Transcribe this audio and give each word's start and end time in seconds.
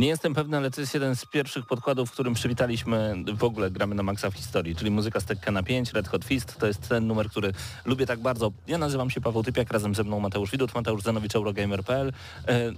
Nie 0.00 0.08
jestem 0.08 0.34
pewny, 0.34 0.56
ale 0.56 0.70
to 0.70 0.80
jest 0.80 0.94
jeden 0.94 1.16
z 1.16 1.26
pierwszych 1.26 1.66
podkładów, 1.66 2.08
w 2.08 2.12
którym 2.12 2.34
przywitaliśmy 2.34 3.14
w 3.34 3.44
ogóle 3.44 3.70
gramy 3.70 3.94
na 3.94 4.02
maksa 4.02 4.30
w 4.30 4.34
historii, 4.34 4.76
czyli 4.76 4.90
muzyka 4.90 5.20
z 5.20 5.24
Tekka 5.24 5.50
na 5.50 5.62
5, 5.62 5.92
Red 5.92 6.08
Hot 6.08 6.24
Fist. 6.24 6.56
To 6.58 6.66
jest 6.66 6.88
ten 6.88 7.06
numer, 7.06 7.30
który 7.30 7.52
lubię 7.84 8.06
tak 8.06 8.20
bardzo. 8.20 8.52
Ja 8.66 8.78
nazywam 8.78 9.10
się 9.10 9.20
Paweł 9.20 9.42
Typiak, 9.42 9.72
razem 9.72 9.94
ze 9.94 10.04
mną 10.04 10.20
Mateusz 10.20 10.50
Widut, 10.50 10.74
Mateusz 10.74 11.02
Zanowicz, 11.02 11.34
Eurogamer.pl. 11.34 12.12
E, 12.48 12.72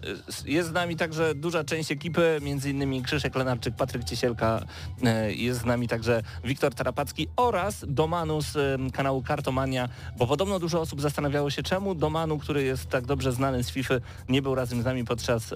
jest 0.44 0.68
z 0.68 0.72
nami 0.72 0.96
także 0.96 1.34
duża 1.34 1.64
część 1.64 1.92
ekipy, 1.92 2.38
między 2.42 2.70
innymi 2.70 3.02
Krzyszek 3.02 3.34
Lenarczyk, 3.34 3.76
Patryk 3.76 4.04
Ciesielka, 4.04 4.60
e, 5.04 5.32
jest 5.32 5.60
z 5.60 5.64
nami 5.64 5.88
także 5.88 6.22
Wiktor 6.44 6.74
Tarapacki 6.74 7.28
oraz 7.36 7.84
Domanu 7.88 8.42
z 8.42 8.56
e, 8.56 8.90
kanału 8.92 9.22
Kartomania, 9.22 9.88
bo 10.16 10.26
podobno 10.26 10.58
dużo 10.58 10.80
osób 10.80 11.00
zastanawiało 11.00 11.50
się, 11.50 11.62
czemu 11.62 11.94
Domanu, 11.94 12.38
który 12.38 12.62
jest 12.62 12.88
tak 12.88 13.06
dobrze 13.06 13.32
znany 13.32 13.64
z 13.64 13.70
FIFA, 13.70 13.94
nie 14.28 14.42
był 14.42 14.54
razem 14.54 14.82
z 14.82 14.84
nami 14.84 15.04
podczas 15.04 15.54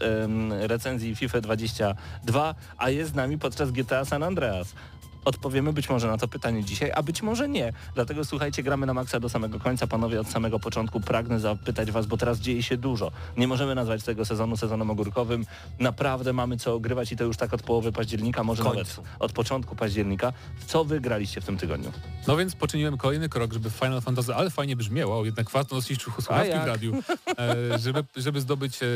recenzji 0.61 1.17
FIFA 1.17 1.41
20 1.41 1.56
22, 1.57 2.55
a 2.79 2.91
jest 2.91 3.11
z 3.11 3.15
nami 3.15 3.39
podczas 3.39 3.71
GTA 3.71 4.05
San 4.05 4.23
Andreas. 4.23 4.75
Odpowiemy 5.27 5.73
być 5.73 5.89
może 5.89 6.09
na 6.09 6.19
to 6.19 6.29
pytanie 6.29 6.65
dzisiaj, 6.65 6.93
a 6.95 7.03
być 7.03 7.23
może 7.23 7.49
nie. 7.49 7.73
Dlatego 7.95 8.25
słuchajcie, 8.25 8.63
gramy 8.63 8.87
na 8.87 8.95
maksa 8.95 9.21
do 9.21 9.29
samego 9.29 9.61
końca. 9.61 9.87
Panowie, 9.87 10.21
od 10.21 10.29
samego 10.29 10.61
początku 10.61 11.01
pragnę 11.01 11.41
zapytać 11.41 11.91
Was, 11.91 12.07
bo 12.07 12.17
teraz 12.17 12.39
dzieje 12.39 12.63
się 12.63 12.77
dużo. 12.77 13.11
Nie 13.37 13.49
możemy 13.49 13.75
nazwać 13.75 14.03
tego 14.03 14.25
sezonu 14.25 14.57
sezonem 14.57 14.91
ogórkowym. 14.91 15.47
Naprawdę 15.79 16.33
mamy 16.33 16.57
co 16.57 16.75
ogrywać 16.75 17.13
i 17.13 17.17
to 17.17 17.25
już 17.25 17.37
tak 17.37 17.55
od 17.55 17.63
połowy 17.63 17.93
października, 17.93 18.45
może 18.45 18.65
nawet 18.65 19.01
od 19.19 19.33
początku 19.33 19.77
października. 19.77 20.33
Co 20.67 20.85
Wy 20.85 21.01
graliście 21.01 21.41
w 21.41 21.45
tym 21.45 21.57
tygodniu? 21.57 21.93
No 22.27 22.37
więc 22.37 22.57
poczyniłem 22.57 22.97
kolejny 22.97 23.29
krok, 23.29 23.53
żeby 23.53 23.71
Final 23.71 24.01
Fantasy, 24.01 24.35
ale 24.35 24.51
fajnie 24.51 24.77
brzmiało, 24.77 25.25
jednak 25.25 25.51
warto 25.51 25.75
nosić 25.75 26.03
słuchawki 26.03 26.53
w 26.65 26.67
radiu, 26.67 27.03
e, 27.39 27.79
żeby, 27.79 28.05
żeby 28.17 28.41
zdobyć 28.41 28.83
e, 28.83 28.87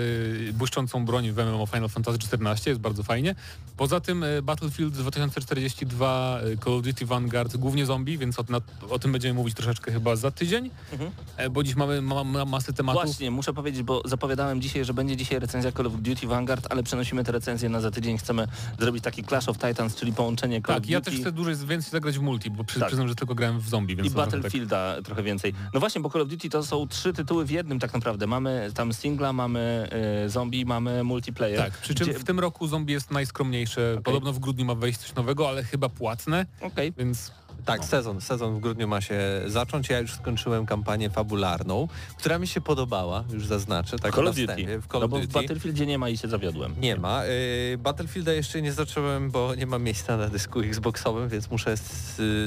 błyszczącą 0.53 1.05
broń 1.05 1.31
w 1.31 1.39
MMO 1.39 1.67
Final 1.67 1.89
Fantasy 1.89 2.19
XIV, 2.33 2.67
jest 2.67 2.81
bardzo 2.81 3.03
fajnie. 3.03 3.34
Poza 3.77 4.01
tym 4.01 4.25
e, 4.25 4.42
Battlefield 4.42 4.95
2042 4.95 6.19
Call 6.64 6.74
of 6.74 6.82
Duty 6.82 7.06
Vanguard, 7.06 7.56
głównie 7.56 7.86
zombie, 7.86 8.18
więc 8.18 8.38
o, 8.38 8.44
na, 8.48 8.60
o 8.90 8.98
tym 8.98 9.12
będziemy 9.12 9.34
mówić 9.34 9.54
troszeczkę 9.54 9.92
chyba 9.92 10.16
za 10.16 10.30
tydzień, 10.30 10.70
mhm. 10.92 11.10
E, 11.36 11.50
bo 11.50 11.62
dziś 11.62 11.77
mamy 11.77 12.02
ma, 12.02 12.24
ma, 12.24 12.44
masę 12.44 12.72
tematów. 12.72 13.04
Właśnie, 13.04 13.30
muszę 13.30 13.52
powiedzieć, 13.52 13.82
bo 13.82 14.02
zapowiadałem 14.04 14.60
dzisiaj, 14.60 14.84
że 14.84 14.94
będzie 14.94 15.16
dzisiaj 15.16 15.38
recenzja 15.38 15.72
Call 15.72 15.86
of 15.86 15.92
Duty 15.96 16.27
Vanguard, 16.27 16.66
ale 16.70 16.82
przenosimy 16.82 17.24
tę 17.24 17.32
recenzję 17.32 17.68
na 17.68 17.80
za 17.80 17.90
tydzień. 17.90 18.18
Chcemy 18.18 18.48
zrobić 18.78 19.04
taki 19.04 19.24
Clash 19.24 19.48
of 19.48 19.58
Titans, 19.58 19.94
czyli 19.94 20.12
połączenie 20.12 20.56
Call 20.56 20.66
tak, 20.66 20.77
of 20.77 20.82
Duty. 20.82 20.92
ja 20.92 21.00
też 21.00 21.14
chcę 21.14 21.32
dłużej 21.32 21.56
więcej 21.56 21.90
zagrać 21.90 22.18
w 22.18 22.22
multi, 22.22 22.50
bo 22.50 22.64
przy, 22.64 22.80
tak. 22.80 22.88
przyznam, 22.88 23.08
że 23.08 23.14
tylko 23.14 23.34
grałem 23.34 23.60
w 23.60 23.68
zombie. 23.68 23.96
Więc 23.96 24.08
I 24.08 24.14
Battlefielda 24.14 24.94
tak... 24.96 25.05
trochę 25.05 25.22
więcej. 25.22 25.55
No 25.74 25.80
właśnie, 25.80 26.00
bo 26.00 26.11
Call 26.11 26.22
of 26.22 26.28
Duty 26.28 26.50
to 26.50 26.62
są 26.62 26.89
trzy 26.89 27.12
tytuły 27.12 27.45
w 27.45 27.50
jednym 27.50 27.78
tak 27.78 27.95
naprawdę. 27.95 28.27
Mamy 28.27 28.70
tam 28.74 28.92
singla, 28.92 29.33
mamy 29.33 29.89
y, 30.27 30.30
zombie, 30.30 30.64
mamy 30.64 31.05
multiplayer. 31.05 31.58
Tak, 31.58 31.78
przy 31.78 31.95
czym 31.95 32.08
gdzie... 32.08 32.18
w 32.18 32.24
tym 32.24 32.40
roku 32.40 32.66
zombie 32.66 32.92
jest 32.92 33.11
najskromniejsze. 33.11 33.92
Okay. 33.92 34.02
Podobno 34.02 34.33
w 34.33 34.39
grudniu 34.39 34.64
ma 34.64 34.74
wejść 34.74 34.98
coś 34.98 35.14
nowego, 35.14 35.48
ale 35.48 35.64
chyba 35.64 35.89
płatne. 36.10 36.46
Okay. 36.60 36.92
Więc 36.96 37.32
tak, 37.64 37.80
no. 37.80 37.86
sezon. 37.86 38.20
Sezon 38.20 38.56
w 38.56 38.60
grudniu 38.60 38.88
ma 38.88 39.00
się 39.00 39.20
zacząć. 39.46 39.88
Ja 39.88 39.98
już 39.98 40.14
skończyłem 40.14 40.66
kampanię 40.66 41.10
fabularną, 41.10 41.88
która 42.18 42.38
mi 42.38 42.46
się 42.46 42.60
podobała, 42.60 43.24
już 43.32 43.46
zaznaczę. 43.46 43.98
Tak 43.98 44.14
Call 44.14 44.28
of 44.28 44.36
Duty. 44.36 44.80
W 44.80 44.86
Call 44.86 45.00
no 45.00 45.08
bo 45.08 45.18
w 45.18 45.26
Battlefieldzie 45.26 45.86
nie 45.86 45.98
ma 45.98 46.08
i 46.08 46.16
się 46.16 46.28
zawiodłem. 46.28 46.74
Nie 46.80 46.96
ma. 46.96 47.24
Yy, 47.24 47.78
Battlefielda 47.78 48.32
jeszcze 48.32 48.62
nie 48.62 48.72
zacząłem, 48.72 49.30
bo 49.30 49.54
nie 49.54 49.66
mam 49.66 49.82
miejsca 49.82 50.16
na 50.16 50.28
dysku 50.28 50.60
Xboxowym, 50.60 51.28
więc 51.28 51.50
muszę 51.50 51.74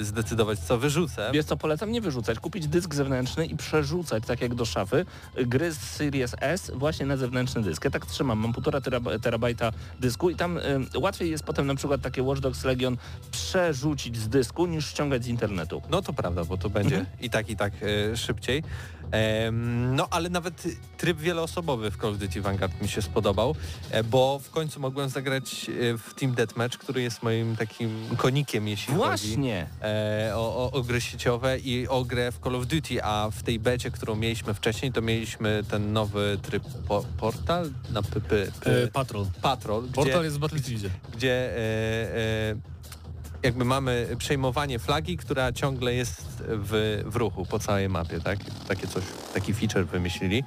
zdecydować, 0.01 0.59
co 0.59 0.77
wyrzucę. 0.77 1.29
Wiesz 1.33 1.45
co, 1.45 1.57
polecam 1.57 1.91
nie 1.91 2.01
wyrzucać. 2.01 2.39
Kupić 2.39 2.67
dysk 2.67 2.95
zewnętrzny 2.95 3.45
i 3.45 3.57
przerzucać, 3.57 4.23
tak 4.27 4.41
jak 4.41 4.55
do 4.55 4.65
szafy, 4.65 5.05
gry 5.35 5.71
z 5.71 5.77
Series 5.77 6.35
S 6.39 6.71
właśnie 6.75 7.05
na 7.05 7.17
zewnętrzny 7.17 7.61
dysk. 7.61 7.85
Ja 7.85 7.91
tak 7.91 8.05
trzymam. 8.05 8.39
Mam 8.39 8.53
półtora 8.53 8.81
terabajta 9.21 9.71
dysku 9.99 10.29
i 10.29 10.35
tam 10.35 10.59
yy, 10.93 10.99
łatwiej 10.99 11.31
jest 11.31 11.43
potem 11.43 11.67
na 11.67 11.75
przykład 11.75 12.01
takie 12.01 12.23
Watch 12.23 12.41
Dogs 12.41 12.63
Legion 12.63 12.97
przerzucić 13.31 14.17
z 14.17 14.29
dysku 14.29 14.65
niż 14.65 14.93
ściągać 15.03 15.23
z 15.23 15.27
internetu. 15.27 15.81
No 15.89 16.01
to 16.01 16.13
prawda, 16.13 16.45
bo 16.45 16.57
to 16.57 16.69
będzie 16.69 16.97
mhm. 16.97 17.17
i 17.21 17.29
tak, 17.29 17.49
i 17.49 17.55
tak 17.57 17.73
e, 17.81 18.17
szybciej. 18.17 18.63
No 19.91 20.07
ale 20.11 20.29
nawet 20.29 20.63
tryb 20.97 21.17
wieloosobowy 21.17 21.91
w 21.91 21.97
Call 21.97 22.11
of 22.11 22.17
Duty 22.17 22.41
Vanguard 22.41 22.81
mi 22.81 22.87
się 22.87 23.01
spodobał, 23.01 23.55
e, 23.91 24.03
bo 24.03 24.39
w 24.39 24.49
końcu 24.49 24.79
mogłem 24.79 25.09
zagrać 25.09 25.69
e, 25.69 25.97
w 25.97 26.13
Team 26.13 26.35
Deathmatch, 26.35 26.77
który 26.77 27.01
jest 27.01 27.23
moim 27.23 27.55
takim 27.55 28.07
konikiem, 28.17 28.67
jeśli 28.67 28.93
Właśnie. 28.93 29.35
chodzi 29.35 29.49
e, 29.81 30.31
o, 30.35 30.55
o, 30.65 30.71
o 30.71 30.83
gry 30.83 31.01
sieciowe 31.01 31.59
i 31.59 31.87
o 31.87 32.05
grę 32.05 32.31
w 32.31 32.39
Call 32.39 32.55
of 32.55 32.67
Duty, 32.67 33.03
a 33.03 33.29
w 33.31 33.43
tej 33.43 33.59
becie, 33.59 33.91
którą 33.91 34.15
mieliśmy 34.15 34.53
wcześniej, 34.53 34.91
to 34.91 35.01
mieliśmy 35.01 35.63
ten 35.69 35.93
nowy 35.93 36.39
tryb 36.41 36.63
po, 36.87 37.05
portal 37.17 37.71
na 37.89 38.01
PP. 38.03 38.47
E, 38.65 38.87
patrol. 38.87 39.25
Patrol. 39.41 39.83
Portal 39.83 40.13
gdzie, 40.13 40.23
jest 40.23 40.37
w 40.37 40.39
Battlefieldzie. 40.39 40.89
Gdzie 41.13 41.31
e, 41.31 41.57
e, 42.51 42.55
jakby 43.43 43.65
mamy 43.65 44.07
przejmowanie 44.17 44.79
flagi, 44.79 45.17
która 45.17 45.51
ciągle 45.51 45.93
jest 45.93 46.43
w, 46.47 47.03
w 47.05 47.15
ruchu 47.15 47.45
po 47.45 47.59
całej 47.59 47.89
mapie, 47.89 48.19
tak? 48.19 48.39
Takie 48.67 48.87
coś, 48.87 49.03
taki 49.33 49.53
feature 49.53 49.85
wymyślili. 49.85 50.43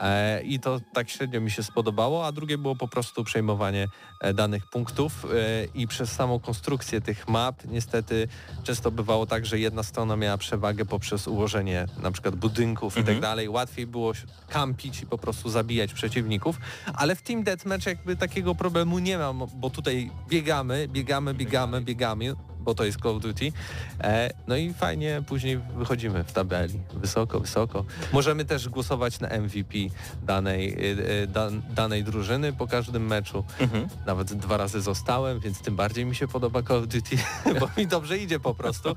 E, 0.00 0.42
I 0.42 0.60
to 0.60 0.80
tak 0.92 1.10
średnio 1.10 1.40
mi 1.40 1.50
się 1.50 1.62
spodobało, 1.62 2.26
a 2.26 2.32
drugie 2.32 2.58
było 2.58 2.76
po 2.76 2.88
prostu 2.88 3.24
przejmowanie 3.24 3.88
e, 4.20 4.34
danych 4.34 4.66
punktów 4.66 5.24
e, 5.24 5.28
i 5.74 5.86
przez 5.86 6.12
samą 6.12 6.40
konstrukcję 6.40 7.00
tych 7.00 7.28
map 7.28 7.64
niestety 7.64 8.28
często 8.62 8.90
bywało 8.90 9.26
tak, 9.26 9.46
że 9.46 9.58
jedna 9.58 9.82
strona 9.82 10.16
miała 10.16 10.38
przewagę 10.38 10.84
poprzez 10.84 11.28
ułożenie 11.28 11.86
na 12.02 12.10
przykład 12.10 12.36
budynków 12.36 12.96
mhm. 12.96 13.04
i 13.04 13.06
tak 13.06 13.16
mhm. 13.16 13.22
dalej. 13.22 13.48
Łatwiej 13.48 13.86
było 13.86 14.12
kampić 14.48 15.02
i 15.02 15.06
po 15.06 15.18
prostu 15.18 15.50
zabijać 15.50 15.92
przeciwników, 15.92 16.56
ale 16.94 17.16
w 17.16 17.22
Team 17.22 17.42
Deathmatch 17.42 17.86
jakby 17.86 18.16
takiego 18.16 18.54
problemu 18.54 18.98
nie 18.98 19.18
mam, 19.18 19.46
bo 19.54 19.70
tutaj 19.70 20.10
biegamy, 20.28 20.88
biegamy, 20.88 21.34
biegamy, 21.34 21.80
biegamy, 21.80 22.34
bo 22.66 22.74
to 22.74 22.84
jest 22.84 23.00
Call 23.00 23.16
of 23.16 23.22
Duty. 23.22 23.52
E, 24.00 24.30
no 24.46 24.56
i 24.56 24.74
fajnie 24.74 25.22
później 25.26 25.58
wychodzimy 25.58 26.24
w 26.24 26.32
tabeli. 26.32 26.80
Wysoko, 26.94 27.40
wysoko. 27.40 27.84
Możemy 28.12 28.44
też 28.44 28.68
głosować 28.68 29.20
na 29.20 29.28
MVP 29.28 29.78
danej, 30.22 30.74
e, 30.74 31.22
e, 31.22 31.26
da, 31.26 31.50
danej 31.70 32.04
drużyny 32.04 32.52
po 32.52 32.66
każdym 32.66 33.06
meczu. 33.06 33.44
Mhm. 33.60 33.88
Nawet 34.06 34.34
dwa 34.34 34.56
razy 34.56 34.80
zostałem, 34.80 35.40
więc 35.40 35.60
tym 35.60 35.76
bardziej 35.76 36.04
mi 36.06 36.14
się 36.14 36.28
podoba 36.28 36.62
Call 36.62 36.78
of 36.78 36.86
Duty, 36.86 37.16
bo 37.60 37.68
mi 37.76 37.86
dobrze 37.86 38.18
idzie 38.18 38.40
po 38.40 38.54
prostu. 38.54 38.96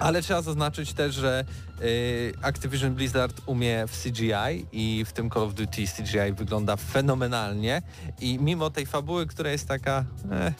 Ale 0.00 0.22
trzeba 0.22 0.42
zaznaczyć 0.42 0.92
też, 0.92 1.14
że 1.14 1.44
Activision 2.42 2.94
Blizzard 2.94 3.40
umie 3.46 3.86
w 3.86 4.02
CGI 4.02 4.66
i 4.72 5.04
w 5.04 5.12
tym 5.12 5.30
Call 5.30 5.42
of 5.42 5.54
Duty 5.54 5.84
CGI 5.86 6.32
wygląda 6.36 6.76
fenomenalnie. 6.76 7.82
I 8.20 8.38
mimo 8.38 8.70
tej 8.70 8.86
fabuły, 8.86 9.26
która 9.26 9.50
jest 9.50 9.68
taka... 9.68 10.04
Eh, 10.32 10.54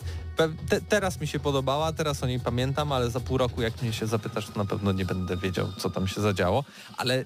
te, 0.69 0.81
teraz 0.81 1.21
mi 1.21 1.27
się 1.27 1.41
podobała, 1.41 1.93
teraz 1.93 2.23
o 2.23 2.27
niej 2.27 2.41
pamiętam, 2.41 2.93
ale 2.93 3.11
za 3.11 3.21
pół 3.21 3.39
roku 3.39 3.63
jak 3.63 3.83
mnie 3.83 3.93
się 3.93 4.07
zapytasz, 4.07 4.47
to 4.47 4.59
na 4.59 4.65
pewno 4.65 4.93
nie 4.93 5.05
będę 5.05 5.37
wiedział, 5.37 5.73
co 5.79 5.91
tam 5.91 6.09
się 6.09 6.21
zadziało, 6.21 6.65
ale 6.97 7.25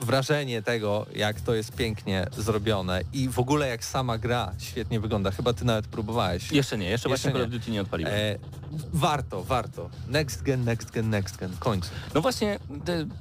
wrażenie 0.00 0.62
tego, 0.62 1.06
jak 1.14 1.40
to 1.40 1.54
jest 1.54 1.76
pięknie 1.76 2.26
zrobione 2.36 3.00
i 3.12 3.28
w 3.28 3.38
ogóle 3.38 3.68
jak 3.68 3.84
sama 3.84 4.18
gra 4.18 4.52
świetnie 4.58 5.00
wygląda. 5.00 5.30
Chyba 5.30 5.52
ty 5.52 5.64
nawet 5.64 5.86
próbowałeś. 5.86 6.52
Jeszcze 6.52 6.78
nie, 6.78 6.90
jeszcze, 6.90 7.08
właśnie 7.08 7.32
Call 7.32 7.42
of 7.42 7.50
Duty 7.50 7.70
nie 7.70 7.80
odpaliłem. 7.80 8.14
E, 8.14 8.38
warto, 8.92 9.44
warto. 9.44 9.90
Next 10.08 10.42
gen, 10.42 10.64
next 10.64 10.90
gen, 10.90 11.10
next 11.10 11.36
gen. 11.36 11.56
Końcu. 11.58 11.90
No 12.14 12.20
właśnie 12.20 12.58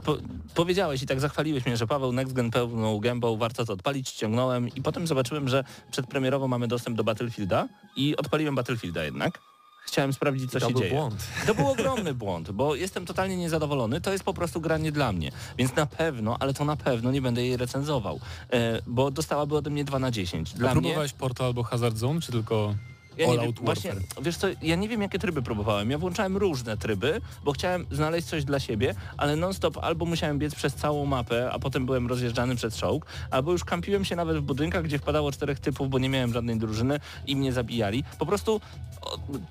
po, 0.03 0.17
powiedziałeś 0.53 1.03
i 1.03 1.07
tak 1.07 1.19
zachwaliłeś 1.19 1.65
mnie, 1.65 1.77
że 1.77 1.87
Paweł 1.87 2.11
next 2.11 2.33
gen 2.33 2.51
pełną 2.51 2.99
gębą, 2.99 3.37
warto 3.37 3.65
to 3.65 3.73
odpalić, 3.73 4.09
ściągnąłem 4.09 4.69
i 4.75 4.81
potem 4.81 5.07
zobaczyłem, 5.07 5.49
że 5.49 5.63
przedpremierowo 5.91 6.47
mamy 6.47 6.67
dostęp 6.67 6.97
do 6.97 7.03
Battlefielda 7.03 7.67
i 7.95 8.17
odpaliłem 8.17 8.55
Battlefielda 8.55 9.03
jednak. 9.03 9.39
Chciałem 9.87 10.13
sprawdzić, 10.13 10.51
co 10.51 10.59
to 10.59 10.67
się 10.67 10.73
był 10.73 10.81
dzieje. 10.81 10.93
błąd. 10.93 11.27
To 11.47 11.55
był 11.55 11.67
ogromny 11.71 12.13
błąd, 12.13 12.51
bo 12.51 12.75
jestem 12.75 13.05
totalnie 13.05 13.37
niezadowolony. 13.37 14.01
To 14.01 14.11
jest 14.11 14.23
po 14.23 14.33
prostu 14.33 14.61
gra 14.61 14.77
nie 14.77 14.91
dla 14.91 15.11
mnie. 15.11 15.31
Więc 15.57 15.75
na 15.75 15.85
pewno, 15.85 16.37
ale 16.39 16.53
to 16.53 16.65
na 16.65 16.75
pewno 16.75 17.11
nie 17.11 17.21
będę 17.21 17.45
jej 17.45 17.57
recenzował, 17.57 18.19
e, 18.53 18.81
bo 18.87 19.11
dostałaby 19.11 19.55
ode 19.57 19.69
mnie 19.69 19.83
2 19.85 19.99
na 19.99 20.11
10. 20.11 20.53
Dla 20.53 20.69
A 20.69 20.73
mnie 20.73 20.81
próbowałeś 20.81 21.13
Portal 21.13 21.47
albo 21.47 21.63
Hazard 21.63 21.97
Zone, 21.97 22.21
czy 22.21 22.31
tylko 22.31 22.75
ja 23.17 23.25
nie 23.25 23.31
All 23.31 23.37
wiem, 23.37 23.47
Out 23.47 23.59
właśnie, 23.59 23.93
wiesz 24.21 24.37
co, 24.37 24.47
ja 24.61 24.75
nie 24.75 24.89
wiem 24.89 25.01
jakie 25.01 25.19
tryby 25.19 25.41
próbowałem. 25.41 25.91
Ja 25.91 25.97
włączałem 25.97 26.37
różne 26.37 26.77
tryby, 26.77 27.21
bo 27.43 27.51
chciałem 27.51 27.85
znaleźć 27.91 28.27
coś 28.27 28.45
dla 28.45 28.59
siebie, 28.59 28.95
ale 29.17 29.35
non-stop 29.35 29.77
albo 29.77 30.05
musiałem 30.05 30.39
biec 30.39 30.55
przez 30.55 30.75
całą 30.75 31.05
mapę, 31.05 31.51
a 31.51 31.59
potem 31.59 31.85
byłem 31.85 32.07
rozjeżdżany 32.07 32.55
przez 32.55 32.77
czołg, 32.77 33.05
albo 33.31 33.51
już 33.51 33.63
kampiłem 33.63 34.05
się 34.05 34.15
nawet 34.15 34.37
w 34.37 34.41
budynkach, 34.41 34.83
gdzie 34.83 34.99
wpadało 34.99 35.31
czterech 35.31 35.59
typów, 35.59 35.89
bo 35.89 35.99
nie 35.99 36.09
miałem 36.09 36.33
żadnej 36.33 36.57
drużyny 36.57 36.99
i 37.27 37.35
mnie 37.35 37.53
zabijali. 37.53 38.03
Po 38.19 38.25
prostu 38.25 38.61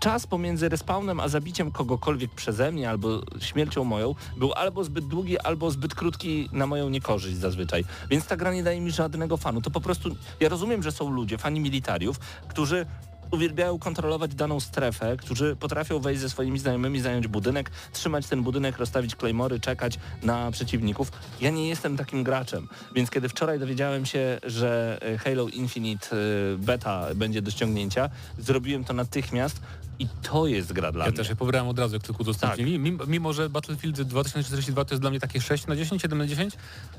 czas 0.00 0.26
pomiędzy 0.26 0.68
respawnem 0.68 1.20
a 1.20 1.28
zabiciem 1.28 1.70
kogokolwiek 1.70 2.34
przeze 2.34 2.72
mnie 2.72 2.90
albo 2.90 3.22
śmiercią 3.40 3.84
moją 3.84 4.14
był 4.36 4.52
albo 4.52 4.84
zbyt 4.84 5.06
długi, 5.06 5.38
albo 5.38 5.70
zbyt 5.70 5.94
krótki 5.94 6.48
na 6.52 6.66
moją 6.66 6.88
niekorzyść 6.88 7.36
zazwyczaj. 7.36 7.84
Więc 8.10 8.26
ta 8.26 8.36
gra 8.36 8.54
nie 8.54 8.62
daje 8.62 8.80
mi 8.80 8.90
żadnego 8.90 9.36
fanu. 9.36 9.60
To 9.60 9.70
po 9.70 9.80
prostu, 9.80 10.16
ja 10.40 10.48
rozumiem, 10.48 10.82
że 10.82 10.92
są 10.92 11.10
ludzie, 11.10 11.38
fani 11.38 11.60
militariów, 11.60 12.18
którzy 12.48 12.86
uwielbiają 13.31 13.78
kontrolować 13.78 14.34
daną 14.34 14.61
strefę, 14.61 15.17
którzy 15.17 15.56
potrafią 15.56 15.99
wejść 15.99 16.20
ze 16.20 16.31
swoimi 16.31 16.58
znajomymi, 16.58 17.00
zająć 17.00 17.28
budynek, 17.28 17.70
trzymać 17.93 18.26
ten 18.26 18.43
budynek, 18.43 18.78
rozstawić 18.78 19.17
claymory, 19.17 19.61
czekać 19.61 19.99
na 20.23 20.50
przeciwników. 20.50 21.12
Ja 21.40 21.50
nie 21.50 21.69
jestem 21.69 21.96
takim 21.96 22.25
graczem, 22.25 22.69
więc 22.94 23.11
kiedy 23.11 23.28
wczoraj 23.28 23.58
dowiedziałem 23.58 24.06
się, 24.06 24.38
że 24.43 24.99
e, 25.02 25.19
Halo 25.19 25.49
Infinite 25.49 26.06
e, 26.17 26.17
beta 26.58 27.06
będzie 27.14 27.43
do 27.43 27.50
ściągnięcia, 27.50 28.11
zrobiłem 28.38 28.84
to 28.84 28.93
natychmiast 28.93 29.61
i 29.98 30.06
to 30.22 30.46
jest 30.46 30.72
gra 30.72 30.93
dla 30.93 31.04
Ja 31.04 31.10
mnie. 31.10 31.16
też 31.16 31.28
je 31.28 31.37
pobrałem 31.37 31.69
od 31.69 31.78
razu, 31.78 31.94
jak 31.94 32.02
tylko 32.02 32.22
udostępnili. 32.22 32.78
Mimo, 32.78 33.06
mimo, 33.06 33.32
że 33.32 33.50
Battlefield 33.50 34.02
2042 34.02 34.84
to 34.84 34.94
jest 34.94 35.02
dla 35.02 35.10
mnie 35.10 35.20
takie 35.20 35.40
6 35.40 35.66
na 35.66 35.76
10, 35.76 36.02
7 36.02 36.19
na 36.19 36.26
10, 36.26 36.54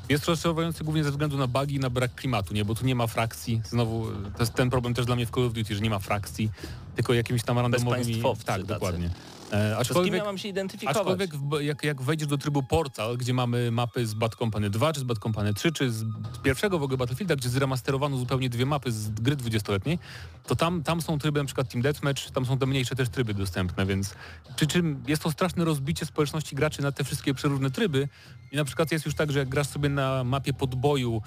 jest 0.09 0.25
rozczarowujący 0.25 0.83
głównie 0.83 1.03
ze 1.03 1.11
względu 1.11 1.37
na 1.37 1.47
bugi 1.47 1.75
i 1.75 1.79
na 1.79 1.89
brak 1.89 2.15
klimatu, 2.15 2.53
nie? 2.53 2.65
Bo 2.65 2.75
tu 2.75 2.85
nie 2.85 2.95
ma 2.95 3.07
frakcji. 3.07 3.61
Znowu, 3.69 4.05
to 4.07 4.39
jest 4.39 4.53
ten 4.53 4.69
problem 4.69 4.93
też 4.93 5.05
dla 5.05 5.15
mnie 5.15 5.25
w 5.25 5.31
Call 5.31 5.43
of 5.45 5.53
Duty, 5.53 5.75
że 5.75 5.81
nie 5.81 5.89
ma 5.89 5.99
frakcji, 5.99 6.49
tylko 6.95 7.13
jakimiś 7.13 7.43
tam 7.43 7.59
randomowymi... 7.59 8.21
Tak, 8.21 8.43
tacy. 8.45 8.63
dokładnie. 8.63 9.09
E, 9.51 9.75
To 9.75 9.83
z 9.83 9.87
kim 9.87 9.97
aczkolwiek, 9.97 10.13
ja 10.13 10.23
mam 10.23 10.37
się 10.37 10.49
identyfikować? 10.49 10.97
aczkolwiek 10.97 11.35
w, 11.35 11.61
jak, 11.61 11.83
jak 11.83 12.01
wejdziesz 12.01 12.27
do 12.27 12.37
trybu 12.37 12.63
Portal, 12.63 13.17
gdzie 13.17 13.33
mamy 13.33 13.71
mapy 13.71 14.07
z 14.07 14.13
Bad 14.13 14.35
Company 14.35 14.69
2, 14.69 14.93
czy 14.93 14.99
z 14.99 15.03
Bad 15.03 15.19
Company 15.19 15.53
3, 15.53 15.71
czy 15.71 15.91
z 15.91 16.05
pierwszego 16.43 16.79
w 16.79 16.83
ogóle 16.83 16.97
Battlefielda, 16.97 17.35
gdzie 17.35 17.49
zremasterowano 17.49 18.17
zupełnie 18.17 18.49
dwie 18.49 18.65
mapy 18.65 18.91
z 18.91 19.09
gry 19.09 19.35
20-letniej, 19.35 19.99
to 20.47 20.55
tam, 20.55 20.83
tam 20.83 21.01
są 21.01 21.19
tryby 21.19 21.39
na 21.39 21.45
przykład 21.45 21.69
Team 21.71 21.81
Deathmatch, 21.81 22.31
tam 22.31 22.45
są 22.45 22.57
te 22.57 22.65
mniejsze 22.65 22.95
też 22.95 23.09
tryby 23.09 23.33
dostępne, 23.33 23.85
więc 23.85 24.15
przy 24.55 24.67
czym 24.67 25.03
jest 25.07 25.23
to 25.23 25.31
straszne 25.31 25.65
rozbicie 25.65 26.05
społeczności 26.05 26.55
graczy 26.55 26.81
na 26.81 26.91
te 26.91 27.03
wszystkie 27.03 27.33
przeróżne 27.33 27.71
tryby 27.71 28.09
i 28.51 28.55
na 28.55 28.65
przykład 28.65 28.91
jest 28.91 29.05
już 29.05 29.15
tak, 29.15 29.31
że 29.31 29.39
jak 29.39 29.49
grasz 29.49 29.67
sobie 29.67 29.89
na 29.89 30.23
mapie 30.23 30.53
podboju 30.53 31.21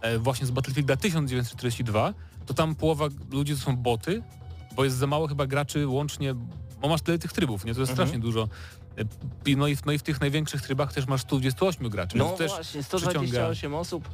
e, 0.00 0.18
właśnie 0.18 0.46
z 0.46 0.50
Battlefielda 0.50 0.96
1942, 0.96 2.14
to 2.46 2.54
tam 2.54 2.74
połowa 2.74 3.08
ludzi 3.30 3.54
to 3.54 3.60
są 3.60 3.76
boty, 3.76 4.22
bo 4.76 4.84
jest 4.84 4.96
za 4.96 5.06
mało 5.06 5.28
chyba 5.28 5.46
graczy 5.46 5.86
łącznie, 5.88 6.34
bo 6.82 6.88
masz 6.88 7.02
tyle 7.02 7.18
tych 7.18 7.32
trybów, 7.32 7.64
nie? 7.64 7.74
To 7.74 7.80
jest 7.80 7.90
Mhm. 7.90 8.08
strasznie 8.08 8.22
dużo. 8.22 8.48
E, 8.98 9.54
No 9.56 9.66
i, 9.68 9.76
w, 9.76 9.86
no 9.86 9.92
i 9.92 9.98
w 9.98 10.02
tych 10.02 10.20
największych 10.20 10.62
trybach 10.62 10.92
też 10.92 11.06
masz 11.06 11.20
128 11.20 11.88
graczy, 11.88 12.16
No 12.16 12.30
też 12.36 12.50
właśnie, 12.50 12.82
przyciąga- 12.82 12.84
128 12.98 13.74
osób. 13.74 14.08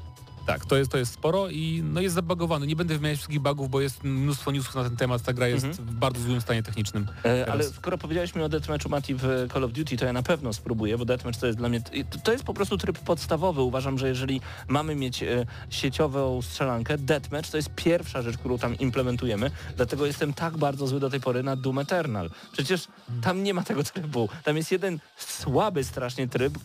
Tak, 0.48 0.66
to 0.66 0.76
jest, 0.76 0.90
to 0.90 0.98
jest 0.98 1.12
sporo 1.12 1.48
i 1.48 1.82
no 1.84 2.00
jest 2.00 2.14
zabagowany. 2.14 2.66
Nie 2.66 2.76
będę 2.76 2.94
wymieniać 2.94 3.18
wszystkich 3.18 3.40
bugów, 3.40 3.70
bo 3.70 3.80
jest 3.80 4.04
mnóstwo 4.04 4.50
newsów 4.50 4.74
na 4.74 4.84
ten 4.84 4.96
temat. 4.96 5.22
Ta 5.22 5.32
gra 5.32 5.48
jest 5.48 5.64
Mhm. 5.66 5.88
w 5.88 5.92
bardzo 5.94 6.20
złym 6.20 6.40
stanie 6.40 6.62
technicznym. 6.62 7.06
E, 7.24 7.52
ale 7.52 7.64
skoro 7.64 7.98
powiedziałeś 7.98 8.34
mi 8.34 8.42
o 8.42 8.48
Deathmatchu 8.48 8.88
Mati 8.88 9.14
w 9.14 9.48
Call 9.52 9.64
of 9.64 9.72
Duty, 9.72 9.96
to 9.96 10.04
ja 10.06 10.12
na 10.12 10.22
pewno 10.22 10.52
spróbuję, 10.52 10.98
bo 10.98 11.04
Deathmatch 11.04 11.38
to 11.40 11.46
jest 11.46 11.58
dla 11.58 11.68
mnie, 11.68 11.80
to, 12.24 12.32
jest 12.32 12.44
po 12.44 12.54
prostu 12.54 12.78
tryb 12.78 12.98
podstawowy. 12.98 13.62
Uważam, 13.62 13.98
że 13.98 14.08
jeżeli 14.08 14.40
mamy 14.68 14.94
mieć 14.94 15.22
e, 15.22 15.46
sieciową 15.70 16.42
strzelankę, 16.42 16.98
Deathmatch 16.98 17.50
to 17.50 17.56
jest 17.56 17.70
pierwsza 17.74 18.22
rzecz, 18.22 18.36
którą 18.38 18.58
tam 18.58 18.78
implementujemy, 18.78 19.50
dlatego 19.76 20.06
jestem 20.06 20.32
tak 20.32 20.56
bardzo 20.56 20.86
zły 20.86 21.00
do 21.00 21.10
tej 21.10 21.20
pory 21.20 21.42
na 21.42 21.56
Doom 21.56 21.78
Eternal. 21.78 22.30
Przecież 22.52 22.88
tam 23.22 23.42
nie 23.42 23.54
ma 23.54 23.62
tego 23.62 23.84
trybu. 23.84 24.28
Tam 24.44 24.56
jest 24.56 24.72
jeden 24.72 24.98
słaby 25.16 25.84
strasznie 25.84 26.28
tryb, 26.28 26.58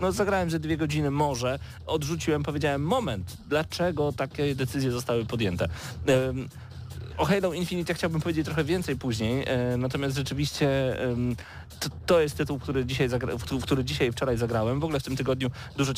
no 0.00 0.12
zagrałem 0.12 0.50
ze 0.50 0.60
dwie 0.60 0.76
godziny 0.76 1.10
może, 1.10 1.58
odrzuciłem, 1.86 2.42
powiedziałem 2.42 2.82
moment, 2.82 3.09
dlaczego 3.48 4.12
takie 4.12 4.54
decyzje 4.54 4.90
zostały 4.90 5.24
podjęte. 5.24 5.68
O 7.16 7.24
Halo 7.24 7.52
Infinite 7.52 7.94
chciałbym 7.94 8.20
powiedzieć 8.20 8.44
trochę 8.44 8.64
więcej 8.64 8.96
później, 8.96 9.44
e, 9.46 9.76
natomiast 9.76 10.16
rzeczywiście 10.16 10.96
to, 11.80 11.88
to 12.06 12.20
jest 12.20 12.36
tytuł, 12.36 12.58
który 12.58 12.86
dzisiaj, 12.86 13.08
zagra, 13.08 13.32
który 13.62 13.84
dzisiaj 13.84 14.08
i 14.08 14.12
wczoraj 14.12 14.36
zagrałem. 14.36 14.80
W 14.80 14.84
ogóle 14.84 15.00
w 15.00 15.02
tym 15.02 15.16
tygodniu 15.16 15.50
dużo 15.76 15.92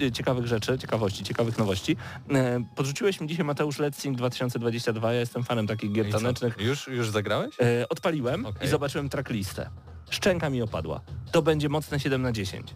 e, 0.00 0.12
ciekawych 0.12 0.46
rzeczy, 0.46 0.78
ciekawości, 0.78 1.24
ciekawych 1.24 1.58
nowości. 1.58 1.96
E, 2.30 2.64
podrzuciłeś 2.76 3.20
mi 3.20 3.28
dzisiaj 3.28 3.44
Mateusz 3.44 3.78
Letsing 3.78 4.18
2022, 4.18 5.12
ja 5.12 5.20
jestem 5.20 5.44
fanem 5.44 5.66
takich 5.66 5.92
gier 5.92 6.10
tanecznych. 6.10 6.56
Już, 6.60 6.88
już 6.88 7.10
zagrałeś? 7.10 7.54
E, 7.60 7.88
odpaliłem 7.88 8.46
Okej. 8.46 8.66
i 8.66 8.70
zobaczyłem 8.70 9.08
tracklistę. 9.08 9.70
Szczęka 10.10 10.50
mi 10.50 10.62
opadła. 10.62 11.00
To 11.32 11.42
będzie 11.42 11.68
mocne 11.68 12.00
7 12.00 12.22
na 12.22 12.32
10. 12.32 12.74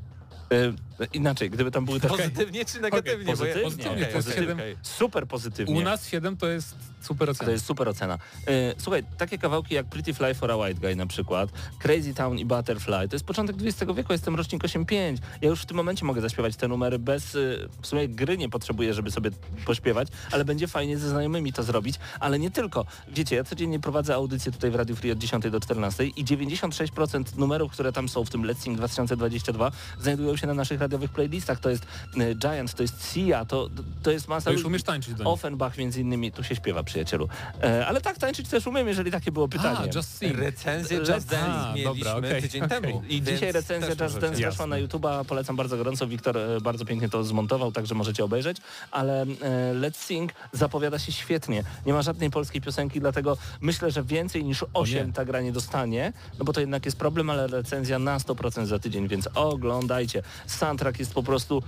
E, 0.52 0.72
inaczej, 1.12 1.50
gdyby 1.50 1.70
tam 1.70 1.84
były 1.84 2.00
takie... 2.00 2.16
Pozytywnie 2.16 2.64
czy 2.64 2.80
negatywnie? 2.80 3.36
Bo 3.36 3.44
ja- 3.46 3.54
Pozytywnie, 3.62 4.06
Pozytywnie, 4.06 4.52
okej. 4.54 4.76
Super 4.82 5.26
pozytywnie. 5.26 5.74
U 5.74 5.80
nas 5.80 6.08
7 6.08 6.36
to 6.36 6.48
jest 6.48 6.74
super 7.00 7.30
ocena. 7.30 7.46
To 7.46 7.52
jest 7.52 7.66
super 7.66 7.88
ocena. 7.88 8.18
E, 8.46 8.74
Słuchaj, 8.78 9.04
takie 9.18 9.38
kawałki 9.38 9.74
jak 9.74 9.86
Pretty 9.86 10.14
Fly 10.14 10.34
for 10.34 10.50
a 10.50 10.56
White 10.56 10.80
Guy 10.80 10.96
na 10.96 11.06
przykład, 11.06 11.50
Crazy 11.78 12.14
Town 12.14 12.38
i 12.38 12.44
Butterfly, 12.44 13.08
to 13.08 13.14
jest 13.14 13.24
początek 13.24 13.56
XX 13.62 13.92
wieku, 13.94 14.12
jestem 14.12 14.36
rocznik 14.36 14.62
8.5. 14.62 15.16
Ja 15.40 15.48
już 15.48 15.62
w 15.62 15.66
tym 15.66 15.76
momencie 15.76 16.04
mogę 16.04 16.20
zaśpiewać 16.20 16.56
te 16.56 16.68
numery 16.68 16.98
bez, 16.98 17.34
y, 17.34 17.68
w 17.82 17.86
sumie 17.86 18.08
gry 18.08 18.38
nie 18.38 18.48
potrzebuję, 18.48 18.94
żeby 18.94 19.10
sobie 19.10 19.30
pośpiewać, 19.66 20.08
ale 20.30 20.44
będzie 20.44 20.68
fajnie 20.68 20.98
ze 20.98 21.08
znajomymi 21.08 21.52
to 21.52 21.62
zrobić, 21.62 21.96
ale 22.20 22.38
nie 22.38 22.50
tylko. 22.50 22.86
Wiecie, 23.08 23.36
ja 23.36 23.44
codziennie 23.44 23.80
prowadzę 23.80 24.14
audycję 24.14 24.52
tutaj 24.52 24.70
w 24.70 24.74
Radio 24.74 24.96
Free 24.96 25.12
od 25.12 25.18
10 25.18 25.50
do 25.50 25.60
14 25.60 26.06
i 26.06 26.24
96% 26.24 27.38
numerów, 27.38 27.72
które 27.72 27.92
tam 27.92 28.08
są 28.08 28.24
w 28.24 28.30
tym 28.30 28.42
Let's 28.42 28.62
Sing 28.62 28.76
2022 28.76 29.72
znajdują 30.00 30.36
się 30.36 30.46
na 30.46 30.54
naszych 30.54 30.80
radiowych 30.80 31.10
playlistach. 31.10 31.60
To 31.60 31.70
jest 31.70 31.86
y, 32.16 32.34
Giant, 32.34 32.74
to 32.74 32.82
jest 32.82 33.12
Sia, 33.12 33.44
to, 33.44 33.68
to 34.02 34.10
jest 34.10 34.28
masa 34.28 34.44
To 34.44 34.52
już 34.52 34.64
umiesz 34.64 34.82
tańczyć 34.82 35.14
do 35.14 35.24
nich. 35.24 35.32
Offenbach 35.32 35.78
między 35.78 36.00
innymi, 36.00 36.32
tu 36.32 36.44
się 36.44 36.56
śpiewa 36.56 36.82
przyjacielu. 36.90 37.28
E, 37.62 37.86
ale 37.86 38.00
tak, 38.00 38.18
tańczyć 38.18 38.48
też 38.48 38.66
umiem, 38.66 38.88
jeżeli 38.88 39.10
takie 39.10 39.32
było 39.32 39.48
pytanie. 39.48 39.78
A, 39.92 39.96
Just 39.96 40.18
Sing. 40.18 40.38
Recenzję 40.38 40.98
Just 40.98 41.08
Dance 41.08 41.36
A, 41.36 41.72
mieliśmy 41.74 41.94
dobra, 41.94 42.16
okej, 42.16 42.42
tydzień 42.42 42.62
okej. 42.62 42.82
temu. 42.82 43.02
I 43.08 43.22
dzisiaj 43.22 43.52
recenzja 43.52 43.88
Just. 43.88 43.98
Dance 43.98 44.28
weszła 44.28 44.46
Jasne. 44.46 44.66
na 44.66 44.76
YouTube'a, 44.76 45.24
polecam 45.24 45.56
bardzo 45.56 45.76
gorąco. 45.76 46.06
Wiktor 46.06 46.38
e, 46.38 46.60
bardzo 46.60 46.84
pięknie 46.84 47.08
to 47.08 47.24
zmontował, 47.24 47.72
także 47.72 47.94
możecie 47.94 48.24
obejrzeć. 48.24 48.56
Ale 48.90 49.22
e, 49.22 49.26
Let's 49.74 49.96
Sing 49.96 50.32
zapowiada 50.52 50.98
się 50.98 51.12
świetnie. 51.12 51.64
Nie 51.86 51.92
ma 51.92 52.02
żadnej 52.02 52.30
polskiej 52.30 52.60
piosenki, 52.60 53.00
dlatego 53.00 53.36
myślę, 53.60 53.90
że 53.90 54.02
więcej 54.02 54.44
niż 54.44 54.64
8 54.74 55.06
nie. 55.06 55.12
ta 55.12 55.24
gra 55.24 55.40
nie 55.40 55.52
dostanie, 55.52 56.12
no 56.38 56.44
bo 56.44 56.52
to 56.52 56.60
jednak 56.60 56.84
jest 56.84 56.98
problem, 56.98 57.30
ale 57.30 57.46
recenzja 57.46 57.98
na 57.98 58.18
100% 58.18 58.66
za 58.66 58.78
tydzień, 58.78 59.08
więc 59.08 59.28
oglądajcie. 59.34 60.22
Soundtrack 60.46 60.98
jest 60.98 61.14
po 61.14 61.22
prostu 61.22 61.62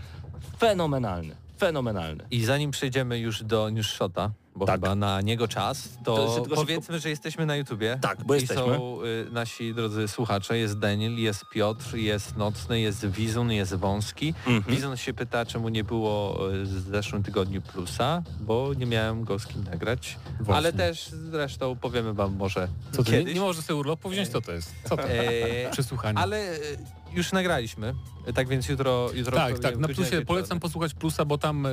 fenomenalny. 0.59 1.42
Fenomenalny. 1.67 2.25
I 2.31 2.45
zanim 2.45 2.71
przejdziemy 2.71 3.19
już 3.19 3.43
do 3.45 3.71
Newsshota, 3.71 4.31
bo 4.57 4.67
Tak. 4.67 4.75
chyba 4.75 4.95
na 4.95 5.21
niego 5.21 5.49
czas, 5.49 5.89
To 6.05 6.17
to, 6.17 6.41
tylko 6.41 6.57
powiedzmy, 6.57 6.99
że 7.01 7.09
jesteśmy 7.11 7.47
na 7.47 7.57
YouTubie. 7.57 7.99
Tak, 8.03 8.25
bo 8.25 8.35
I 8.35 8.41
jesteśmy. 8.41 8.65
są 8.65 8.99
y, 9.03 9.27
nasi 9.33 9.75
drodzy 9.75 10.09
słuchacze, 10.09 10.59
jest 10.59 10.79
Daniel, 10.79 11.15
jest 11.19 11.45
Piotr, 11.53 11.95
jest 11.97 12.37
Nocny, 12.37 12.81
jest 12.81 13.07
Wizun, 13.07 13.51
jest 13.53 13.75
Wąski. 13.75 14.35
Mhm. 14.47 14.77
Wizun 14.77 14.97
się 14.97 15.15
pyta, 15.15 15.47
czemu 15.47 15.69
nie 15.69 15.85
było 15.85 16.39
y, 16.53 16.63
w 16.65 16.69
zeszłym 16.91 17.23
tygodniu 17.23 17.63
plusa, 17.63 18.23
bo 18.41 18.75
nie 18.75 18.87
miałem 18.87 19.25
go 19.25 19.39
z 19.39 19.47
kim 19.47 19.65
nagrać. 19.65 20.17
Właśnie. 20.41 20.55
Ale 20.55 20.73
też 20.73 21.09
zresztą 21.31 21.77
powiemy 21.77 22.15
wam 22.15 22.37
może 22.37 22.69
Co 22.93 23.05
ty, 23.05 23.13
nie, 23.13 23.19
kiedyś. 23.19 23.35
nie 23.35 23.41
możesz 23.41 23.65
sobie 23.65 23.77
urlopu 23.77 24.09
wziąć, 24.09 24.29
co 24.29 24.41
to 24.41 24.53
jest? 24.53 24.75
Co 24.85 24.97
to? 24.97 25.03
E, 25.03 25.71
Przesłuchanie. 25.71 26.19
ale 26.19 26.53
y, 26.55 26.79
już 27.15 27.33
nagraliśmy, 27.33 27.95
tak 28.35 28.49
więc 28.49 28.69
jutro... 28.69 29.09
jutro 29.15 29.37
Tak, 29.37 29.59
tak, 29.59 29.77
na 29.79 29.87
plusie 29.87 30.03
wieczorem. 30.03 30.27
polecam 30.27 30.61
posłuchać 30.61 30.95
plusa, 30.95 31.25
bo 31.25 31.39
tam 31.39 31.67
e, 31.67 31.71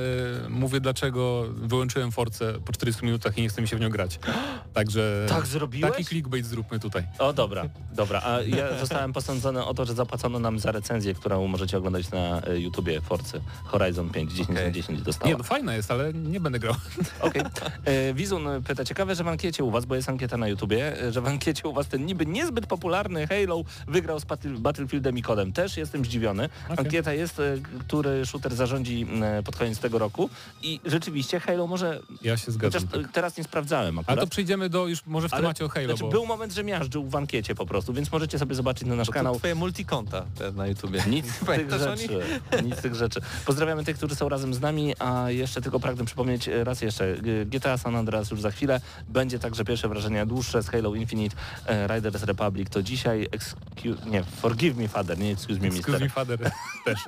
mówię 0.48 0.80
dlaczego 0.80 1.44
wyłączyłem 1.56 2.12
Force 2.12 2.52
po 2.64 2.72
40 2.72 3.04
minutach 3.04 3.38
i 3.38 3.42
nie 3.42 3.48
chce 3.48 3.62
mi 3.62 3.68
się 3.68 3.76
w 3.76 3.80
nią 3.80 3.88
grać. 3.88 4.18
Także 4.74 5.26
Tak 5.28 5.46
zrobiłeś? 5.46 5.92
taki 5.92 6.04
clickbait 6.04 6.46
zróbmy 6.46 6.78
tutaj. 6.80 7.02
O 7.18 7.32
dobra, 7.32 7.64
dobra. 7.92 8.22
A 8.24 8.40
ja 8.42 8.78
zostałem 8.80 9.12
posądzony 9.12 9.64
o 9.64 9.74
to, 9.74 9.84
że 9.84 9.94
zapłacono 9.94 10.38
nam 10.38 10.58
za 10.58 10.72
recenzję, 10.72 11.14
którą 11.14 11.46
możecie 11.46 11.78
oglądać 11.78 12.10
na 12.10 12.42
e, 12.46 12.58
YouTubie 12.60 13.00
Forcy 13.00 13.40
Horizon 13.64 14.10
5 14.10 14.30
10 14.32 14.48
na 14.48 14.54
Okej. 14.54 14.72
10 14.72 15.02
dostała. 15.02 15.30
Nie, 15.30 15.36
no 15.38 15.44
fajna 15.44 15.74
jest, 15.74 15.90
ale 15.90 16.12
nie 16.12 16.40
będę 16.40 16.58
grał. 16.58 16.74
Okej. 17.20 17.42
E, 17.84 18.14
Wizun 18.14 18.48
pyta, 18.66 18.84
ciekawe, 18.84 19.14
że 19.14 19.24
w 19.24 19.28
ankiecie 19.28 19.64
u 19.64 19.70
was, 19.70 19.84
bo 19.84 19.94
jest 19.94 20.08
ankieta 20.08 20.36
na 20.36 20.48
YouTubie, 20.48 20.96
że 21.10 21.20
w 21.20 21.26
ankiecie 21.26 21.68
u 21.68 21.72
was 21.72 21.88
ten 21.88 22.06
niby 22.06 22.26
niezbyt 22.26 22.66
popularny 22.66 23.26
Halo 23.26 23.62
wygrał 23.88 24.20
z 24.20 24.24
Battle- 24.24 24.58
Battlefieldem 24.58 25.18
i 25.18 25.22
kodem. 25.30 25.52
Też 25.52 25.76
jestem 25.76 26.04
zdziwiony. 26.04 26.48
Okay. 26.64 26.78
Ankieta 26.78 27.12
jest, 27.12 27.40
e, 27.40 27.56
który 27.78 28.26
shooter 28.26 28.54
zarządzi 28.54 29.06
e, 29.22 29.42
pod 29.42 29.56
koniec 29.56 29.78
tego 29.78 29.98
roku 29.98 30.30
i 30.62 30.80
rzeczywiście 30.84 31.40
Halo 31.40 31.66
może... 31.66 32.00
Ja 32.22 32.36
się 32.36 32.52
zgadzam. 32.52 32.82
Chociaż 32.82 33.02
tak. 33.02 33.12
teraz 33.12 33.36
nie 33.36 33.44
sprawdzałem 33.44 33.98
akurat. 33.98 34.18
Ale 34.18 34.26
to 34.26 34.30
przejdziemy 34.30 34.68
do 34.68 34.86
już 34.86 35.06
może 35.06 35.28
w 35.28 35.30
temacie 35.30 35.64
Ale, 35.64 35.66
o 35.66 35.74
Halo. 35.74 35.86
Znaczy, 35.86 36.02
bo... 36.02 36.10
Był 36.10 36.26
moment, 36.26 36.52
że 36.52 36.64
miażdżył 36.64 37.08
w 37.08 37.16
ankiecie 37.16 37.54
po 37.54 37.66
prostu, 37.66 37.92
więc 37.92 38.12
możecie 38.12 38.38
sobie 38.38 38.54
zobaczyć 38.54 38.88
na 38.88 38.94
nasz 38.96 39.06
to 39.06 39.12
kanał. 39.12 39.32
To 39.32 39.38
twoje 39.38 39.54
multikonta 39.54 40.24
na 40.54 40.66
YouTubie. 40.66 41.02
Nic 41.16 41.26
z 41.26 41.46
tych 41.46 41.70
rzeczy. 41.70 42.20
Nic 42.66 42.76
z 42.76 42.82
tych 42.82 42.94
rzeczy. 42.94 43.20
Pozdrawiamy 43.46 43.84
tych, 43.84 43.96
którzy 43.96 44.14
są 44.14 44.28
razem 44.28 44.54
z 44.54 44.60
nami, 44.60 44.94
a 44.98 45.30
jeszcze 45.30 45.60
tylko 45.60 45.80
pragnę 45.80 46.04
przypomnieć 46.04 46.50
raz 46.64 46.82
jeszcze. 46.82 47.16
GTA 47.46 47.78
San 47.78 47.96
Andreas 47.96 48.30
już 48.30 48.40
za 48.40 48.50
chwilę. 48.50 48.80
Będzie 49.08 49.38
także 49.38 49.64
pierwsze 49.64 49.88
wrażenia 49.88 50.26
dłuższe 50.26 50.62
z 50.62 50.68
Halo 50.68 50.94
Infinite 50.94 51.36
e, 51.66 51.86
Riders 51.86 52.22
Republic. 52.22 52.70
To 52.70 52.82
dzisiaj 52.82 53.28
excuse, 53.32 54.10
nie, 54.10 54.24
Forgive 54.24 54.76
Me 54.76 54.88
Father, 54.88 55.18
nie 55.24 55.32
Excuse 55.32 55.60
Me 55.60 55.66
Excuse 55.66 55.92
Mister. 55.92 56.00
Me 56.00 56.08
Father 56.08 56.38
też. 56.84 56.98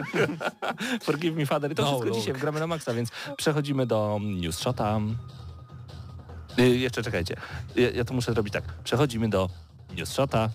forgive 1.04 1.36
Me 1.36 1.46
Father. 1.46 1.72
I 1.72 1.74
to 1.74 1.82
no, 1.82 1.88
wszystko 1.88 2.08
look. 2.08 2.18
dzisiaj 2.18 2.34
w 2.34 2.38
Gramy 2.38 2.60
na 2.60 2.66
Maxa, 2.66 2.94
więc 2.94 3.10
przechodzimy 3.36 3.86
do 3.86 4.20
News 4.22 4.58
Shota. 4.58 5.00
Y, 6.58 6.68
jeszcze 6.68 7.02
czekajcie. 7.02 7.36
Ja, 7.76 7.90
ja 7.90 8.04
to 8.04 8.14
muszę 8.14 8.32
zrobić 8.32 8.52
tak. 8.52 8.64
Przechodzimy 8.84 9.28
do 9.28 9.50
News 9.96 10.08
Shota. 10.08 10.50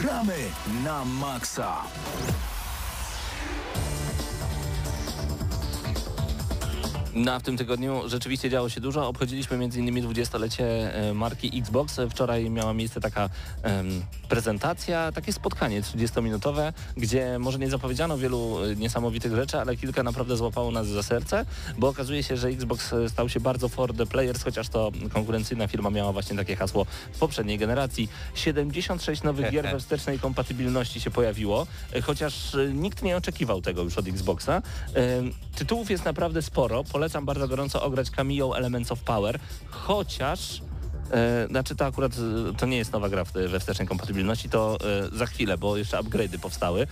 Gramy 0.00 0.36
na 0.84 1.04
Maxa. 1.04 1.82
Na 7.16 7.38
w 7.38 7.42
tym 7.42 7.56
tygodniu 7.56 8.02
rzeczywiście 8.06 8.50
działo 8.50 8.68
się 8.68 8.80
dużo. 8.80 9.08
Obchodziliśmy 9.08 9.56
m.in. 9.56 10.08
20-lecie 10.08 10.94
e, 10.94 11.14
marki 11.14 11.58
Xbox. 11.58 12.00
Wczoraj 12.10 12.50
miała 12.50 12.74
miejsce 12.74 13.00
taka 13.00 13.30
prezentacja, 14.28 15.12
takie 15.12 15.32
spotkanie 15.32 15.82
30-minutowe, 15.82 16.72
gdzie 16.96 17.38
może 17.38 17.58
nie 17.58 17.70
zapowiedziano 17.70 18.18
wielu 18.18 18.64
e, 18.64 18.76
niesamowitych 18.76 19.34
rzeczy, 19.34 19.60
ale 19.60 19.76
kilka 19.76 20.02
naprawdę 20.02 20.36
złapało 20.36 20.70
nas 20.70 20.86
za 20.86 21.02
serce, 21.02 21.46
bo 21.78 21.88
okazuje 21.88 22.22
się, 22.22 22.36
że 22.36 22.48
Xbox 22.48 22.92
e, 22.92 23.08
stał 23.08 23.28
się 23.28 23.40
bardzo 23.40 23.68
for 23.68 23.94
the 23.94 24.06
players, 24.06 24.44
chociaż 24.44 24.68
to 24.68 24.92
konkurencyjna 25.12 25.66
firma 25.66 25.90
miała 25.90 26.12
właśnie 26.12 26.36
takie 26.36 26.56
hasło 26.56 26.86
w 27.12 27.18
poprzedniej 27.18 27.58
generacji. 27.58 28.08
76 28.34 29.22
nowych 29.22 29.50
gier 29.50 29.68
we 29.72 29.80
wstecznej 29.80 30.18
kompatybilności 30.18 31.00
się 31.00 31.10
pojawiło, 31.10 31.66
chociaż 32.02 32.56
nikt 32.74 33.02
nie 33.02 33.16
oczekiwał 33.16 33.62
tego 33.62 33.82
już 33.82 33.98
od 33.98 34.08
Xboxa. 34.08 34.62
Tytułów 35.56 35.90
jest 35.90 36.04
naprawdę 36.04 36.42
sporo. 36.42 36.84
Polecam 36.84 37.05
bardzo 37.24 37.48
gorąco 37.48 37.82
ograć 37.82 38.10
Cameo 38.10 38.56
Elements 38.56 38.92
of 38.92 39.00
Power, 39.00 39.38
chociaż 39.70 40.60
E, 41.10 41.46
znaczy 41.50 41.76
to 41.76 41.86
akurat 41.86 42.12
e, 42.12 42.54
to 42.54 42.66
nie 42.66 42.76
jest 42.76 42.92
nowa 42.92 43.08
gra 43.08 43.24
we 43.24 43.60
wstecznej 43.60 43.88
kompatybilności, 43.88 44.48
to 44.48 44.78
e, 45.12 45.16
za 45.16 45.26
chwilę, 45.26 45.58
bo 45.58 45.76
jeszcze 45.76 45.96
upgrade'y 45.96 46.38
powstały. 46.38 46.86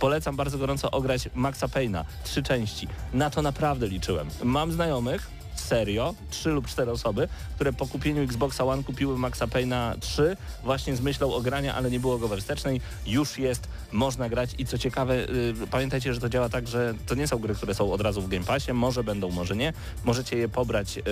Polecam 0.00 0.36
bardzo 0.36 0.58
gorąco 0.58 0.90
ograć 0.90 1.28
Maxa 1.34 1.68
Payna, 1.68 2.04
trzy 2.24 2.42
części. 2.42 2.88
Na 3.14 3.30
to 3.30 3.42
naprawdę 3.42 3.88
liczyłem. 3.88 4.28
Mam 4.44 4.72
znajomych, 4.72 5.30
serio, 5.62 6.14
trzy 6.30 6.50
lub 6.50 6.66
cztery 6.66 6.90
osoby, 6.90 7.28
które 7.54 7.72
po 7.72 7.86
kupieniu 7.86 8.22
Xboxa 8.22 8.64
One 8.64 8.84
kupiły 8.84 9.18
Maxa 9.18 9.46
Payna 9.46 9.94
3 10.00 10.36
właśnie 10.64 10.96
z 10.96 11.00
myślą 11.00 11.34
o 11.34 11.40
grania, 11.40 11.74
ale 11.74 11.90
nie 11.90 12.00
było 12.00 12.18
go 12.18 12.36
wstecznej. 12.36 12.80
Już 13.06 13.38
jest, 13.38 13.68
można 13.92 14.28
grać 14.28 14.50
i 14.58 14.66
co 14.66 14.78
ciekawe, 14.78 15.16
yy, 15.16 15.66
pamiętajcie, 15.70 16.14
że 16.14 16.20
to 16.20 16.28
działa 16.28 16.48
tak, 16.48 16.68
że 16.68 16.94
to 17.06 17.14
nie 17.14 17.28
są 17.28 17.38
gry, 17.38 17.54
które 17.54 17.74
są 17.74 17.92
od 17.92 18.00
razu 18.00 18.22
w 18.22 18.28
Game 18.28 18.44
Passie, 18.44 18.72
może 18.72 19.04
będą, 19.04 19.30
może 19.30 19.56
nie. 19.56 19.72
Możecie 20.04 20.36
je 20.36 20.48
pobrać 20.48 20.96
yy, 20.96 21.02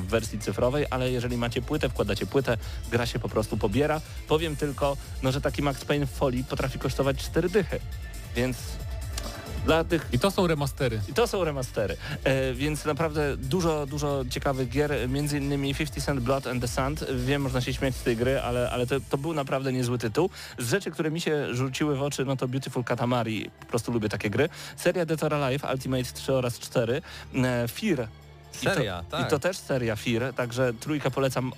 w 0.00 0.06
wersji 0.06 0.38
cyfrowej, 0.38 0.86
ale 0.90 1.10
jeżeli 1.10 1.36
macie 1.36 1.62
płytę, 1.62 1.88
wkładacie 1.88 2.26
płytę, 2.26 2.56
gra 2.90 3.06
się 3.06 3.18
po 3.18 3.28
prostu 3.28 3.56
pobiera. 3.56 4.00
Powiem 4.28 4.56
tylko, 4.56 4.96
no, 5.22 5.32
że 5.32 5.40
taki 5.40 5.62
Max 5.62 5.84
Payne 5.84 6.06
w 6.06 6.10
folii 6.10 6.44
potrafi 6.44 6.78
kosztować 6.78 7.16
4 7.16 7.48
dychy, 7.48 7.80
więc 8.36 8.56
dla 9.68 9.84
tych... 9.84 10.08
I 10.12 10.18
to 10.18 10.30
są 10.30 10.46
remastery. 10.46 11.00
I 11.08 11.12
to 11.12 11.26
są 11.26 11.44
remastery. 11.44 11.96
E, 12.24 12.54
więc 12.54 12.84
naprawdę 12.84 13.36
dużo, 13.36 13.86
dużo 13.86 14.24
ciekawych 14.30 14.68
gier, 14.68 15.08
między 15.08 15.38
innymi 15.38 15.74
50 15.74 16.04
Cent 16.04 16.20
Blood 16.20 16.46
and 16.46 16.62
the 16.62 16.68
Sand. 16.68 17.04
Wiem, 17.26 17.42
można 17.42 17.60
się 17.60 17.74
śmiać 17.74 17.96
z 17.96 18.02
tej 18.02 18.16
gry, 18.16 18.40
ale, 18.40 18.70
ale 18.70 18.86
to, 18.86 18.96
to 19.10 19.18
był 19.18 19.34
naprawdę 19.34 19.72
niezły 19.72 19.98
tytuł. 19.98 20.30
Z 20.58 20.70
rzeczy, 20.70 20.90
które 20.90 21.10
mi 21.10 21.20
się 21.20 21.54
rzuciły 21.54 21.96
w 21.96 22.02
oczy, 22.02 22.24
no 22.24 22.36
to 22.36 22.48
Beautiful 22.48 22.84
Katamari, 22.84 23.50
po 23.60 23.66
prostu 23.66 23.92
lubię 23.92 24.08
takie 24.08 24.30
gry. 24.30 24.48
Seria 24.76 25.06
Dead 25.06 25.22
or 25.22 25.34
Alive, 25.34 25.64
Ultimate 25.72 26.04
3 26.04 26.32
oraz 26.32 26.58
4. 26.58 27.02
E, 27.34 27.68
Fear 27.68 28.08
Seria, 28.52 29.00
I 29.00 29.04
to, 29.04 29.10
tak. 29.10 29.26
I 29.26 29.30
to 29.30 29.38
też 29.38 29.56
seria 29.56 29.96
Fear, 29.96 30.34
także 30.34 30.72
trójkę 30.80 31.10
polecam. 31.10 31.52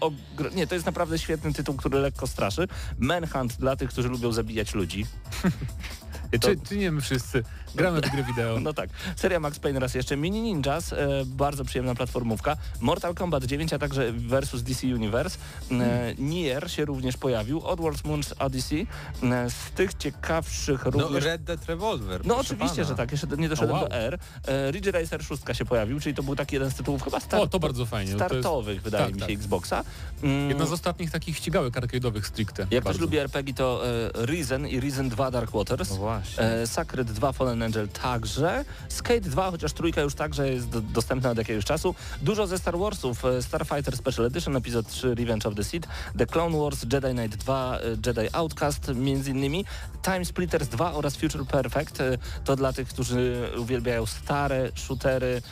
Nie, 0.54 0.66
to 0.66 0.74
jest 0.74 0.86
naprawdę 0.86 1.18
świetny 1.18 1.52
tytuł, 1.52 1.74
który 1.74 1.98
lekko 1.98 2.26
straszy. 2.26 2.68
Manhunt 2.98 3.56
dla 3.56 3.76
tych, 3.76 3.90
którzy 3.90 4.08
lubią 4.08 4.32
zabijać 4.32 4.74
ludzi. 4.74 5.06
To... 6.30 6.38
Czy, 6.38 6.56
czy 6.68 6.76
nie 6.76 6.92
my 6.92 7.00
wszyscy? 7.00 7.42
Gramy 7.74 8.00
w 8.00 8.10
gry 8.10 8.24
wideo. 8.24 8.60
No 8.70 8.72
tak. 8.72 8.90
Seria 9.16 9.40
Max 9.40 9.58
Payne 9.58 9.80
raz 9.80 9.94
jeszcze. 9.94 10.16
Mini 10.16 10.42
Ninjas, 10.42 10.92
e, 10.92 10.96
bardzo 11.26 11.64
przyjemna 11.64 11.94
platformówka. 11.94 12.56
Mortal 12.80 13.14
Kombat 13.14 13.44
9, 13.44 13.72
a 13.72 13.78
także 13.78 14.12
versus 14.12 14.62
DC 14.62 14.86
Universe. 14.86 15.38
E. 15.70 16.14
Nier 16.18 16.70
się 16.70 16.84
również 16.84 17.16
pojawił. 17.16 17.66
Oddworld 17.66 18.02
Moon's 18.02 18.32
Odyssey. 18.38 18.86
E, 19.22 19.50
z 19.50 19.70
tych 19.70 19.94
ciekawszych 19.94 20.84
no, 20.84 20.90
również... 20.90 21.24
No 21.24 21.30
Red 21.30 21.42
Dead 21.42 21.66
Revolver. 21.66 22.26
No 22.26 22.36
oczywiście, 22.36 22.76
pana. 22.76 22.88
że 22.88 22.94
tak. 22.94 23.12
Jeszcze 23.12 23.26
nie 23.26 23.48
doszedłem 23.48 23.76
oh, 23.76 23.80
wow. 23.80 23.88
do 23.88 23.96
R. 23.96 24.18
E, 24.46 24.70
Ridge 24.70 24.86
Racer 24.86 25.24
6 25.24 25.42
się 25.52 25.64
pojawił, 25.64 26.00
czyli 26.00 26.14
to 26.14 26.22
był 26.22 26.36
taki 26.36 26.56
jeden 26.56 26.70
z 26.70 26.74
tytułów 26.74 27.02
chyba 27.02 27.20
start... 27.20 27.42
o, 27.42 27.46
to 27.46 27.60
bardzo 27.60 27.86
fajnie. 27.86 28.12
startowych, 28.12 28.74
jest... 28.74 28.84
wydaje 28.84 29.04
tak, 29.04 29.14
mi 29.14 29.20
się, 29.20 29.26
tak. 29.26 29.36
Xboxa. 29.36 29.84
Mm. 30.22 30.48
Jedna 30.48 30.66
z 30.66 30.72
ostatnich 30.72 31.10
takich 31.10 31.36
ścigałek 31.36 31.74
arcade'owych 31.74 32.22
stricte. 32.22 32.62
Jak 32.70 32.84
bardzo. 32.84 32.98
ktoś 32.98 33.00
lubi 33.00 33.18
RPG, 33.18 33.54
to 33.54 33.82
e, 34.14 34.26
Reason 34.26 34.66
i 34.66 34.80
Reason 34.80 35.08
2 35.08 35.30
Dark 35.30 35.50
Waters. 35.50 35.90
No 35.90 36.19
właśnie. 36.22 36.44
E, 36.44 36.66
Sacred 36.66 37.12
2 37.12 37.32
Fallen 37.32 37.62
Angel 37.62 37.88
także. 37.88 38.64
Skate 38.88 39.20
2, 39.20 39.50
chociaż 39.50 39.72
trójka 39.72 40.00
już 40.00 40.14
także 40.14 40.48
jest 40.48 40.68
dostępna 40.68 41.30
od 41.30 41.38
jakiegoś 41.38 41.64
czasu. 41.64 41.94
Dużo 42.22 42.46
ze 42.46 42.58
Star 42.58 42.78
Warsów. 42.78 43.24
E, 43.24 43.42
Starfighter 43.42 43.96
Special 43.96 44.26
Edition, 44.26 44.56
epizod 44.56 44.88
3 44.88 45.14
Revenge 45.14 45.46
of 45.46 45.54
the 45.54 45.64
Sith, 45.64 45.88
The 46.18 46.26
Clone 46.26 46.58
Wars, 46.58 46.82
Jedi 46.92 47.10
Knight 47.12 47.36
2, 47.36 47.78
e, 47.78 47.90
Jedi 48.06 48.28
Outcast 48.32 48.88
między 48.94 49.30
innymi, 49.30 49.64
Time 50.02 50.24
Splitters 50.24 50.68
2 50.68 50.92
oraz 50.92 51.16
Future 51.16 51.46
Perfect. 51.46 51.98
To 52.44 52.56
dla 52.56 52.72
tych, 52.72 52.88
którzy 52.88 53.50
uwielbiają 53.58 54.06
stare 54.06 54.70
shootery, 54.74 55.42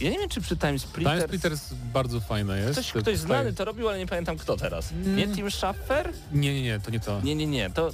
ja 0.00 0.10
nie 0.10 0.18
wiem, 0.18 0.28
czy 0.28 0.40
przy 0.40 0.56
Time 0.56 0.78
Splitters... 0.78 1.16
Time 1.16 1.28
Splitters 1.28 1.74
bardzo 1.92 2.20
fajne 2.20 2.58
jest. 2.58 2.72
Ktoś, 2.72 2.92
ktoś 3.02 3.18
znany 3.18 3.52
to 3.52 3.64
robił, 3.64 3.88
ale 3.88 3.98
nie 3.98 4.06
pamiętam 4.06 4.38
kto 4.38 4.56
teraz. 4.56 4.92
Nie 5.16 5.24
mm. 5.24 5.36
Tim 5.36 5.50
Schaffer? 5.50 6.12
Nie, 6.32 6.54
nie, 6.54 6.62
nie, 6.62 6.80
to 6.80 6.90
nie 6.90 7.00
to. 7.00 7.20
Nie, 7.20 7.34
nie, 7.34 7.46
nie, 7.46 7.70
to 7.70 7.90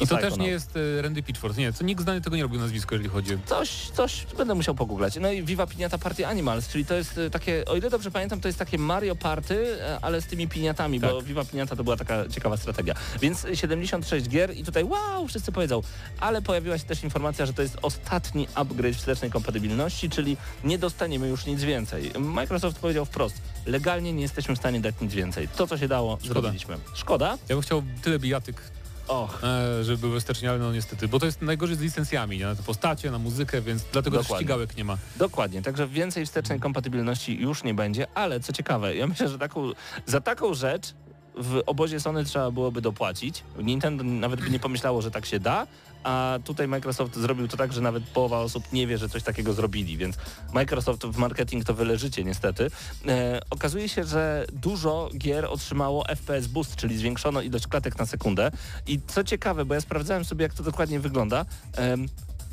i 0.00 0.06
to 0.06 0.16
też 0.16 0.36
nie 0.36 0.48
jest 0.48 0.76
e, 0.76 1.02
Randy 1.02 1.22
Pitchford. 1.22 1.56
Nie, 1.56 1.72
to 1.72 1.84
nikt 1.84 2.02
znany 2.02 2.20
tego 2.20 2.36
nie 2.36 2.42
robił 2.42 2.60
nazwisko, 2.60 2.94
jeżeli 2.94 3.10
chodzi. 3.10 3.38
Coś, 3.46 3.90
coś 3.90 4.26
będę 4.38 4.54
musiał 4.54 4.74
pogooglać. 4.74 5.18
No 5.20 5.32
i 5.32 5.42
Viva 5.42 5.66
Piniata 5.66 5.98
Party 5.98 6.26
Animals, 6.26 6.68
czyli 6.68 6.84
to 6.84 6.94
jest 6.94 7.18
e, 7.18 7.30
takie, 7.30 7.64
o 7.64 7.76
ile 7.76 7.90
dobrze 7.90 8.10
pamiętam, 8.10 8.40
to 8.40 8.48
jest 8.48 8.58
takie 8.58 8.78
Mario 8.78 9.16
Party, 9.16 9.76
e, 9.80 9.98
ale 10.02 10.20
z 10.20 10.26
tymi 10.26 10.48
piniatami, 10.48 11.00
tak. 11.00 11.10
bo 11.10 11.22
Viva 11.22 11.44
Piniata 11.44 11.76
to 11.76 11.84
była 11.84 11.96
taka 11.96 12.28
ciekawa 12.28 12.56
strategia. 12.56 12.94
Więc 13.20 13.46
76 13.54 14.28
gier 14.28 14.56
i 14.56 14.64
tutaj 14.64 14.84
wow, 14.84 15.28
wszyscy 15.28 15.52
powiedzą, 15.52 15.82
ale 16.20 16.42
pojawiła 16.42 16.78
się 16.78 16.84
też 16.84 17.04
informacja, 17.04 17.46
że 17.46 17.52
to 17.52 17.62
jest 17.62 17.76
ostatni 17.82 18.48
upgrade 18.54 18.96
wstecznej 18.96 19.30
kompatybilności, 19.30 20.10
czyli 20.10 20.36
nie 20.64 20.78
dostaniemy 20.78 21.28
już 21.28 21.46
nic 21.46 21.62
więcej. 21.62 22.10
Microsoft 22.18 22.78
powiedział 22.78 23.04
wprost, 23.04 23.42
legalnie 23.66 24.12
nie 24.12 24.22
jesteśmy 24.22 24.54
w 24.56 24.58
stanie 24.58 24.80
dać 24.80 24.94
nic 25.00 25.14
więcej. 25.14 25.48
To, 25.48 25.66
co 25.66 25.78
się 25.78 25.88
dało, 25.88 26.18
Szkoda. 26.22 26.40
zrobiliśmy. 26.40 26.76
Szkoda? 26.94 27.38
Ja 27.48 27.54
bym 27.54 27.62
chciał 27.62 27.82
tyle 28.02 28.18
bijatyk 28.18 28.62
Och. 29.10 29.44
E, 29.44 29.84
żeby 29.84 29.98
były 29.98 30.20
wstecznie, 30.20 30.50
ale 30.50 30.58
no 30.58 30.72
niestety, 30.72 31.08
bo 31.08 31.18
to 31.18 31.26
jest 31.26 31.42
najgorzej 31.42 31.76
z 31.76 31.80
licencjami, 31.80 32.38
nie? 32.38 32.44
na 32.44 32.54
te 32.54 32.62
postacie, 32.62 33.10
na 33.10 33.18
muzykę, 33.18 33.60
więc 33.60 33.82
dlatego 33.92 34.16
Dokładnie. 34.16 34.28
też 34.28 34.38
ścigałek 34.38 34.76
nie 34.76 34.84
ma. 34.84 34.96
Dokładnie, 35.16 35.62
także 35.62 35.88
więcej 35.88 36.26
wstecznej 36.26 36.60
kompatybilności 36.60 37.40
już 37.40 37.64
nie 37.64 37.74
będzie, 37.74 38.06
ale 38.14 38.40
co 38.40 38.52
ciekawe, 38.52 38.96
ja 38.96 39.06
myślę, 39.06 39.28
że 39.28 39.38
taką, 39.38 39.70
za 40.06 40.20
taką 40.20 40.54
rzecz 40.54 40.94
w 41.36 41.62
obozie 41.66 42.00
Sony 42.00 42.24
trzeba 42.24 42.50
byłoby 42.50 42.80
dopłacić. 42.80 43.42
Nintendo 43.58 44.04
nawet 44.04 44.40
by 44.40 44.50
nie 44.50 44.58
pomyślało, 44.58 45.02
że 45.02 45.10
tak 45.10 45.26
się 45.26 45.40
da, 45.40 45.66
a 46.04 46.38
tutaj 46.44 46.68
Microsoft 46.68 47.16
zrobił 47.16 47.48
to 47.48 47.56
tak, 47.56 47.72
że 47.72 47.80
nawet 47.80 48.04
połowa 48.04 48.38
osób 48.38 48.72
nie 48.72 48.86
wie, 48.86 48.98
że 48.98 49.08
coś 49.08 49.22
takiego 49.22 49.52
zrobili, 49.52 49.96
więc 49.96 50.16
Microsoft 50.52 51.06
w 51.06 51.16
marketing 51.16 51.64
to 51.64 51.74
wyleżycie 51.74 52.24
niestety. 52.24 52.70
E, 53.08 53.40
okazuje 53.50 53.88
się, 53.88 54.04
że 54.04 54.46
dużo 54.52 55.10
gier 55.18 55.44
otrzymało 55.44 56.04
FPS 56.08 56.46
Boost, 56.46 56.76
czyli 56.76 56.98
zwiększono 56.98 57.40
ilość 57.42 57.66
klatek 57.66 57.98
na 57.98 58.06
sekundę 58.06 58.50
i 58.86 59.00
co 59.06 59.24
ciekawe, 59.24 59.64
bo 59.64 59.74
ja 59.74 59.80
sprawdzałem 59.80 60.24
sobie, 60.24 60.42
jak 60.42 60.54
to 60.54 60.62
dokładnie 60.62 61.00
wygląda, 61.00 61.44
e, 61.78 61.96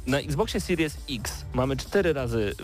na 0.07 0.19
Xboxie 0.19 0.61
Series 0.61 0.97
X 1.09 1.45
mamy 1.53 1.77
cztery 1.77 2.13
razy, 2.13 2.55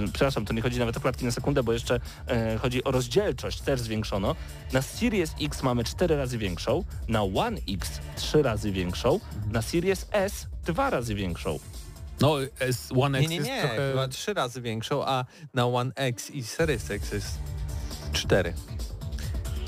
yy, 0.00 0.08
przepraszam, 0.12 0.44
to 0.44 0.52
nie 0.52 0.62
chodzi 0.62 0.78
nawet 0.78 0.96
o 0.96 1.00
klatki 1.00 1.24
na 1.24 1.30
sekundę, 1.30 1.62
bo 1.62 1.72
jeszcze 1.72 2.00
yy, 2.28 2.58
chodzi 2.58 2.84
o 2.84 2.90
rozdzielczość, 2.90 3.60
też 3.60 3.80
zwiększono. 3.80 4.36
Na 4.72 4.82
Series 4.82 5.34
X 5.40 5.62
mamy 5.62 5.84
cztery 5.84 6.16
razy 6.16 6.38
większą, 6.38 6.84
na 7.08 7.22
One 7.22 7.58
X 7.68 7.90
trzy 8.16 8.42
razy 8.42 8.72
większą, 8.72 9.20
na 9.52 9.62
Series 9.62 10.06
S 10.10 10.46
dwa 10.64 10.90
razy 10.90 11.14
większą. 11.14 11.58
No, 12.20 12.36
S, 12.60 12.88
One 12.96 13.18
X 13.18 13.30
nie, 13.30 13.38
nie, 13.38 13.44
nie, 13.44 13.50
jest 13.50 13.66
trochę... 13.68 13.90
chyba 13.90 14.08
trzy 14.08 14.34
razy 14.34 14.60
większą, 14.60 15.04
a 15.04 15.24
na 15.54 15.66
One 15.66 15.92
X 15.94 16.30
i 16.30 16.42
Series 16.42 16.90
X 16.90 17.12
jest 17.12 17.38
cztery. 18.12 18.54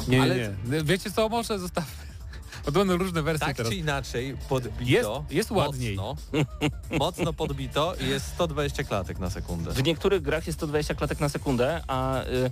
Nie, 0.08 0.22
Ale... 0.22 0.36
nie, 0.36 0.50
nie. 0.64 0.84
Wiecie 0.84 1.10
co, 1.10 1.28
może 1.28 1.58
zostawmy 1.58 2.05
Będą 2.72 2.96
różne 2.96 3.22
wersje 3.22 3.46
Tak 3.46 3.56
teraz. 3.56 3.72
czy 3.72 3.78
inaczej 3.78 4.36
podbito. 4.48 5.24
Jest- 5.28 5.32
jest 5.32 5.50
ładniej. 5.50 5.96
Mocno, 5.96 6.16
mocno 6.98 7.32
podbito 7.32 7.94
i 8.00 8.08
jest 8.08 8.26
120 8.26 8.84
klatek 8.84 9.18
na 9.18 9.30
sekundę. 9.30 9.70
W 9.72 9.82
niektórych 9.82 10.22
grach 10.22 10.46
jest 10.46 10.58
120 10.58 10.94
klatek 10.94 11.20
na 11.20 11.28
sekundę, 11.28 11.82
a 11.86 12.22
y, 12.24 12.50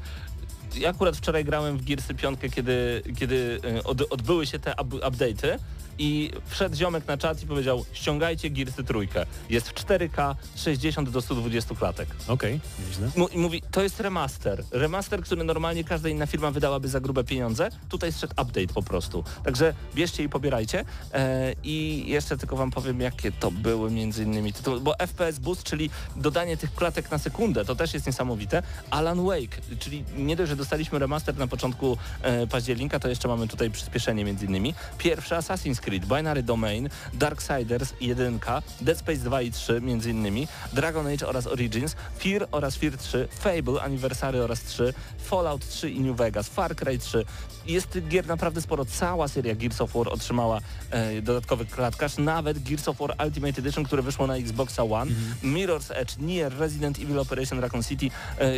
ja 0.80 0.90
akurat 0.90 1.16
wczoraj 1.16 1.44
grałem 1.44 1.78
w 1.78 1.84
Gearsy 1.84 2.14
5, 2.14 2.38
kiedy, 2.54 3.02
kiedy 3.18 3.60
y, 3.78 3.82
od, 3.84 4.12
odbyły 4.12 4.46
się 4.46 4.58
te 4.58 4.72
up, 4.82 4.96
update'y 4.96 5.58
i 5.98 6.30
wszedł 6.46 6.76
ziomek 6.76 7.06
na 7.08 7.16
czat 7.16 7.42
i 7.42 7.46
powiedział 7.46 7.84
ściągajcie 7.92 8.50
Gearsy 8.50 8.84
trójkę. 8.84 9.26
Jest 9.50 9.68
w 9.68 9.74
4K 9.74 10.34
60 10.56 11.10
do 11.10 11.22
120 11.22 11.74
klatek. 11.74 12.08
Okej, 12.28 12.60
nieźle. 12.88 13.10
Mu- 13.16 13.28
I 13.28 13.38
mówi, 13.38 13.62
to 13.70 13.82
jest 13.82 14.00
remaster. 14.00 14.64
Remaster, 14.70 15.22
który 15.22 15.44
normalnie 15.44 15.84
każda 15.84 16.08
inna 16.08 16.26
firma 16.26 16.50
wydałaby 16.50 16.88
za 16.88 17.00
grube 17.00 17.24
pieniądze. 17.24 17.68
Tutaj 17.88 18.12
zszedł 18.12 18.32
update 18.42 18.74
po 18.74 18.82
prostu. 18.82 19.24
Także 19.44 19.74
bierzcie 19.94 20.22
i 20.24 20.28
pobierajcie. 20.28 20.84
E, 21.14 21.54
I 21.64 22.04
jeszcze 22.06 22.36
tylko 22.38 22.56
wam 22.56 22.70
powiem, 22.70 23.00
jakie 23.00 23.32
to 23.32 23.50
były 23.50 23.90
między 23.90 24.22
innymi 24.22 24.52
tytuły. 24.52 24.80
Bo 24.80 24.94
FPS 24.98 25.38
Boost, 25.38 25.62
czyli 25.62 25.90
dodanie 26.16 26.56
tych 26.56 26.74
klatek 26.74 27.10
na 27.10 27.18
sekundę, 27.18 27.64
to 27.64 27.74
też 27.76 27.94
jest 27.94 28.06
niesamowite. 28.06 28.62
Alan 28.90 29.24
Wake, 29.26 29.60
czyli 29.78 30.04
nie 30.16 30.36
dość, 30.36 30.48
że 30.50 30.56
dostaliśmy 30.56 30.98
remaster 30.98 31.36
na 31.36 31.46
początku 31.46 31.96
e, 32.22 32.46
października, 32.46 32.98
to 33.00 33.08
jeszcze 33.08 33.28
mamy 33.28 33.48
tutaj 33.48 33.70
przyspieszenie 33.70 34.24
między 34.24 34.46
innymi. 34.46 34.74
Pierwszy 34.98 35.34
Assassin's 35.34 35.80
Creed, 35.84 36.06
Binary 36.06 36.42
Domain, 36.42 36.88
Darksiders 37.12 37.94
1, 38.00 38.40
Dead 38.80 38.98
Space 38.98 39.18
2 39.18 39.42
i 39.42 39.50
3 39.50 39.80
między 39.80 40.10
innymi, 40.10 40.48
Dragon 40.72 41.06
Age 41.06 41.26
oraz 41.26 41.46
Origins, 41.46 41.96
Fear 42.18 42.48
oraz 42.50 42.76
Fear 42.76 42.96
3, 42.96 43.28
Fable, 43.30 43.82
Anniversary 43.82 44.42
oraz 44.42 44.62
3, 44.62 44.94
Fallout 45.18 45.68
3 45.68 45.90
i 45.90 46.00
New 46.00 46.16
Vegas, 46.16 46.48
Far 46.48 46.76
Cry 46.76 46.98
3. 46.98 47.24
Jest 47.66 47.98
gier 48.08 48.26
naprawdę 48.26 48.62
sporo. 48.62 48.84
Cała 48.84 49.28
seria 49.28 49.54
Gears 49.54 49.80
of 49.80 49.92
War 49.94 50.08
otrzymała 50.08 50.60
e, 50.90 51.22
dodatkowy 51.22 51.66
klatkarz, 51.66 52.18
nawet 52.18 52.58
Gears 52.62 52.88
of 52.88 52.98
War 52.98 53.16
Ultimate 53.26 53.60
Edition, 53.60 53.84
które 53.84 54.02
wyszło 54.02 54.26
na 54.26 54.36
Xboxa 54.36 54.82
One, 54.82 55.12
Mirror's 55.42 55.90
Edge, 55.94 56.18
Nier, 56.18 56.58
Resident 56.58 56.98
Evil 56.98 57.18
Operation 57.18 57.60
Raccoon 57.60 57.82
City. 57.82 58.10
E, 58.38 58.52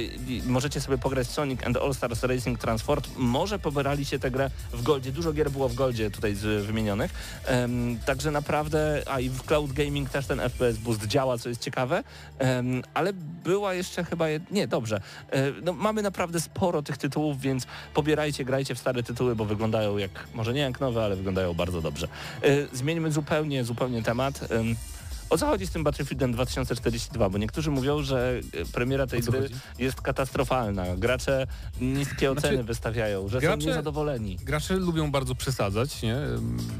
możecie 0.47 0.81
sobie 0.81 0.99
pograć 0.99 1.27
Sonic 1.27 1.67
and 1.67 1.77
All 1.77 1.95
Stars 1.95 2.23
Racing 2.23 2.59
Transport. 2.59 3.09
Może 3.17 3.59
pobieraliście 3.59 4.19
tę 4.19 4.31
grę 4.31 4.51
w 4.73 4.83
Goldzie. 4.83 5.13
Dużo 5.13 5.33
gier 5.33 5.51
było 5.51 5.69
w 5.69 5.75
Goldzie 5.75 6.11
tutaj 6.11 6.35
z 6.35 6.67
wymienionych. 6.67 7.11
Em, 7.47 7.99
także 8.07 8.31
naprawdę, 8.31 9.03
a 9.07 9.21
i 9.21 9.29
w 9.29 9.43
Cloud 9.43 9.73
Gaming 9.73 10.11
też 10.11 10.27
ten 10.27 10.41
FPS 10.41 10.79
Boost 10.79 11.07
działa, 11.07 11.39
co 11.39 11.49
jest 11.49 11.61
ciekawe, 11.61 12.03
Em, 12.39 12.83
ale 12.95 13.13
była 13.45 13.75
jeszcze 13.75 14.05
chyba, 14.05 14.29
jed... 14.29 14.51
nie, 14.51 14.69
dobrze. 14.69 15.01
E, 15.31 15.53
no, 15.63 15.73
mamy 15.73 16.03
naprawdę 16.03 16.41
sporo 16.41 16.83
tych 16.83 16.97
tytułów, 16.99 17.41
więc 17.41 17.67
pobierajcie, 17.95 18.45
grajcie 18.45 18.75
w 18.75 18.79
stare 18.79 19.03
tytuły, 19.03 19.37
bo 19.37 19.45
wyglądają 19.45 19.99
jak, 19.99 20.11
może 20.35 20.53
nie 20.53 20.61
jak 20.61 20.81
nowe, 20.81 21.05
ale 21.05 21.17
wyglądają 21.17 21.55
bardzo 21.55 21.83
dobrze. 21.83 22.09
E, 22.43 22.77
zmieńmy 22.77 23.13
zupełnie, 23.13 23.65
zupełnie 23.65 24.03
temat. 24.03 24.41
O 25.31 25.39
co 25.39 25.47
chodzi 25.47 25.67
z 25.67 25.71
tym 25.71 25.85
Battlefieldem 25.85 26.33
2042? 26.33 27.29
Bo 27.29 27.39
niektórzy 27.39 27.71
mówią, 27.71 28.03
że 28.03 28.41
e, 28.53 28.65
premiera 28.65 29.07
tej 29.07 29.21
gry 29.21 29.41
chodzi? 29.41 29.55
jest 29.79 30.01
katastrofalna. 30.01 30.97
Gracze 30.97 31.47
niskie 31.81 32.31
oceny 32.31 32.55
Znaczy, 32.55 32.65
wystawiają, 32.67 33.29
że 33.29 33.39
gracze- 33.41 33.63
są 33.63 33.69
niezadowoleni. 33.69 34.37
Gracze 34.37 34.77
lubią 34.77 35.11
bardzo 35.11 35.35
przesadzać, 35.35 36.03
nie? 36.03 36.17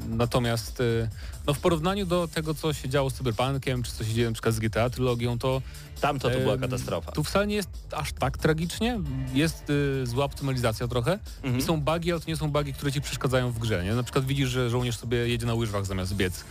Natomiast 0.09 0.81
y, 0.81 1.09
no 1.47 1.55
w 1.55 1.59
porównaniu 1.59 2.07
do 2.07 2.29
tego, 2.29 2.55
co 2.55 2.73
się 2.73 2.89
działo 2.89 3.11
z 3.11 3.15
Cyberpunkiem, 3.15 3.83
czy 3.83 3.93
co 3.93 4.05
się 4.05 4.15
dzieje 4.15 4.27
na 4.29 4.33
przykład 4.33 4.55
z 4.55 4.59
GTA 4.59 4.91
trylogią, 4.91 5.39
to 5.39 5.63
Tamto 6.01 6.31
to 6.31 6.39
była 6.39 6.55
em, 6.55 6.61
katastrofa. 6.61 7.13
Tu 7.13 7.25
wcale 7.25 7.47
nie 7.47 7.55
jest 7.55 7.69
aż 7.93 8.13
tak 8.13 8.39
tragicznie. 8.39 9.01
Jest 9.35 9.71
y, 9.71 10.07
zła 10.07 10.25
optymalizacja 10.25 10.89
trochę. 10.89 11.19
Mhm. 11.43 11.59
I 11.59 11.63
są 11.63 11.81
bugi, 11.81 12.13
ale 12.13 12.21
to 12.21 12.27
nie 12.29 12.37
są 12.37 12.51
bugi, 12.51 12.73
które 12.73 12.93
ci 12.93 13.01
przeszkadzają 13.01 13.51
w 13.53 13.59
grze. 13.59 13.85
Nie? 13.85 13.95
Na 13.95 14.03
przykład 14.03 14.25
widzisz, 14.25 14.49
że 14.49 14.71
żołnierz 14.71 14.97
sobie 14.99 15.19
jedzie 15.29 15.47
na 15.47 15.55
łyżwach 15.55 15.87
zamiast 15.87 16.15
biec, 16.15 16.35
e, 16.41 16.45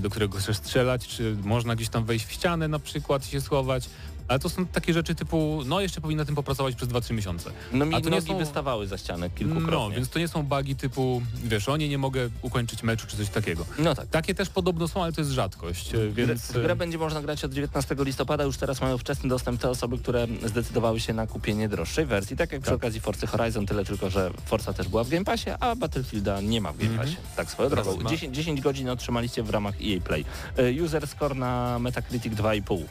do 0.00 0.10
którego 0.10 0.38
chcesz 0.38 0.56
strzelać, 0.56 1.08
czy 1.08 1.36
można 1.42 1.76
gdzieś 1.76 1.88
tam 1.88 2.04
wejść 2.04 2.26
w 2.26 2.32
ścianę 2.32 2.68
na 2.68 2.78
przykład 2.78 3.26
się 3.26 3.40
schować. 3.40 3.88
Ale 4.28 4.38
to 4.38 4.48
są 4.48 4.66
takie 4.66 4.92
rzeczy 4.92 5.14
typu, 5.14 5.62
no 5.66 5.80
jeszcze 5.80 6.00
powinien 6.00 6.18
na 6.18 6.24
tym 6.24 6.34
popracować 6.34 6.74
przez 6.74 6.88
2-3 6.88 7.14
miesiące. 7.14 7.50
No 7.72 7.86
mi 7.86 7.94
A 7.94 8.00
to 8.00 8.10
nie 8.10 8.22
są- 8.22 8.38
wystawały 8.38 8.86
za 8.86 8.98
ścianę 8.98 9.30
kilkukrotnie. 9.30 9.88
No, 9.88 9.90
więc 9.90 10.08
to 10.08 10.18
nie 10.18 10.28
są 10.28 10.42
bugi 10.42 10.76
typu, 10.76 11.22
wiesz, 11.44 11.68
o 11.68 11.76
nie, 11.76 11.88
nie 11.88 11.98
mogę 11.98 12.28
ukończyć 12.42 12.82
meczu, 12.82 13.06
czy 13.06 13.16
coś 13.16 13.28
takiego. 13.28 13.66
No 13.78 13.94
tak. 13.94 14.06
Takie 14.08 14.34
też 14.34 14.48
podobno 14.48 14.88
są, 14.88 15.02
ale 15.02 15.12
to 15.12 15.20
jest 15.20 15.30
rzadkość, 15.30 15.94
e, 15.94 16.08
więc... 16.08 16.42
W 16.52 16.62
grę 16.62 16.76
będzie 16.76 16.98
można 16.98 17.22
grać 17.22 17.44
od 17.44 17.52
19 17.52 17.96
listopada, 18.04 18.44
już 18.44 18.56
teraz 18.56 18.80
mają 18.80 18.98
wczesny 18.98 19.28
dostęp 19.28 19.60
te 19.60 19.70
osoby, 19.70 19.98
które 19.98 20.26
zdecydowały 20.46 21.00
się 21.00 21.12
na 21.12 21.26
kupienie 21.26 21.68
droższej 21.68 22.06
wersji, 22.06 22.36
tak 22.36 22.52
jak 22.52 22.60
przy 22.60 22.70
Tak. 22.70 22.76
okazji 22.76 23.00
Forcy 23.00 23.26
Horizon, 23.26 23.66
tyle 23.66 23.84
tylko, 23.84 24.10
że 24.10 24.30
Forza 24.44 24.72
też 24.72 24.88
była 24.88 25.04
w 25.04 25.08
Game 25.08 25.24
Passie, 25.24 25.50
a 25.60 25.76
Battlefielda 25.76 26.40
nie 26.40 26.60
ma 26.60 26.72
w 26.72 26.76
Game 26.78 26.90
Mhm. 26.90 27.08
Passie. 27.08 27.20
Tak 27.36 27.50
swoją 27.50 27.70
drogą. 27.70 27.96
ma. 28.00 28.10
10, 28.10 28.36
10 28.36 28.60
godzin 28.60 28.88
otrzymaliście 28.88 29.42
w 29.42 29.50
ramach 29.50 29.74
EA 29.82 30.00
Play. 30.00 30.24
E, 30.56 30.82
User 30.84 31.06
score 31.08 31.36
na 31.36 31.78
Metacritic 31.78 32.34
2,5. 32.34 32.82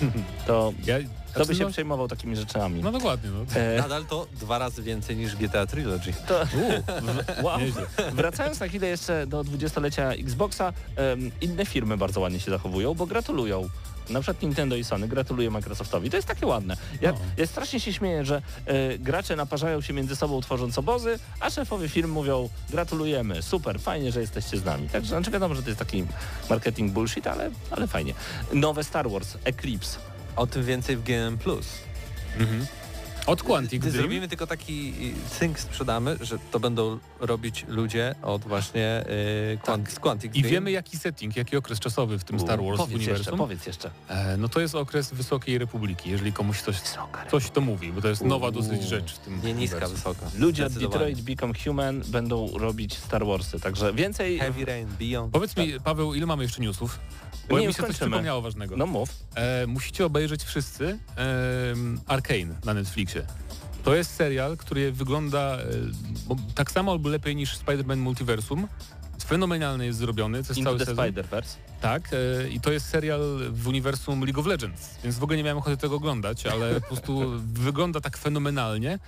To 0.46 0.74
Ja, 0.84 0.98
kto 1.34 1.44
by 1.46 1.54
się 1.54 1.64
no, 1.64 1.70
przejmował 1.70 2.08
takimi 2.08 2.36
rzeczami? 2.36 2.82
no 2.82 2.92
dokładnie, 2.92 3.30
no. 3.30 3.60
E, 3.60 3.76
Nadal 3.82 4.04
to 4.04 4.26
dwa 4.40 4.58
razy 4.58 4.82
więcej 4.82 5.16
niż 5.16 5.36
GTA 5.36 5.66
Trilogy. 5.66 6.12
to, 6.26 6.46
w- 6.46 7.42
wow. 7.44 7.58
Wracając 8.12 8.60
na 8.60 8.68
chwilę 8.68 8.86
jeszcze 8.86 9.26
do 9.26 9.44
20-lecia 9.44 10.08
Xboxa, 10.12 10.72
em, 10.96 11.30
inne 11.40 11.66
firmy 11.66 11.96
bardzo 11.96 12.20
ładnie 12.20 12.40
się 12.40 12.50
zachowują, 12.50 12.94
bo 12.94 13.06
gratulują. 13.06 13.68
Na 14.10 14.20
przykład 14.20 14.42
Nintendo 14.42 14.76
i 14.76 14.84
Sony 14.84 15.08
gratuluję 15.08 15.50
Microsoftowi. 15.50 16.10
To 16.10 16.16
jest 16.16 16.28
takie 16.28 16.46
ładne. 16.46 16.76
Ja, 17.00 17.12
No. 17.12 17.18
ja 17.36 17.46
strasznie 17.46 17.80
się 17.80 17.92
śmieję, 17.92 18.24
że 18.24 18.42
e, 18.66 18.98
gracze 18.98 19.36
naparzają 19.36 19.80
się 19.80 19.92
między 19.92 20.16
sobą 20.16 20.40
tworząc 20.40 20.78
obozy, 20.78 21.18
a 21.40 21.50
szefowie 21.50 21.88
firm 21.88 22.10
mówią 22.10 22.48
gratulujemy, 22.70 23.42
super, 23.42 23.80
fajnie, 23.80 24.12
że 24.12 24.20
jesteście 24.20 24.58
z 24.58 24.64
nami. 24.64 24.88
Także 24.88 25.08
znaczy 25.08 25.30
wiadomo, 25.30 25.54
że 25.54 25.62
to 25.62 25.68
jest 25.68 25.78
taki 25.78 26.04
marketing 26.50 26.92
bullshit, 26.92 27.26
ale, 27.26 27.50
ale 27.70 27.86
fajnie. 27.86 28.14
Nowe 28.52 28.84
Star 28.84 29.10
Wars, 29.10 29.36
Eclipse. 29.44 29.98
O 30.36 30.46
tym 30.46 30.64
więcej 30.64 30.96
w 30.96 31.02
GM+. 31.02 31.38
Mhm. 32.38 32.66
Od 33.26 33.42
Quantic 33.42 33.80
Dream. 33.82 33.96
zrobimy 33.96 34.28
tylko 34.28 34.46
taki 34.46 34.94
y, 35.28 35.30
cynk 35.38 35.60
sprzedamy, 35.60 36.16
że 36.20 36.38
to 36.50 36.60
będą 36.60 36.98
robić 37.20 37.64
ludzie 37.68 38.14
od 38.22 38.42
właśnie 38.44 39.04
y, 39.54 39.58
Quant- 39.64 39.90
z 39.90 39.98
Quantic 40.00 40.34
I 40.34 40.40
Dream. 40.42 40.52
wiemy 40.52 40.70
jaki 40.70 40.96
setting, 40.98 41.36
jaki 41.36 41.56
okres 41.56 41.80
czasowy 41.80 42.18
w 42.18 42.24
tym 42.24 42.40
Star 42.40 42.62
Wars 42.64 42.78
powiedz 42.78 42.92
jeszcze, 42.98 43.10
uniwersum. 43.10 43.38
powiedz 43.38 43.66
jeszcze. 43.66 43.90
E, 44.08 44.36
no 44.36 44.48
to 44.48 44.60
jest 44.60 44.74
okres 44.74 45.10
Wysokiej 45.12 45.58
Republiki, 45.58 46.10
jeżeli 46.10 46.32
komuś 46.32 46.60
coś, 46.60 46.76
coś 47.30 47.50
to 47.50 47.60
mówi, 47.60 47.92
bo 47.92 48.00
to 48.00 48.08
jest 48.08 48.22
nowa 48.24 48.50
dosyć 48.50 48.82
rzecz 48.82 49.12
w 49.14 49.18
tym 49.18 49.40
Nie 49.44 49.54
niska, 49.54 49.76
uniwersum. 49.76 49.96
wysoka. 49.96 50.30
Ludzie 50.38 50.66
od. 50.66 50.72
Detroit 50.72 51.20
Become 51.20 51.54
Human 51.64 52.00
będą 52.08 52.58
robić 52.58 52.98
Star 52.98 53.26
Warsy, 53.26 53.60
także 53.60 53.92
więcej... 53.92 54.38
Heavy 54.38 54.64
Rain, 54.64 54.88
Beyond. 54.98 55.32
Powiedz 55.32 55.56
mi, 55.56 55.80
Paweł, 55.84 56.14
ile 56.14 56.26
mamy 56.26 56.42
jeszcze 56.42 56.62
newsów? 56.62 56.98
Bo 57.48 57.58
Nie, 57.58 57.66
mi 57.66 57.74
się 57.74 57.82
coś 57.82 57.96
przypomniało 57.96 58.42
ważnego. 58.42 58.76
No 58.76 58.86
mów. 58.86 59.08
E, 59.34 59.66
musicie 59.66 60.06
obejrzeć 60.06 60.44
wszyscy 60.44 60.98
e, 61.16 61.74
Arcane 62.06 62.54
na 62.64 62.74
Netflixie. 62.74 63.26
To 63.84 63.94
jest 63.94 64.14
serial, 64.14 64.56
który 64.56 64.92
wygląda 64.92 65.58
e, 65.58 65.64
tak 66.54 66.70
samo 66.70 66.92
albo 66.92 67.08
lepiej 67.08 67.36
niż 67.36 67.58
Spider-Man 67.58 67.96
Multiversum. 67.96 68.68
Fenomenalnie 69.24 69.86
jest 69.86 69.98
zrobiony, 69.98 70.42
to 70.42 70.48
jest 70.48 70.58
Into 70.58 70.70
cały 70.70 70.78
the 70.78 70.86
sezon. 70.86 71.06
Spider-Verse. 71.06 71.56
Tak, 71.80 72.10
e, 72.12 72.48
i 72.48 72.60
to 72.60 72.72
jest 72.72 72.86
serial 72.88 73.20
w 73.50 73.68
uniwersum 73.68 74.24
League 74.24 74.40
of 74.40 74.46
Legends, 74.46 74.90
więc 75.04 75.18
w 75.18 75.22
ogóle 75.22 75.36
nie 75.36 75.42
miałem 75.42 75.58
ochoty 75.58 75.76
tego 75.76 75.96
oglądać, 75.96 76.46
ale 76.46 76.80
po 76.80 76.86
prostu 76.86 77.32
wygląda 77.68 78.00
tak 78.00 78.16
fenomenalnie, 78.16 78.98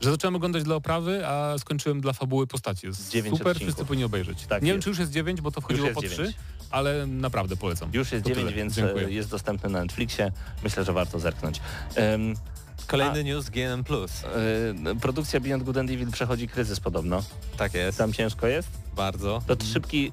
że 0.00 0.10
zacząłem 0.10 0.36
oglądać 0.36 0.62
dla 0.62 0.74
oprawy, 0.74 1.26
a 1.26 1.58
skończyłem 1.58 2.00
dla 2.00 2.12
fabuły 2.12 2.46
postaci. 2.46 2.86
Jest 2.86 3.04
super, 3.06 3.26
odcinków. 3.28 3.56
wszyscy 3.56 3.84
powinni 3.84 4.04
obejrzeć. 4.04 4.46
Tak 4.46 4.62
nie 4.62 4.66
wiem, 4.66 4.76
jest. 4.76 4.84
czy 4.84 4.90
już 4.90 4.98
jest 4.98 5.12
9, 5.12 5.40
bo 5.40 5.50
to 5.50 5.60
wchodziło 5.60 5.88
po 5.88 6.00
dziewięć. 6.00 6.20
3, 6.20 6.34
ale 6.70 7.06
naprawdę 7.06 7.56
polecam. 7.56 7.90
Już 7.92 8.12
jest 8.12 8.24
To 8.24 8.28
9, 8.30 8.46
tyle. 8.48 8.56
więc 8.56 8.74
Dziękuję. 8.74 9.06
e, 9.06 9.10
jest 9.10 9.30
dostępny 9.30 9.68
na 9.70 9.80
Netflixie. 9.82 10.32
Myślę, 10.64 10.84
że 10.84 10.92
warto 10.92 11.18
zerknąć. 11.20 11.60
Em, 11.94 12.34
Kolejny 12.86 13.24
news 13.24 13.50
GM+. 13.50 13.84
e, 14.90 14.94
produkcja 15.00 15.40
Beyond 15.40 15.62
Good 15.62 15.76
and 15.76 15.90
Evil 15.90 16.10
przechodzi 16.10 16.48
kryzys 16.48 16.80
podobno. 16.80 17.22
Tak 17.56 17.74
jest, 17.74 17.98
Tam 17.98 18.12
ciężko 18.12 18.46
jest? 18.46 18.68
bardzo. 18.96 19.42
To 19.46 19.56
szybki, 19.72 20.10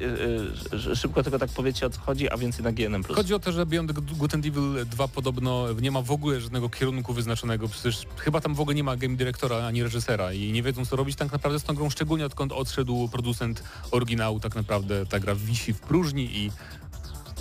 e, 0.73 0.91
e, 0.91 0.95
szybko 0.95 1.23
tylko 1.23 1.39
tak 1.39 1.49
powiecie 1.49 1.85
o 1.85 1.89
co 1.89 1.99
chodzi, 2.01 2.29
a 2.29 2.37
więcej 2.37 2.63
na 2.63 2.71
GNM+. 2.71 3.03
Chodzi 3.03 3.33
o 3.33 3.39
to, 3.39 3.51
że 3.51 3.65
Beyond 3.65 3.91
Good 3.91 4.33
and 4.33 4.45
Evil 4.45 4.85
2 4.85 5.07
podobno 5.07 5.73
nie 5.81 5.91
ma 5.91 6.01
w 6.01 6.11
ogóle 6.11 6.41
żadnego 6.41 6.69
kierunku 6.69 7.13
wyznaczonego, 7.13 7.67
przecież 7.67 8.05
chyba 8.17 8.41
tam 8.41 8.55
w 8.55 8.59
ogóle 8.59 8.75
nie 8.75 8.83
ma 8.83 8.95
game 8.97 9.15
dyrektora 9.15 9.57
ani 9.67 9.83
reżysera 9.83 10.33
i 10.33 10.51
nie 10.51 10.63
wiedzą 10.63 10.85
co 10.85 10.95
robić 10.95 11.15
tak 11.15 11.31
naprawdę 11.31 11.59
z 11.59 11.63
tą 11.63 11.73
grą, 11.75 11.89
szczególnie 11.89 12.25
odkąd 12.25 12.51
odszedł 12.51 13.07
producent 13.07 13.63
oryginału, 13.91 14.39
tak 14.39 14.55
naprawdę 14.55 15.05
ta 15.05 15.19
gra 15.19 15.35
wisi 15.35 15.73
w 15.73 15.79
próżni 15.79 16.37
i 16.37 16.51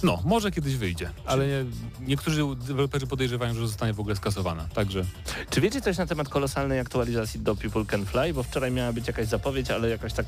no, 0.02 0.22
może 0.24 0.50
kiedyś 0.50 0.76
wyjdzie, 0.76 1.10
ale 1.26 1.46
nie, 1.46 1.64
niektórzy 2.00 2.42
deweloperzy 2.56 3.06
podejrzewają, 3.06 3.54
że 3.54 3.60
zostanie 3.60 3.92
w 3.92 4.00
ogóle 4.00 4.16
skasowana, 4.16 4.68
także 4.74 5.04
Czy 5.50 5.60
wiecie 5.60 5.80
coś 5.80 5.98
na 5.98 6.06
temat 6.06 6.28
kolosalnej 6.28 6.80
aktualizacji 6.80 7.40
do 7.40 7.56
People 7.56 7.84
Can 7.84 8.06
Fly? 8.06 8.34
Bo 8.34 8.42
wczoraj 8.42 8.70
miała 8.70 8.92
być 8.92 9.06
jakaś 9.06 9.26
zapowiedź, 9.26 9.70
ale 9.70 9.88
jakaś 9.88 10.12
tak... 10.12 10.26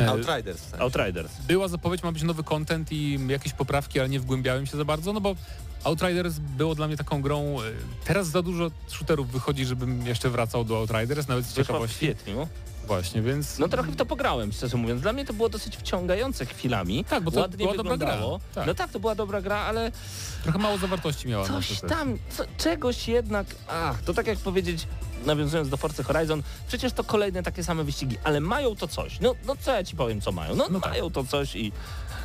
E, 0.00 0.08
Outriders. 0.08 0.60
w 0.60 0.64
sensie. 0.64 0.78
Outriders. 0.78 1.32
była 1.48 1.68
zapowiedź, 1.68 2.02
ma 2.02 2.12
być 2.12 2.22
nowy 2.22 2.44
content 2.44 2.92
i 2.92 3.18
jakieś 3.28 3.52
poprawki, 3.52 4.00
ale 4.00 4.08
nie 4.08 4.20
wgłębiałem 4.20 4.66
się 4.66 4.76
za 4.76 4.84
bardzo, 4.84 5.12
no 5.12 5.20
bo 5.20 5.36
Outriders 5.84 6.38
było 6.38 6.74
dla 6.74 6.86
mnie 6.86 6.96
taką 6.96 7.22
grą, 7.22 7.56
e, 7.60 7.64
teraz 8.04 8.26
za 8.26 8.42
dużo 8.42 8.70
shooterów 8.88 9.30
wychodzi, 9.30 9.64
żebym 9.64 10.06
jeszcze 10.06 10.30
wracał 10.30 10.64
do 10.64 10.76
Outriders, 10.78 11.28
nawet 11.28 11.44
z 11.44 11.48
Wyszła 11.48 11.64
w 11.64 11.66
ciekawości. 11.66 11.96
kwietniu. 11.96 12.48
Właśnie, 12.86 13.22
więc... 13.22 13.58
No 13.58 13.68
trochę 13.68 13.90
w 13.92 13.96
to 13.96 14.06
pograłem, 14.06 14.52
szczerze 14.52 14.76
mówiąc. 14.76 15.02
Dla 15.02 15.12
mnie 15.12 15.24
to 15.24 15.32
było 15.32 15.48
dosyć 15.48 15.76
wciągające 15.76 16.46
chwilami. 16.46 17.04
Tak, 17.04 17.22
bo 17.22 17.30
to 17.30 17.40
Ładnie 17.40 17.56
była 17.56 17.76
dobra 17.76 17.96
gra. 17.96 18.18
Tak. 18.54 18.66
No 18.66 18.74
tak, 18.74 18.90
to 18.90 19.00
była 19.00 19.14
dobra 19.14 19.40
gra, 19.42 19.56
ale 19.56 19.92
Trochę 20.42 20.58
mało 20.58 20.78
zawartości 20.78 21.28
miała. 21.28 21.46
coś 21.48 21.80
tam, 21.80 22.18
co, 22.30 22.44
czegoś 22.58 23.08
jednak... 23.08 23.46
Ach, 23.68 24.02
to 24.02 24.14
tak 24.14 24.26
jak 24.26 24.38
powiedzieć, 24.38 24.86
nawiązując 25.26 25.68
do 25.68 25.76
Forza 25.76 26.02
Horizon, 26.02 26.42
przecież 26.68 26.92
to 26.92 27.04
kolejne 27.04 27.42
takie 27.42 27.64
same 27.64 27.84
wyścigi, 27.84 28.16
ale 28.24 28.40
mają 28.40 28.76
to 28.76 28.88
coś. 28.88 29.20
No, 29.20 29.34
no 29.46 29.56
co 29.60 29.72
ja 29.74 29.84
ci 29.84 29.96
powiem, 29.96 30.20
co 30.20 30.32
mają? 30.32 30.54
No, 30.56 30.66
No 30.70 30.80
tak. 30.80 30.90
mają 30.92 31.10
to 31.10 31.24
coś 31.24 31.56
i... 31.56 31.72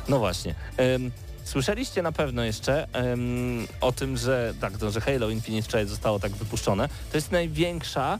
No 0.08 0.18
właśnie. 0.18 0.54
Słyszeliście 1.54 2.02
na 2.02 2.12
pewno 2.12 2.42
jeszcze 2.44 2.88
em, 2.94 3.66
o 3.80 3.92
tym, 3.92 4.16
że 4.16 4.54
tak, 4.60 4.78
to, 4.78 4.90
że 4.90 5.00
Halo 5.00 5.30
Infinite 5.30 5.62
wczoraj 5.68 5.86
zostało 5.86 6.18
tak 6.18 6.32
wypuszczone. 6.32 6.88
To 6.88 7.16
jest 7.16 7.32
największa 7.32 8.18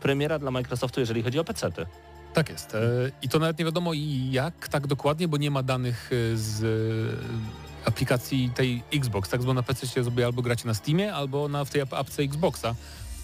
premiera 0.00 0.38
dla 0.38 0.50
Microsoftu, 0.50 1.00
jeżeli 1.00 1.22
chodzi 1.22 1.38
o 1.38 1.44
PC-ty. 1.44 1.86
Tak 2.34 2.48
jest. 2.48 2.74
E, 2.74 2.78
I 3.22 3.28
to 3.28 3.38
nawet 3.38 3.58
nie 3.58 3.64
wiadomo 3.64 3.90
jak 4.30 4.68
tak 4.68 4.86
dokładnie, 4.86 5.28
bo 5.28 5.36
nie 5.36 5.50
ma 5.50 5.62
danych 5.62 6.10
e, 6.12 6.36
z 6.36 6.62
e, 6.64 7.88
aplikacji 7.88 8.50
tej 8.54 8.82
Xbox. 8.94 9.28
Tak, 9.30 9.42
bo 9.42 9.54
na 9.54 9.62
PC 9.62 9.86
się 9.86 10.04
sobie 10.04 10.26
albo 10.26 10.42
gracie 10.42 10.66
na 10.66 10.74
Steamie, 10.74 11.14
albo 11.14 11.48
na, 11.48 11.64
w 11.64 11.70
tej 11.70 11.80
ap- 11.80 11.94
apce 11.94 12.22
Xboxa. 12.22 12.74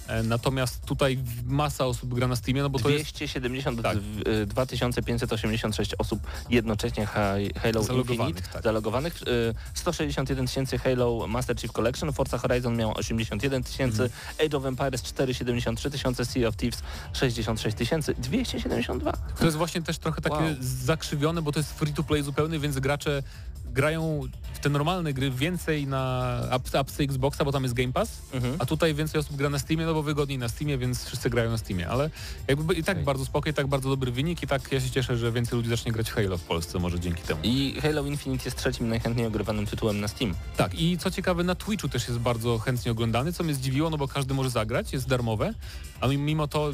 E, 0.08 0.22
Natomiast 0.22 0.84
tutaj 0.84 1.18
masa 1.46 1.86
osób 1.86 2.14
gra 2.14 2.28
na 2.28 2.36
Steamie, 2.36 2.62
no 2.62 2.70
bo 2.70 2.78
to 2.78 2.88
jest 2.88 3.04
272 3.04 3.82
Tak. 3.82 3.98
2586 4.46 5.94
osób 5.98 6.20
jednocześnie 6.50 7.06
ha- 7.06 7.34
Halo 7.62 7.82
Zalogowanych, 7.82 8.28
Infinite 8.28 8.52
tak. 8.52 8.62
zalogowanych. 8.62 9.14
y, 9.22 9.54
161 9.74 10.46
tysięcy 10.46 10.78
Halo 10.78 11.26
Master 11.26 11.56
Chief 11.56 11.72
Collection, 11.72 12.12
Forza 12.12 12.38
Horizon 12.38 12.76
miał 12.76 12.92
81 12.98 13.62
tysięcy, 13.62 14.02
Mhm. 14.02 14.46
Age 14.46 14.56
of 14.56 14.64
Empires 14.64 15.02
473 15.02 15.90
tysiące, 15.90 16.24
Sea 16.24 16.48
of 16.48 16.56
Thieves 16.56 16.82
66 17.12 17.76
tysięcy, 17.76 18.14
272. 18.18 19.12
To 19.38 19.44
jest 19.44 19.56
właśnie 19.56 19.82
też 19.82 19.98
trochę 19.98 20.20
takie 20.22 20.34
Wow. 20.36 20.54
zakrzywione, 20.60 21.42
bo 21.42 21.52
to 21.52 21.58
jest 21.60 21.78
free 21.78 21.92
to 21.92 22.02
play 22.02 22.22
zupełny, 22.22 22.58
więc 22.58 22.78
gracze 22.78 23.22
grają 23.74 24.20
w 24.54 24.58
te 24.58 24.68
normalne 24.70 25.12
gry 25.12 25.30
więcej 25.30 25.86
na 25.86 26.24
ap- 26.50 26.74
apce 26.74 27.02
Xboxa, 27.02 27.44
bo 27.44 27.52
tam 27.52 27.62
jest 27.62 27.74
Game 27.74 27.92
Pass, 27.92 28.22
Mhm. 28.32 28.56
a 28.58 28.66
tutaj 28.66 28.94
więcej 28.94 29.20
osób 29.20 29.36
gra 29.36 29.50
na 29.50 29.58
Steamie, 29.58 29.86
no 29.86 29.94
bo 29.94 30.02
wygodniej 30.02 30.38
na 30.38 30.48
Steamie, 30.48 30.78
więc 30.78 31.04
wszyscy 31.06 31.30
grają 31.30 31.50
na 31.50 31.58
Steamie, 31.58 31.88
ale 31.88 32.10
jakby 32.48 32.74
i 32.74 32.82
tak 32.84 32.94
Okej. 32.96 33.04
bardzo 33.04 33.24
spokojnie, 33.24 33.54
tak 33.54 33.66
bardzo 33.66 33.88
dobry 33.88 34.12
wynik 34.12 34.42
i 34.42 34.46
tak 34.46 34.72
ja 34.72 34.80
się 34.80 34.90
cieszę, 34.90 35.16
że 35.16 35.32
więcej 35.32 35.56
ludzi 35.56 35.68
zacznie 35.68 35.92
grać 35.92 36.10
Halo 36.10 36.38
w 36.38 36.42
Polsce 36.42 36.78
może 36.78 37.00
dzięki 37.00 37.22
temu. 37.22 37.40
I 37.44 37.74
Halo 37.82 38.04
Infinite 38.06 38.44
jest 38.44 38.56
trzecim 38.58 38.88
najchętniej 38.88 39.26
ogrywanym 39.26 39.66
tytułem 39.66 40.00
na 40.00 40.08
Steam. 40.08 40.34
Tak, 40.56 40.80
i 40.80 40.98
co 40.98 41.10
ciekawe, 41.10 41.44
na 41.44 41.54
Twitchu 41.54 41.88
też 41.88 42.08
jest 42.08 42.20
bardzo 42.20 42.58
chętnie 42.58 42.92
oglądany, 42.92 43.32
co 43.32 43.44
mnie 43.44 43.54
zdziwiło, 43.54 43.90
no 43.90 43.96
bo 43.98 44.08
każdy 44.08 44.34
może 44.34 44.50
zagrać, 44.50 44.92
jest 44.92 45.08
darmowe, 45.08 45.54
a 46.00 46.06
mi- 46.08 46.18
mimo 46.18 46.48
to 46.48 46.70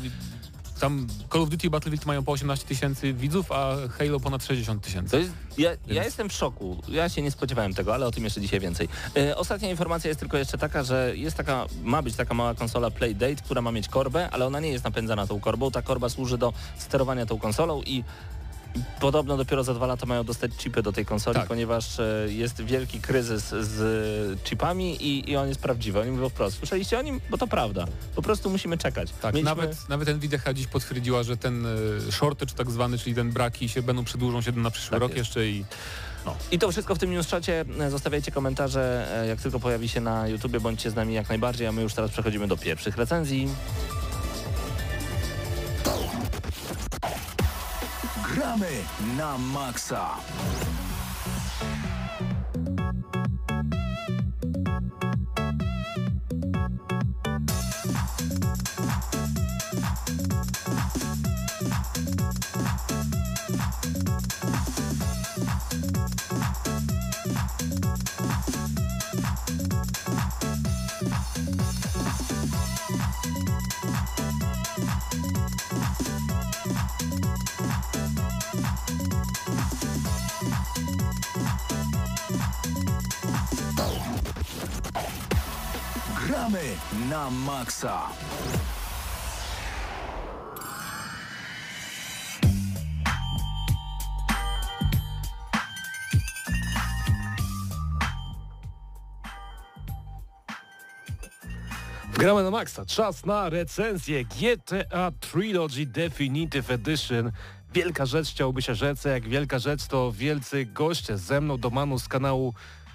tam 0.81 1.07
Call 1.33 1.43
of 1.43 1.49
Duty 1.49 1.67
i 1.67 1.71
Battlefield 1.71 2.07
mają 2.07 2.23
po 2.23 2.33
18 2.33 2.67
tysięcy 2.67 3.13
widzów, 3.13 3.53
a 3.53 3.77
Halo 3.99 4.21
ponad 4.21 4.45
60 4.45 4.83
tysięcy. 4.83 5.31
Ja, 5.59 5.71
ja 5.87 6.05
jestem 6.05 6.29
w 6.29 6.33
szoku. 6.33 6.77
Ja 6.89 7.09
się 7.09 7.23
nie 7.23 7.31
spodziewałem 7.31 7.75
tego, 7.75 7.95
ale 7.95 8.07
o 8.07 8.11
tym 8.11 8.25
jeszcze 8.25 8.41
dzisiaj 8.41 8.61
więcej. 8.61 8.89
E, 9.17 9.37
ostatnia 9.37 9.71
informacja 9.71 10.09
jest 10.09 10.21
tylko 10.21 10.39
jeszcze 10.39 10.59
taka, 10.59 10.83
że 10.83 11.13
jest 11.17 11.37
taka, 11.37 11.67
ma 11.83 12.03
być 12.03 12.17
taka 12.17 12.35
mała 12.35 12.55
konsola 12.55 12.91
Playdate, 12.91 13.37
która 13.37 13.63
ma 13.63 13.73
mieć 13.73 13.89
korbę, 13.89 14.29
ale 14.31 14.47
ona 14.47 14.61
nie 14.61 14.71
jest 14.71 14.85
napędzana 14.85 15.27
tą 15.27 15.41
korbą. 15.41 15.71
Ta 15.71 15.83
korba 15.83 16.09
służy 16.09 16.39
do 16.39 16.53
sterowania 16.79 17.27
tą 17.27 17.39
konsolą 17.39 17.83
i 17.83 18.05
podobno 19.01 19.37
dopiero 19.37 19.65
za 19.65 19.75
dwa 19.75 19.87
lata 19.87 20.07
mają 20.07 20.25
dostać 20.25 20.51
chipy 20.57 20.83
do 20.83 20.93
tej 20.93 21.05
konsoli, 21.07 21.35
Tak. 21.39 21.49
ponieważ 21.49 22.01
e, 22.01 22.27
jest 22.29 22.61
wielki 22.61 23.01
kryzys 23.01 23.49
z 23.49 24.41
chipami 24.43 24.97
i, 25.07 25.31
i 25.31 25.37
on 25.37 25.49
jest 25.49 25.61
prawdziwy. 25.61 26.01
Oni 26.01 26.11
mówią 26.11 26.29
wprost. 26.29 26.59
Słyszeliście 26.59 26.99
o 26.99 27.03
nim? 27.03 27.21
Bo 27.31 27.39
to 27.39 27.47
prawda. 27.47 27.87
Po 28.15 28.23
prostu 28.23 28.51
musimy 28.51 28.79
czekać. 28.79 29.09
Tak, 29.23 29.35
Mieliśmy- 29.35 29.57
nawet, 29.57 29.89
nawet 29.89 30.09
Nvidia 30.17 30.39
dziś 30.55 30.67
potwierdziła, 30.67 31.23
że 31.23 31.37
ten 31.37 31.67
e, 31.67 32.13
shortage 32.13 32.55
tak 32.55 32.71
zwany, 32.71 32.99
czyli 32.99 33.15
ten 33.15 33.31
braki 33.33 33.69
się 33.69 33.83
będą 33.83 34.05
przedłużą 34.05 34.43
się 34.43 34.53
na 34.53 34.71
przyszły 34.71 34.91
Tak 34.91 35.01
rok 35.01 35.11
jest. 35.11 35.19
jeszcze 35.19 35.47
i 35.49 35.65
I 36.51 36.59
to 36.59 36.71
wszystko 36.73 36.95
w 36.95 36.99
tym 36.99 37.11
newsczacie. 37.11 37.65
Zostawiajcie 37.91 38.31
komentarze, 38.33 39.09
e, 39.23 39.27
jak 39.27 39.41
tylko 39.41 39.61
pojawi 39.61 39.89
się 39.89 40.01
na 40.01 40.29
YouTubie, 40.29 40.61
bądźcie 40.61 40.91
z 40.91 40.95
nami 40.95 41.15
jak 41.15 41.29
najbardziej, 41.29 41.67
a 41.67 41.73
my 41.73 41.83
już 41.83 41.95
teraz 41.95 42.11
przechodzimy 42.11 42.49
do 42.49 42.57
pierwszych 42.57 42.97
recenzji. 42.97 43.49
Gramy 48.31 48.87
na 49.19 49.35
maksa. 49.39 50.23
Na 87.11 87.31
maksa. 87.31 88.07
Gramy 102.13 102.43
na 102.43 102.51
maksa. 102.51 102.87
Czas 102.87 103.27
na 103.27 103.49
recenzję 103.49 104.25
GTA 104.25 105.11
Trilogy 105.21 105.87
Definitive 105.87 106.71
Edition. 106.71 107.33
Wielka 107.75 108.07
rzecz 108.07 108.31
chciałoby 108.31 108.63
się 108.63 108.75
rzec, 108.75 109.05
jak 109.05 109.29
wielka 109.29 109.59
rzecz 109.59 109.87
to 109.87 110.13
wielcy 110.13 110.67
goście 110.67 111.19
ze 111.19 111.41
mną 111.41 111.59
do 111.59 111.71
Manu 111.71 111.99
z 111.99 112.09
kanału 112.09 112.55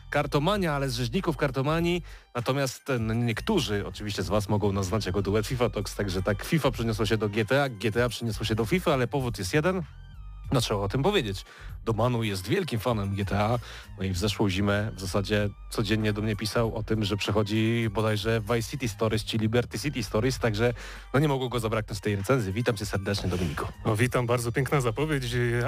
Kartomania, 0.10 0.74
ale 0.74 0.90
z 0.90 0.96
rzeźników 0.96 1.38
Kartomanii. 1.38 2.04
Natomiast 2.36 2.90
e, 2.90 3.00
no, 3.00 3.14
niektórzy 3.14 3.88
oczywiście 3.88 4.24
z 4.24 4.28
Was 4.28 4.50
mogą 4.50 4.72
nas 4.72 4.86
znać 4.86 5.06
jako 5.06 5.22
duet 5.22 5.48
FIFA 5.48 5.70
Talks, 5.70 5.96
także 5.96 6.24
tak 6.24 6.44
FIFA 6.44 6.72
przeniosło 6.72 7.06
się 7.06 7.18
do 7.18 7.30
GTA, 7.30 7.70
GTA 7.70 8.10
przeniosło 8.10 8.46
się 8.46 8.56
do 8.56 8.66
FIFA, 8.66 8.94
ale 8.94 9.08
powód 9.08 9.40
jest 9.40 9.54
jeden. 9.54 9.84
No 10.52 10.62
trzeba 10.62 10.80
o 10.80 10.90
tym 10.90 11.04
powiedzieć. 11.04 11.46
Domanu 11.86 12.24
jest 12.24 12.48
wielkim 12.48 12.80
fanem 12.80 13.16
GTA, 13.16 13.60
no 13.98 14.04
i 14.04 14.10
w 14.10 14.18
zeszłą 14.18 14.50
zimę 14.50 14.92
w 14.96 15.00
zasadzie 15.00 15.50
codziennie 15.70 16.14
do 16.14 16.22
mnie 16.22 16.36
pisał 16.36 16.76
o 16.76 16.84
tym, 16.84 17.04
że 17.04 17.18
przechodzi 17.18 17.90
bodajże 17.92 18.42
Vice 18.42 18.72
City 18.72 18.88
Stories 18.88 19.26
czy 19.26 19.38
Liberty 19.38 19.80
City 19.80 20.04
Stories, 20.04 20.40
także 20.40 20.74
no 21.14 21.20
nie 21.20 21.28
mogło 21.28 21.50
go 21.50 21.60
zabraknąć 21.60 22.00
tej 22.00 22.16
recenzji. 22.16 22.54
Witam 22.54 22.78
cię 22.78 22.86
serdecznie 22.86 23.30
Dominiku. 23.30 23.66
No, 23.86 23.96
witam, 23.96 24.28
bardzo 24.28 24.52
piękna 24.52 24.82
zapowiedź. 24.82 25.24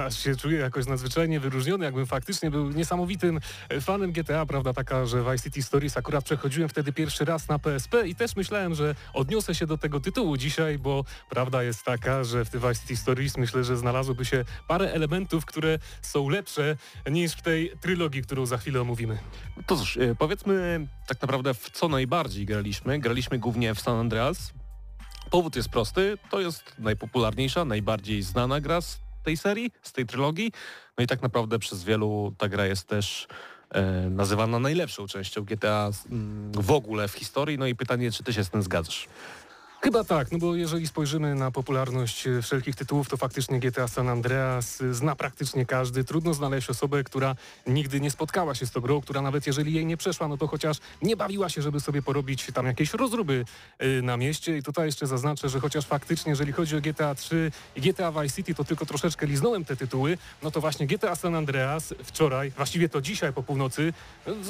Aż 0.06 0.18
się 0.18 0.36
czuję 0.36 0.58
jakoś 0.58 0.86
nadzwyczajnie 0.86 1.40
wyróżniony, 1.40 1.84
jakbym 1.84 2.06
faktycznie 2.06 2.50
był 2.50 2.70
niesamowitym 2.70 3.40
e, 3.68 3.80
fanem 3.80 4.12
GTA, 4.12 4.46
prawda, 4.46 4.72
taka, 4.72 5.06
że 5.06 5.22
Vice 5.22 5.44
City 5.44 5.62
Stories 5.62 5.96
akurat 5.96 6.24
przechodziłem 6.24 6.68
wtedy 6.68 6.92
pierwszy 6.92 7.24
raz 7.24 7.48
na 7.48 7.58
PSP 7.58 8.08
i 8.08 8.14
też 8.14 8.36
myślałem, 8.36 8.74
że 8.74 8.94
odniosę 9.14 9.54
się 9.54 9.66
do 9.66 9.78
tego 9.78 10.00
tytułu 10.00 10.36
dzisiaj, 10.36 10.78
bo 10.78 11.04
prawda 11.30 11.62
jest 11.62 11.84
taka, 11.84 12.24
że 12.24 12.44
w 12.44 12.50
tym 12.50 12.60
Vice 12.60 12.74
City 12.74 12.96
Stories 12.96 13.36
myślę, 13.36 13.64
że 13.64 13.76
znalazłoby 13.76 14.24
się 14.24 14.44
parę 14.68 14.92
elementów, 14.92 15.46
które 15.46 15.78
są 16.02 16.28
lepsze 16.28 16.76
niż 17.10 17.32
w 17.32 17.42
tej 17.42 17.72
trylogii, 17.80 18.22
którą 18.22 18.46
za 18.46 18.58
chwilę 18.58 18.80
omówimy. 18.80 19.18
No 19.56 19.62
to 19.66 19.76
cóż, 19.76 19.96
e, 19.96 20.14
powiedzmy 20.14 20.86
tak 21.06 21.22
naprawdę 21.22 21.54
w 21.54 21.70
co 21.70 21.88
najbardziej 21.88 22.46
graliśmy. 22.46 22.98
Graliśmy 22.98 23.38
głównie 23.38 23.74
w 23.74 23.80
San 23.80 23.96
Andreas. 23.96 24.52
Powód 25.30 25.56
jest 25.56 25.68
prosty, 25.68 26.18
to 26.30 26.40
jest 26.40 26.74
najpopularniejsza, 26.78 27.64
najbardziej 27.64 28.22
znana 28.22 28.60
gra 28.60 28.80
z 28.80 29.00
tej 29.24 29.36
serii, 29.36 29.70
z 29.82 29.92
tej 29.92 30.06
trylogii. 30.06 30.52
No 30.98 31.04
i 31.04 31.06
tak 31.06 31.22
naprawdę 31.22 31.58
przez 31.58 31.84
wielu 31.84 32.34
ta 32.38 32.48
gra 32.48 32.66
jest 32.66 32.86
też 32.86 33.26
e, 33.70 33.82
nazywana 34.10 34.58
najlepszą 34.58 35.06
częścią 35.06 35.44
GTA 35.44 35.90
mm, 36.10 36.52
w 36.52 36.70
ogóle 36.70 37.08
w 37.08 37.12
historii. 37.12 37.58
No 37.58 37.66
i 37.66 37.74
pytanie, 37.74 38.10
czy 38.10 38.24
ty 38.24 38.32
się 38.32 38.44
z 38.44 38.50
tym 38.50 38.62
zgadzasz? 38.62 39.08
Chyba 39.80 40.04
tak, 40.04 40.32
no 40.32 40.38
bo 40.38 40.56
jeżeli 40.56 40.86
spojrzymy 40.86 41.34
na 41.34 41.50
popularność 41.50 42.26
e, 42.26 42.42
wszelkich 42.42 42.76
tytułów, 42.76 43.08
to 43.08 43.16
faktycznie 43.16 43.60
GTA 43.60 43.88
San 43.88 44.08
Andreas 44.08 44.80
e, 44.80 44.94
zna 44.94 45.16
praktycznie 45.16 45.66
każdy. 45.66 46.04
Trudno 46.04 46.34
znaleźć 46.34 46.70
osobę, 46.70 47.04
która 47.04 47.36
nigdy 47.66 48.00
nie 48.00 48.10
spotkała 48.10 48.54
się 48.54 48.66
z 48.66 48.70
tą 48.70 48.80
grą, 48.80 49.00
która 49.00 49.22
nawet 49.22 49.46
jeżeli 49.46 49.74
jej 49.74 49.86
nie 49.86 49.96
przeszła, 49.96 50.28
no 50.28 50.36
to 50.36 50.46
chociaż 50.46 50.76
nie 51.02 51.16
bawiła 51.16 51.48
się, 51.48 51.62
żeby 51.62 51.80
sobie 51.80 52.02
porobić 52.02 52.46
tam 52.54 52.66
jakieś 52.66 52.94
rozruby 52.94 53.44
e, 53.78 54.02
na 54.02 54.16
mieście. 54.16 54.58
I 54.58 54.62
tutaj 54.62 54.86
jeszcze 54.86 55.06
zaznaczę, 55.06 55.48
że 55.48 55.60
chociaż 55.60 55.86
faktycznie, 55.86 56.30
jeżeli 56.30 56.52
chodzi 56.52 56.76
o 56.76 56.80
GTA 56.80 57.14
3 57.14 57.52
i 57.76 57.80
GTA 57.80 58.12
Vice 58.12 58.36
City, 58.36 58.54
to 58.54 58.64
tylko 58.64 58.86
troszeczkę 58.86 59.26
liznąłem 59.26 59.64
te 59.64 59.76
tytuły, 59.76 60.18
no 60.42 60.50
to 60.50 60.60
właśnie 60.60 60.86
GTA 60.86 61.16
San 61.16 61.34
Andreas 61.34 61.94
wczoraj, 62.04 62.50
właściwie 62.50 62.88
to 62.88 63.00
dzisiaj 63.00 63.32
po 63.32 63.42
północy, 63.42 63.92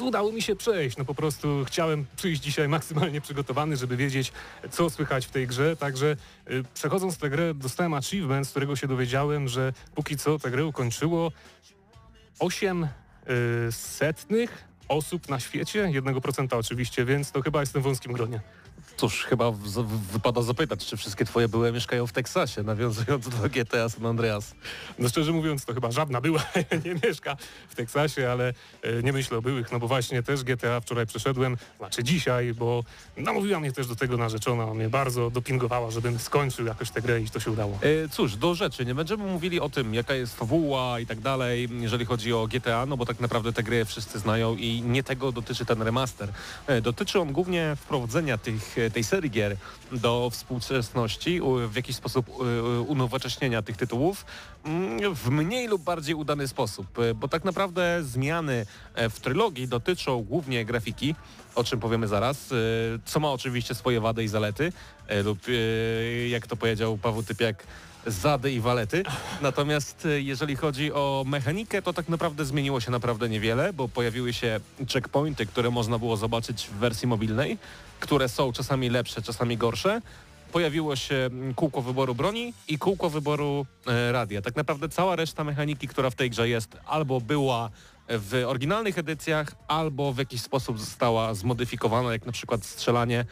udało 0.01 0.31
mi 0.31 0.41
się 0.41 0.55
przejść. 0.55 0.97
No 0.97 1.05
po 1.05 1.15
prostu 1.15 1.65
chciałem 1.65 2.05
przyjść 2.15 2.41
dzisiaj 2.41 2.67
maksymalnie 2.77 3.21
przygotowany, 3.21 3.77
żeby 3.77 3.97
wiedzieć, 3.97 4.31
co 4.71 4.89
słychać 4.89 5.18
w 5.25 5.31
tej 5.31 5.47
grze, 5.47 5.75
także 5.75 6.15
y, 6.51 6.63
przechodząc 6.73 7.17
tę 7.17 7.29
grę 7.29 7.53
dostałem 7.53 7.93
achievement, 7.93 8.47
z 8.47 8.49
którego 8.49 8.75
się 8.75 8.87
dowiedziałem, 8.87 9.47
że 9.47 9.73
póki 9.95 10.17
co 10.17 10.39
tę 10.39 10.51
grę 10.51 10.65
ukończyło 10.65 11.31
8 12.39 12.83
y, 12.83 12.87
setnych 13.71 14.69
osób 14.87 15.29
na 15.29 15.39
świecie, 15.39 15.85
1% 15.93 16.57
oczywiście, 16.57 17.05
więc 17.05 17.31
to 17.31 17.41
chyba 17.41 17.59
jestem 17.59 17.81
w 17.81 17.85
wąskim 17.85 18.13
gronie. 18.13 18.39
Cóż, 18.99 19.23
chyba 19.23 19.51
w, 19.51 19.57
w, 19.57 20.11
wypada 20.11 20.41
zapytać, 20.41 20.85
czy 20.85 20.97
wszystkie 20.97 21.25
twoje 21.25 21.47
były 21.47 21.71
mieszkają 21.71 22.07
w 22.07 22.11
Teksasie, 22.11 22.63
nawiązując 22.63 23.29
do 23.29 23.49
GTA 23.49 23.89
San 23.89 24.05
Andreas. 24.05 24.55
No 24.97 25.09
szczerze 25.09 25.31
mówiąc, 25.31 25.65
to 25.65 25.73
chyba 25.73 25.91
żadna 25.91 26.21
była 26.21 26.43
nie 26.85 26.95
mieszka 27.03 27.37
w 27.69 27.75
Teksasie, 27.75 28.31
ale 28.31 28.53
e, 28.81 29.03
nie 29.03 29.13
myślę 29.13 29.37
o 29.37 29.41
byłych, 29.41 29.71
no 29.71 29.79
bo 29.79 29.87
właśnie 29.87 30.23
też 30.23 30.43
GTA 30.43 30.81
wczoraj 30.81 31.05
przeszedłem, 31.05 31.57
znaczy 31.77 32.03
dzisiaj, 32.03 32.53
bo 32.53 32.83
namówiła 33.17 33.59
mnie 33.59 33.71
też 33.71 33.87
do 33.87 33.95
tego 33.95 34.17
narzeczona, 34.17 34.73
mnie 34.73 34.89
bardzo 34.89 35.29
dopingowała, 35.29 35.91
żebym 35.91 36.19
skończył 36.19 36.65
jakoś 36.65 36.89
tę 36.89 37.01
grę 37.01 37.21
i 37.21 37.29
to 37.29 37.39
się 37.39 37.51
udało. 37.51 37.79
E, 37.81 38.09
cóż, 38.09 38.35
do 38.35 38.55
rzeczy, 38.55 38.85
nie 38.85 38.95
będziemy 38.95 39.23
mówili 39.23 39.59
o 39.59 39.69
tym, 39.69 39.93
jaka 39.93 40.13
jest 40.13 40.37
fabuła 40.37 40.99
i 40.99 41.05
tak 41.05 41.19
dalej, 41.19 41.69
jeżeli 41.71 42.05
chodzi 42.05 42.33
o 42.33 42.47
GTA, 42.47 42.85
no 42.85 42.97
bo 42.97 43.05
tak 43.05 43.19
naprawdę 43.19 43.53
te 43.53 43.63
gry 43.63 43.85
wszyscy 43.85 44.19
znają 44.19 44.55
i 44.55 44.81
nie 44.81 45.03
tego 45.03 45.31
dotyczy 45.31 45.65
ten 45.65 45.81
remaster. 45.81 46.29
E, 46.67 46.81
dotyczy 46.81 47.19
on 47.19 47.33
głównie 47.33 47.75
wprowadzenia 47.75 48.37
tych 48.37 48.77
tej 48.91 49.03
serii 49.03 49.31
gier 49.31 49.57
do 49.91 50.29
współczesności, 50.29 51.41
w 51.69 51.75
jakiś 51.75 51.95
sposób 51.95 52.29
unowocześnienia 52.87 53.61
tych 53.61 53.77
tytułów 53.77 54.25
mm, 54.63 55.15
w 55.15 55.29
mniej 55.29 55.67
lub 55.67 55.81
bardziej 55.81 56.15
udany 56.15 56.47
sposób, 56.47 56.99
e, 56.99 57.13
bo 57.13 57.27
tak 57.27 57.45
naprawdę 57.45 58.03
zmiany 58.03 58.65
e, 58.95 59.09
w 59.09 59.19
trylogii 59.19 59.67
dotyczą 59.67 60.23
głównie 60.23 60.65
grafiki, 60.65 61.15
o 61.55 61.63
czym 61.63 61.79
powiemy 61.79 62.07
zaraz, 62.07 62.51
e, 62.51 62.55
co 63.05 63.19
ma 63.19 63.31
oczywiście 63.31 63.75
swoje 63.75 64.01
wady 64.01 64.23
i 64.23 64.27
zalety, 64.27 64.71
lub 65.23 65.39
jak 66.29 66.47
to 66.47 66.55
powiedział 66.55 66.97
Paweł 66.97 67.23
Typiak, 67.23 67.63
zady 68.05 68.51
i 68.51 68.59
walety. 68.59 69.03
Natomiast 69.41 70.07
jeżeli 70.17 70.55
chodzi 70.55 70.93
o 70.93 71.23
mechanikę, 71.27 71.81
to 71.81 71.93
tak 71.93 72.09
naprawdę 72.09 72.45
zmieniło 72.45 72.79
się 72.79 72.91
naprawdę 72.91 73.29
niewiele, 73.29 73.73
bo 73.73 73.87
pojawiły 73.87 74.33
się 74.33 74.59
checkpointy, 74.93 75.45
które 75.45 75.69
można 75.69 75.99
było 75.99 76.17
zobaczyć 76.17 76.67
w 76.67 76.73
wersji 76.73 77.07
mobilnej 77.07 77.57
które 77.99 78.29
są 78.29 78.51
czasami 78.51 78.89
lepsze, 78.89 79.21
czasami 79.21 79.57
gorsze. 79.57 80.01
Pojawiło 80.51 80.95
się 80.95 81.29
kółko 81.55 81.81
wyboru 81.81 82.15
broni 82.15 82.53
i 82.67 82.77
kółko 82.77 83.09
wyboru 83.09 83.65
e, 83.87 84.11
radia. 84.11 84.41
Tak 84.41 84.55
naprawdę 84.55 84.89
cała 84.89 85.15
reszta 85.15 85.43
mechaniki, 85.43 85.87
która 85.87 86.09
w 86.09 86.15
tej 86.15 86.29
grze 86.29 86.49
jest, 86.49 86.77
albo 86.85 87.21
była 87.21 87.69
w 88.09 88.43
oryginalnych 88.47 88.97
edycjach, 88.97 89.55
albo 89.67 90.13
w 90.13 90.17
jakiś 90.17 90.41
sposób 90.41 90.79
została 90.79 91.33
zmodyfikowana, 91.33 92.11
jak 92.11 92.25
na 92.25 92.31
przykład 92.31 92.65
strzelanie 92.65 93.25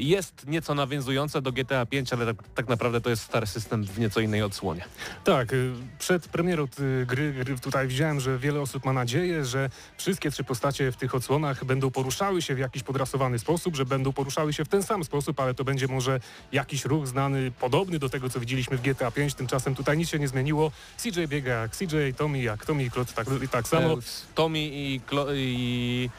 jest 0.00 0.46
nieco 0.46 0.74
nawiązujące 0.74 1.42
do 1.42 1.52
GTA 1.52 1.86
5, 1.86 2.12
ale 2.12 2.26
tak, 2.26 2.36
tak, 2.54 2.68
naprawdę 2.68 3.00
to 3.00 3.10
jest 3.10 3.22
stary 3.22 3.46
system 3.46 3.84
w 3.84 3.98
nieco 3.98 4.20
innej 4.20 4.42
odsłonie. 4.42 4.84
Tak, 5.24 5.52
y, 5.52 5.72
przed 5.98 6.28
premierą 6.28 6.66
gry, 7.06 7.32
gry 7.32 7.58
tutaj 7.58 7.88
widziałem, 7.88 8.20
że 8.20 8.38
wiele 8.38 8.60
osób 8.60 8.84
ma 8.84 8.92
nadzieję, 8.92 9.44
że 9.44 9.70
wszystkie 9.98 10.30
trzy 10.30 10.44
postacie 10.44 10.92
w 10.92 10.96
tych 10.96 11.14
odsłonach 11.14 11.64
będą 11.64 11.90
poruszały 11.90 12.42
się 12.42 12.54
w 12.54 12.58
jakiś 12.58 12.82
podrasowany 12.82 13.38
sposób, 13.38 13.76
że 13.76 13.84
będą 13.84 14.12
poruszały 14.12 14.52
się 14.52 14.64
w 14.64 14.68
ten 14.68 14.82
sam 14.82 15.04
sposób, 15.04 15.40
ale 15.40 15.54
to 15.54 15.64
będzie 15.64 15.88
może 15.88 16.20
jakiś 16.52 16.84
ruch 16.84 17.06
znany, 17.06 17.52
podobny 17.60 17.98
do 17.98 18.08
tego, 18.08 18.30
co 18.30 18.40
widzieliśmy 18.40 18.76
w 18.76 18.82
GTA 18.82 19.10
5. 19.10 19.34
Tymczasem 19.34 19.74
tutaj 19.74 19.98
nic 19.98 20.08
się 20.08 20.18
nie 20.18 20.28
zmieniło. 20.28 20.72
CJ 20.96 21.26
biega 21.28 21.52
jak 21.52 21.76
CJ, 21.76 21.96
Tommy 22.16 22.42
jak 22.42 22.66
Tommy 22.66 22.84
i 22.84 22.90
Claude 22.90 23.12
tak, 23.12 23.26
tak 23.50 23.68
samo. 23.68 23.92
E, 23.92 23.96
Tommy 24.34 24.58
i, 24.58 25.00
i 25.34 26.10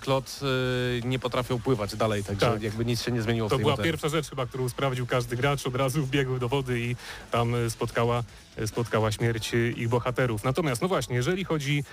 Klot 0.00 0.40
e, 0.42 1.08
nie 1.08 1.18
potrafią 1.18 1.60
pływać 1.60 1.96
dalej, 1.96 2.24
także 2.24 2.46
tak. 2.46 2.62
jakby 2.62 2.84
nic 2.84 3.02
się 3.02 3.12
nie 3.12 3.22
zmieniło 3.22 3.48
to 3.48 3.56
w 3.56 3.58
To 3.58 3.62
była 3.62 3.76
pierwsza 3.76 4.08
rzecz 4.08 4.30
chyba, 4.30 4.46
którą 4.46 4.68
sprawdził 4.68 5.06
każdy 5.06 5.36
gracz, 5.36 5.66
od 5.66 5.76
razu 5.76 6.06
wbiegł 6.06 6.38
do 6.38 6.48
wody 6.48 6.80
i 6.80 6.96
tam 7.30 7.54
e, 7.54 7.70
spotkała, 7.70 8.22
e, 8.56 8.66
spotkała 8.66 9.12
śmierć 9.12 9.52
ich 9.76 9.88
bohaterów. 9.88 10.44
Natomiast 10.44 10.82
no 10.82 10.88
właśnie, 10.88 11.16
jeżeli 11.16 11.44
chodzi 11.44 11.84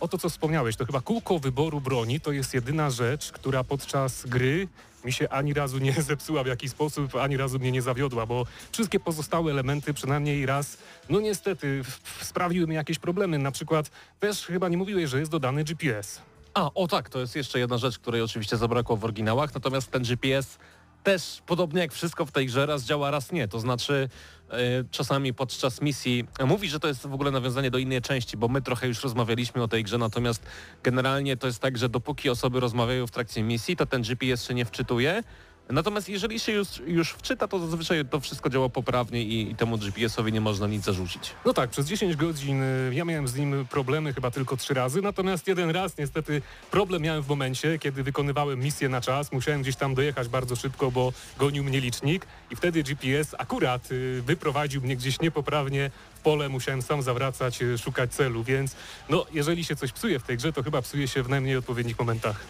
o 0.00 0.08
to, 0.08 0.18
co 0.18 0.28
wspomniałeś, 0.28 0.76
to 0.76 0.86
chyba 0.86 1.00
kółko 1.00 1.38
wyboru 1.38 1.80
broni 1.80 2.20
to 2.20 2.32
jest 2.32 2.54
jedyna 2.54 2.90
rzecz, 2.90 3.32
która 3.32 3.64
podczas 3.64 4.26
gry 4.26 4.68
mi 5.04 5.12
się 5.12 5.28
ani 5.28 5.54
razu 5.54 5.78
nie 5.78 5.92
zepsuła 6.02 6.44
w 6.44 6.46
jakiś 6.46 6.70
sposób, 6.70 7.14
ani 7.14 7.36
razu 7.36 7.58
mnie 7.58 7.72
nie 7.72 7.82
zawiodła, 7.82 8.26
bo 8.26 8.46
wszystkie 8.72 9.00
pozostałe 9.00 9.52
elementy 9.52 9.94
przynajmniej 9.94 10.46
raz, 10.46 10.78
no 11.08 11.20
niestety 11.20 11.82
sprawiły 12.22 12.66
mi 12.66 12.74
jakieś 12.74 12.98
problemy. 12.98 13.38
Na 13.38 13.50
przykład 13.50 13.90
też 14.20 14.46
chyba 14.46 14.68
nie 14.68 14.76
mówiłeś, 14.76 15.10
że 15.10 15.18
jest 15.18 15.30
dodany 15.30 15.64
GPS. 15.64 16.20
A, 16.58 16.70
o 16.74 16.86
tak, 16.88 17.08
to 17.08 17.20
jest 17.20 17.36
jeszcze 17.36 17.58
jedna 17.58 17.78
rzecz, 17.78 17.98
której 17.98 18.22
oczywiście 18.22 18.56
zabrakło 18.56 18.96
w 18.96 19.04
oryginałach, 19.04 19.54
natomiast 19.54 19.90
ten 19.90 20.02
GPS 20.02 20.58
też, 21.02 21.42
podobnie 21.46 21.80
jak 21.80 21.92
wszystko 21.92 22.26
w 22.26 22.32
tej 22.32 22.46
grze, 22.46 22.66
raz 22.66 22.84
działa, 22.84 23.10
raz 23.10 23.32
nie. 23.32 23.48
To 23.48 23.60
znaczy 23.60 24.08
yy, 24.50 24.56
czasami 24.90 25.34
podczas 25.34 25.82
misji, 25.82 26.24
mówi, 26.46 26.68
że 26.68 26.80
to 26.80 26.88
jest 26.88 27.06
w 27.06 27.14
ogóle 27.14 27.30
nawiązanie 27.30 27.70
do 27.70 27.78
innej 27.78 28.02
części, 28.02 28.36
bo 28.36 28.48
my 28.48 28.62
trochę 28.62 28.88
już 28.88 29.02
rozmawialiśmy 29.02 29.62
o 29.62 29.68
tej 29.68 29.84
grze, 29.84 29.98
natomiast 29.98 30.46
generalnie 30.82 31.36
to 31.36 31.46
jest 31.46 31.60
tak, 31.60 31.78
że 31.78 31.88
dopóki 31.88 32.30
osoby 32.30 32.60
rozmawiają 32.60 33.06
w 33.06 33.10
trakcie 33.10 33.42
misji, 33.42 33.76
to 33.76 33.86
ten 33.86 34.02
GPS 34.02 34.48
się 34.48 34.54
nie 34.54 34.64
wczytuje, 34.64 35.22
Natomiast 35.70 36.08
jeżeli 36.08 36.40
się 36.40 36.52
już, 36.52 36.68
już 36.86 37.10
wczyta, 37.10 37.48
to 37.48 37.58
zazwyczaj 37.58 38.04
to 38.04 38.20
wszystko 38.20 38.50
działa 38.50 38.68
poprawnie 38.68 39.22
i, 39.22 39.50
i 39.50 39.54
temu 39.54 39.78
GPS-owi 39.78 40.32
nie 40.32 40.40
można 40.40 40.66
nic 40.66 40.84
zarzucić. 40.84 41.34
No 41.44 41.52
tak, 41.54 41.70
przez 41.70 41.86
10 41.86 42.16
godzin 42.16 42.62
y, 42.62 42.94
ja 42.94 43.04
miałem 43.04 43.28
z 43.28 43.36
nim 43.36 43.66
problemy 43.70 44.12
chyba 44.12 44.30
tylko 44.30 44.56
trzy 44.56 44.74
razy, 44.74 45.02
natomiast 45.02 45.48
jeden 45.48 45.70
raz 45.70 45.98
niestety 45.98 46.42
problem 46.70 47.02
miałem 47.02 47.22
w 47.22 47.28
momencie, 47.28 47.78
kiedy 47.78 48.02
wykonywałem 48.02 48.60
misję 48.60 48.88
na 48.88 49.00
czas, 49.00 49.32
musiałem 49.32 49.62
gdzieś 49.62 49.76
tam 49.76 49.94
dojechać 49.94 50.28
bardzo 50.28 50.56
szybko, 50.56 50.90
bo 50.90 51.12
gonił 51.38 51.64
mnie 51.64 51.80
licznik 51.80 52.26
i 52.50 52.56
wtedy 52.56 52.82
GPS 52.82 53.34
akurat 53.38 53.92
y, 53.92 54.22
wyprowadził 54.26 54.82
mnie 54.82 54.96
gdzieś 54.96 55.20
niepoprawnie 55.20 55.90
w 56.14 56.20
pole, 56.20 56.48
musiałem 56.48 56.82
sam 56.82 57.02
zawracać, 57.02 57.62
y, 57.62 57.78
szukać 57.78 58.12
celu, 58.12 58.44
więc 58.44 58.76
no 59.08 59.26
jeżeli 59.32 59.64
się 59.64 59.76
coś 59.76 59.92
psuje 59.92 60.18
w 60.18 60.22
tej 60.22 60.36
grze, 60.36 60.52
to 60.52 60.62
chyba 60.62 60.82
psuje 60.82 61.08
się 61.08 61.22
w 61.22 61.28
najmniej 61.28 61.56
odpowiednich 61.56 61.98
momentach. 61.98 62.40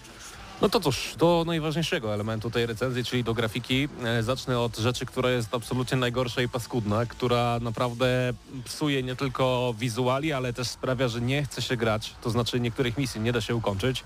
No 0.61 0.68
to 0.68 0.81
cóż, 0.81 1.14
do 1.18 1.44
najważniejszego 1.47 2.14
elementu 2.14 2.51
tej 2.51 2.66
recenzji, 2.66 3.05
czyli 3.05 3.25
do 3.25 3.35
grafiki. 3.35 3.88
E, 4.05 4.23
zacznę 4.23 4.61
od 4.61 4.77
rzeczy, 4.77 5.07
która 5.07 5.31
jest 5.31 5.55
absolutnie 5.55 5.99
najgorsza 5.99 6.42
i 6.42 6.49
paskudna, 6.49 7.07
która 7.07 7.59
naprawdę 7.61 8.33
psuje 8.64 9.03
nie 9.03 9.16
tylko 9.16 9.75
wizuali, 9.79 10.33
ale 10.33 10.53
też 10.53 10.68
sprawia, 10.68 11.09
że 11.09 11.21
nie 11.21 11.44
chce 11.44 11.62
się 11.62 11.77
grać, 11.77 12.14
to 12.23 12.31
znaczy 12.31 12.61
niektórych 12.61 12.99
misji 12.99 13.21
nie 13.21 13.33
da 13.33 13.40
się 13.40 13.55
ukończyć. 13.57 14.05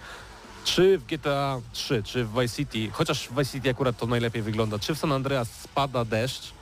Czy 0.65 0.99
w 0.99 1.07
GTA 1.07 1.61
3, 1.73 2.03
czy 2.03 2.25
w 2.25 2.41
Vice 2.41 2.57
City, 2.57 2.91
chociaż 2.93 3.29
w 3.29 3.38
Vice 3.38 3.53
City 3.53 3.71
akurat 3.71 3.97
to 3.99 4.07
najlepiej 4.07 4.43
wygląda, 4.43 4.79
czy 4.79 4.95
w 4.95 4.99
San 4.99 5.12
Andreas 5.12 5.49
spada 5.61 6.05
deszcz, 6.05 6.53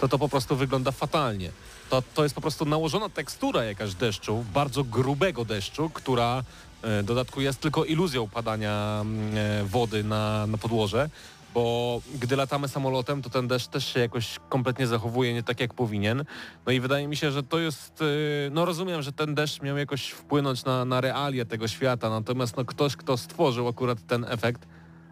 to 0.00 0.08
to 0.08 0.18
po 0.18 0.28
prostu 0.28 0.56
wygląda 0.56 0.92
fatalnie. 0.92 1.50
To, 1.90 2.02
to 2.14 2.22
jest 2.22 2.34
po 2.34 2.40
prostu 2.40 2.64
nałożona 2.64 3.08
tekstura 3.08 3.64
jakaś 3.64 3.94
deszczu, 3.94 4.44
bardzo 4.54 4.84
grubego 4.84 5.44
deszczu, 5.44 5.90
która 5.90 6.42
w 6.82 7.02
dodatku 7.04 7.40
jest 7.40 7.60
tylko 7.60 7.84
iluzją 7.84 8.28
padania 8.28 8.98
mm, 9.00 9.36
e, 9.36 9.64
wody 9.64 10.04
na, 10.04 10.46
na 10.46 10.58
podłoże, 10.58 11.10
bo 11.54 12.00
gdy 12.14 12.36
latamy 12.36 12.68
samolotem, 12.68 13.22
to 13.22 13.30
ten 13.30 13.48
deszcz 13.48 13.68
też 13.68 13.92
się 13.94 14.00
jakoś 14.00 14.38
kompletnie 14.48 14.86
zachowuje 14.86 15.34
nie 15.34 15.42
tak 15.42 15.60
jak 15.60 15.74
powinien. 15.74 16.24
No 16.66 16.72
i 16.72 16.80
wydaje 16.80 17.08
mi 17.08 17.16
się, 17.16 17.30
że 17.30 17.42
to 17.42 17.58
jest, 17.58 18.02
e, 18.02 18.50
no 18.50 18.64
rozumiem, 18.64 19.02
że 19.02 19.12
ten 19.12 19.34
deszcz 19.34 19.62
miał 19.62 19.76
jakoś 19.76 20.10
wpłynąć 20.10 20.64
na, 20.64 20.84
na 20.84 21.00
realia 21.00 21.44
tego 21.44 21.68
świata, 21.68 22.10
natomiast 22.10 22.56
no 22.56 22.64
ktoś, 22.64 22.96
kto 22.96 23.16
stworzył 23.16 23.68
akurat 23.68 24.06
ten 24.06 24.24
efekt, 24.28 24.66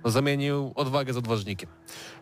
no 0.04 0.10
zamienił 0.10 0.72
odwagę 0.74 1.12
z 1.12 1.16
odważnikiem. 1.16 1.70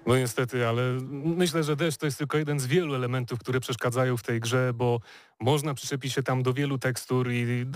No 0.06 0.16
niestety, 0.16 0.68
ale 0.68 0.82
myślę, 1.11 1.64
że 1.64 1.76
deszcz 1.76 1.98
to 1.98 2.06
jest 2.06 2.18
tylko 2.18 2.38
jeden 2.38 2.61
z 2.61 2.66
wielu 2.66 2.94
elementów, 2.94 3.38
które 3.38 3.61
przeszkadzają 3.61 4.16
w 4.16 4.22
tej 4.22 4.40
grze, 4.40 4.72
bo 4.74 5.00
można 5.40 5.75
przyczepić 5.75 6.12
się 6.12 6.22
tam 6.22 6.42
do 6.42 6.53
wielu 6.53 6.79
tekstur 6.79 7.33
i 7.33 7.66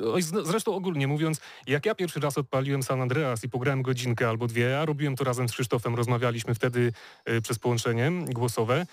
zresztą 0.44 0.74
ogólnie 0.74 1.06
mówiąc, 1.06 1.40
jak 1.66 1.86
ja 1.86 1.94
pierwszy 1.94 2.20
raz 2.20 2.38
odpaliłem 2.38 2.82
San 2.82 3.00
Andreas 3.00 3.44
i 3.44 3.48
pograłem 3.48 3.82
godzinkę 3.82 4.28
albo 4.28 4.46
dwie, 4.46 4.80
a 4.80 4.84
robiłem 4.84 5.16
to 5.16 5.24
razem 5.24 5.48
z 5.48 5.52
Krzysztofem, 5.52 5.94
rozmawialiśmy 5.94 6.54
wtedy 6.54 6.92
y, 7.30 7.42
przez 7.42 7.58
połączenie 7.58 8.12
głosowe, 8.26 8.86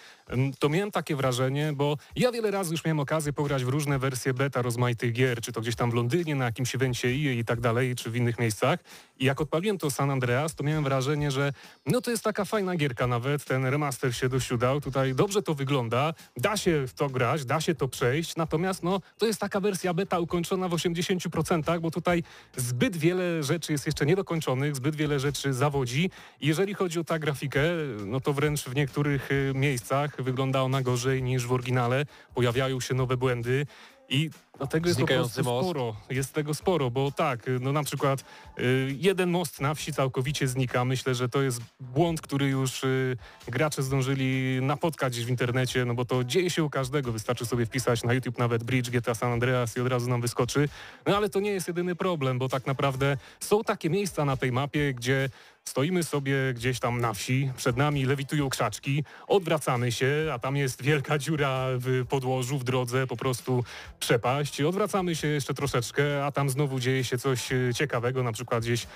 to 0.60 0.70
miałem 0.70 0.92
takie 0.92 1.16
wrażenie, 1.16 1.74
bo 1.76 1.98
ja 2.16 2.32
wiele 2.32 2.52
razy 2.52 2.72
już 2.72 2.86
miałem 2.86 3.00
okazję 3.00 3.34
pograć 3.34 3.66
w 3.66 3.68
różne 3.68 4.00
wersje 4.00 4.34
beta 4.34 4.62
rozmaitych 4.62 5.14
gier, 5.14 5.42
czy 5.42 5.52
to 5.52 5.62
gdzieś 5.62 5.76
tam 5.76 5.92
w 5.92 5.94
Londynie, 5.94 6.36
na 6.36 6.46
jakimś 6.46 6.76
evencie 6.76 7.16
i 7.16 7.46
tak 7.46 7.60
dalej, 7.60 7.96
czy 7.96 8.12
w 8.12 8.16
innych 8.16 8.40
miejscach. 8.40 8.80
I 9.20 9.26
jak 9.26 9.42
odpaliłem 9.42 9.78
to 9.78 9.92
San 9.92 10.12
Andreas, 10.12 10.56
to 10.56 10.64
miałem 10.64 10.84
wrażenie, 10.84 11.32
że 11.32 11.54
no 11.86 12.02
to 12.02 12.12
jest 12.12 12.24
taka 12.24 12.46
fajna 12.46 12.76
gierka, 12.76 13.08
nawet 13.08 13.46
ten 13.46 13.66
remaster 13.66 14.16
się 14.16 14.30
dosiudał. 14.30 14.82
Tutaj 14.82 15.16
dobrze 15.16 15.42
to 15.42 15.54
wygląda, 15.54 16.14
da 16.38 16.58
się 16.58 16.88
w 16.88 16.94
to 16.94 17.10
grać, 17.10 17.46
da 17.46 17.62
się 17.62 17.76
to 17.76 17.88
przejść, 17.88 18.36
natomiast 18.58 18.84
no, 18.84 19.02
to 19.18 19.26
jest 19.26 19.40
taka 19.40 19.60
wersja 19.60 19.94
beta 19.94 20.20
ukończona 20.20 20.68
w 20.68 20.72
80%, 20.72 21.80
bo 21.80 21.92
tutaj 21.92 22.24
zbyt 22.56 22.98
wiele 22.98 23.44
rzeczy 23.44 23.72
jest 23.72 23.86
jeszcze 23.86 24.06
niedokończonych, 24.06 24.76
zbyt 24.76 24.96
wiele 24.96 25.20
rzeczy 25.20 25.54
zawodzi. 25.54 26.10
Jeżeli 26.42 26.74
chodzi 26.74 27.00
o 27.00 27.04
tę 27.04 27.20
grafikę, 27.20 27.62
no 28.06 28.20
to 28.20 28.34
wręcz 28.34 28.62
w 28.62 28.76
niektórych 28.76 29.32
y, 29.32 29.52
miejscach 29.56 30.22
wygląda 30.22 30.62
ona 30.62 30.82
gorzej 30.82 31.24
niż 31.24 31.48
w 31.48 31.52
oryginale. 31.52 32.06
Pojawiają 32.34 32.80
się 32.80 32.94
nowe 32.94 33.18
błędy. 33.18 33.66
I 34.10 34.30
dlatego 34.58 34.88
jest 34.88 35.00
po 35.00 35.08
prostu 35.08 35.44
most. 35.44 35.68
sporo. 35.68 35.96
Jest 36.10 36.34
tego 36.34 36.54
sporo, 36.54 36.92
bo 36.92 37.12
tak, 37.12 37.40
no 37.60 37.72
na 37.72 37.84
przykład 37.84 38.24
y, 38.60 38.96
jeden 39.00 39.30
most 39.30 39.62
na 39.62 39.74
wsi 39.74 39.94
całkowicie 39.94 40.48
znika. 40.48 40.86
Myślę, 40.86 41.16
że 41.16 41.30
to 41.30 41.42
jest 41.42 41.62
błąd, 41.80 42.22
który 42.22 42.48
już 42.48 42.84
y, 42.84 43.18
gracze 43.48 43.84
zdążyli 43.84 44.60
napotkać 44.62 45.14
gdzieś 45.14 45.26
w 45.26 45.30
internecie, 45.30 45.86
no 45.86 45.94
bo 45.94 46.06
to 46.06 46.24
dzieje 46.24 46.50
się 46.50 46.64
u 46.64 46.70
każdego. 46.70 47.12
Wystarczy 47.12 47.46
sobie 47.46 47.66
wpisać 47.66 48.04
na 48.04 48.14
YouTube 48.14 48.38
nawet 48.38 48.64
Bridge 48.64 48.90
GTA 48.90 49.16
San 49.16 49.32
Andreas 49.32 49.78
i 49.78 49.82
od 49.82 49.88
razu 49.88 50.10
nam 50.10 50.22
wyskoczy. 50.22 50.70
No 51.06 51.18
ale 51.18 51.30
to 51.30 51.40
nie 51.40 51.52
jest 51.52 51.68
jedyny 51.68 51.96
problem, 51.96 52.40
bo 52.40 52.50
tak 52.50 52.66
naprawdę 52.66 53.18
są 53.40 53.64
takie 53.64 53.90
miejsca 53.90 54.26
na 54.26 54.38
tej 54.38 54.52
mapie, 54.52 54.94
gdzie 54.94 55.30
Stoimy 55.68 56.04
sobie 56.04 56.36
gdzieś 56.54 56.80
tam 56.80 57.02
na 57.02 57.14
wsi, 57.14 57.52
przed 57.58 57.78
nami 57.78 58.06
lewitują 58.06 58.50
krzaczki, 58.50 59.04
odwracamy 59.28 59.92
się, 59.92 60.30
a 60.34 60.40
tam 60.40 60.56
jest 60.56 60.82
wielka 60.82 61.18
dziura 61.18 61.68
w 61.78 62.06
podłożu, 62.10 62.60
w 62.60 62.64
drodze, 62.64 63.08
po 63.08 63.18
prostu 63.18 63.64
przepaść. 64.00 64.47
Odwracamy 64.68 65.16
się 65.16 65.28
jeszcze 65.28 65.54
troszeczkę, 65.54 66.26
a 66.26 66.32
tam 66.32 66.50
znowu 66.50 66.80
dzieje 66.80 67.04
się 67.04 67.18
coś 67.18 67.52
e, 67.52 67.74
ciekawego, 67.74 68.24
na 68.24 68.32
przykład 68.32 68.64
gdzieś 68.64 68.88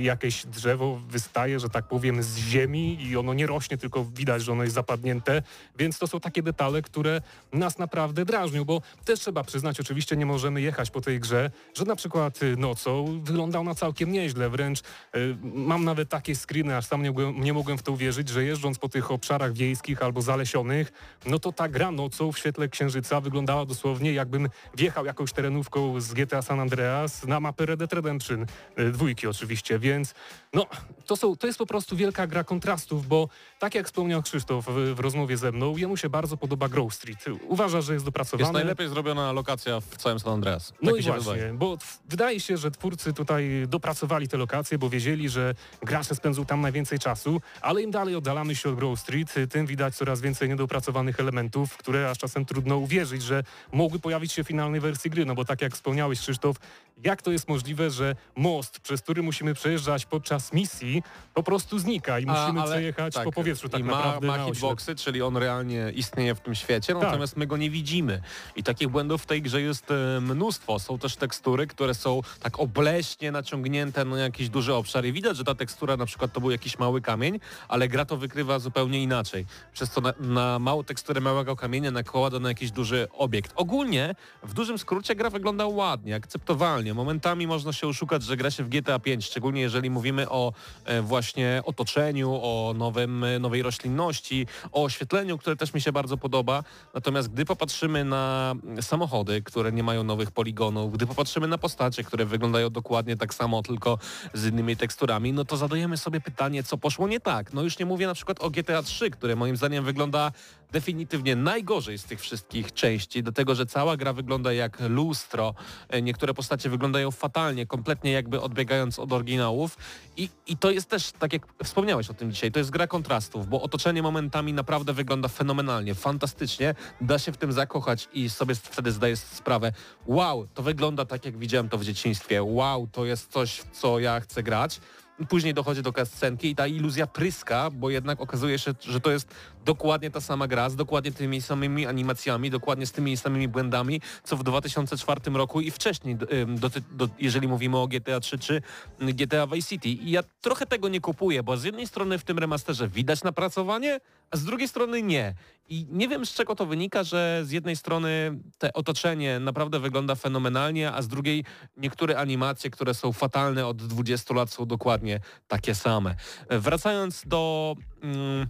jakieś 0.00 0.46
drzewo 0.46 1.00
wystaje, 1.08 1.60
że 1.60 1.68
tak 1.68 1.88
powiem, 1.88 2.22
z 2.22 2.36
ziemi 2.36 3.02
i 3.02 3.16
ono 3.16 3.34
nie 3.34 3.46
rośnie, 3.46 3.78
tylko 3.78 4.04
widać, 4.04 4.42
że 4.42 4.52
ono 4.52 4.62
jest 4.62 4.74
zapadnięte, 4.74 5.42
więc 5.78 5.98
to 5.98 6.06
są 6.06 6.20
takie 6.20 6.42
detale, 6.42 6.82
które 6.82 7.20
nas 7.52 7.78
naprawdę 7.78 8.24
drażnią, 8.24 8.64
bo 8.64 8.82
też 9.04 9.20
trzeba 9.20 9.44
przyznać, 9.44 9.80
oczywiście 9.80 10.16
nie 10.16 10.26
możemy 10.26 10.60
jechać 10.60 10.90
po 10.90 11.00
tej 11.00 11.20
grze, 11.20 11.50
że 11.74 11.84
na 11.84 11.96
przykład 11.96 12.42
e, 12.42 12.56
nocą 12.56 13.20
wyglądał 13.22 13.64
na 13.64 13.74
całkiem 13.74 14.12
nieźle, 14.12 14.50
wręcz 14.50 14.80
y, 14.80 15.36
mam 15.42 15.84
nawet 15.84 16.08
takie 16.08 16.34
screeny, 16.36 16.76
aż 16.76 16.86
sam 16.86 17.02
nie 17.02 17.08
mogłem, 17.08 17.40
nie 17.40 17.52
mogłem 17.52 17.78
w 17.78 17.82
to 17.82 17.92
uwierzyć, 17.92 18.28
że 18.28 18.44
jeżdżąc 18.44 18.78
po 18.78 18.88
tych 18.88 19.10
obszarach 19.10 19.52
wiejskich 19.52 20.02
albo 20.02 20.22
zalesionych, 20.22 20.92
no 21.26 21.38
to 21.38 21.52
ta 21.52 21.68
gra 21.68 21.90
nocą 21.90 22.32
w 22.32 22.38
świetle 22.38 22.68
księżyca 22.68 23.20
wyglądała 23.20 23.64
dosłownie 23.64 24.12
jakbym 24.12 24.48
wjechał 24.74 24.97
jakąś 25.04 25.32
terenówką 25.32 26.00
z 26.00 26.14
GTA 26.14 26.42
San 26.42 26.60
Andreas 26.60 27.26
na 27.26 27.40
mapę 27.40 27.66
Red 27.66 27.78
Dead 27.78 27.92
Redemption, 27.92 28.46
y, 28.78 28.90
dwójki 28.90 29.26
oczywiście, 29.26 29.78
więc 29.78 30.14
no 30.54 30.66
to, 31.06 31.16
są, 31.16 31.36
to 31.36 31.46
jest 31.46 31.58
po 31.58 31.66
prostu 31.66 31.96
wielka 31.96 32.26
gra 32.26 32.44
kontrastów, 32.44 33.06
bo 33.06 33.28
tak 33.58 33.74
jak 33.74 33.86
wspomniał 33.86 34.22
Krzysztof 34.22 34.66
w, 34.66 34.94
w 34.94 35.00
rozmowie 35.00 35.36
ze 35.36 35.52
mną, 35.52 35.76
jemu 35.76 35.96
się 35.96 36.08
bardzo 36.08 36.36
podoba 36.36 36.68
Grove 36.68 36.94
Street. 36.94 37.24
Uważa, 37.42 37.80
że 37.80 37.92
jest 37.92 38.04
dopracowany. 38.04 38.42
Jest 38.42 38.52
najlepiej 38.52 38.88
zrobiona 38.88 39.32
lokacja 39.32 39.80
w 39.80 39.96
całym 39.96 40.20
San 40.20 40.32
Andreas. 40.32 40.72
No 40.82 40.96
i 40.96 41.02
właśnie, 41.02 41.32
wydaje. 41.32 41.52
bo 41.54 41.78
wydaje 42.08 42.40
się, 42.40 42.56
że 42.56 42.70
twórcy 42.70 43.12
tutaj 43.12 43.64
dopracowali 43.68 44.28
te 44.28 44.36
lokacje, 44.36 44.78
bo 44.78 44.90
wiedzieli, 44.90 45.28
że 45.28 45.54
gracze 45.82 46.14
spędzą 46.14 46.44
tam 46.44 46.60
najwięcej 46.60 46.98
czasu, 46.98 47.40
ale 47.60 47.82
im 47.82 47.90
dalej 47.90 48.14
oddalamy 48.14 48.54
się 48.56 48.68
od 48.68 48.74
Grove 48.74 49.00
Street, 49.00 49.34
tym 49.50 49.66
widać 49.66 49.96
coraz 49.96 50.20
więcej 50.20 50.48
niedopracowanych 50.48 51.20
elementów, 51.20 51.76
które 51.76 52.10
aż 52.10 52.18
czasem 52.18 52.44
trudno 52.44 52.76
uwierzyć, 52.76 53.22
że 53.22 53.42
mogły 53.72 53.98
pojawić 53.98 54.32
się 54.32 54.44
w 54.44 54.46
finalnej 54.46 54.80
wersji 54.80 55.10
gry, 55.10 55.24
no 55.24 55.34
bo 55.34 55.44
tak 55.44 55.62
jak 55.62 55.74
wspomniałeś 55.74 56.20
Krzysztof, 56.20 56.56
jak 57.04 57.22
to 57.22 57.30
jest 57.30 57.48
możliwe, 57.48 57.90
że 57.90 58.14
most, 58.36 58.80
przez 58.80 59.02
który 59.02 59.22
musimy 59.22 59.54
przejeżdżać 59.54 60.06
podczas 60.06 60.52
misji, 60.52 61.02
po 61.34 61.42
prostu 61.42 61.78
znika 61.78 62.18
i 62.18 62.26
musimy 62.26 62.60
A, 62.60 62.64
przejechać 62.64 63.14
tak, 63.14 63.24
po 63.24 63.32
powietrzu 63.32 63.68
tak 63.68 63.80
i 63.80 63.84
naprawdę. 63.84 64.26
Ma, 64.26 64.36
ma 64.36 64.44
hitboxy, 64.44 64.96
czyli 64.96 65.22
on 65.22 65.36
realnie 65.36 65.92
istnieje 65.94 66.34
w 66.34 66.40
tym 66.40 66.54
świecie, 66.54 66.92
tak. 66.92 67.02
natomiast 67.02 67.36
my 67.36 67.46
go 67.46 67.56
nie 67.56 67.70
widzimy. 67.70 68.22
I 68.56 68.62
takich 68.62 68.88
błędów 68.88 69.22
w 69.22 69.26
tej 69.26 69.42
grze 69.42 69.62
jest 69.62 69.90
e, 69.90 70.20
mnóstwo. 70.20 70.78
Są 70.78 70.98
też 70.98 71.16
tekstury, 71.16 71.66
które 71.66 71.94
są 71.94 72.20
tak 72.40 72.60
obleśnie 72.60 73.32
naciągnięte 73.32 74.04
na 74.04 74.18
jakiś 74.18 74.48
duży 74.48 74.74
obszar 74.74 75.04
i 75.04 75.12
widać, 75.12 75.36
że 75.36 75.44
ta 75.44 75.54
tekstura 75.54 75.96
na 75.96 76.06
przykład 76.06 76.32
to 76.32 76.40
był 76.40 76.50
jakiś 76.50 76.78
mały 76.78 77.00
kamień, 77.00 77.40
ale 77.68 77.88
gra 77.88 78.04
to 78.04 78.16
wykrywa 78.16 78.58
zupełnie 78.58 79.02
inaczej. 79.02 79.46
Przez 79.72 79.90
to 79.90 80.00
na, 80.00 80.12
na 80.20 80.58
małą 80.58 80.84
teksturę 80.84 81.20
małego 81.20 81.56
kamienia 81.56 81.90
nakłada 81.90 82.38
na 82.38 82.48
jakiś 82.48 82.70
duży 82.70 83.08
obiekt. 83.12 83.52
Ogólnie, 83.56 84.14
w 84.42 84.54
dużym 84.54 84.78
skrócie 84.78 85.14
gra 85.14 85.30
wygląda 85.30 85.66
ładnie, 85.66 86.14
akceptowalnie. 86.14 86.87
Momentami 86.94 87.46
można 87.46 87.72
się 87.72 87.86
oszukać, 87.86 88.22
że 88.22 88.36
gra 88.36 88.50
się 88.50 88.64
w 88.64 88.68
GTA 88.68 88.98
5, 88.98 89.24
szczególnie 89.24 89.60
jeżeli 89.60 89.90
mówimy 89.90 90.28
o 90.28 90.52
e, 90.84 91.02
właśnie 91.02 91.62
otoczeniu, 91.64 92.30
o 92.42 92.74
nowym, 92.76 93.24
e, 93.24 93.38
nowej 93.38 93.62
roślinności, 93.62 94.46
o 94.72 94.82
oświetleniu, 94.82 95.38
które 95.38 95.56
też 95.56 95.74
mi 95.74 95.80
się 95.80 95.92
bardzo 95.92 96.16
podoba. 96.16 96.64
Natomiast 96.94 97.28
gdy 97.28 97.44
popatrzymy 97.44 98.04
na 98.04 98.54
samochody, 98.80 99.42
które 99.42 99.72
nie 99.72 99.82
mają 99.82 100.04
nowych 100.04 100.30
poligonów, 100.30 100.92
gdy 100.92 101.06
popatrzymy 101.06 101.48
na 101.48 101.58
postacie, 101.58 102.04
które 102.04 102.24
wyglądają 102.24 102.70
dokładnie 102.70 103.16
tak 103.16 103.34
samo, 103.34 103.62
tylko 103.62 103.98
z 104.34 104.46
innymi 104.46 104.76
teksturami, 104.76 105.32
no 105.32 105.44
to 105.44 105.56
zadajemy 105.56 105.96
sobie 105.96 106.20
pytanie, 106.20 106.62
co 106.62 106.78
poszło 106.78 107.08
nie 107.08 107.20
tak. 107.20 107.52
No 107.52 107.62
już 107.62 107.78
nie 107.78 107.86
mówię 107.86 108.06
na 108.06 108.14
przykład 108.14 108.40
o 108.40 108.50
GTA 108.50 108.82
3, 108.82 109.10
które 109.10 109.36
moim 109.36 109.56
zdaniem 109.56 109.84
wygląda 109.84 110.32
definitywnie 110.72 111.36
najgorzej 111.36 111.98
z 111.98 112.04
tych 112.04 112.20
wszystkich 112.20 112.72
części, 112.72 113.22
do 113.22 113.32
tego, 113.32 113.54
że 113.54 113.66
cała 113.66 113.96
gra 113.96 114.12
wygląda 114.12 114.52
jak 114.52 114.78
lustro, 114.88 115.54
e, 115.88 116.02
niektóre 116.02 116.34
postacie 116.34 116.70
wyglądają 116.70 117.10
fatalnie, 117.10 117.66
kompletnie 117.66 118.12
jakby 118.12 118.40
odbiegając 118.40 118.98
od 118.98 119.12
oryginałów. 119.12 119.76
I, 120.16 120.28
i 120.46 120.56
to 120.56 120.70
jest 120.70 120.88
też, 120.90 121.12
tak 121.12 121.32
jak 121.32 121.42
wspomniałeś 121.64 122.10
o 122.10 122.14
tym 122.14 122.32
dzisiaj, 122.32 122.52
to 122.52 122.58
jest 122.58 122.70
gra 122.70 122.86
kontrastów, 122.86 123.48
bo 123.48 123.62
otoczenie 123.62 124.02
momentami 124.02 124.52
naprawdę 124.52 124.92
wygląda 124.92 125.28
fenomenalnie, 125.28 125.94
fantastycznie, 125.94 126.74
da 127.00 127.18
się 127.18 127.32
w 127.32 127.36
tym 127.36 127.52
zakochać 127.52 128.08
i 128.12 128.30
sobie 128.30 128.54
wtedy 128.54 128.92
zdaję 128.92 129.16
sprawę, 129.16 129.72
wow, 130.06 130.46
to 130.54 130.62
wygląda 130.62 131.04
tak 131.04 131.24
jak 131.24 131.38
widziałem 131.38 131.68
to 131.68 131.78
w 131.78 131.84
dzieciństwie, 131.84 132.42
wow, 132.42 132.88
to 132.92 133.04
jest 133.04 133.32
coś, 133.32 133.62
co 133.72 133.98
ja 133.98 134.20
chcę 134.20 134.42
grać, 134.42 134.80
Później 135.28 135.54
dochodzi 135.54 135.82
do 135.82 135.92
kascenki 135.92 136.50
i 136.50 136.54
ta 136.54 136.66
iluzja 136.66 137.06
pryska, 137.06 137.70
bo 137.70 137.90
jednak 137.90 138.20
okazuje 138.20 138.58
się, 138.58 138.74
że 138.80 139.00
to 139.00 139.10
jest 139.10 139.34
dokładnie 139.64 140.10
ta 140.10 140.20
sama 140.20 140.48
gra 140.48 140.70
z 140.70 140.76
dokładnie 140.76 141.12
tymi 141.12 141.42
samymi 141.42 141.86
animacjami, 141.86 142.50
dokładnie 142.50 142.86
z 142.86 142.92
tymi 142.92 143.16
samymi 143.16 143.48
błędami, 143.48 144.00
co 144.24 144.36
w 144.36 144.42
2004 144.42 145.20
roku 145.30 145.60
i 145.60 145.70
wcześniej, 145.70 146.16
do, 146.46 146.70
do, 146.92 147.08
jeżeli 147.18 147.48
mówimy 147.48 147.76
o 147.78 147.86
GTA 147.88 148.20
3 148.20 148.38
czy 148.38 148.62
GTA 149.00 149.46
Vice 149.46 149.68
City. 149.68 149.88
I 149.88 150.10
ja 150.10 150.22
trochę 150.40 150.66
tego 150.66 150.88
nie 150.88 151.00
kupuję, 151.00 151.42
bo 151.42 151.56
z 151.56 151.64
jednej 151.64 151.86
strony 151.86 152.18
w 152.18 152.24
tym 152.24 152.38
remasterze 152.38 152.88
widać 152.88 153.22
napracowanie, 153.24 154.00
a 154.30 154.36
z 154.36 154.44
drugiej 154.44 154.68
strony 154.68 155.02
nie. 155.02 155.34
I 155.68 155.86
nie 155.90 156.08
wiem 156.08 156.26
z 156.26 156.34
czego 156.34 156.54
to 156.54 156.66
wynika, 156.66 157.04
że 157.04 157.42
z 157.44 157.50
jednej 157.50 157.76
strony 157.76 158.38
te 158.58 158.72
otoczenie 158.72 159.40
naprawdę 159.40 159.80
wygląda 159.80 160.14
fenomenalnie, 160.14 160.92
a 160.92 161.02
z 161.02 161.08
drugiej 161.08 161.44
niektóre 161.76 162.18
animacje, 162.18 162.70
które 162.70 162.94
są 162.94 163.12
fatalne 163.12 163.66
od 163.66 163.86
20 163.86 164.34
lat 164.34 164.50
są 164.50 164.66
dokładnie 164.66 165.20
takie 165.48 165.74
same. 165.74 166.14
Wracając 166.50 167.22
do... 167.26 167.74
Mm, 168.02 168.46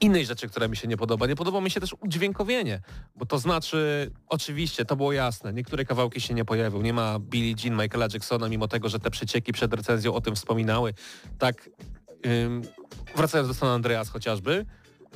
innej 0.00 0.26
rzeczy, 0.26 0.48
która 0.48 0.68
mi 0.68 0.76
się 0.76 0.88
nie 0.88 0.96
podoba. 0.96 1.26
Nie 1.26 1.36
podoba 1.36 1.60
mi 1.60 1.70
się 1.70 1.80
też 1.80 1.94
udźwiękowienie, 2.00 2.80
bo 3.16 3.26
to 3.26 3.38
znaczy, 3.38 4.10
oczywiście, 4.28 4.84
to 4.84 4.96
było 4.96 5.12
jasne, 5.12 5.52
niektóre 5.52 5.84
kawałki 5.84 6.20
się 6.20 6.34
nie 6.34 6.44
pojawią. 6.44 6.82
Nie 6.82 6.92
ma 6.92 7.18
Billie 7.18 7.54
Jean, 7.64 7.82
Michaela 7.82 8.08
Jacksona, 8.12 8.48
mimo 8.48 8.68
tego, 8.68 8.88
że 8.88 8.98
te 8.98 9.10
przecieki 9.10 9.52
przed 9.52 9.74
recenzją 9.74 10.14
o 10.14 10.20
tym 10.20 10.34
wspominały. 10.34 10.94
Tak, 11.38 11.70
wracając 13.16 13.48
do 13.48 13.54
San 13.54 13.68
Andreas 13.68 14.08
chociażby, 14.08 14.66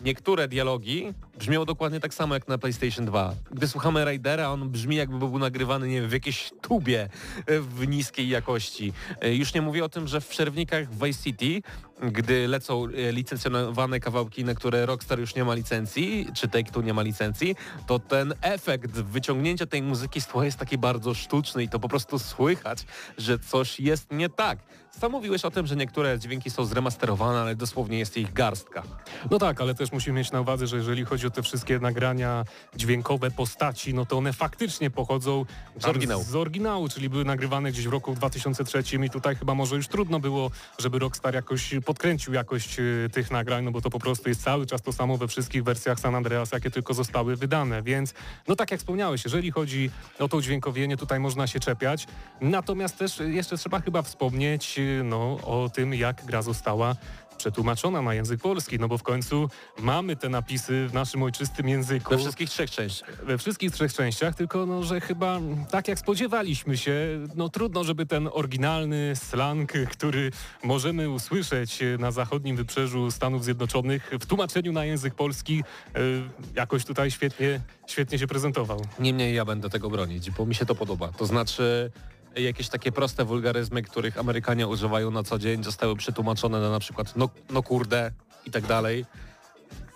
niektóre 0.04 0.48
dialogi 0.48 1.14
brzmią 1.38 1.64
dokładnie 1.64 2.00
tak 2.00 2.14
samo 2.14 2.34
jak 2.34 2.48
na 2.48 2.58
PlayStation 2.58 3.06
2. 3.06 3.34
Gdy 3.50 3.68
słuchamy 3.68 4.04
Raidera, 4.04 4.48
on 4.48 4.70
brzmi 4.70 4.96
jakby 4.96 5.18
był 5.18 5.38
nagrywany 5.38 5.88
nie 5.88 6.00
wiem, 6.00 6.10
w 6.10 6.12
jakiejś 6.12 6.50
tubie 6.60 7.08
e, 7.46 7.60
w 7.60 7.88
niskiej 7.88 8.28
jakości. 8.28 8.92
E, 9.20 9.34
już 9.34 9.54
nie 9.54 9.62
mówię 9.62 9.84
o 9.84 9.88
tym, 9.88 10.08
że 10.08 10.20
w 10.20 10.28
przerwnikach 10.28 10.90
w 10.90 11.04
Vice 11.04 11.22
City, 11.22 11.68
gdy 12.02 12.48
lecą 12.48 12.84
e, 12.84 13.12
licencjonowane 13.12 14.00
kawałki, 14.00 14.44
na 14.44 14.54
które 14.54 14.86
Rockstar 14.86 15.20
już 15.20 15.34
nie 15.34 15.44
ma 15.44 15.54
licencji, 15.54 16.26
czy 16.34 16.48
Take-Two 16.48 16.84
nie 16.84 16.94
ma 16.94 17.02
licencji, 17.02 17.56
to 17.86 17.98
ten 17.98 18.34
efekt 18.40 18.90
wyciągnięcia 18.90 19.66
tej 19.66 19.82
muzyki 19.82 20.20
z 20.20 20.26
tła 20.26 20.44
jest 20.44 20.58
taki 20.58 20.78
bardzo 20.78 21.14
sztuczny 21.14 21.62
i 21.62 21.68
to 21.68 21.78
po 21.78 21.88
prostu 21.88 22.18
słychać, 22.18 22.86
że 23.18 23.38
coś 23.38 23.80
jest 23.80 24.12
nie 24.12 24.28
tak. 24.28 24.58
Sam 25.00 25.12
mówiłeś 25.12 25.44
o 25.44 25.50
tym, 25.50 25.66
że 25.66 25.76
niektóre 25.76 26.18
dźwięki 26.18 26.50
są 26.50 26.64
zremasterowane, 26.64 27.40
ale 27.40 27.54
dosłownie 27.56 27.98
jest 27.98 28.16
ich 28.16 28.32
garstka. 28.32 28.82
No 29.30 29.38
tak, 29.38 29.60
ale 29.60 29.74
też 29.74 29.92
musimy 29.92 30.18
mieć 30.18 30.32
na 30.32 30.40
uwadze, 30.40 30.66
że 30.66 30.76
jeżeli 30.76 31.04
chodzi 31.04 31.26
o 31.26 31.30
te 31.30 31.42
wszystkie 31.42 31.78
nagrania 31.78 32.44
dźwiękowe 32.76 33.30
postaci, 33.30 33.94
no 33.94 34.06
to 34.06 34.18
one 34.18 34.32
faktycznie 34.32 34.90
pochodzą 34.90 35.44
z 35.80 35.84
oryginału. 35.84 36.24
z 36.24 36.34
oryginału, 36.34 36.88
czyli 36.88 37.08
były 37.08 37.24
nagrywane 37.24 37.72
gdzieś 37.72 37.88
w 37.88 37.92
roku 37.92 38.14
2003 38.14 38.82
i 39.06 39.10
tutaj 39.10 39.36
chyba 39.36 39.54
może 39.54 39.76
już 39.76 39.88
trudno 39.88 40.20
było, 40.20 40.50
żeby 40.78 40.98
Rockstar 40.98 41.34
jakoś 41.34 41.74
podkręcił 41.92 42.34
jakość 42.34 42.78
y, 42.78 43.08
tych 43.12 43.30
nagrań, 43.30 43.64
no 43.64 43.70
bo 43.70 43.80
to 43.80 43.90
po 43.90 43.98
prostu 43.98 44.28
jest 44.28 44.42
cały 44.42 44.66
czas 44.66 44.82
to 44.82 44.92
samo 44.92 45.16
we 45.16 45.28
wszystkich 45.28 45.64
wersjach 45.64 46.00
San 46.00 46.14
Andreas, 46.14 46.52
jakie 46.52 46.70
tylko 46.70 46.94
zostały 46.94 47.36
wydane, 47.36 47.82
więc 47.82 48.14
no 48.48 48.56
tak 48.56 48.70
jak 48.70 48.80
wspomniałeś, 48.80 49.24
jeżeli 49.24 49.50
chodzi 49.50 49.90
o 50.18 50.28
to 50.28 50.42
dźwiękowienie, 50.42 50.96
tutaj 50.96 51.20
można 51.20 51.46
się 51.46 51.60
czepiać, 51.60 52.06
natomiast 52.40 52.98
też 52.98 53.20
jeszcze 53.20 53.56
trzeba 53.56 53.80
chyba 53.80 54.02
wspomnieć 54.02 54.78
y, 54.78 55.02
no, 55.04 55.38
o 55.42 55.70
tym, 55.74 55.94
jak 55.94 56.24
gra 56.24 56.42
została 56.42 56.96
przetłumaczona 57.42 58.02
na 58.02 58.14
język 58.14 58.40
polski, 58.40 58.78
no 58.78 58.88
bo 58.88 58.98
w 58.98 59.02
końcu 59.02 59.48
mamy 59.78 60.16
te 60.16 60.28
napisy 60.28 60.88
w 60.88 60.94
naszym 60.94 61.22
ojczystym 61.22 61.68
języku. 61.68 62.10
We 62.10 62.18
wszystkich 62.18 62.50
trzech 62.50 62.70
częściach. 62.70 63.24
We 63.24 63.38
wszystkich 63.38 63.70
trzech 63.70 63.94
częściach, 63.94 64.34
tylko 64.34 64.66
no, 64.66 64.82
że 64.82 65.00
chyba 65.00 65.40
tak 65.70 65.88
jak 65.88 65.98
spodziewaliśmy 65.98 66.76
się, 66.76 66.94
no 67.34 67.48
trudno, 67.48 67.84
żeby 67.84 68.06
ten 68.06 68.28
oryginalny 68.32 69.12
slang, 69.16 69.72
który 69.72 70.30
możemy 70.64 71.10
usłyszeć 71.10 71.78
na 71.98 72.10
zachodnim 72.10 72.56
wybrzeżu 72.56 73.10
Stanów 73.10 73.44
Zjednoczonych 73.44 74.10
w 74.20 74.26
tłumaczeniu 74.26 74.72
na 74.72 74.84
język 74.84 75.14
polski 75.14 75.64
y, 75.96 76.22
jakoś 76.54 76.84
tutaj 76.84 77.10
świetnie, 77.10 77.60
świetnie 77.86 78.18
się 78.18 78.26
prezentował. 78.26 78.80
Niemniej 78.98 79.34
ja 79.34 79.44
będę 79.44 79.70
tego 79.70 79.90
bronić, 79.90 80.30
bo 80.30 80.46
mi 80.46 80.54
się 80.54 80.66
to 80.66 80.74
podoba. 80.74 81.08
To 81.08 81.26
znaczy 81.26 81.90
jakieś 82.36 82.68
takie 82.68 82.92
proste 82.92 83.24
wulgaryzmy, 83.24 83.82
których 83.82 84.18
Amerykanie 84.18 84.68
używają 84.68 85.10
na 85.10 85.22
co 85.22 85.38
dzień, 85.38 85.64
zostały 85.64 85.96
przetłumaczone 85.96 86.60
na 86.60 86.70
na 86.70 86.80
przykład 86.80 87.16
no, 87.16 87.28
no 87.50 87.62
kurde 87.62 88.12
i 88.46 88.50
tak 88.50 88.66
dalej. 88.66 89.04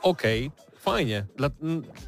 Okej, 0.03 0.47
okay, 0.47 0.81
fajnie. 0.81 1.27
Dla, 1.37 1.51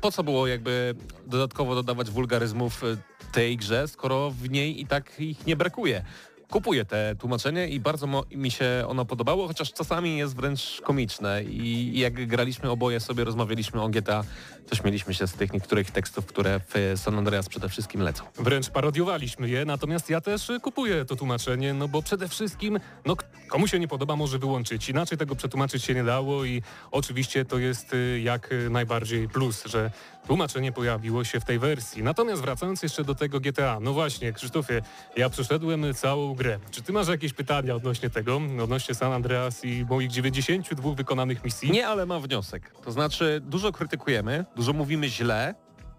po 0.00 0.12
co 0.12 0.24
było 0.24 0.46
jakby 0.46 0.94
dodatkowo 1.26 1.74
dodawać 1.74 2.10
wulgaryzmów 2.10 2.84
y, 2.84 2.96
tej 3.32 3.56
grze, 3.56 3.88
skoro 3.88 4.30
w 4.30 4.50
niej 4.50 4.80
i 4.80 4.86
tak 4.86 5.20
ich 5.20 5.46
nie 5.46 5.56
brakuje 5.56 6.04
kupuję 6.50 6.84
te 6.84 7.16
tłumaczenie 7.16 7.68
i 7.68 7.80
bardzo 7.80 8.24
mi 8.30 8.50
się 8.50 8.84
ono 8.88 9.04
podobało, 9.04 9.46
chociaż 9.46 9.72
czasami 9.72 10.18
jest 10.18 10.36
wręcz 10.36 10.80
komiczne 10.84 11.44
i 11.44 11.98
jak 11.98 12.26
graliśmy 12.26 12.70
oboje 12.70 13.00
sobie, 13.00 13.24
rozmawialiśmy 13.24 13.82
o 13.82 13.88
GTA, 13.88 14.24
to 14.68 14.76
śmieliśmy 14.76 15.14
się 15.14 15.26
z 15.26 15.32
tych 15.32 15.52
niektórych 15.52 15.90
tekstów, 15.90 16.26
które 16.26 16.60
w 16.60 16.92
San 16.96 17.18
Andreas 17.18 17.48
przede 17.48 17.68
wszystkim 17.68 18.02
lecą. 18.02 18.24
Wręcz 18.34 18.70
parodiowaliśmy 18.70 19.48
je, 19.48 19.64
natomiast 19.64 20.10
ja 20.10 20.20
też 20.20 20.52
kupuję 20.62 21.04
to 21.04 21.16
tłumaczenie, 21.16 21.74
no 21.74 21.88
bo 21.88 22.02
przede 22.02 22.28
wszystkim, 22.28 22.80
no 23.06 23.16
komu 23.48 23.68
się 23.68 23.78
nie 23.78 23.88
podoba, 23.88 24.16
może 24.16 24.38
wyłączyć. 24.38 24.88
Inaczej 24.88 25.18
tego 25.18 25.36
przetłumaczyć 25.36 25.84
się 25.84 25.94
nie 25.94 26.04
dało 26.04 26.44
i 26.44 26.62
oczywiście 26.90 27.44
to 27.44 27.58
jest 27.58 27.94
y, 27.94 28.20
jak 28.20 28.54
najbardziej 28.70 29.28
plus, 29.28 29.64
że 29.66 29.90
tłumaczenie 30.28 30.72
pojawiło 30.72 31.24
się 31.24 31.40
w 31.40 31.44
tej 31.44 31.58
wersji. 31.58 32.02
Natomiast 32.02 32.42
wracając 32.42 32.82
jeszcze 32.82 33.04
do 33.04 33.14
tego 33.14 33.40
GTA, 33.40 33.78
no 33.80 33.92
właśnie, 33.92 34.32
Krzysztofie, 34.32 34.82
ja 35.16 35.30
przeszedłem 35.30 35.94
całą 35.94 36.34
grę. 36.34 36.58
Czy 36.70 36.82
ty 36.82 36.92
masz 36.92 37.08
jakieś 37.08 37.32
pytania 37.32 37.74
odnośnie 37.74 38.10
tego, 38.10 38.40
odnośnie 38.62 38.94
San 38.94 39.12
Andreas 39.12 39.64
i 39.64 39.84
moich 39.84 40.10
92 40.10 40.94
wykonanych 40.94 41.44
misji? 41.44 41.70
Nie, 41.70 41.88
ale 41.88 42.06
mam 42.06 42.22
wniosek. 42.22 42.74
To 42.84 42.92
znaczy, 42.92 43.40
dużo 43.44 43.72
krytykujemy, 43.72 44.44
dużo 44.56 44.72
mówimy 44.72 45.08
źle, 45.08 45.54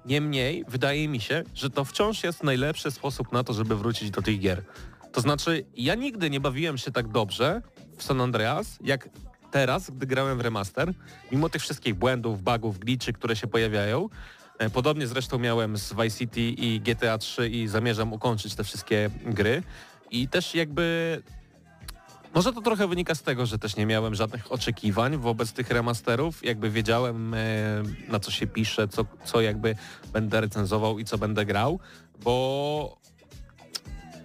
niemniej 0.05 0.65
wydaje 0.67 1.07
mi 1.07 1.19
się, 1.19 1.43
że 1.55 1.69
to 1.69 1.85
wciąż 1.85 2.23
jest 2.23 2.43
najlepszy 2.43 2.91
sposób 2.91 3.31
na 3.31 3.43
to, 3.43 3.53
żeby 3.53 3.75
wrócić 3.75 4.11
do 4.11 4.21
tych 4.21 4.39
gier. 4.39 4.63
To 5.11 5.21
znaczy, 5.21 5.65
ja 5.75 5.95
nigdy 5.95 6.29
nie 6.29 6.39
bawiłem 6.39 6.77
się 6.77 6.91
tak 6.91 7.07
dobrze 7.07 7.61
w 7.97 8.03
San 8.03 8.21
Andreas, 8.21 8.79
jak 8.81 9.09
teraz, 9.51 9.89
gdy 9.89 10.05
grałem 10.05 10.37
w 10.37 10.41
remaster, 10.41 10.93
mimo 11.31 11.49
tych 11.49 11.61
wszystkich 11.61 11.95
błędów, 11.95 12.43
bugów, 12.43 12.79
glitchy, 12.79 13.13
które 13.13 13.35
się 13.35 13.47
pojawiają, 13.47 14.09
e, 14.59 14.69
Podobnie 14.69 15.07
zresztą 15.07 15.39
miałem 15.39 15.77
z 15.77 15.93
Vice 15.93 16.17
City 16.17 16.41
i 16.41 16.79
GTA 16.79 17.17
3 17.17 17.49
i 17.49 17.67
zamierzam 17.67 18.13
ukończyć 18.13 18.55
te 18.55 18.63
wszystkie 18.63 19.09
gry. 19.25 19.63
I 20.11 20.27
też 20.27 20.55
jakby 20.55 21.21
może 22.33 22.53
to 22.53 22.61
trochę 22.61 22.87
wynika 22.87 23.15
z 23.15 23.21
tego, 23.21 23.45
że 23.45 23.59
też 23.59 23.75
nie 23.75 23.85
miałem 23.85 24.15
żadnych 24.15 24.51
oczekiwań 24.51 25.17
wobec 25.17 25.53
tych 25.53 25.69
remasterów. 25.69 26.45
Jakby 26.45 26.69
wiedziałem, 26.69 27.33
e, 27.33 27.37
na 28.07 28.19
co 28.19 28.31
się 28.31 28.47
pisze, 28.47 28.87
co, 28.87 29.05
co 29.25 29.41
jakby 29.41 29.75
będę 30.13 30.41
recenzował 30.41 30.99
i 30.99 31.05
co 31.05 31.17
będę 31.17 31.45
grał, 31.45 31.79
bo 32.23 32.98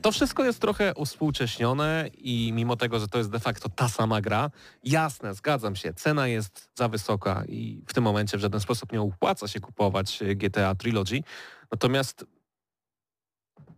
to 0.05 0.13
wszystko 0.13 0.45
jest 0.45 0.61
trochę 0.61 0.95
uspółcześnione 0.95 2.11
i 2.15 2.53
mimo 2.53 2.77
tego, 2.77 2.99
że 2.99 3.09
to 3.09 3.19
jest 3.19 3.31
de 3.31 3.41
facto 3.41 3.69
ta 3.69 3.89
sama 3.89 4.21
gra, 4.21 4.51
jasne, 4.83 5.35
zgadzam 5.35 5.77
się, 5.77 5.95
cena 5.95 6.29
jest 6.29 6.71
za 6.75 6.89
wysoka 6.89 7.45
i 7.49 7.83
w 7.87 7.95
tym 7.95 8.05
momencie 8.05 8.39
w 8.39 8.41
żaden 8.41 8.61
sposób 8.61 8.93
nie 8.93 9.01
opłaca 9.01 9.49
się 9.49 9.61
kupować 9.61 10.23
GTA 10.37 10.75
Trilogy. 10.75 11.23
Natomiast 11.71 12.27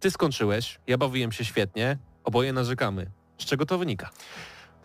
ty 0.00 0.10
skończyłeś, 0.10 0.80
ja 0.86 0.98
bawiłem 0.98 1.32
się 1.32 1.44
świetnie, 1.44 1.98
oboje 2.24 2.52
narzekamy. 2.52 3.10
Z 3.38 3.44
czego 3.44 3.66
to 3.66 3.78
wynika? 3.78 4.10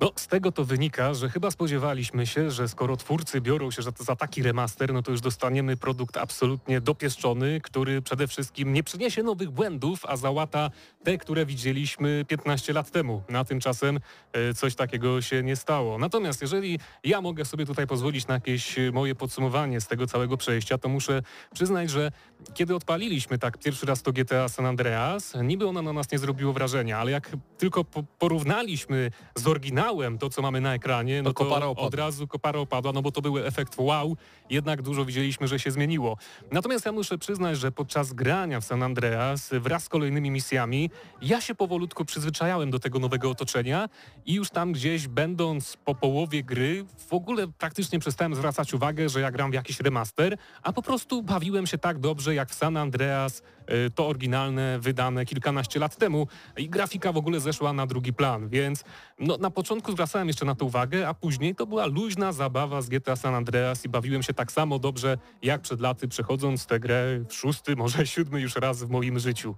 No, 0.01 0.11
z 0.15 0.27
tego 0.27 0.51
to 0.51 0.65
wynika, 0.65 1.13
że 1.13 1.29
chyba 1.29 1.51
spodziewaliśmy 1.51 2.27
się, 2.27 2.51
że 2.51 2.67
skoro 2.67 2.97
twórcy 2.97 3.41
biorą 3.41 3.71
się 3.71 3.81
za, 3.81 3.91
za, 3.99 4.15
taki 4.15 4.43
remaster, 4.43 4.93
no 4.93 5.03
to 5.03 5.11
już 5.11 5.21
dostaniemy 5.21 5.77
produkt 5.77 6.17
absolutnie 6.17 6.81
dopieszczony, 6.81 7.61
który 7.61 8.01
przede 8.01 8.27
wszystkim 8.27 8.73
nie 8.73 8.83
przyniesie 8.83 9.23
nowych 9.23 9.51
błędów, 9.51 10.05
a 10.05 10.17
załata 10.17 10.69
te, 11.03 11.17
które 11.17 11.45
widzieliśmy 11.45 12.25
15 12.27 12.73
lat 12.73 12.91
temu. 12.91 13.23
Na 13.29 13.45
tymczasem 13.45 13.99
e, 14.33 14.53
coś 14.53 14.75
takiego 14.75 15.21
się 15.21 15.43
nie 15.43 15.55
stało. 15.55 15.97
Natomiast 15.97 16.41
jeżeli 16.41 16.79
ja 17.03 17.21
mogę 17.21 17.45
sobie 17.45 17.65
tutaj 17.65 17.87
pozwolić 17.87 18.27
na 18.27 18.33
jakieś 18.33 18.75
moje 18.93 19.15
podsumowanie 19.15 19.81
z 19.81 19.87
tego 19.87 20.07
całego 20.07 20.37
przejścia, 20.37 20.77
to 20.77 20.89
muszę 20.89 21.21
przyznać, 21.53 21.89
że 21.89 22.11
kiedy 22.53 22.75
odpaliliśmy 22.75 23.37
tak 23.37 23.57
pierwszy 23.57 23.85
raz 23.85 24.01
to 24.01 24.11
GTA 24.11 24.49
San 24.49 24.65
Andreas, 24.65 25.33
niby 25.43 25.67
ono 25.67 25.81
na 25.81 25.93
nas 25.93 26.11
nie 26.11 26.19
zrobiło 26.19 26.53
wrażenia, 26.53 26.97
ale 26.97 27.11
jak 27.11 27.29
tylko 27.57 27.83
po 27.83 28.03
porównaliśmy 28.03 29.11
z 29.35 29.47
oryginałem 29.47 30.17
to, 30.17 30.29
co 30.29 30.41
mamy 30.41 30.61
na 30.61 30.73
ekranie, 30.73 31.21
no 31.21 31.33
to, 31.33 31.45
to 31.45 31.71
od 31.75 31.95
razu 31.95 32.27
kopara 32.27 32.59
opadła, 32.59 32.91
no 32.91 33.01
bo 33.01 33.11
to 33.11 33.21
był 33.21 33.37
efekt 33.37 33.75
wow, 33.77 34.17
jednak 34.49 34.81
dużo 34.81 35.05
widzieliśmy, 35.05 35.47
że 35.47 35.59
się 35.59 35.71
zmieniło. 35.71 36.17
Natomiast 36.51 36.85
ja 36.85 36.91
muszę 36.91 37.17
przyznać, 37.17 37.57
że 37.57 37.71
podczas 37.71 38.13
grania 38.13 38.59
w 38.59 38.65
San 38.65 38.83
Andreas 38.83 39.49
wraz 39.51 39.83
z 39.83 39.89
kolejnymi 39.89 40.31
misjami 40.31 40.89
ja 41.21 41.41
się 41.41 41.55
powolutku 41.55 42.05
przyzwyczajałem 42.05 42.71
do 42.71 42.79
tego 42.79 42.99
nowego 42.99 43.29
otoczenia 43.29 43.89
i 44.25 44.33
już 44.33 44.49
tam 44.49 44.71
gdzieś 44.71 45.07
będąc 45.07 45.77
po 45.85 45.95
połowie 45.95 46.43
gry 46.43 46.85
w 47.09 47.13
ogóle 47.13 47.47
praktycznie 47.47 47.99
przestałem 47.99 48.35
zwracać 48.35 48.73
uwagę, 48.73 49.09
że 49.09 49.21
ja 49.21 49.31
gram 49.31 49.51
w 49.51 49.53
jakiś 49.53 49.79
remaster, 49.79 50.37
a 50.63 50.73
po 50.73 50.81
prostu 50.81 51.23
bawiłem 51.23 51.67
się 51.67 51.77
tak 51.77 51.99
dobrze 51.99 52.30
jak 52.33 52.49
w 52.49 52.55
San 52.55 52.77
Andreas, 52.77 53.41
y, 53.87 53.91
to 53.95 54.07
oryginalne, 54.07 54.79
wydane 54.79 55.25
kilkanaście 55.25 55.79
lat 55.79 55.95
temu 55.97 56.27
i 56.57 56.69
grafika 56.69 57.11
w 57.11 57.17
ogóle 57.17 57.39
zeszła 57.39 57.73
na 57.73 57.87
drugi 57.87 58.13
plan, 58.13 58.49
więc 58.49 58.83
no, 59.19 59.37
na 59.37 59.51
początku 59.51 59.91
zwracałem 59.91 60.27
jeszcze 60.27 60.45
na 60.45 60.55
to 60.55 60.65
uwagę, 60.65 61.07
a 61.07 61.13
później 61.13 61.55
to 61.55 61.67
była 61.67 61.85
luźna 61.85 62.31
zabawa 62.31 62.81
z 62.81 62.89
GTA 62.89 63.15
San 63.15 63.35
Andreas 63.35 63.85
i 63.85 63.89
bawiłem 63.89 64.23
się 64.23 64.33
tak 64.33 64.51
samo 64.51 64.79
dobrze 64.79 65.17
jak 65.41 65.61
przed 65.61 65.81
laty 65.81 66.07
przechodząc 66.07 66.65
tę 66.65 66.79
grę 66.79 67.19
w 67.29 67.33
szósty, 67.33 67.75
może 67.75 68.07
siódmy 68.15 68.41
już 68.41 68.55
raz 68.55 68.83
w 68.83 68.89
moim 68.89 69.19
życiu. 69.19 69.55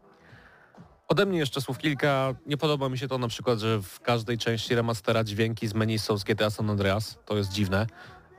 Ode 1.07 1.25
mnie 1.25 1.39
jeszcze 1.39 1.61
słów 1.61 1.77
kilka. 1.77 2.35
Nie 2.45 2.57
podoba 2.57 2.89
mi 2.89 2.97
się 2.97 3.07
to 3.07 3.17
na 3.17 3.27
przykład, 3.27 3.59
że 3.59 3.81
w 3.81 3.99
każdej 3.99 4.37
części 4.37 4.75
remastera 4.75 5.23
dźwięki 5.23 5.67
z 5.67 5.73
menu 5.73 5.99
są 5.99 6.17
z 6.17 6.23
GTA 6.23 6.49
San 6.49 6.69
Andreas. 6.69 7.19
To 7.25 7.37
jest 7.37 7.51
dziwne. 7.51 7.87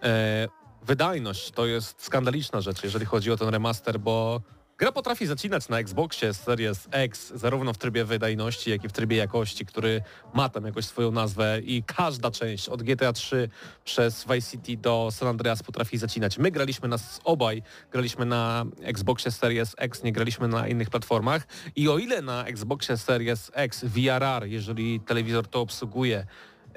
E, 0.02 0.48
wydajność 0.86 1.50
to 1.50 1.66
jest 1.66 2.02
skandaliczna 2.02 2.60
rzecz, 2.60 2.84
jeżeli 2.84 3.06
chodzi 3.06 3.30
o 3.30 3.36
ten 3.36 3.48
remaster, 3.48 4.00
bo 4.00 4.40
Gra 4.78 4.92
potrafi 4.92 5.26
zacinać 5.26 5.68
na 5.68 5.78
Xboxie 5.78 6.34
Series 6.34 6.88
X 6.90 7.32
zarówno 7.34 7.72
w 7.72 7.78
trybie 7.78 8.04
wydajności, 8.04 8.70
jak 8.70 8.84
i 8.84 8.88
w 8.88 8.92
trybie 8.92 9.16
jakości, 9.16 9.66
który 9.66 10.02
ma 10.34 10.48
tam 10.48 10.64
jakoś 10.64 10.84
swoją 10.84 11.10
nazwę 11.10 11.60
i 11.60 11.82
każda 11.82 12.30
część 12.30 12.68
od 12.68 12.82
GTA 12.82 13.12
3 13.12 13.48
przez 13.84 14.24
Vice 14.32 14.50
City 14.50 14.76
do 14.76 15.08
San 15.10 15.28
Andreas 15.28 15.62
potrafi 15.62 15.98
zacinać. 15.98 16.38
My 16.38 16.50
graliśmy 16.50 16.88
nas 16.88 17.20
obaj, 17.24 17.62
graliśmy 17.92 18.26
na 18.26 18.64
Xboxie 18.82 19.30
Series 19.30 19.74
X, 19.78 20.02
nie 20.02 20.12
graliśmy 20.12 20.48
na 20.48 20.68
innych 20.68 20.90
platformach 20.90 21.46
i 21.76 21.88
o 21.88 21.98
ile 21.98 22.22
na 22.22 22.44
Xboxie 22.44 22.96
Series 22.96 23.50
X 23.54 23.84
VRR, 23.84 24.46
jeżeli 24.46 25.00
telewizor 25.00 25.48
to 25.48 25.60
obsługuje 25.60 26.26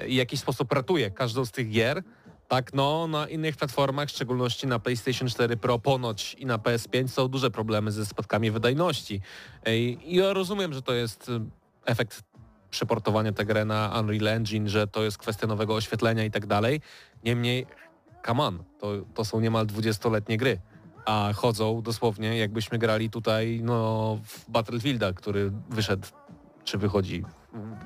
i 0.06 0.14
w 0.14 0.16
jakiś 0.16 0.40
sposób 0.40 0.72
ratuje 0.72 1.10
każdą 1.10 1.44
z 1.44 1.50
tych 1.50 1.70
gier, 1.70 2.02
tak, 2.48 2.72
no 2.72 3.06
na 3.06 3.28
innych 3.28 3.56
platformach, 3.56 4.08
w 4.08 4.10
szczególności 4.10 4.66
na 4.66 4.78
PlayStation 4.78 5.28
4 5.28 5.56
Pro 5.56 5.78
ponoć 5.78 6.34
i 6.34 6.46
na 6.46 6.58
PS5 6.58 7.08
są 7.08 7.28
duże 7.28 7.50
problemy 7.50 7.92
ze 7.92 8.06
spadkami 8.06 8.50
wydajności. 8.50 9.20
I 9.66 9.98
ja 10.06 10.32
rozumiem, 10.32 10.72
że 10.72 10.82
to 10.82 10.94
jest 10.94 11.28
y, 11.28 11.40
efekt 11.84 12.22
przeportowania 12.70 13.32
tej 13.32 13.46
gry 13.46 13.64
na 13.64 14.00
Unreal 14.00 14.28
Engine, 14.28 14.68
że 14.68 14.86
to 14.86 15.02
jest 15.02 15.18
kwestia 15.18 15.46
nowego 15.46 15.74
oświetlenia 15.74 16.24
i 16.24 16.30
tak 16.30 16.46
dalej. 16.46 16.80
Niemniej, 17.24 17.66
come 18.26 18.44
on, 18.44 18.64
to, 18.78 18.92
to 19.14 19.24
są 19.24 19.40
niemal 19.40 19.66
20-letnie 19.66 20.36
gry, 20.36 20.60
a 21.06 21.30
chodzą 21.34 21.82
dosłownie 21.82 22.38
jakbyśmy 22.38 22.78
grali 22.78 23.10
tutaj 23.10 23.60
no, 23.64 24.18
w 24.24 24.50
Battlefielda, 24.50 25.12
który 25.12 25.52
wyszedł, 25.70 26.06
czy 26.64 26.78
wychodzi 26.78 27.24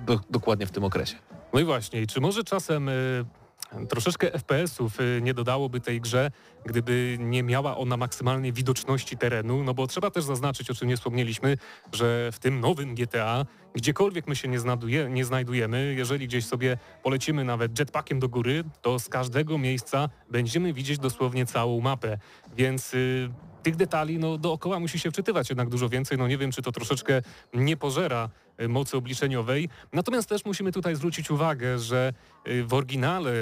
do, 0.07 0.21
dokładnie 0.31 0.67
w 0.67 0.71
tym 0.71 0.85
okresie. 0.85 1.17
No 1.53 1.61
i 1.61 1.65
właśnie, 1.65 2.07
czy 2.07 2.21
może 2.21 2.45
czasem... 2.45 2.89
Y 2.89 3.42
Troszeczkę 3.89 4.31
FPS-ów 4.39 5.01
y, 5.01 5.21
nie 5.23 5.35
dodałoby 5.35 5.81
tej 5.81 6.01
grze, 6.01 6.31
gdyby 6.67 7.17
nie 7.21 7.43
miała 7.43 7.77
ona 7.77 7.97
maksymalnej 7.97 8.53
widoczności 8.53 9.17
terenu, 9.17 9.65
no 9.65 9.75
bo 9.75 9.87
trzeba 9.87 10.11
też 10.11 10.25
zaznaczyć, 10.25 10.71
o 10.71 10.75
czym 10.75 10.89
nie 10.89 10.97
wspomnieliśmy, 10.97 11.57
że 11.93 12.33
w 12.33 12.39
tym 12.39 12.61
nowym 12.61 12.95
GTA, 12.95 13.47
gdziekolwiek 13.75 14.27
my 14.27 14.37
się 14.37 14.49
nie, 14.49 14.61
znaduje, 14.61 15.11
nie 15.11 15.25
znajdujemy, 15.25 15.95
jeżeli 15.97 16.27
gdzieś 16.29 16.47
sobie 16.47 16.79
polecimy 17.03 17.45
nawet 17.45 17.79
jetpackiem 17.79 18.21
do 18.21 18.29
góry, 18.29 18.65
to 18.83 18.99
z 18.99 19.09
każdego 19.09 19.59
miejsca 19.59 20.09
będziemy 20.31 20.73
widzieć 20.73 20.99
dosłownie 20.99 21.47
całą 21.47 21.81
mapę, 21.81 22.19
więc... 22.57 22.93
Yy, 22.93 23.31
tych 23.63 23.77
detali 23.77 24.19
no, 24.19 24.39
dookoła 24.39 24.81
musi 24.81 24.99
się 24.99 25.11
wczytywać 25.11 25.51
jednak 25.51 25.69
dużo 25.69 25.89
więcej. 25.89 26.19
No 26.19 26.29
nie 26.29 26.39
wiem, 26.39 26.51
czy 26.51 26.63
to 26.63 26.73
troszeczkę 26.73 27.23
nie 27.55 27.77
pożera 27.77 28.29
y, 28.61 28.69
mocy 28.69 28.97
obliczeniowej. 28.97 29.69
Natomiast 29.93 30.29
też 30.29 30.45
musimy 30.45 30.73
tutaj 30.73 30.97
zwrócić 30.97 31.31
uwagę, 31.31 31.79
że 31.79 32.13
y, 32.13 32.32
w 32.65 32.75
oryginale 32.75 33.33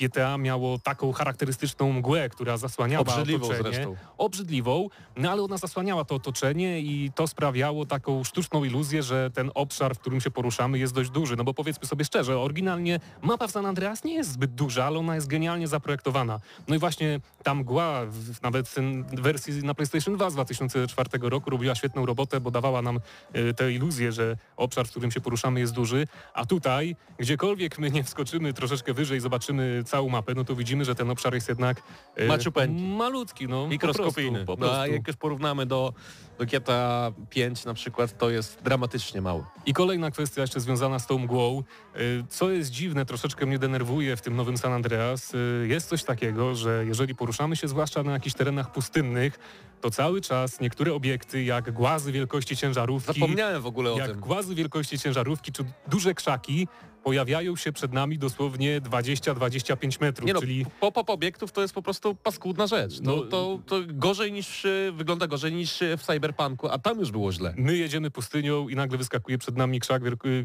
GTA 0.00 0.38
miało 0.38 0.78
taką 0.78 1.12
charakterystyczną 1.12 1.92
mgłę, 1.92 2.28
która 2.28 2.56
zasłaniała 2.56 3.00
Obrzydliwą 3.02 3.46
otoczenie. 3.46 3.62
zresztą. 3.74 3.96
Obrzydliwą, 4.18 4.88
no 5.16 5.30
ale 5.30 5.42
ona 5.42 5.56
zasłaniała 5.56 6.04
to 6.04 6.14
otoczenie 6.14 6.80
i 6.80 7.10
to 7.14 7.26
sprawiało 7.26 7.86
taką 7.86 8.24
sztuczną 8.24 8.64
iluzję, 8.64 9.02
że 9.02 9.30
ten 9.30 9.50
obszar, 9.54 9.94
w 9.94 9.98
którym 9.98 10.20
się 10.20 10.30
poruszamy 10.30 10.78
jest 10.78 10.94
dość 10.94 11.10
duży. 11.10 11.36
No 11.36 11.44
bo 11.44 11.54
powiedzmy 11.54 11.86
sobie 11.86 12.04
szczerze, 12.04 12.38
oryginalnie 12.40 13.00
mapa 13.22 13.46
w 13.46 13.50
San 13.50 13.66
Andreas 13.66 14.04
nie 14.04 14.14
jest 14.14 14.32
zbyt 14.32 14.54
duża, 14.54 14.84
ale 14.84 14.98
ona 14.98 15.14
jest 15.14 15.26
genialnie 15.26 15.68
zaprojektowana. 15.68 16.40
No 16.68 16.74
i 16.74 16.78
właśnie 16.78 17.20
ta 17.42 17.54
mgła, 17.54 18.06
w- 18.06 18.42
nawet 18.42 18.68
w 18.68 18.74
wersji 19.20 19.52
na 19.62 19.74
PlayStation 19.74 20.14
2 20.16 20.30
z 20.30 20.34
2004 20.34 21.08
roku 21.30 21.50
robiła 21.50 21.74
świetną 21.74 22.06
robotę, 22.06 22.40
bo 22.40 22.50
dawała 22.50 22.82
nam 22.82 23.00
e, 23.32 23.54
tę 23.54 23.72
iluzję, 23.72 24.12
że 24.12 24.36
obszar, 24.56 24.86
w 24.86 24.90
którym 24.90 25.10
się 25.10 25.20
poruszamy 25.20 25.60
jest 25.60 25.72
duży, 25.74 26.06
a 26.34 26.46
tutaj, 26.46 26.96
gdziekolwiek 27.18 27.78
my 27.78 27.90
nie 27.90 28.04
wskoczymy 28.04 28.45
troszeczkę 28.52 28.94
wyżej, 28.94 29.20
zobaczymy 29.20 29.82
całą 29.86 30.08
mapę, 30.08 30.34
no 30.34 30.44
to 30.44 30.56
widzimy, 30.56 30.84
że 30.84 30.94
ten 30.94 31.10
obszar 31.10 31.34
jest 31.34 31.48
jednak 31.48 31.82
e, 32.16 32.26
Maciupeńki. 32.26 32.82
malutki, 32.82 33.48
no. 33.48 33.68
Mikroskopijny. 33.68 34.44
Po 34.44 34.56
prostu, 34.56 34.60
po 34.60 34.66
No, 34.66 34.72
a 34.72 34.76
prostu. 34.76 34.92
jak 34.94 35.06
już 35.08 35.16
porównamy 35.16 35.66
do, 35.66 35.92
do 36.38 36.46
GTA 36.46 37.12
5 37.30 37.64
na 37.64 37.74
przykład, 37.74 38.18
to 38.18 38.30
jest 38.30 38.62
dramatycznie 38.62 39.20
mały. 39.20 39.44
I 39.66 39.72
kolejna 39.74 40.10
kwestia 40.10 40.40
jeszcze 40.40 40.60
związana 40.60 40.98
z 40.98 41.06
tą 41.06 41.18
mgłą. 41.18 41.62
Y, 41.96 42.24
Co 42.28 42.50
jest 42.50 42.70
dziwne, 42.70 43.06
troszeczkę 43.06 43.46
mnie 43.46 43.58
denerwuje 43.58 44.16
w 44.16 44.20
tym 44.20 44.36
nowym 44.36 44.58
San 44.58 44.72
Andreas, 44.72 45.34
y, 45.34 45.66
jest 45.68 45.88
coś 45.88 46.04
takiego, 46.04 46.54
że 46.54 46.84
jeżeli 46.86 47.14
poruszamy 47.14 47.56
się 47.56 47.68
zwłaszcza 47.68 48.02
na 48.02 48.12
jakichś 48.12 48.36
terenach 48.36 48.72
pustynnych, 48.72 49.38
to 49.80 49.90
cały 49.90 50.20
czas 50.20 50.60
niektóre 50.60 50.94
obiekty, 50.94 51.44
jak 51.44 51.72
głazy 51.72 52.12
wielkości 52.12 52.56
ciężarówki, 52.56 53.20
Zapomniałem 53.20 53.62
w 53.62 53.66
ogóle 53.66 53.92
o 53.92 53.98
jak 53.98 54.10
tym. 54.10 54.20
głazy 54.20 54.54
wielkości 54.54 54.98
ciężarówki 54.98 55.52
czy 55.52 55.64
duże 55.88 56.14
krzaki, 56.14 56.68
pojawiają 57.06 57.56
się 57.56 57.72
przed 57.72 57.92
nami 57.92 58.18
dosłownie 58.18 58.80
20-25 58.80 60.00
metrów, 60.00 60.26
Nie 60.26 60.32
no, 60.32 60.40
czyli 60.40 60.66
pop-up 60.80 61.12
obiektów 61.12 61.52
to 61.52 61.62
jest 61.62 61.74
po 61.74 61.82
prostu 61.82 62.14
paskudna 62.14 62.66
rzecz. 62.66 63.00
No, 63.00 63.16
No, 63.16 63.22
to, 63.22 63.58
to 63.66 63.76
gorzej 63.86 64.32
niż, 64.32 64.64
y, 64.64 64.92
wygląda 64.96 65.26
gorzej 65.26 65.52
niż 65.52 65.82
y, 65.82 65.96
w 65.96 66.02
Cyberpunku, 66.02 66.68
a 66.68 66.78
tam 66.78 66.98
już 66.98 67.10
było 67.10 67.32
źle. 67.32 67.54
My 67.56 67.76
jedziemy 67.76 68.10
pustynią 68.10 68.68
i 68.68 68.76
nagle 68.76 68.98
wyskakuje 68.98 69.38
przed 69.38 69.56
nami 69.56 69.80
krzak, 69.80 70.02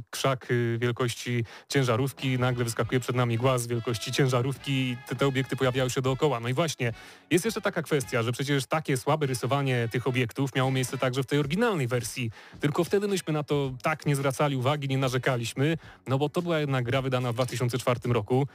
krzak 0.09 0.51
y, 0.51 0.77
wielkości 0.81 1.43
ciężarówki, 1.69 2.39
nagle 2.39 2.63
wyskakuje 2.63 2.99
przed 2.99 3.15
nami 3.15 3.37
głaz 3.37 3.67
wielkości 3.67 4.11
ciężarówki 4.11 4.71
i 4.71 4.97
te, 5.07 5.15
te 5.15 5.27
obiekty 5.27 5.55
pojawiają 5.55 5.89
się 5.89 6.01
dookoła. 6.01 6.39
No 6.39 6.49
i 6.49 6.53
właśnie, 6.53 6.93
jest 7.31 7.45
jeszcze 7.45 7.61
taka 7.61 7.81
kwestia, 7.81 8.23
że 8.23 8.31
przecież 8.31 8.65
takie 8.65 8.97
słabe 8.97 9.25
rysowanie 9.25 9.87
tych 9.91 10.07
obiektów 10.07 10.55
miało 10.55 10.71
miejsce 10.71 10.97
także 10.97 11.23
w 11.23 11.25
tej 11.25 11.39
oryginalnej 11.39 11.87
wersji. 11.87 12.31
Tylko 12.59 12.83
wtedy 12.83 13.07
myśmy 13.07 13.33
na 13.33 13.43
to 13.43 13.73
tak 13.83 14.05
nie 14.05 14.15
zwracali 14.15 14.55
uwagi, 14.55 14.87
nie 14.87 14.97
narzekaliśmy, 14.97 15.77
no 16.07 16.17
bo 16.17 16.29
to 16.29 16.41
była 16.41 16.50
jednak 16.59 16.85
gra 16.85 17.01
wydana 17.01 17.31
w 17.31 17.35
2004 17.35 17.99
roku. 18.05 18.47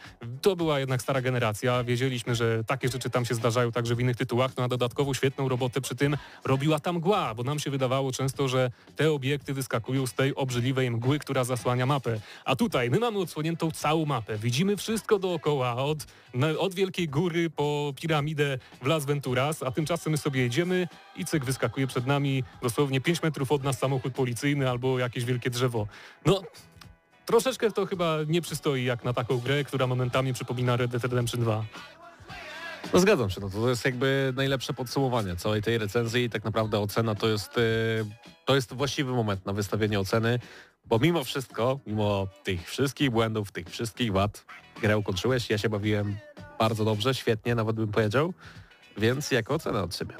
To 0.43 0.57
była 0.57 0.81
jednak 0.81 1.03
stara 1.03 1.21
generacja. 1.21 1.85
Wiedzieliśmy, 1.85 2.35
że 2.35 2.65
takie 2.65 2.89
rzeczy 2.89 3.11
tam 3.11 3.25
się 3.25 3.35
zdarzają 3.35 3.73
także 3.73 3.95
w 3.95 4.01
innych 4.01 4.17
tytułach, 4.17 4.53
no 4.57 4.65
a 4.65 4.69
dodatkowo 4.69 5.15
świetną 5.15 5.49
robotę 5.49 5.81
przy 5.81 5.97
tym 5.97 6.17
robiła 6.45 6.81
ta 6.81 6.93
mgła, 6.93 7.35
bo 7.35 7.43
nam 7.43 7.59
się 7.59 7.71
wydawało 7.71 8.13
często, 8.13 8.49
że 8.49 8.71
te 8.97 9.13
obiekty 9.13 9.55
wyskakują 9.55 10.07
z 10.07 10.15
tej 10.15 10.35
obrzydliwej 10.35 10.91
mgły, 10.91 11.19
która 11.19 11.45
zasłania 11.45 11.87
mapę. 11.87 12.21
A 12.45 12.57
tutaj 12.57 12.91
my 12.91 12.99
mamy 12.99 13.19
odsłoniętą 13.19 13.71
całą 13.71 14.07
mapę. 14.07 14.39
Widzimy 14.39 14.77
wszystko 14.77 15.19
dookoła, 15.19 15.77
od, 15.77 16.07
od 16.59 16.75
Wielkiej 16.75 17.09
Góry 17.09 17.51
po 17.51 17.95
piramidę 18.01 18.59
w 18.83 18.87
Las 18.87 19.05
Venturas, 19.05 19.63
a 19.63 19.71
tymczasem 19.71 20.11
my 20.11 20.19
sobie 20.19 20.41
jedziemy 20.43 20.89
i 21.17 21.25
cyk 21.25 21.45
wyskakuje 21.45 21.87
przed 21.87 22.07
nami 22.07 22.45
dosłownie 22.63 23.01
5 23.01 23.23
metrów 23.23 23.53
od 23.53 23.65
nas 23.65 23.79
samochód 23.79 24.15
policyjny 24.15 24.71
albo 24.71 24.99
jakieś 24.99 25.25
wielkie 25.25 25.51
drzewo. 25.51 25.87
No, 26.27 26.43
troszeczkę 27.27 27.71
to 27.71 27.87
chyba 27.87 28.17
nie 28.29 28.43
przystoi 28.43 28.85
jak 28.85 29.05
na 29.05 29.13
taką 29.13 29.39
grę, 29.39 29.65
która 29.65 29.87
momentami 29.87 30.33
przypomina 30.33 30.77
Red 30.77 30.91
Dead 30.91 31.03
Redemption 31.03 31.41
2. 31.41 31.65
No 32.93 33.01
zgadzam 33.01 33.31
się, 33.31 33.41
no 33.41 33.51
to 33.51 33.69
jest 33.69 33.85
jakby 33.85 34.33
najlepsze 34.37 34.75
podsumowanie 34.75 35.37
całej 35.37 35.63
tej 35.63 35.79
recenzji 35.79 36.25
i 36.25 36.31
tak 36.31 36.45
naprawdę 36.45 36.81
ocena 36.81 37.15
to 37.15 37.29
jest, 37.29 37.59
y, 37.59 38.05
to 38.45 38.55
jest 38.55 38.75
właściwy 38.75 39.13
moment 39.13 39.47
na 39.47 39.53
wystawienie 39.53 40.01
oceny, 40.01 40.39
bo 40.85 40.99
mimo 40.99 41.25
wszystko, 41.25 41.81
mimo 41.87 42.27
tych 42.45 42.71
wszystkich 42.71 43.11
błędów, 43.11 43.53
tych 43.53 43.71
wszystkich 43.71 44.13
wad, 44.13 44.45
grę 44.83 44.99
ukończyłeś, 44.99 45.51
ja 45.51 45.59
się 45.59 45.69
bawiłem 45.69 46.17
bardzo 46.59 46.85
dobrze, 46.85 47.15
świetnie 47.15 47.55
nawet 47.55 47.77
bym 47.77 47.89
powiedział, 47.89 48.35
więc 48.97 49.31
jako 49.31 49.55
ocena 49.55 49.83
od 49.83 49.97
siebie. 49.97 50.15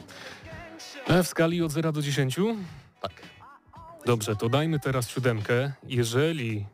E, 1.07 1.23
W 1.23 1.29
skali 1.29 1.63
od 1.63 1.73
0 1.73 1.93
do 1.93 2.03
10? 2.03 2.37
Tak. 3.03 3.13
Dobrze, 4.07 4.37
to 4.37 4.49
dajmy 4.49 4.81
teraz 4.81 5.09
siódemkę. 5.09 5.73
Jeżeli... 5.83 6.67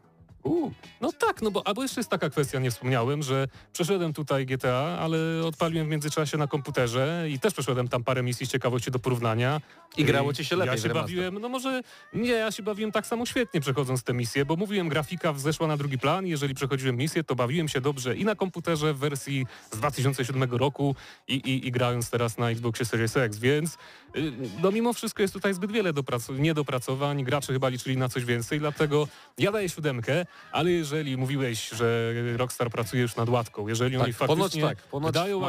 Uuu, 0.43 0.73
No 1.01 1.13
tak, 1.13 1.43
no 1.43 1.51
bo 1.51 1.67
albo 1.67 1.83
jeszcze 1.83 2.01
jest 2.01 2.11
taka 2.11 2.31
kwestia, 2.31 2.59
nie 2.59 2.71
wspomniałem, 2.71 3.23
że 3.23 3.49
przeszedłem 3.73 4.13
tutaj 4.13 4.47
GTA, 4.47 4.99
ale 5.01 5.19
odpaliłem 5.47 5.87
w 5.87 5.91
międzyczasie 5.91 6.37
na 6.39 6.47
komputerze 6.47 7.27
i 7.31 7.39
też 7.39 7.53
przeszedłem 7.53 7.89
tam 7.89 8.05
parę 8.05 8.23
misji 8.23 8.47
z 8.47 8.51
ciekawości 8.51 8.91
do 8.91 8.99
porównania. 8.99 9.61
I 9.97 10.05
grało 10.05 10.33
ci 10.33 10.45
się 10.45 10.57
lepiej 10.57 10.75
Ja 10.75 10.83
się 10.83 10.89
bawiłem, 10.95 11.39
no 11.39 11.49
może 11.49 11.83
nie, 12.15 12.31
ja 12.31 12.53
się 12.53 12.63
bawiłem 12.63 12.93
tak 12.93 13.07
samo 13.07 13.27
świetnie 13.27 13.61
przechodząc 13.61 14.03
te 14.03 14.15
misje, 14.15 14.45
bo 14.45 14.57
mówiłem, 14.57 14.89
grafika 14.89 15.33
wzeszła 15.33 15.67
na 15.67 15.77
drugi 15.77 15.99
plan. 15.99 16.27
Jeżeli 16.27 16.55
przechodziłem 16.55 16.97
misję, 16.97 17.25
to 17.25 17.35
bawiłem 17.35 17.69
się 17.69 17.81
dobrze 17.81 18.17
i 18.17 18.25
na 18.25 18.35
komputerze 18.35 18.95
w 18.95 18.99
wersji 18.99 19.47
z 19.73 19.77
2007 19.77 20.43
roku 20.55 20.97
i, 21.29 21.35
i, 21.35 21.67
i 21.67 21.71
grając 21.73 22.11
teraz 22.11 22.39
na 22.39 22.51
Xboxie 22.51 22.87
Series 22.87 23.17
X, 23.17 23.39
więc 23.39 23.75
y, 24.17 24.33
no 24.63 24.71
mimo 24.73 24.93
wszystko 24.93 25.23
jest 25.23 25.35
tutaj 25.35 25.55
zbyt 25.55 25.73
wiele 25.73 25.93
doprac- 25.93 26.39
niedopracowań, 26.39 27.25
gracze 27.25 27.53
chyba 27.53 27.69
liczyli 27.69 27.97
na 27.97 28.09
coś 28.09 28.25
więcej, 28.25 28.59
dlatego 28.59 29.09
ja 29.39 29.53
daję 29.53 29.69
siódemkę, 29.69 30.27
ale 30.53 30.71
jeżeli 30.71 31.17
mówiłeś, 31.17 31.69
że 31.69 32.13
Rockstar 32.37 32.71
pracuje 32.71 33.03
już 33.03 33.17
nad 33.17 33.29
łatką, 33.29 33.69
jeżeli 33.69 33.97
Tak, 33.97 34.05
oni 34.05 34.13
faktycznie 34.13 34.63
tak, 34.63 34.79
wydają, 35.03 35.41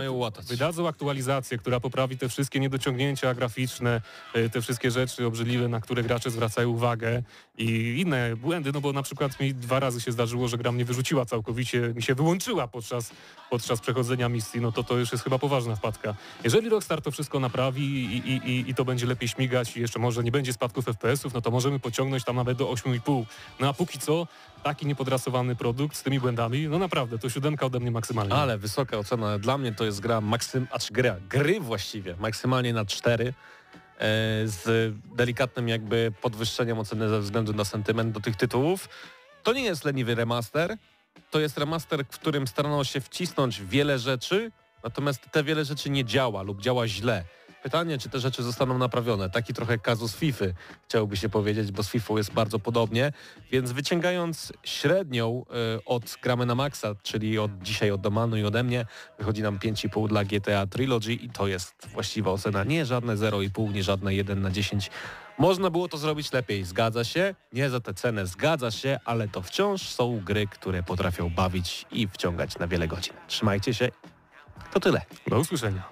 wydadzą 0.47 0.87
aktualizację, 0.87 1.57
która 1.57 1.79
poprawi 1.79 2.17
te 2.17 2.29
wszystkie 2.29 2.59
niedociągnięcia 2.59 3.33
graficzne, 3.33 4.01
y, 4.35 4.49
te 4.49 4.61
wszystkie 4.61 4.91
rzeczy 4.91 5.25
obrzydliwe, 5.25 5.67
na 5.67 5.81
które 5.81 6.03
gracze 6.03 6.31
zwracają 6.31 6.69
uwagę 6.69 7.23
i 7.57 7.99
inne 8.01 8.35
błędy, 8.35 8.71
no 8.73 8.81
bo 8.81 8.93
na 8.93 9.03
przykład 9.03 9.39
mi 9.39 9.53
dwa 9.53 9.79
razy 9.79 10.01
się 10.01 10.11
zdarzyło, 10.11 10.47
że 10.47 10.57
gra 10.57 10.71
mnie 10.71 10.85
wyrzuciła 10.85 11.25
całkowicie, 11.25 11.79
mi 11.95 12.03
się 12.03 12.15
wyłączyła 12.15 12.67
podczas, 12.67 13.11
podczas 13.49 13.81
przechodzenia 13.81 14.29
misji, 14.29 14.61
no 14.61 14.71
to 14.71 14.83
to 14.83 14.97
już 14.97 15.11
jest 15.11 15.23
chyba 15.23 15.39
poważna 15.39 15.75
wpadka. 15.75 16.15
Jeżeli 16.43 16.69
Rockstar 16.69 17.01
to 17.01 17.11
wszystko 17.11 17.39
naprawi 17.39 17.81
i, 17.81 18.17
i, 18.17 18.51
i, 18.51 18.69
i 18.69 18.75
to 18.75 18.85
będzie 18.85 19.05
lepiej 19.05 19.29
śmigać 19.29 19.77
i 19.77 19.81
jeszcze 19.81 19.99
może 19.99 20.23
nie 20.23 20.31
będzie 20.31 20.53
spadków 20.53 20.85
FPS-ów, 20.85 21.33
no 21.33 21.41
to 21.41 21.51
możemy 21.51 21.79
pociągnąć 21.79 22.23
tam 22.23 22.35
nawet 22.35 22.57
do 22.57 22.65
8,5. 22.65 23.25
No 23.59 23.69
a 23.69 23.73
póki 23.73 23.99
co 23.99 24.27
taki 24.73 24.85
niepodrasowany 24.85 25.55
produkt 25.55 25.97
z 25.97 26.03
tymi 26.03 26.19
błędami, 26.19 26.67
no 26.67 26.79
naprawdę, 26.79 27.19
to 27.19 27.29
siódemka 27.29 27.65
ode 27.65 27.79
mnie 27.79 27.91
maksymalnie. 27.91 28.33
Ale 28.33 28.57
wysoka 28.57 28.97
ocena. 28.97 29.39
Dla 29.39 29.57
mnie 29.57 29.71
to 29.71 29.85
jest 29.85 29.99
gra 29.99 30.21
maksym, 30.21 30.67
a 30.71 30.79
czy 30.79 30.93
gra, 30.93 31.15
gry 31.29 31.59
właściwie, 31.59 32.15
maksymalnie 32.19 32.73
na 32.73 32.85
4 32.85 33.25
e, 33.25 33.33
z 34.45 34.93
delikatnym 35.15 35.67
jakby 35.67 36.13
podwyższeniem 36.21 36.79
oceny 36.79 37.09
ze 37.09 37.19
względu 37.19 37.53
na 37.53 37.65
sentyment 37.65 38.11
do 38.11 38.19
tych 38.19 38.35
tytułów. 38.35 38.89
To 39.43 39.53
nie 39.53 39.63
jest 39.63 39.85
leniwy 39.85 40.15
remaster, 40.15 40.77
to 41.31 41.39
jest 41.39 41.57
remaster, 41.57 42.05
w 42.11 42.19
którym 42.19 42.47
starano 42.47 42.83
się 42.83 43.01
wcisnąć 43.01 43.61
wiele 43.61 43.99
rzeczy, 43.99 44.51
natomiast 44.83 45.31
te 45.31 45.43
wiele 45.43 45.65
rzeczy 45.65 45.89
nie 45.89 46.05
działa 46.05 46.41
lub 46.41 46.61
działa 46.61 46.87
źle. 46.87 47.23
Pytanie, 47.63 47.97
czy 47.97 48.09
te 48.09 48.19
rzeczy 48.19 48.43
zostaną 48.43 48.77
naprawione. 48.77 49.29
Taki 49.29 49.53
trochę 49.53 49.77
kazus 49.77 50.15
FIFA, 50.15 50.45
chciałoby 50.87 51.17
się 51.17 51.29
powiedzieć, 51.29 51.71
bo 51.71 51.83
z 51.83 51.89
FIFA 51.89 52.13
jest 52.13 52.33
bardzo 52.33 52.59
podobnie. 52.59 53.11
Więc 53.51 53.71
wyciągając 53.71 54.53
średnią 54.63 55.45
y, 55.77 55.85
od 55.85 56.17
gramy 56.21 56.45
na 56.45 56.55
maksa, 56.55 56.95
czyli 57.03 57.39
od 57.39 57.51
dzisiaj 57.61 57.91
od 57.91 58.01
Domanu 58.01 58.37
i 58.37 58.43
ode 58.43 58.63
mnie, 58.63 58.85
wychodzi 59.19 59.41
nam 59.41 59.59
5,5 59.59 60.07
dla 60.07 60.23
GTA 60.23 60.67
Trilogy 60.67 61.13
i 61.13 61.29
to 61.29 61.47
jest 61.47 61.87
właściwa 61.93 62.31
ocena. 62.31 62.63
Nie 62.63 62.85
żadne 62.85 63.15
0,5, 63.15 63.73
nie 63.73 63.83
żadne 63.83 64.15
1 64.15 64.41
na 64.41 64.51
10. 64.51 64.91
Można 65.37 65.69
było 65.69 65.87
to 65.87 65.97
zrobić 65.97 66.33
lepiej, 66.33 66.63
zgadza 66.63 67.03
się. 67.03 67.35
Nie 67.53 67.69
za 67.69 67.79
tę 67.79 67.93
cenę, 67.93 68.27
zgadza 68.27 68.71
się, 68.71 68.99
ale 69.05 69.27
to 69.27 69.41
wciąż 69.41 69.81
są 69.81 70.21
gry, 70.25 70.47
które 70.47 70.83
potrafią 70.83 71.29
bawić 71.29 71.85
i 71.91 72.07
wciągać 72.07 72.59
na 72.59 72.67
wiele 72.67 72.87
godzin. 72.87 73.13
Trzymajcie 73.27 73.73
się. 73.73 73.89
To 74.73 74.79
tyle. 74.79 75.01
Do 75.27 75.39
usłyszenia. 75.39 75.83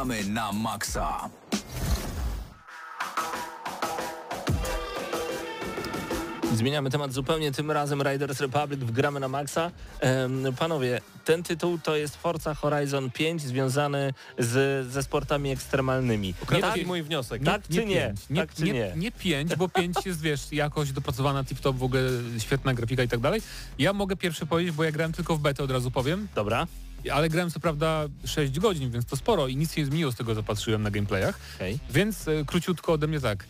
Gramy 0.00 0.24
na 0.24 0.52
maksa. 0.52 1.28
Zmieniamy 6.54 6.90
temat 6.90 7.12
zupełnie, 7.12 7.52
tym 7.52 7.70
razem 7.70 8.02
Riders 8.02 8.40
Republic 8.40 8.80
w 8.80 8.90
gramy 8.90 9.20
na 9.20 9.28
maksa. 9.28 9.70
Em, 10.00 10.44
panowie, 10.58 11.00
ten 11.24 11.42
tytuł 11.42 11.78
to 11.78 11.96
jest 11.96 12.16
Forza 12.16 12.54
Horizon 12.54 13.10
5 13.10 13.42
związany 13.42 14.14
z, 14.38 14.86
ze 14.92 15.02
sportami 15.02 15.50
ekstremalnymi. 15.50 16.34
Ukradłeś 16.42 16.86
mój 16.86 17.02
wniosek. 17.02 17.44
Tak 17.44 17.62
czy 17.68 17.84
nie? 17.86 17.96
pięć. 17.96 18.20
Nie, 18.30 18.40
Tak 18.40 18.54
czy 18.54 18.62
nie, 18.62 18.72
nie? 18.72 18.92
nie 18.96 19.12
pięć, 19.12 19.56
bo 19.56 19.68
pięć 19.68 19.96
jest, 20.06 20.20
wiesz, 20.20 20.52
jakoś 20.52 20.92
dopracowana 20.92 21.44
tip-top, 21.44 21.76
w 21.76 21.82
ogóle 21.82 22.02
świetna 22.38 22.74
grafika 22.74 23.02
i 23.02 23.08
tak 23.08 23.20
dalej. 23.20 23.42
Ja 23.78 23.92
mogę 23.92 24.16
pierwszy 24.16 24.46
powiedzieć, 24.46 24.74
bo 24.74 24.84
ja 24.84 24.92
grałem 24.92 25.12
tylko 25.12 25.36
w 25.36 25.40
betę, 25.40 25.62
od 25.62 25.70
razu 25.70 25.90
powiem, 25.90 26.28
Dobra, 26.34 26.66
ale 27.08 27.28
grałem 27.28 27.50
co 27.50 27.60
prawda 27.60 28.04
6 28.24 28.58
godzin, 28.58 28.90
więc 28.90 29.06
to 29.06 29.16
sporo 29.16 29.48
i 29.48 29.56
nic 29.56 29.74
się 29.74 29.80
nie 29.80 29.86
zmieniło 29.86 30.12
z 30.12 30.16
tego, 30.16 30.34
co 30.34 30.42
patrzyłem 30.42 30.82
na 30.82 30.90
gameplayach. 30.90 31.40
okej. 31.56 31.78
Więc 31.90 32.28
e, 32.28 32.44
króciutko 32.46 32.92
ode 32.92 33.06
mnie 33.06 33.20
tak. 33.20 33.44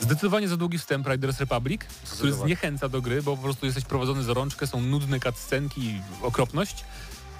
Zdecydowanie 0.00 0.48
za 0.48 0.56
długi 0.56 0.78
wstęp 0.78 1.06
Riders 1.06 1.40
Republic, 1.40 1.80
który 2.12 2.32
zniechęca 2.32 2.88
do 2.88 3.02
gry, 3.02 3.22
bo 3.22 3.36
po 3.36 3.42
prostu 3.42 3.66
jesteś 3.66 3.84
prowadzony 3.84 4.22
za 4.22 4.34
rączkę, 4.34 4.66
są 4.66 4.80
nudne 4.80 5.20
cutscenki, 5.20 6.00
okropność. 6.22 6.84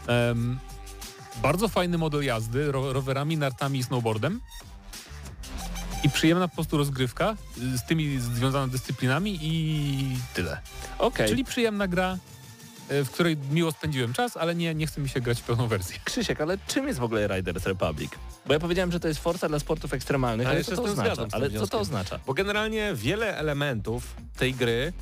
Em, 0.07 0.59
bardzo 1.43 1.69
fajny 1.69 1.99
model 1.99 2.25
jazdy, 2.25 2.73
ro 2.73 2.93
rowerami, 2.93 3.37
nartami 3.37 3.79
i 3.79 3.83
snowboardem. 3.83 4.41
I 6.05 6.11
przyjemna 6.11 6.49
po 6.49 6.55
prostu 6.55 6.77
rozgrywka 6.77 7.37
y, 7.75 7.79
z 7.79 7.85
tymi 7.85 8.19
związanymi 8.19 8.73
dyscyplinami 8.73 9.39
i 9.43 10.17
tyle. 10.35 10.61
Okej. 10.99 11.29
Czyli 11.29 11.45
przyjemna 11.45 11.89
gra, 11.89 12.19
w 12.89 13.11
której 13.11 13.37
miło 13.51 13.73
spędziłem 13.73 14.13
czas, 14.13 14.37
ale 14.37 14.55
nie, 14.55 14.75
nie 14.75 14.87
chce 14.87 15.01
mi 15.01 15.09
się 15.09 15.21
grać 15.21 15.41
w 15.41 15.45
pełną 15.45 15.67
wersję. 15.69 15.99
Krzysiek, 16.05 16.41
ale 16.41 16.59
czym 16.67 16.87
jest 16.87 16.99
w 16.99 17.03
ogóle 17.03 17.29
Riders 17.37 17.67
Republic? 17.67 18.11
Bo 18.47 18.53
ja 18.53 18.61
powiedziałem, 18.61 18.93
że 18.93 19.01
to 19.01 19.09
jest 19.09 19.21
Forza 19.21 19.49
dla 19.49 19.59
sportów 19.59 19.93
ekstremalnych, 19.95 20.47
Ale 20.47 20.57
ale 20.57 20.65
co 20.65 20.77
to 20.77 20.83
oznacza? 20.83 21.27
Ale 21.33 21.51
co 21.51 21.67
to 21.67 21.79
oznacza? 21.79 22.21
Bo 22.27 22.35
generalnie 22.35 22.93
wiele 22.95 23.37
elementów 23.39 24.15
tej 24.37 24.55
gry 24.55 24.93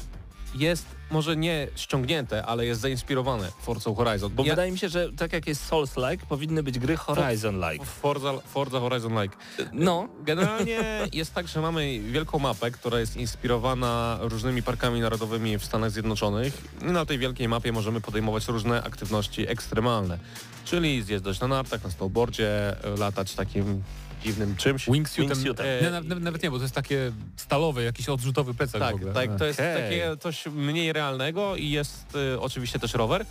jest 0.54 0.86
może 1.10 1.36
nie 1.36 1.68
ściągnięte, 1.76 2.46
ale 2.46 2.66
jest 2.66 2.80
zainspirowane 2.80 3.48
Forza 3.60 3.94
Horizon. 3.94 4.32
Bo 4.34 4.44
ja, 4.44 4.52
wydaje 4.52 4.72
mi 4.72 4.78
się, 4.78 4.88
że 4.88 5.12
tak 5.12 5.32
jak 5.32 5.46
jest 5.46 5.70
Souls-like, 5.70 6.26
powinny 6.28 6.62
być 6.62 6.78
gry 6.78 6.96
Horizon-like. 6.96 7.84
Forza, 7.84 8.32
Forza 8.46 8.80
Horizon 8.80 9.22
Like. 9.22 9.36
No, 9.72 10.08
Generalnie 10.24 10.80
jest 11.12 11.34
tak, 11.34 11.48
że 11.48 11.60
mamy 11.60 12.00
wielką 12.00 12.38
mapę, 12.38 12.70
która 12.70 13.00
jest 13.00 13.16
inspirowana 13.16 14.18
różnymi 14.20 14.62
parkami 14.62 15.00
narodowymi 15.00 15.58
w 15.58 15.64
Stanach 15.64 15.90
Zjednoczonych. 15.90 16.62
I 16.82 16.84
na 16.84 17.06
tej 17.06 17.18
wielkiej 17.18 17.48
mapie 17.48 17.72
możemy 17.72 18.00
podejmować 18.00 18.48
różne 18.48 18.82
aktywności 18.82 19.48
ekstremalne. 19.48 20.18
Czyli 20.64 21.02
zjeżdżać 21.02 21.40
na 21.40 21.48
nartach, 21.48 21.84
na 21.84 21.90
snowboardzie, 21.90 22.76
latać 22.98 23.34
takim 23.34 23.82
dziwnym 24.24 24.56
czymś. 24.56 24.86
Wingsuitem, 24.90 25.36
Wingsuitem. 25.36 25.66
nie, 25.82 25.90
nawet, 25.90 26.22
nawet 26.22 26.42
nie, 26.42 26.50
bo 26.50 26.56
to 26.56 26.62
jest 26.62 26.74
takie 26.74 27.12
stalowe, 27.36 27.82
jakiś 27.82 28.08
odrzutowy 28.08 28.54
plecak 28.54 28.80
Tak, 28.80 28.92
w 28.92 28.94
ogóle. 28.96 29.12
tak, 29.12 29.38
to 29.38 29.44
jest 29.44 29.60
Okej. 29.60 29.82
takie 29.82 30.16
coś 30.16 30.46
mniej 30.46 30.92
realnego 30.92 31.56
i 31.56 31.70
jest 31.70 32.16
y, 32.34 32.40
oczywiście 32.40 32.78
też 32.78 32.94
rower. 32.94 33.26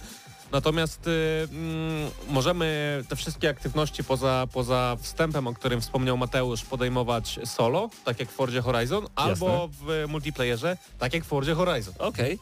Natomiast 0.51 1.07
y, 1.07 1.47
mm, 1.51 2.09
możemy 2.29 3.03
te 3.09 3.15
wszystkie 3.15 3.49
aktywności 3.49 4.03
poza, 4.03 4.47
poza 4.53 4.97
wstępem, 5.01 5.47
o 5.47 5.53
którym 5.53 5.81
wspomniał 5.81 6.17
Mateusz, 6.17 6.61
podejmować 6.63 7.39
solo, 7.45 7.89
tak 8.05 8.19
jak 8.19 8.29
w 8.29 8.33
Fordzie 8.33 8.61
Horizon, 8.61 9.05
albo 9.15 9.69
w 9.81 10.05
multiplayerze, 10.07 10.77
tak 10.99 11.13
jak 11.13 11.23
w 11.23 11.27
Fordzie 11.27 11.55
Horizon. 11.55 11.93
okej. 11.99 12.39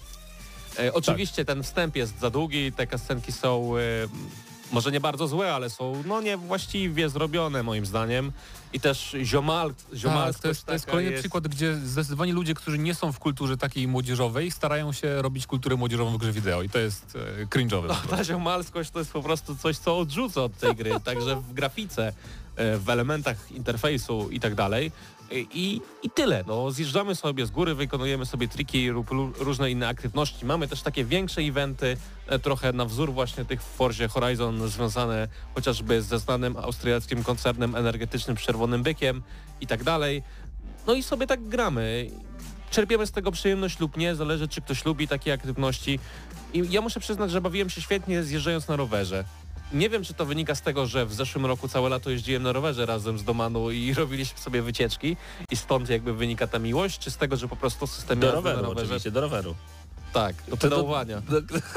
E, 0.79 0.93
oczywiście 0.93 1.45
ten 1.45 1.63
wstęp 1.63 1.95
jest 1.95 2.19
za 2.19 2.29
długi, 2.29 2.71
te 2.71 2.87
kascenki 2.87 3.31
są 3.31 3.77
e, 3.77 3.81
może 4.71 4.91
nie 4.91 4.99
bardzo 4.99 5.27
złe, 5.27 5.53
ale 5.53 5.69
są 5.69 6.03
no 6.05 6.21
niewłaściwie 6.21 7.09
zrobione 7.09 7.63
moim 7.63 7.85
zdaniem. 7.85 8.31
I 8.73 8.79
też 8.79 9.15
ziomal, 9.23 9.73
Tak, 9.89 9.99
ziomalskość 9.99 10.41
to 10.41 10.47
jest, 10.47 10.65
to 10.65 10.73
jest 10.73 10.85
kolejny 10.85 11.19
przykład, 11.19 11.47
gdzie 11.47 11.75
zdecydowanie 11.75 12.33
ludzie, 12.33 12.53
którzy 12.53 12.77
nie 12.77 12.95
są 12.95 13.11
w 13.11 13.19
kulturze 13.19 13.57
takiej 13.57 13.87
młodzieżowej, 13.87 14.51
starają 14.51 14.93
się 14.93 15.21
robić 15.21 15.47
kulturę 15.47 15.75
młodzieżową 15.75 16.11
w 16.11 16.17
grze 16.17 16.31
wideo 16.31 16.63
i 16.63 16.69
to 16.69 16.79
jest 16.79 17.17
e, 17.41 17.45
cringe'owe. 17.45 17.87
No, 17.87 17.95
ta 18.09 18.23
ziomalskość 18.23 18.91
to 18.91 18.99
jest 18.99 19.11
po 19.11 19.23
prostu 19.23 19.55
coś, 19.55 19.77
co 19.77 19.97
odrzuca 19.97 20.43
od 20.43 20.57
tej 20.57 20.75
gry, 20.75 20.91
także 21.03 21.35
w 21.35 21.53
grafice, 21.53 22.13
w 22.57 22.89
elementach 22.89 23.51
interfejsu 23.51 24.29
i 24.31 24.39
tak 24.39 24.55
dalej. 24.55 24.91
I, 25.33 25.81
I 26.03 26.09
tyle. 26.09 26.43
No, 26.47 26.71
zjeżdżamy 26.71 27.15
sobie 27.15 27.45
z 27.45 27.51
góry, 27.51 27.75
wykonujemy 27.75 28.25
sobie 28.25 28.47
triki 28.47 28.87
lub 28.87 29.11
lu- 29.11 29.33
różne 29.39 29.71
inne 29.71 29.87
aktywności. 29.87 30.45
Mamy 30.45 30.67
też 30.67 30.81
takie 30.81 31.05
większe 31.05 31.41
eventy, 31.41 31.97
e, 32.27 32.39
trochę 32.39 32.73
na 32.73 32.85
wzór 32.85 33.13
właśnie 33.13 33.45
tych 33.45 33.61
w 33.63 33.75
Forzie 33.75 34.07
Horizon, 34.07 34.69
związane 34.69 35.27
chociażby 35.55 36.01
ze 36.01 36.19
znanym 36.19 36.57
austriackim 36.57 37.23
koncernem 37.23 37.75
energetycznym 37.75 38.37
Czerwonym 38.37 38.83
Bykiem 38.83 39.21
i 39.61 39.67
tak 39.67 39.83
dalej. 39.83 40.23
No 40.87 40.93
i 40.93 41.03
sobie 41.03 41.27
tak 41.27 41.47
gramy. 41.47 42.09
Czerpiemy 42.71 43.07
z 43.07 43.11
tego 43.11 43.31
przyjemność 43.31 43.79
lub 43.79 43.97
nie, 43.97 44.15
zależy 44.15 44.47
czy 44.47 44.61
ktoś 44.61 44.85
lubi 44.85 45.07
takie 45.07 45.33
aktywności. 45.33 45.99
I 46.53 46.63
ja 46.69 46.81
muszę 46.81 46.99
przyznać, 46.99 47.31
że 47.31 47.41
bawiłem 47.41 47.69
się 47.69 47.81
świetnie 47.81 48.23
zjeżdżając 48.23 48.67
na 48.67 48.75
rowerze. 48.75 49.23
Nie 49.73 49.89
wiem, 49.89 50.03
czy 50.03 50.13
to 50.13 50.25
wynika 50.25 50.55
z 50.55 50.61
tego, 50.61 50.85
że 50.85 51.05
w 51.05 51.13
zeszłym 51.13 51.45
roku 51.45 51.67
całe 51.67 51.89
lato 51.89 52.09
jeździłem 52.09 52.43
na 52.43 52.51
rowerze 52.51 52.85
razem 52.85 53.19
z 53.19 53.23
Domanu 53.23 53.71
i 53.71 53.93
robiliśmy 54.03 54.39
sobie 54.39 54.61
wycieczki 54.61 55.17
i 55.51 55.55
stąd 55.55 55.89
jakby 55.89 56.13
wynika 56.13 56.47
ta 56.47 56.59
miłość, 56.59 56.99
czy 56.99 57.11
z 57.11 57.17
tego, 57.17 57.37
że 57.37 57.47
po 57.47 57.55
prostu 57.55 57.87
system 57.87 58.19
Do 58.19 58.31
roweru 58.31 58.55
na 58.55 58.61
rowerze... 58.61 58.85
oczywiście, 58.85 59.11
do 59.11 59.21
roweru. 59.21 59.55
Tak, 60.13 60.35
do 60.47 60.57
pedałowania. 60.57 61.21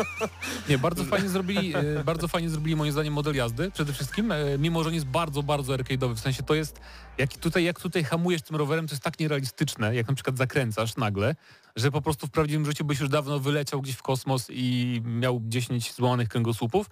Nie, 0.69 0.79
bardzo 0.79 1.05
fajnie 1.05 1.29
zrobili, 1.29 1.77
e, 1.77 2.05
bardzo 2.05 2.29
fajnie 2.29 2.51
zrobili 2.51 2.77
moim 2.77 2.93
zdaniem 2.93 3.15
model 3.15 3.35
jazdy 3.35 3.71
przede 3.71 3.93
wszystkim, 3.93 4.33
e, 4.33 4.59
mimo 4.59 4.83
że 4.83 4.89
on 4.89 4.95
jest 4.95 5.07
bardzo, 5.07 5.43
bardzo 5.43 5.73
arcade'owy, 5.73 6.15
w 6.15 6.21
sensie 6.21 6.43
to 6.43 6.55
jest, 6.55 6.81
jak 7.19 7.37
tutaj, 7.37 7.65
jak 7.65 7.81
tutaj 7.81 8.05
hamujesz 8.05 8.43
tym 8.43 8.57
rowerem, 8.57 8.87
to 8.87 8.93
jest 8.93 9.03
tak 9.03 9.19
nierealistyczne, 9.19 9.95
jak 9.95 10.09
na 10.09 10.15
przykład 10.15 10.39
zakręcasz 10.39 10.97
nagle, 10.97 11.35
że 11.77 11.91
po 11.91 12.03
prostu 12.03 12.27
w 12.27 12.31
prawdziwym 12.31 12.67
życiu 12.67 12.85
byś 12.85 13.01
już 13.01 13.09
dawno 13.09 13.39
wyleciał 13.41 13.83
gdzieś 13.83 13.95
w 13.95 14.03
kosmos 14.03 14.47
i 14.51 15.01
miał 15.05 15.41
10 15.45 15.93
złamanych 15.93 16.29
kręgosłupów. 16.29 16.91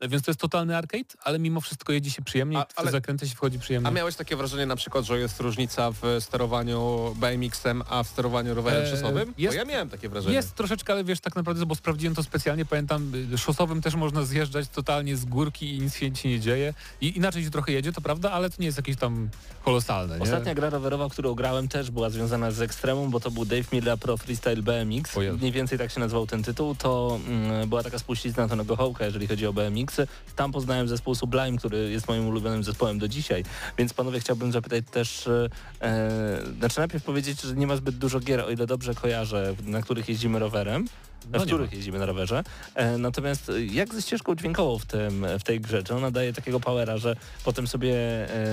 E, 0.00 0.08
Więc 0.08 0.22
to 0.24 0.30
jest 0.30 0.40
totalny 0.40 0.76
arcade, 0.76 1.04
ale 1.24 1.38
mimo 1.38 1.60
wszystko 1.60 1.92
jedzie 1.92 2.10
się 2.10 2.22
przyjemnie, 2.22 2.58
A- 2.76 2.82
w 2.84 2.90
zakręty 2.90 3.28
się 3.28 3.34
wchodzi 3.34 3.58
przyjemnie. 3.58 3.88
A 3.88 3.90
miałeś 3.90 4.16
takie 4.16 4.36
wrażenie 4.36 4.66
na 4.66 4.76
przykład, 4.76 5.04
że 5.04 5.18
jest 5.18 5.40
różnica 5.40 5.90
w 5.90 6.02
sterowaniu 6.20 7.00
BMX-em, 7.16 7.82
a 7.88 8.02
w 8.02 8.08
sterowaniu 8.08 8.54
rowerem 8.54 8.84
Eee, 8.84 8.90
szosowym? 8.90 9.34
jest- 9.38 9.54
Bo 9.56 9.58
ja 9.58 9.64
miałem 9.64 9.88
takie 9.88 10.08
wrażenie. 10.08 10.34
Jest 10.34 10.54
troszeczkę, 10.54 10.92
ale 10.92 11.04
wiesz, 11.04 11.20
tak 11.20 11.36
naprawdę, 11.36 11.66
bo 11.66 11.74
sprawdziłem 11.74 12.14
to 12.14 12.22
specjalnie, 12.22 12.64
pamiętam, 12.64 13.12
y, 13.34 13.38
szosowym 13.38 13.82
też 13.82 13.94
można 13.94 14.24
zjeżdżać 14.24 14.68
totalnie 14.68 15.16
z 15.16 15.24
górki 15.24 15.74
i 15.74 15.80
nic 15.80 15.94
się 15.96 16.12
ci 16.12 16.28
nie 16.28 16.40
dzieje. 16.40 16.74
I 17.00 17.16
inaczej 17.16 17.44
się 17.44 17.50
trochę 17.50 17.72
jedzie, 17.72 17.92
to 17.92 18.00
prawda, 18.00 18.32
ale 18.32 18.50
to 18.50 18.56
nie 18.58 18.66
jest 18.66 18.78
jakieś 18.78 18.96
tam 18.96 19.28
kolosalne, 19.64 20.16
nie? 20.16 20.22
Ostatnia 20.22 20.54
gra 20.54 20.70
rowerowa, 20.70 21.08
którą 21.08 21.34
grałem 21.34 21.68
też 21.68 21.90
była 21.90 22.10
związana 22.10 22.50
z 22.50 22.60
ekstremum, 22.60 23.10
bo 23.10 23.20
to 23.20 23.30
był 23.30 23.44
Dave 23.44 23.72
Miller 23.72 23.98
Pro 23.98 24.16
Freestyle 24.16 24.62
BMX. 24.62 25.16
Mniej 25.40 25.52
więcej 25.52 25.78
tak 25.78 25.90
się 25.90 26.00
nazywał 26.00 26.26
ten 26.26 26.42
tytuł. 26.42 26.74
To 26.74 27.18
mm, 27.26 27.68
była 27.68 27.82
taka 27.82 27.98
spuścizna 27.98 28.48
Tonego 28.48 28.76
Hołka, 28.76 29.04
jeżeli 29.04 29.26
chodzi 29.26 29.46
o 29.46 29.52
BMX. 29.52 29.89
Tam 30.36 30.52
poznałem 30.52 30.88
zespół 30.88 31.14
Sublime, 31.14 31.58
który 31.58 31.90
jest 31.90 32.08
moim 32.08 32.28
ulubionym 32.28 32.64
zespołem 32.64 32.98
do 32.98 33.08
dzisiaj. 33.08 33.44
Więc 33.78 33.94
panowie 33.94 34.20
chciałbym 34.20 34.52
zapytać 34.52 34.84
też, 34.90 35.26
e, 35.26 35.48
e, 35.80 36.40
znaczy 36.58 36.78
najpierw 36.78 37.04
powiedzieć, 37.04 37.42
że 37.42 37.54
nie 37.54 37.66
ma 37.66 37.76
zbyt 37.76 37.96
dużo 37.96 38.20
gier, 38.20 38.40
o 38.40 38.50
ile 38.50 38.66
dobrze 38.66 38.94
kojarzę, 38.94 39.54
na 39.66 39.82
których 39.82 40.08
jeździmy 40.08 40.38
rowerem. 40.38 40.86
No 41.32 41.38
w 41.38 41.46
których 41.46 41.72
jeździmy 41.72 41.98
na 41.98 42.06
rowerze. 42.06 42.44
E, 42.74 42.98
natomiast 42.98 43.48
e, 43.48 43.64
jak 43.64 43.94
ze 43.94 44.02
ścieżką 44.02 44.34
dźwiękową 44.34 44.78
w, 44.78 44.86
tym, 44.86 45.26
w 45.38 45.42
tej 45.42 45.60
grze? 45.60 45.82
Czy 45.82 45.94
ona 45.94 46.10
daje 46.10 46.32
takiego 46.32 46.60
powera, 46.60 46.96
że 46.98 47.16
potem 47.44 47.66
sobie 47.66 47.94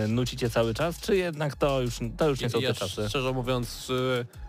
e, 0.03 0.07
nucicie 0.07 0.49
cały 0.49 0.73
czas, 0.73 0.99
czy 0.99 1.15
jednak 1.15 1.55
to 1.55 1.81
już, 1.81 1.99
to 2.17 2.29
już 2.29 2.39
nie 2.39 2.49
są 2.49 2.59
ja 2.59 2.73
te 2.73 2.79
czasy? 2.79 3.09
szczerze 3.09 3.33
mówiąc, 3.33 3.91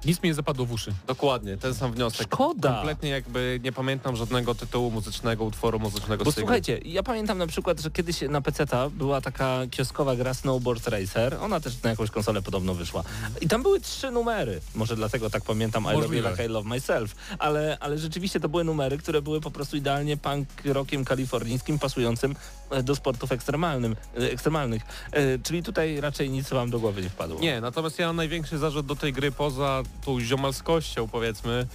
Nic 0.05 0.23
mi 0.23 0.29
nie 0.29 0.35
zapadło 0.35 0.67
w 0.67 0.73
uszy. 0.73 0.93
dokładnie, 1.07 1.57
ten 1.57 1.75
sam 1.75 1.93
wniosek. 1.93 2.27
Szkoda! 2.27 2.75
Kompletnie 2.75 3.09
jakby 3.11 3.61
nie 3.65 3.73
pamiętam 3.73 4.17
żadnego 4.17 4.55
tytułu 4.55 4.91
muzycznego, 4.91 5.45
utworu 5.45 5.79
muzycznego 5.79 6.25
Bo 6.25 6.33
słuchajcie, 6.33 6.79
ja 6.85 7.03
pamiętam 7.03 7.39
na 7.39 7.47
przykład, 7.47 7.81
że 7.81 7.91
kiedyś 7.91 8.21
na 8.29 8.41
PC-ta 8.41 8.91
była 8.91 9.21
taka 9.21 9.61
kioskowa 9.71 10.17
gra 10.17 10.35
Snowboard 10.35 10.89
Racer. 10.89 11.37
Ona 11.41 11.61
też 11.61 11.83
na 11.83 11.91
jakąś 11.91 12.11
konsolę 12.11 12.43
podobno 12.43 12.75
wyszła. 12.75 13.05
I 13.41 13.49
tam 13.49 13.63
były 13.63 13.81
trzy 13.81 14.11
numery. 14.11 14.61
Może 14.75 14.97
dlatego 14.97 15.31
tak 15.31 15.45
pamiętam 15.45 15.85
I 15.85 16.01
Love 16.01 16.17
You. 16.17 16.29
Like 16.31 16.45
I 16.45 16.49
Love 16.49 16.69
Myself. 16.69 17.15
Ale, 17.39 17.77
ale 17.81 17.99
rzeczywiście 18.09 18.41
to 18.41 18.49
były 18.49 18.65
numery, 18.65 18.99
które 18.99 19.23
były 19.23 19.41
po 19.41 19.51
prostu 19.51 19.77
idealnie 19.77 20.17
punk 20.17 20.49
rockiem 20.65 21.05
kalifornijskim, 21.05 21.79
pasującym 21.79 22.35
e, 22.71 22.83
do 22.83 22.97
sportów 22.97 23.33
ekstremalnym, 23.33 23.97
e, 24.19 24.33
ekstremalnych. 24.33 24.83
E, 25.13 25.39
Czyli 25.39 25.63
tutaj 25.63 26.01
raczej 26.01 26.31
nic 26.31 26.49
wam 26.49 26.71
do 26.71 26.81
głowy 26.81 27.03
nie 27.03 27.09
wpadło. 27.09 27.41
Nie, 27.41 27.61
natomiast 27.61 27.99
ja 27.99 28.07
mam 28.07 28.17
największy 28.17 28.59
zarzut 28.59 28.87
do 28.87 28.97
tej 28.97 29.13
gry 29.13 29.33
poza 29.33 29.83
tą 30.05 30.21
ziomalskością 30.21 31.09
powiedzmy, 31.09 31.67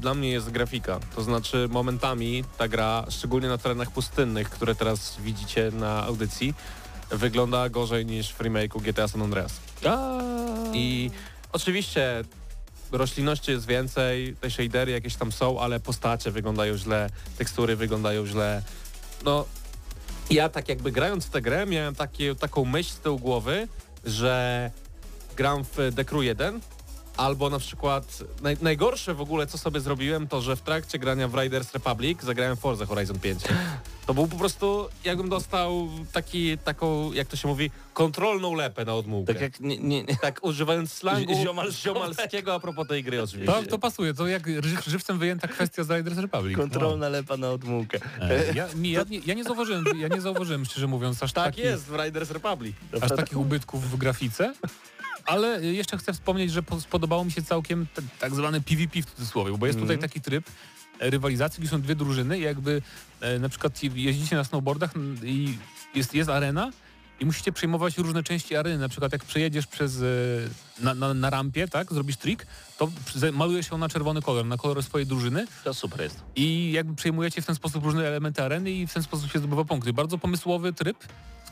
dla 0.00 0.14
mnie 0.14 0.30
jest 0.30 0.50
grafika. 0.50 1.00
To 1.16 1.22
znaczy 1.22 1.68
momentami 1.70 2.44
ta 2.58 2.68
gra, 2.68 3.04
szczególnie 3.10 3.48
na 3.48 3.58
terenach 3.58 3.90
pustynnych, 3.90 4.50
które 4.50 4.74
teraz 4.74 5.16
widzicie 5.20 5.70
na 5.70 6.04
audycji, 6.04 6.54
wygląda 7.10 7.68
gorzej 7.68 8.06
niż 8.06 8.32
w 8.32 8.38
remake'u 8.38 8.82
GTA 8.82 9.08
San 9.08 9.22
Andreas. 9.22 9.60
I 10.72 11.10
oczywiście 11.52 12.24
roślinności 12.92 13.50
jest 13.50 13.66
więcej, 13.66 14.36
te 14.40 14.50
shadery 14.50 14.92
jakieś 14.92 15.16
tam 15.16 15.32
są, 15.32 15.60
ale 15.60 15.80
postacie 15.80 16.30
wyglądają 16.30 16.76
źle, 16.76 17.10
tekstury 17.38 17.76
wyglądają 17.76 18.26
źle. 18.26 18.62
No, 19.24 19.44
ja 20.30 20.48
tak 20.48 20.68
jakby 20.68 20.92
grając 20.92 21.26
w 21.26 21.30
tę 21.30 21.42
grę 21.42 21.66
miałem 21.66 21.94
takie, 21.94 22.34
taką 22.34 22.64
myśl 22.64 22.90
z 22.90 22.98
tyłu 22.98 23.18
głowy, 23.18 23.68
że 24.04 24.70
gram 25.36 25.64
w 25.64 25.76
Crew 26.06 26.22
1 26.22 26.60
albo 27.16 27.50
na 27.50 27.58
przykład 27.58 28.18
naj, 28.42 28.56
najgorsze 28.62 29.14
w 29.14 29.20
ogóle 29.20 29.46
co 29.46 29.58
sobie 29.58 29.80
zrobiłem 29.80 30.28
to, 30.28 30.40
że 30.42 30.56
w 30.56 30.60
trakcie 30.62 30.98
grania 30.98 31.28
w 31.28 31.34
Riders 31.34 31.72
Republic 31.74 32.22
zagrałem 32.22 32.56
Forza 32.56 32.86
Horizon 32.86 33.18
5. 33.18 33.42
To 34.06 34.14
był 34.14 34.26
po 34.28 34.36
prostu, 34.36 34.88
jakbym 35.04 35.28
dostał 35.28 35.88
taki, 36.12 36.58
taką, 36.58 37.12
jak 37.12 37.28
to 37.28 37.36
się 37.36 37.48
mówi, 37.48 37.70
kontrolną 37.94 38.54
lepę 38.54 38.84
na 38.84 38.94
odmówkę. 38.94 39.32
Tak 39.34 39.42
jak 39.42 39.60
nie, 39.60 39.78
nie, 39.78 40.02
nie. 40.02 40.16
Tak 40.16 40.38
używając 40.44 40.92
slangu 40.92 41.34
Ziomalskiego. 41.42 41.94
ziomalskiego 42.00 42.54
a 42.54 42.60
propos 42.60 42.88
tej 42.88 43.02
gry 43.04 43.22
oczywiście. 43.22 43.52
To, 43.52 43.62
to 43.62 43.78
pasuje, 43.78 44.14
to 44.14 44.26
jak 44.26 44.46
ży- 44.48 44.90
żywcem 44.90 45.18
wyjęta 45.18 45.48
kwestia 45.48 45.84
z 45.84 45.90
Riders 45.90 46.18
Republic. 46.18 46.56
Kontrolna 46.56 47.08
lepa 47.08 47.36
na 47.36 47.50
odmułkę. 47.50 47.98
Wow. 48.20 48.30
E, 48.30 48.52
Ja, 48.54 48.68
mi, 48.74 48.90
ja, 48.90 49.04
nie, 49.10 49.20
ja 49.26 49.34
nie 49.34 49.44
zauważyłem, 49.44 49.84
ja 49.96 50.08
nie 50.08 50.20
zauważyłem, 50.20 50.64
szczerze 50.64 50.86
mówiąc, 50.86 51.22
aż 51.22 51.32
tak 51.32 51.44
takich, 51.44 51.64
jest 51.64 51.84
w 51.84 51.94
Riders 52.04 52.30
Republic. 52.30 52.76
aż 53.00 53.08
takich 53.10 53.38
ubytków 53.38 53.90
w 53.90 53.96
grafice. 53.96 54.54
Ale 55.26 55.64
jeszcze 55.64 55.98
chcę 55.98 56.12
wspomnieć, 56.12 56.52
że 56.52 56.62
po- 56.62 56.80
spodobało 56.80 57.24
mi 57.24 57.32
się 57.32 57.42
całkiem 57.42 57.86
tak 58.18 58.34
zwany 58.34 58.60
PvP 58.60 59.02
w 59.02 59.06
cudzysłowie, 59.06 59.58
bo 59.58 59.66
jest 59.66 59.78
tutaj 59.78 59.98
taki 59.98 60.20
tryb 60.20 60.44
e, 61.00 61.10
rywalizacji, 61.10 61.60
gdzie 61.60 61.70
są 61.70 61.80
dwie 61.82 61.94
drużyny 61.94 62.38
i 62.38 62.42
jakby 62.42 62.82
e, 63.20 63.38
na 63.38 63.48
przykład 63.48 63.82
jeździcie 63.82 64.36
na 64.36 64.44
snowboardach 64.44 64.90
i 65.22 65.58
jest, 65.94 66.14
jest 66.14 66.30
arena 66.30 66.70
i 67.20 67.26
musicie 67.26 67.52
przejmować 67.52 67.98
różne 67.98 68.22
części 68.22 68.56
areny, 68.56 68.78
na 68.78 68.88
przykład 68.88 69.12
jak 69.12 69.24
przejedziesz 69.24 69.66
przez, 69.66 70.00
e, 70.00 70.04
na, 70.84 70.94
na, 70.94 71.14
na 71.14 71.30
rampie, 71.30 71.68
tak, 71.68 71.92
zrobisz 71.92 72.16
trik, 72.16 72.46
to 72.78 72.90
przy- 73.04 73.32
maluje 73.32 73.62
się 73.62 73.78
na 73.78 73.88
czerwony 73.88 74.22
kolor, 74.22 74.46
na 74.46 74.56
kolor 74.56 74.82
swojej 74.82 75.06
drużyny 75.06 75.46
To 75.64 75.74
super 75.74 76.00
jest. 76.00 76.22
i 76.36 76.72
jakby 76.72 76.94
przejmujecie 76.94 77.42
w 77.42 77.46
ten 77.46 77.54
sposób 77.54 77.84
różne 77.84 78.06
elementy 78.08 78.42
areny 78.42 78.70
i 78.70 78.86
w 78.86 78.92
ten 78.94 79.02
sposób 79.02 79.32
się 79.32 79.38
zdobywa 79.38 79.64
punkty. 79.64 79.92
Bardzo 79.92 80.18
pomysłowy 80.18 80.72
tryb, 80.72 80.96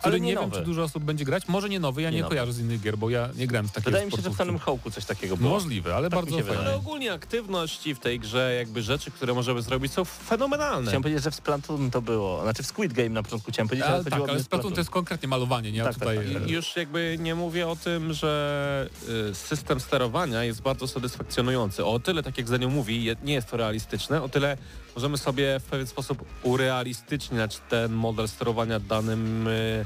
który 0.00 0.12
Ale 0.12 0.20
nie, 0.20 0.34
nie 0.34 0.40
wiem, 0.40 0.50
czy 0.50 0.60
dużo 0.62 0.82
osób 0.82 1.04
będzie 1.04 1.24
grać. 1.24 1.48
Może 1.48 1.68
nie 1.68 1.80
nowy, 1.80 2.02
ja 2.02 2.10
nie, 2.10 2.16
Nie 2.16 2.22
nowy. 2.22 2.30
kojarzę 2.34 2.52
z 2.52 2.60
innych 2.60 2.80
gier, 2.80 2.98
bo 2.98 3.10
ja 3.10 3.28
nie 3.36 3.46
grałem 3.46 3.68
w 3.68 3.72
takiego 3.72 3.90
Wydaje 3.90 4.06
mi 4.06 4.12
się, 4.12 4.22
że 4.22 4.30
w. 4.30 4.36
Samym 4.36 4.58
Hołku 4.58 4.90
coś 4.90 5.04
takiego 5.04 5.36
było. 5.36 5.50
Możliwe, 5.50 5.94
ale 5.96 6.10
Tak 6.10 6.18
bardzo 6.20 6.36
się 6.38 6.42
fajne. 6.42 6.50
wydaje. 6.58 6.68
Ale 6.68 6.76
ogólnie 6.76 7.12
aktywności 7.12 7.94
w 7.94 7.98
tej 7.98 8.20
grze, 8.20 8.54
jakby 8.58 8.82
rzeczy, 8.82 9.10
które 9.10 9.34
możemy 9.34 9.62
zrobić 9.62 9.92
są 9.92 10.04
fenomenalne. 10.04 10.86
Chciałem 10.86 11.02
powiedzieć, 11.02 11.24
że 11.24 11.30
w 11.30 11.34
Splatoon 11.34 11.90
to 11.90 12.02
było. 12.02 12.42
Znaczy 12.42 12.62
w 12.62 12.66
Squid 12.66 12.92
Game 12.92 13.08
na 13.08 13.22
początku 13.22 13.50
chciałem 13.52 13.68
powiedzieć, 13.68 13.86
ale, 13.86 13.94
Ale, 13.94 14.04
tak, 14.04 14.12
ale 14.14 14.32
o 14.32 14.40
Splatoon 14.42 14.72
to 14.72 14.80
jest 14.80 14.90
konkretnie 14.90 15.28
malowanie, 15.28 15.72
nie? 15.72 15.82
Tak, 15.84 15.94
tak, 15.98 15.98
tutaj, 15.98 16.34
tak. 16.34 16.48
I 16.48 16.52
już 16.52 16.76
jakby 16.76 17.16
nie 17.20 17.34
mówię 17.34 17.68
o 17.68 17.76
tym, 17.76 18.12
że 18.12 18.88
y, 19.30 19.34
system 19.34 19.80
sterowania 19.80 20.44
jest 20.44 20.62
bardzo 20.62 20.88
satysfakcjonujący. 20.88 21.84
O 21.84 21.98
tyle, 22.00 22.22
tak 22.22 22.38
jak 22.38 22.48
Zeniu 22.48 22.70
mówi, 22.70 23.04
je- 23.04 23.16
nie 23.24 23.34
jest 23.34 23.50
to 23.50 23.56
realistyczne, 23.56 24.22
o 24.22 24.28
tyle 24.28 24.56
możemy 25.00 25.18
sobie 25.18 25.60
w 25.60 25.64
pewien 25.64 25.86
sposób 25.86 26.24
urealistyczniać 26.42 27.60
ten 27.68 27.92
model 27.92 28.28
sterowania 28.28 28.80
danym 28.80 29.48
y, 29.48 29.84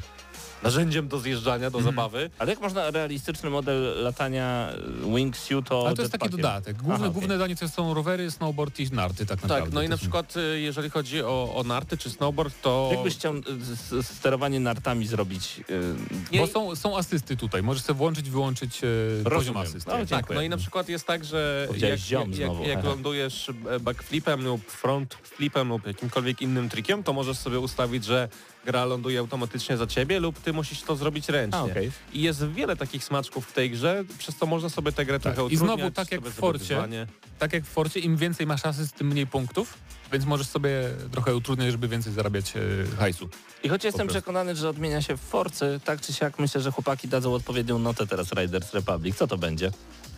narzędziem 0.64 1.08
do 1.08 1.18
zjeżdżania, 1.20 1.70
do 1.70 1.78
Mhm. 1.78 1.94
zabawy. 1.96 2.30
Ale 2.38 2.50
jak 2.52 2.60
można 2.60 2.90
realistyczny 2.90 3.50
model 3.50 4.02
latania 4.02 4.68
wingsuit 5.14 5.68
to 5.68 5.86
ale 5.86 5.96
to 5.96 6.02
jest 6.02 6.12
taki 6.12 6.28
dodatek. 6.30 6.76
Główne, 6.76 6.94
Aha, 6.94 7.04
okej. 7.04 7.12
główne 7.12 7.38
danie 7.38 7.56
to 7.56 7.68
są 7.68 7.94
rowery, 7.94 8.30
snowboard 8.30 8.80
i 8.80 8.90
narty 8.92 9.26
tak 9.26 9.42
naprawdę. 9.42 9.64
Tak, 9.64 9.74
no 9.74 9.82
i 9.82 9.88
na 9.88 9.96
przykład 9.96 10.36
y, 10.36 10.60
jeżeli 10.60 10.90
chodzi 10.90 11.22
o, 11.22 11.54
o 11.54 11.62
narty 11.64 11.96
czy 11.98 12.10
snowboard, 12.10 12.54
to... 12.62 12.90
Jakbyś 12.92 13.14
chciał 13.14 13.34
s- 13.34 14.06
sterowanie 14.06 14.60
nartami 14.60 15.06
zrobić? 15.06 15.60
Nie- 16.32 16.38
Bo 16.40 16.46
są, 16.46 16.76
są 16.76 16.96
asysty 16.98 17.36
tutaj, 17.36 17.62
możesz 17.62 17.82
sobie 17.82 17.98
włączyć, 17.98 18.30
wyłączyć 18.30 18.80
poziom 19.24 19.24
Rozumiem. 19.32 19.62
asysty. 19.62 19.90
No, 19.90 20.06
Tak, 20.06 20.30
no 20.34 20.42
i 20.42 20.48
na 20.48 20.56
przykład 20.56 20.88
jest 20.88 21.06
tak, 21.06 21.24
że 21.24 21.68
jak, 21.76 21.90
jak, 21.90 21.98
znowu, 22.34 22.60
jak, 22.62 22.68
jak 22.68 22.84
lądujesz 22.84 23.48
e, 23.70 23.80
backflipem 23.80 24.44
lub 24.44 24.64
front 24.70 25.14
flipem 25.14 25.68
lub 25.68 25.86
jakimkolwiek 25.86 26.42
innym 26.42 26.68
trikiem, 26.68 27.02
to 27.02 27.12
możesz 27.12 27.38
sobie 27.38 27.60
ustawić, 27.60 28.04
że 28.04 28.28
gra 28.64 28.84
ląduje 28.84 29.18
automatycznie 29.18 29.76
za 29.76 29.86
ciebie 29.86 30.20
lub 30.20 30.38
ty 30.38 30.52
musisz 30.52 30.82
to 30.82 30.96
zrobić 30.96 31.28
ręcznie. 31.28 31.58
A, 31.58 31.62
okej. 31.62 31.92
I 32.12 32.22
jest 32.22 32.48
wiele 32.48 32.76
takich 32.76 33.04
smaczków 33.04 33.46
w 33.46 33.52
tej 33.52 33.70
grze, 33.70 34.04
przez 34.18 34.36
to 34.36 34.46
można 34.46 34.68
sobie 34.68 34.92
tę 34.92 35.04
grę 35.04 35.20
trochę 35.20 35.42
I 35.42 35.44
utrudniać. 35.44 35.76
znowu 35.76 35.90
tak 35.90 36.12
jak 36.12 36.20
w 36.20 36.32
Forcie, 36.32 36.82
tak 37.38 37.52
jak 37.52 37.64
w 37.64 37.68
Forcie, 37.68 38.00
im 38.00 38.16
więcej 38.16 38.46
masz 38.46 38.66
asyst, 38.66 38.94
tym 38.94 39.06
mniej 39.06 39.26
punktów, 39.26 39.74
więc 40.12 40.24
możesz 40.24 40.46
sobie 40.46 40.70
trochę 41.12 41.36
utrudniać, 41.36 41.72
żeby 41.72 41.88
więcej 41.88 42.12
zarabiać 42.12 42.52
e, 42.56 42.60
hajsu. 42.96 43.28
I 43.62 43.68
choć 43.68 43.84
jestem 43.84 44.08
przekonany, 44.08 44.56
że 44.56 44.68
odmienia 44.68 45.02
się 45.02 45.16
w 45.16 45.20
Forcy, 45.20 45.80
tak 45.84 46.00
czy 46.00 46.12
siak 46.12 46.38
myślę, 46.38 46.60
że 46.60 46.70
chłopaki 46.70 47.08
dadzą 47.08 47.34
odpowiednią 47.34 47.78
notę 47.78 48.06
teraz 48.06 48.32
Riders 48.32 48.74
Republic. 48.74 49.16
Co 49.16 49.26
to 49.26 49.38
będzie? 49.38 49.70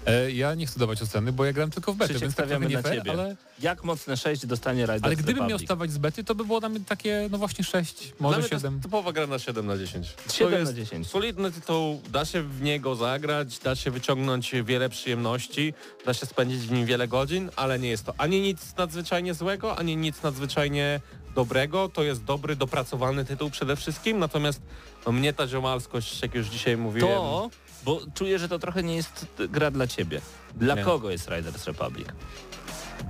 E, 0.06 0.30
ja 0.30 0.54
nie 0.54 0.66
chcę 0.66 0.80
dawać 0.80 1.02
oceny, 1.02 1.32
bo 1.32 1.44
ja 1.44 1.52
gram 1.52 1.70
tylko 1.70 1.92
w 1.92 1.98
Krzysiek, 1.98 2.18
więc 2.20 2.34
tak 2.34 2.46
trochę 2.46 2.48
stawiamy 2.48 2.70
nie 2.70 2.76
na 2.76 2.82
fair, 2.82 2.98
ciebie. 2.98 3.10
ale, 3.10 3.36
Jak 3.60 3.84
mocne 3.84 4.16
6 4.16 4.46
dostanie 4.46 4.82
Riders 4.82 5.02
ale 5.04 5.16
gdybym 5.16 5.34
Republic? 5.34 5.50
miał 5.50 5.58
stawać 5.66 5.90
z 5.92 5.98
bety, 5.98 6.24
to 6.24 6.34
by 6.34 6.44
było 6.44 6.60
dla 6.60 6.68
mnie 6.68 6.80
takie, 6.80 7.28
no 7.30 7.38
właśnie 7.38 7.64
6, 7.64 7.94
Dla 8.08 8.14
może 8.20 8.38
mnie 8.38 8.48
to 8.48 8.56
7. 8.56 8.72
jest 8.74 8.82
typowa 8.84 9.12
gra 9.12 9.26
na 9.26 9.38
7 9.38 9.66
na 9.66 9.78
10. 9.78 10.14
To 10.26 10.32
7 10.32 10.52
na 10.52 10.58
jest 10.58 10.74
10. 10.74 11.06
Solidny 11.06 11.52
tytuł, 11.52 12.02
da 12.12 12.24
się 12.24 12.42
w 12.42 12.62
niego 12.62 12.94
zagrać, 12.96 13.58
da 13.58 13.76
się 13.76 13.90
wyciągnąć 13.90 14.54
wiele 14.64 14.88
przyjemności, 14.88 15.74
da 16.06 16.14
się 16.14 16.26
spędzić 16.26 16.60
w 16.60 16.72
nim 16.72 16.86
wiele 16.86 17.08
godzin, 17.08 17.50
ale 17.56 17.78
nie 17.78 17.88
jest 17.88 18.04
to 18.04 18.14
ani 18.18 18.40
nic 18.40 18.76
nadzwyczajnie 18.76 19.34
złego, 19.34 19.78
ani 19.78 19.96
nic 19.96 20.22
nadzwyczajnie 20.22 21.00
dobrego. 21.34 21.88
To 21.88 22.02
jest 22.02 22.24
dobry, 22.24 22.56
dopracowany 22.56 23.24
tytuł 23.24 23.50
przede 23.50 23.76
wszystkim, 23.76 24.18
natomiast 24.18 24.60
no, 25.06 25.12
mnie 25.12 25.32
ta 25.32 25.46
ziomalskość, 25.46 26.22
jak 26.22 26.34
już 26.34 26.46
dzisiaj 26.46 26.76
mówiłem... 26.76 27.08
To, 27.12 27.50
bo 27.86 28.00
czuję, 28.14 28.38
że 28.38 28.48
to 28.48 28.58
trochę 28.58 28.82
nie 28.82 28.96
jest 28.96 29.26
gra 29.38 29.70
dla 29.70 29.86
ciebie. 29.86 30.20
Dla 30.54 30.74
Nie. 30.74 30.84
kogo 30.84 31.10
jest 31.10 31.28
Riders 31.30 31.64
Republic? 31.66 32.08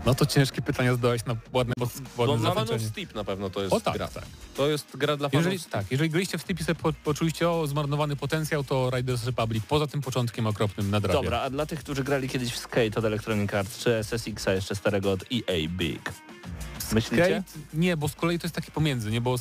No 0.07 0.15
to 0.15 0.27
ciężkie 0.27 0.63
pytania 0.63 0.95
zdałeś 0.95 1.25
na 1.25 1.37
ładne, 1.53 1.75
Bo 2.17 2.37
Dla 2.37 2.55
fanów. 2.55 2.83
Steep 2.83 3.15
na 3.15 3.25
pewno 3.25 3.51
to 3.51 3.63
jest 3.63 3.73
O 3.75 3.81
tak, 3.81 3.95
gra. 3.95 4.09
tak. 4.09 4.25
To 4.57 4.69
jest 4.69 4.97
gra 4.97 5.17
dla 5.17 5.29
fanów 5.29 5.45
Jeżeli, 5.47 5.71
tak, 5.71 5.87
jeżeli 5.91 6.11
graliście 6.11 6.39
w 6.39 6.43
Steep 6.43 6.61
i 6.61 6.65
sobie 6.65 6.75
po, 6.75 6.93
poczuliście 6.93 7.51
o 7.51 7.67
zmarnowany 7.67 8.17
potencjał, 8.17 8.65
to 8.65 8.91
Riders 8.97 9.25
Republic 9.27 9.65
poza 9.69 9.87
tym 9.87 10.01
początkiem 10.01 10.47
okropnym 10.47 10.91
nadrabia. 10.91 11.23
Dobra, 11.23 11.41
a 11.41 11.51
dla 11.51 11.67
tych, 11.67 11.79
którzy 11.81 12.05
grali 12.05 12.29
kiedyś 12.29 12.53
w 12.53 12.59
Skate 12.59 12.99
od 12.99 13.05
Electronic 13.05 13.55
Arts, 13.55 13.79
czy 13.79 13.95
SSX-a 13.95 14.53
jeszcze 14.53 14.75
starego 14.75 15.13
od 15.13 15.23
EA 15.23 15.69
Big? 15.69 16.13
Myślicie? 16.93 17.25
Skate? 17.25 17.43
Nie, 17.75 17.97
bo 17.97 18.09
z 18.09 18.15
kolei 18.15 18.39
to 18.39 18.47
jest 18.47 18.55
takie 18.55 18.71
pomiędzy, 18.71 19.11
nie? 19.11 19.21
Bo 19.21 19.37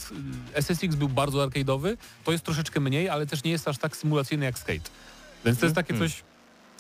SSX 0.54 0.96
był 0.96 1.10
bardzo 1.10 1.48
arcade'owy, 1.48 1.98
to 2.24 2.32
jest 2.32 2.44
troszeczkę 2.44 2.80
mniej, 2.80 3.10
ale 3.10 3.26
też 3.26 3.44
nie 3.44 3.52
jest 3.52 3.68
aż 3.68 3.78
tak 3.78 3.96
symulacyjny 3.98 4.46
jak 4.46 4.60
Skate. 4.60 4.90
Więc 5.46 5.60
to 5.60 5.66
jest 5.66 5.76
takie 5.76 5.94
Mhm. 5.94 6.10
coś... 6.12 6.24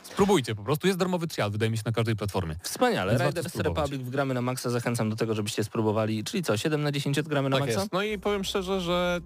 Spróbujcie 0.03 0.55
po 0.55 0.63
prostu, 0.63 0.87
jest 0.87 0.99
darmowy 0.99 1.27
trial, 1.27 1.51
wydaje 1.51 1.71
mi 1.71 1.77
się, 1.77 1.83
na 1.85 1.91
każdej 1.91 2.15
platformie. 2.15 2.55
Wspaniale. 2.63 3.11
Więc 3.17 3.23
Riders. 3.35 3.55
Republic 3.55 4.01
wgramy 4.01 4.33
na 4.33 4.41
maksa. 4.41 4.69
Zachęcam 4.69 5.09
do 5.09 5.15
tego, 5.15 5.33
żebyście 5.35 5.63
spróbowali. 5.63 6.23
Czyli 6.23 6.43
co, 6.43 6.57
7 6.57 6.81
na 6.83 6.91
10 6.91 7.19
odgramy 7.19 7.49
na 7.49 7.57
Tak 7.57 7.65
maksa? 7.65 7.79
jest. 7.79 7.93
No 7.93 8.03
i 8.03 8.17
powiem 8.19 8.43
szczerze, 8.43 8.81
że 8.81 9.19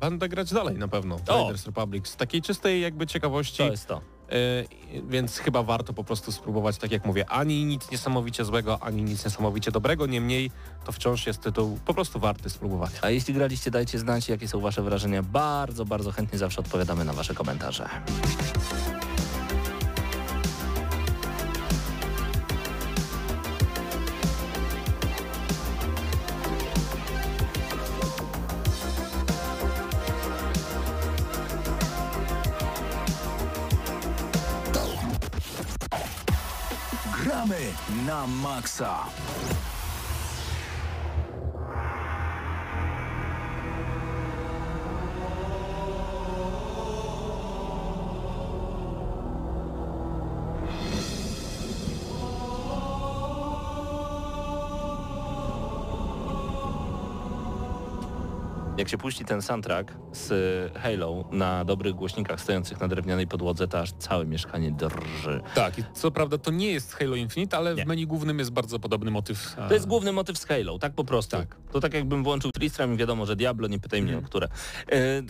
będę 0.00 0.28
grać 0.28 0.52
dalej 0.52 0.78
na 0.78 0.88
pewno 0.88 1.18
w 1.18 1.30
O! 1.30 1.42
Riders 1.42 1.66
Republic. 1.66 2.08
Z 2.08 2.16
takiej 2.16 2.42
czystej 2.42 2.80
jakby 2.80 3.06
ciekawości. 3.06 3.58
To 3.58 3.64
jest 3.70 3.86
to. 3.86 4.00
Yy, 4.30 5.02
więc 5.08 5.38
chyba 5.38 5.62
warto 5.62 5.92
po 5.92 6.04
prostu 6.04 6.32
spróbować, 6.32 6.78
tak 6.78 6.92
jak 6.92 7.04
mówię, 7.04 7.30
ani 7.30 7.64
nic 7.64 7.90
niesamowicie 7.90 8.44
złego, 8.44 8.82
ani 8.82 9.02
nic 9.02 9.24
niesamowicie 9.24 9.70
dobrego, 9.70 10.06
niemniej 10.06 10.50
to 10.84 10.92
wciąż 10.92 11.26
jest 11.26 11.40
tytuł 11.40 11.78
po 11.84 11.94
prostu 11.94 12.20
warty 12.20 12.50
spróbowania. 12.50 12.98
A 13.02 13.10
jeśli 13.10 13.34
graliście, 13.34 13.70
dajcie 13.70 13.98
znać, 13.98 14.28
jakie 14.28 14.48
są 14.48 14.60
wasze 14.60 14.82
wrażenia. 14.82 15.22
Bardzo, 15.22 15.84
bardzo 15.84 16.12
chętnie 16.12 16.38
zawsze 16.38 16.60
odpowiadamy 16.60 17.04
na 17.04 17.12
wasze 17.12 17.34
komentarze. 17.34 17.88
Na 38.24 38.26
maksa. 38.26 39.04
Jak 58.84 58.88
się 58.90 58.98
puści 58.98 59.24
ten 59.24 59.42
soundtrack 59.42 59.92
z 60.12 60.32
Halo 60.78 61.24
na 61.32 61.64
dobrych 61.64 61.94
głośnikach 61.94 62.40
stojących 62.40 62.80
na 62.80 62.88
drewnianej 62.88 63.26
podłodze, 63.26 63.68
to 63.68 63.78
aż 63.80 63.92
całe 63.92 64.26
mieszkanie 64.26 64.70
drży. 64.72 65.40
Tak, 65.54 65.78
i 65.78 65.82
co 65.94 66.10
prawda 66.10 66.38
to 66.38 66.50
nie 66.50 66.72
jest 66.72 66.94
Halo 66.94 67.16
Infinite, 67.16 67.56
ale 67.56 67.74
Nie. 67.74 67.84
w 67.84 67.86
menu 67.86 68.06
głównym 68.06 68.38
jest 68.38 68.50
bardzo 68.50 68.78
podobny 68.78 69.10
motyw. 69.10 69.56
a- 69.58 69.68
To 69.68 69.74
jest 69.74 69.86
główny 69.86 70.12
motyw 70.12 70.38
z 70.38 70.44
Halo, 70.44 70.78
tak 70.78 70.92
po 70.94 71.04
prostu. 71.04 71.36
Tak. 71.36 71.56
To 71.72 71.80
tak 71.80 71.94
jakbym 71.94 72.24
włączył 72.24 72.50
Tristram 72.52 72.94
i 72.94 72.96
wiadomo, 72.96 73.26
że 73.26 73.36
Diablo, 73.36 73.68
nie 73.68 73.78
pytaj 73.78 74.02
mnie 74.02 74.12
Mhm. 74.12 74.24
o 74.24 74.28
które. 74.28 74.48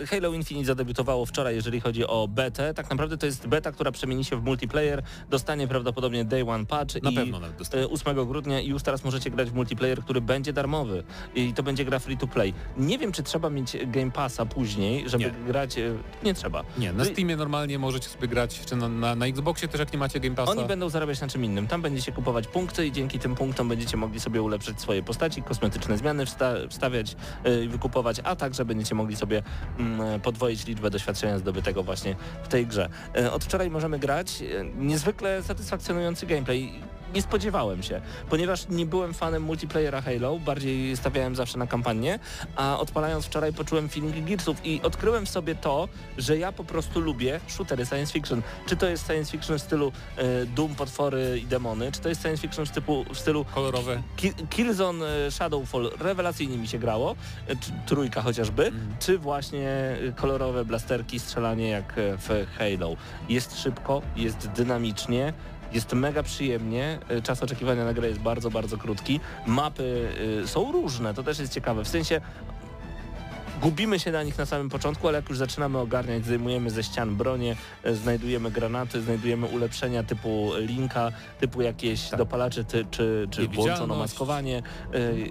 E, 0.02 0.07
Halo 0.07 0.32
Infinite 0.32 0.66
zadebiutowało 0.66 1.26
wczoraj, 1.26 1.55
jeżeli 1.55 1.80
chodzi 1.80 2.07
o 2.07 2.28
betę. 2.28 2.74
Tak 2.74 2.90
naprawdę 2.90 3.18
to 3.18 3.26
jest 3.26 3.46
beta, 3.46 3.72
która 3.72 3.92
przemieni 3.92 4.24
się 4.24 4.36
w 4.36 4.44
multiplayer. 4.44 5.02
Dostanie 5.30 5.68
prawdopodobnie 5.68 6.24
Day 6.24 6.48
One 6.48 6.66
Patch 6.66 7.02
Na 7.02 7.11
i 7.11 7.14
pewno 7.14 7.40
nawet 7.40 7.57
dostanie. 7.57 7.82
e, 7.84 7.88
8 7.88 8.26
grudnia 8.26 8.61
i 8.61 8.68
już 8.68 8.82
teraz 8.82 9.05
możecie 9.05 9.30
grać 9.30 9.50
w 9.50 9.55
multiplayer, 9.55 10.00
który 10.02 10.20
będzie 10.20 10.52
darmowy. 10.52 11.05
I 11.34 11.52
to 11.55 11.62
będzie 11.62 11.84
gra 11.84 11.98
free 11.98 12.16
to 12.18 12.26
play. 12.26 12.55
Nie 12.76 12.98
wiem, 12.98 13.12
czy 13.12 13.22
trzeba 13.22 13.43
trzeba 13.45 13.55
mieć 13.57 13.76
Game 13.86 14.11
Passa 14.11 14.47
później, 14.47 15.09
żeby 15.09 15.24
Nie. 15.24 15.30
grać... 15.30 15.78
e, 15.78 15.95
Nie 16.22 16.34
trzeba. 16.34 16.64
Nie, 16.78 16.92
na 16.92 17.05
Steamie 17.05 17.36
normalnie 17.36 17.78
możecie 17.78 18.09
sobie 18.09 18.28
grać, 18.28 18.61
czy 18.66 18.76
na, 18.76 18.88
na, 18.88 19.14
na 19.14 19.26
Xboxie 19.26 19.68
też 19.68 19.80
jak 19.80 19.92
nie 19.92 19.99
macie 19.99 20.20
Game 20.20 20.34
Passa. 20.34 20.53
Oni 20.53 20.64
będą 20.64 20.88
zarabiać 20.88 21.20
na 21.20 21.28
czym 21.28 21.45
innym. 21.45 21.66
Tam 21.66 21.82
będziecie 21.82 22.12
kupować 22.12 22.47
punkty 22.47 22.86
i 22.86 22.92
dzięki 22.92 23.18
tym 23.18 23.34
punktom 23.34 23.68
będziecie 23.68 23.97
mogli 23.97 24.20
sobie 24.20 24.42
ulepszyć 24.42 24.80
swoje 24.80 25.03
postaci, 25.03 25.42
kosmetyczne 25.42 25.99
zmiany 25.99 26.24
wsta- 26.24 26.68
wstawiać 26.70 27.16
y, 27.47 27.64
i 27.64 27.68
wykupować, 27.68 28.20
a 28.24 28.36
także 28.36 28.64
będziecie 28.64 28.95
mogli 28.95 29.16
sobie 29.16 29.42
mm, 29.78 30.20
podwoić 30.20 30.66
liczbę 30.66 30.90
doświadczenia 30.90 31.38
zdobytego 31.38 31.82
właśnie 31.82 32.16
w 32.45 32.49
tej 32.49 32.66
grze. 32.66 32.88
Y, 33.18 33.32
Od 33.32 33.45
wczoraj 33.45 33.70
możemy 33.70 33.99
grać. 33.99 34.42
Niezwykle 34.76 35.42
satysfakcjonujący 35.42 36.26
gameplay. 36.26 36.72
Nie 37.14 37.22
spodziewałem 37.22 37.82
się, 37.82 38.00
ponieważ 38.30 38.68
nie 38.68 38.86
byłem 38.86 39.14
fanem 39.14 39.42
multiplayera 39.42 40.00
Halo, 40.02 40.38
bardziej 40.38 40.96
stawiałem 40.96 41.36
zawsze 41.36 41.58
na 41.58 41.66
kampanię, 41.66 42.18
a 42.56 42.78
odpalając 42.78 43.26
wczoraj 43.26 43.52
poczułem 43.52 43.88
feeling 43.88 44.26
Gearsów 44.28 44.66
i 44.66 44.80
odkryłem 44.82 45.26
w 45.26 45.28
sobie 45.28 45.54
to, 45.54 45.88
że 46.18 46.38
ja 46.38 46.52
po 46.52 46.64
prostu 46.64 47.00
lubię 47.00 47.40
shootery 47.48 47.86
science 47.86 48.12
fiction. 48.12 48.42
Czy 48.66 48.76
to 48.76 48.86
jest 48.88 49.06
science 49.06 49.32
fiction 49.32 49.58
w 49.58 49.62
stylu 49.62 49.92
e, 50.16 50.46
Doom, 50.46 50.74
potwory 50.74 51.38
i 51.42 51.46
demony, 51.46 51.92
czy 51.92 52.00
to 52.00 52.08
jest 52.08 52.22
science 52.22 52.42
fiction 52.42 52.66
w, 52.66 52.70
typu, 52.70 53.04
w 53.14 53.18
stylu 53.18 53.44
Kolorowe. 53.44 54.02
Ki- 54.16 54.46
Killzone 54.50 55.06
e, 55.26 55.30
Shadowfall, 55.30 55.90
rewelacyjnie 56.00 56.58
mi 56.58 56.68
się 56.68 56.78
grało, 56.78 57.16
e, 57.48 57.56
trójka 57.86 58.22
chociażby, 58.22 58.66
Mhm. 58.66 58.96
czy 59.00 59.18
właśnie 59.18 59.68
e, 59.68 60.12
kolorowe 60.16 60.64
blasterki, 60.64 61.18
strzelanie 61.20 61.68
jak 61.68 61.92
w 61.96 62.46
Halo. 62.58 62.96
Jest 63.28 63.60
szybko, 63.62 64.02
jest 64.16 64.48
dynamicznie, 64.48 65.32
jest 65.72 65.92
mega 65.92 66.22
przyjemnie, 66.22 66.98
e, 67.08 67.22
czas 67.22 67.42
oczekiwania 67.42 67.84
na 67.84 67.94
grę 67.94 68.08
jest 68.08 68.20
bardzo, 68.20 68.50
bardzo 68.50 68.78
krótki. 68.78 69.20
Mapy 69.46 70.08
e, 70.42 70.48
są 70.48 70.72
różne, 70.72 71.14
to 71.14 71.22
też 71.22 71.38
jest 71.38 71.52
ciekawe, 71.52 71.84
w 71.84 71.88
sensie 71.88 72.20
Gubimy 73.62 73.98
się 73.98 74.12
na 74.12 74.22
nich 74.22 74.38
na 74.38 74.46
samym 74.46 74.68
początku, 74.68 75.08
ale 75.08 75.18
jak 75.18 75.28
już 75.28 75.38
zaczynamy 75.38 75.78
ogarniać, 75.78 76.24
zdejmujemy 76.24 76.70
ze 76.70 76.82
ścian 76.82 77.16
bronię, 77.16 77.56
e, 77.82 77.94
znajdujemy 77.94 78.50
granaty, 78.50 79.02
znajdujemy 79.02 79.46
ulepszenia 79.46 80.02
typu 80.02 80.50
linka, 80.56 81.12
typu 81.40 81.62
jakieś 81.62 82.10
dopalacze 82.10 82.64
ty, 82.64 82.86
czy, 82.90 83.28
czy 83.30 83.48
włączono 83.48 83.96
maskowanie, 83.96 84.62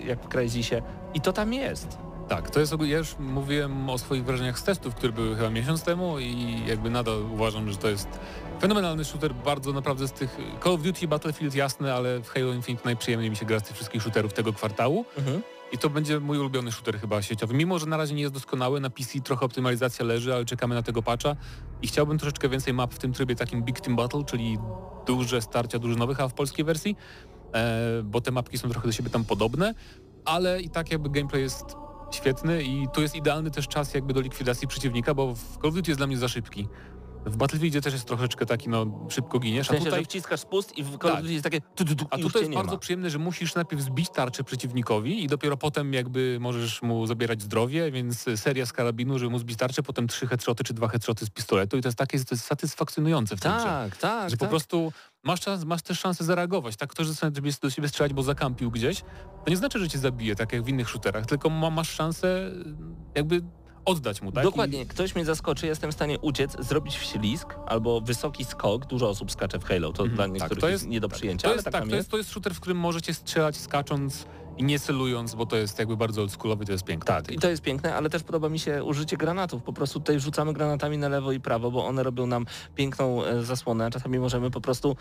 jak 0.06 0.24
w 0.24 0.28
Crysisie. 0.28 0.82
I 1.14 1.22
to 1.22 1.34
tam 1.34 1.54
jest. 1.54 1.98
Tak, 2.28 2.50
to 2.50 2.60
jest 2.60 2.74
ja 2.82 2.98
już 2.98 3.16
mówiłem 3.20 3.90
o 3.90 3.98
swoich 3.98 4.26
wrażeniach 4.26 4.60
z 4.60 4.64
testów, 4.64 4.96
które 4.96 5.14
były 5.14 5.36
chyba 5.36 5.50
miesiąc 5.50 5.84
temu 5.84 6.20
i 6.20 6.62
jakby 6.68 6.90
nadal 6.90 7.22
uważam, 7.22 7.72
że 7.72 7.78
to 7.78 7.90
jest 7.90 8.08
fenomenalny 8.64 9.06
shooter, 9.06 9.34
bardzo 9.36 9.74
naprawdę 9.74 10.08
z 10.08 10.12
tych 10.12 10.38
Call 10.64 10.74
of 10.74 10.82
Duty, 10.82 11.08
Battlefield 11.08 11.56
jasne, 11.56 11.94
ale 11.94 12.20
w 12.20 12.30
Halo 12.30 12.54
Infinite 12.54 12.86
najprzyjemniej 12.86 13.30
mi 13.30 13.36
się 13.36 13.46
gra 13.46 13.60
z 13.60 13.64
tych 13.64 13.76
wszystkich 13.76 14.02
shooterów 14.02 14.34
tego 14.34 14.54
kwartału. 14.54 15.06
I 15.72 15.78
to 15.78 15.90
będzie 15.90 16.20
mój 16.20 16.38
ulubiony 16.38 16.72
shooter 16.72 17.00
chyba 17.00 17.22
sieciowy, 17.22 17.54
mimo 17.54 17.80
że 17.80 17.86
na 17.86 17.98
razie 17.98 18.16
nie 18.16 18.22
jest 18.22 18.34
doskonały, 18.34 18.80
na 18.80 18.90
PC 18.90 19.22
trochę 19.22 19.46
optymalizacja 19.46 20.06
leży, 20.06 20.34
ale 20.34 20.46
czekamy 20.46 20.76
na 20.76 20.84
tego 20.84 21.02
patcha. 21.04 21.36
I 21.82 21.88
chciałbym 21.88 22.18
troszeczkę 22.18 22.50
więcej 22.50 22.74
map 22.74 22.94
w 22.94 23.00
tym 23.00 23.14
trybie 23.14 23.36
takim 23.36 23.64
Big 23.64 23.80
Team 23.80 23.96
Battle, 23.96 24.24
czyli 24.24 24.58
duże 25.08 25.42
starcia 25.42 25.80
drużynowych, 25.80 26.20
a 26.20 26.28
w 26.28 26.34
polskiej 26.34 26.66
wersji, 26.66 26.96
e, 27.54 28.04
bo 28.04 28.22
te 28.22 28.32
mapki 28.32 28.58
są 28.58 28.70
trochę 28.70 28.88
do 28.88 28.92
siebie 28.92 29.10
tam 29.10 29.26
podobne, 29.26 29.74
ale 30.26 30.62
i 30.62 30.70
tak 30.70 30.92
jakby 30.92 31.10
gameplay 31.10 31.42
jest 31.42 31.66
świetny 32.12 32.64
i 32.64 32.88
tu 32.94 33.02
jest 33.02 33.16
idealny 33.16 33.52
też 33.52 33.68
czas 33.68 33.94
jakby 33.94 34.14
do 34.14 34.22
likwidacji 34.22 34.68
przeciwnika, 34.68 35.14
bo 35.14 35.36
w 35.36 35.58
Call 35.58 35.70
of 35.70 35.76
Duty 35.76 35.92
jest 35.92 36.00
dla 36.00 36.08
mnie 36.08 36.18
za 36.18 36.28
szybki. 36.28 36.68
W 37.26 37.38
Battlefieldzie 37.38 37.82
też 37.82 37.94
jest 37.94 38.06
troszeczkę 38.06 38.46
taki, 38.46 38.70
no, 38.70 39.08
szybko 39.10 39.40
giniesz, 39.40 39.68
W 39.68 39.70
a 39.70 39.74
sensie, 39.74 39.86
tutaj, 39.86 40.00
że 40.00 40.06
wciskasz 40.06 40.40
spust 40.40 40.78
i 40.78 40.84
w 40.84 40.98
Call 40.98 41.12
Tak. 41.14 41.26
Jest 41.26 41.44
takie 41.44 41.62
tu, 41.62 41.86
tu, 41.86 41.96
tu, 41.96 42.06
a 42.10 42.18
tutaj 42.18 42.42
jest 42.42 42.54
bardzo 42.54 42.72
ma. 42.72 42.78
przyjemne, 42.78 43.10
że 43.10 43.20
musisz 43.20 43.56
najpierw 43.56 43.82
zbić 43.82 44.10
tarczę 44.10 44.44
przeciwnikowi 44.44 45.24
i 45.24 45.28
dopiero 45.28 45.58
potem 45.58 45.94
jakby 45.94 46.38
możesz 46.42 46.82
mu 46.82 47.08
zabierać 47.08 47.42
zdrowie, 47.42 47.92
więc 47.92 48.26
seria 48.36 48.66
z 48.66 48.74
karabinu, 48.74 49.20
żeby 49.20 49.32
mu 49.32 49.40
zbić 49.40 49.58
tarczę, 49.58 49.84
potem 49.84 50.08
trzy 50.08 50.28
headshoty 50.28 50.64
czy 50.64 50.74
dwa 50.74 50.88
headshoty 50.88 51.26
z 51.26 51.30
pistoletu 51.30 51.78
i 51.78 51.82
to 51.82 51.88
jest 51.88 51.98
takie 51.98 52.20
to 52.20 52.36
jest 52.36 52.46
satysfakcjonujące 52.46 53.38
w 53.38 53.40
tym 53.40 53.52
grze. 53.52 53.64
Tak, 53.64 53.98
tak, 53.98 54.30
Że 54.30 54.38
po 54.38 54.42
tak. 54.42 54.50
prostu 54.50 54.94
masz, 55.24 55.42
czas, 55.42 55.66
masz 55.66 55.82
też 55.82 56.00
szansę 56.00 56.24
zareagować. 56.24 56.76
Tak, 56.76 56.90
ktoś 56.90 57.08
że 57.08 57.14
żeby 57.36 57.52
do 57.62 57.70
siebie 57.70 57.88
strzelać, 57.88 58.14
bo 58.14 58.24
zakampił 58.24 58.72
gdzieś, 58.72 59.02
to 59.46 59.50
nie 59.50 59.58
znaczy, 59.58 59.80
że 59.80 59.90
cię 59.90 60.00
zabije, 60.00 60.36
tak 60.36 60.54
jak 60.54 60.64
w 60.64 60.68
innych 60.68 60.90
shooterach, 60.90 61.26
tylko 61.26 61.50
ma, 61.50 61.70
masz 61.70 61.90
szansę 61.90 62.52
jakby 63.16 63.42
oddać 63.86 64.22
mu, 64.22 64.32
tak? 64.32 64.44
Dokładnie, 64.44 64.86
ktoś 64.86 65.16
mnie 65.16 65.26
zaskoczy, 65.26 65.68
jestem 65.68 65.92
w 65.92 65.94
stanie 65.94 66.20
uciec, 66.20 66.56
zrobić 66.60 66.98
wślizg 66.98 67.56
albo 67.68 68.02
wysoki 68.02 68.46
skok. 68.46 68.86
Dużo 68.86 69.10
osób 69.10 69.32
skacze 69.32 69.60
w 69.60 69.64
Halo, 69.64 69.94
to 69.94 70.04
Mhm, 70.04 70.16
dla 70.16 70.26
tak, 70.26 70.34
niektórych 70.34 70.62
to 70.62 70.70
jest, 70.70 70.88
nie 70.88 71.00
do 71.00 71.08
I 71.08 71.12
przyjęcia, 71.12 71.42
to 71.42 71.48
ale 71.48 71.56
jest, 71.56 71.66
tak, 71.66 71.74
tak, 71.74 71.90
to 71.90 71.96
jest, 71.96 72.10
to 72.12 72.18
jest 72.18 72.30
shooter, 72.30 72.54
w 72.54 72.60
którym 72.60 72.78
możecie 72.78 73.14
strzelać 73.14 73.58
skacząc 73.58 74.26
i 74.58 74.64
nie 74.64 74.80
celując, 74.80 75.36
bo 75.36 75.46
to 75.46 75.56
jest 75.56 75.80
jakby 75.80 75.98
bardzo 75.98 76.22
oldschoolowy, 76.22 76.66
to 76.66 76.72
jest 76.72 76.84
piękne. 76.84 77.06
Tak, 77.06 77.32
i 77.32 77.40
to 77.40 77.50
jest 77.50 77.62
piękne, 77.62 77.96
ale 77.96 78.10
też 78.10 78.24
podoba 78.24 78.50
mi 78.50 78.60
się 78.60 78.84
użycie 78.84 79.18
granatów. 79.18 79.64
Po 79.64 79.74
prostu 79.74 80.00
tutaj 80.00 80.20
rzucamy 80.20 80.54
granatami 80.54 80.98
na 80.98 81.10
lewo 81.10 81.32
i 81.32 81.40
prawo, 81.40 81.72
bo 81.72 81.86
one 81.86 82.04
robią 82.04 82.28
nam 82.28 82.46
piękną 82.76 83.24
e, 83.26 83.44
zasłonę. 83.44 83.92
Czasami 83.92 84.20
możemy 84.20 84.52
po 84.52 84.62
prostu 84.62 84.96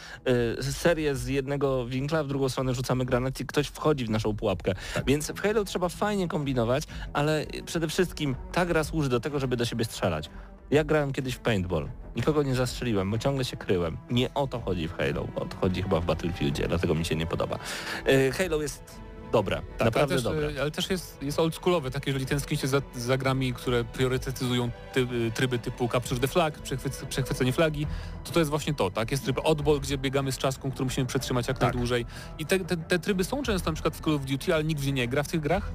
e, 0.58 0.62
serię 0.62 1.16
z 1.16 1.26
jednego 1.26 1.86
winkla, 1.86 2.24
w 2.24 2.28
drugą 2.28 2.48
stronę 2.48 2.74
rzucamy 2.74 3.04
granat 3.04 3.40
i 3.40 3.46
ktoś 3.46 3.66
wchodzi 3.66 4.04
w 4.04 4.10
naszą 4.10 4.36
pułapkę. 4.36 4.74
Więc 5.06 5.30
w 5.30 5.40
Halo 5.40 5.64
trzeba 5.64 5.88
fajnie 5.88 6.28
kombinować, 6.28 6.84
ale 7.12 7.46
przede 7.66 7.88
wszystkim 7.88 8.36
ta 8.52 8.66
gra 8.66 8.84
służy 8.84 9.08
do 9.08 9.20
tego, 9.20 9.38
żeby 9.38 9.56
do 9.56 9.64
siebie 9.64 9.84
strzelać. 9.84 10.30
Ja 10.70 10.84
grałem 10.84 11.12
kiedyś 11.12 11.34
w 11.34 11.38
paintball. 11.38 11.88
Nikogo 12.16 12.42
nie 12.42 12.54
zastrzeliłem, 12.54 13.10
bo 13.10 13.18
ciągle 13.18 13.44
się 13.44 13.56
kryłem. 13.56 13.96
Nie 14.10 14.34
o 14.34 14.46
to 14.46 14.60
chodzi 14.60 14.88
w 14.88 14.92
Halo. 14.92 15.26
O 15.36 15.44
to 15.44 15.56
chodzi 15.56 15.82
chyba 15.82 16.00
w 16.00 16.04
Battlefieldzie, 16.04 16.68
dlatego 16.68 16.94
mi 16.94 17.04
się 17.04 17.16
nie 17.16 17.26
podoba. 17.26 17.58
E, 18.06 18.32
Halo 18.32 18.62
jest 18.62 19.01
dobre, 19.32 19.56
Tak, 19.78 19.84
naprawdę 19.84 20.14
ale 20.14 20.22
też, 20.22 20.32
dobre. 20.32 20.58
e, 20.58 20.60
ale 20.60 20.70
też 20.70 20.90
jest, 20.90 21.22
jest 21.22 21.38
oldschoolowy, 21.38 21.90
tak 21.90 22.06
jeżeli 22.06 22.26
tęsknicie 22.26 22.68
za, 22.68 22.82
za 22.94 23.18
grami, 23.18 23.52
które 23.52 23.84
priorytetyzują 23.84 24.70
ty, 24.92 25.00
y, 25.00 25.30
tryby 25.34 25.58
typu 25.58 25.88
Capture 25.88 26.20
the 26.20 26.28
Flag, 26.28 26.58
przechwyc, 26.58 27.04
przechwycenie 27.04 27.52
flagi, 27.52 27.86
to 28.24 28.32
to 28.32 28.38
jest 28.38 28.50
właśnie 28.50 28.74
to, 28.74 28.90
tak? 28.90 29.10
Jest 29.10 29.24
tryb 29.24 29.40
Oddball, 29.44 29.80
gdzie 29.80 29.98
biegamy 29.98 30.32
z 30.32 30.38
czaską, 30.38 30.70
którą 30.70 30.84
musimy 30.84 31.06
przetrzymać 31.06 31.48
jak 31.48 31.58
Tak. 31.58 31.62
najdłużej. 31.62 32.06
I 32.38 32.46
te, 32.46 32.58
te, 32.60 32.76
te 32.76 32.98
tryby 32.98 33.24
są 33.24 33.42
często 33.42 33.70
na 33.70 33.74
przykład 33.74 33.96
w 33.96 34.00
Call 34.00 34.14
of 34.14 34.24
Duty, 34.24 34.54
ale 34.54 34.64
nikt 34.64 34.80
w 34.80 34.86
nie 34.86 34.92
nie 34.92 35.08
gra 35.08 35.22
w 35.22 35.28
tych 35.28 35.40
grach, 35.40 35.72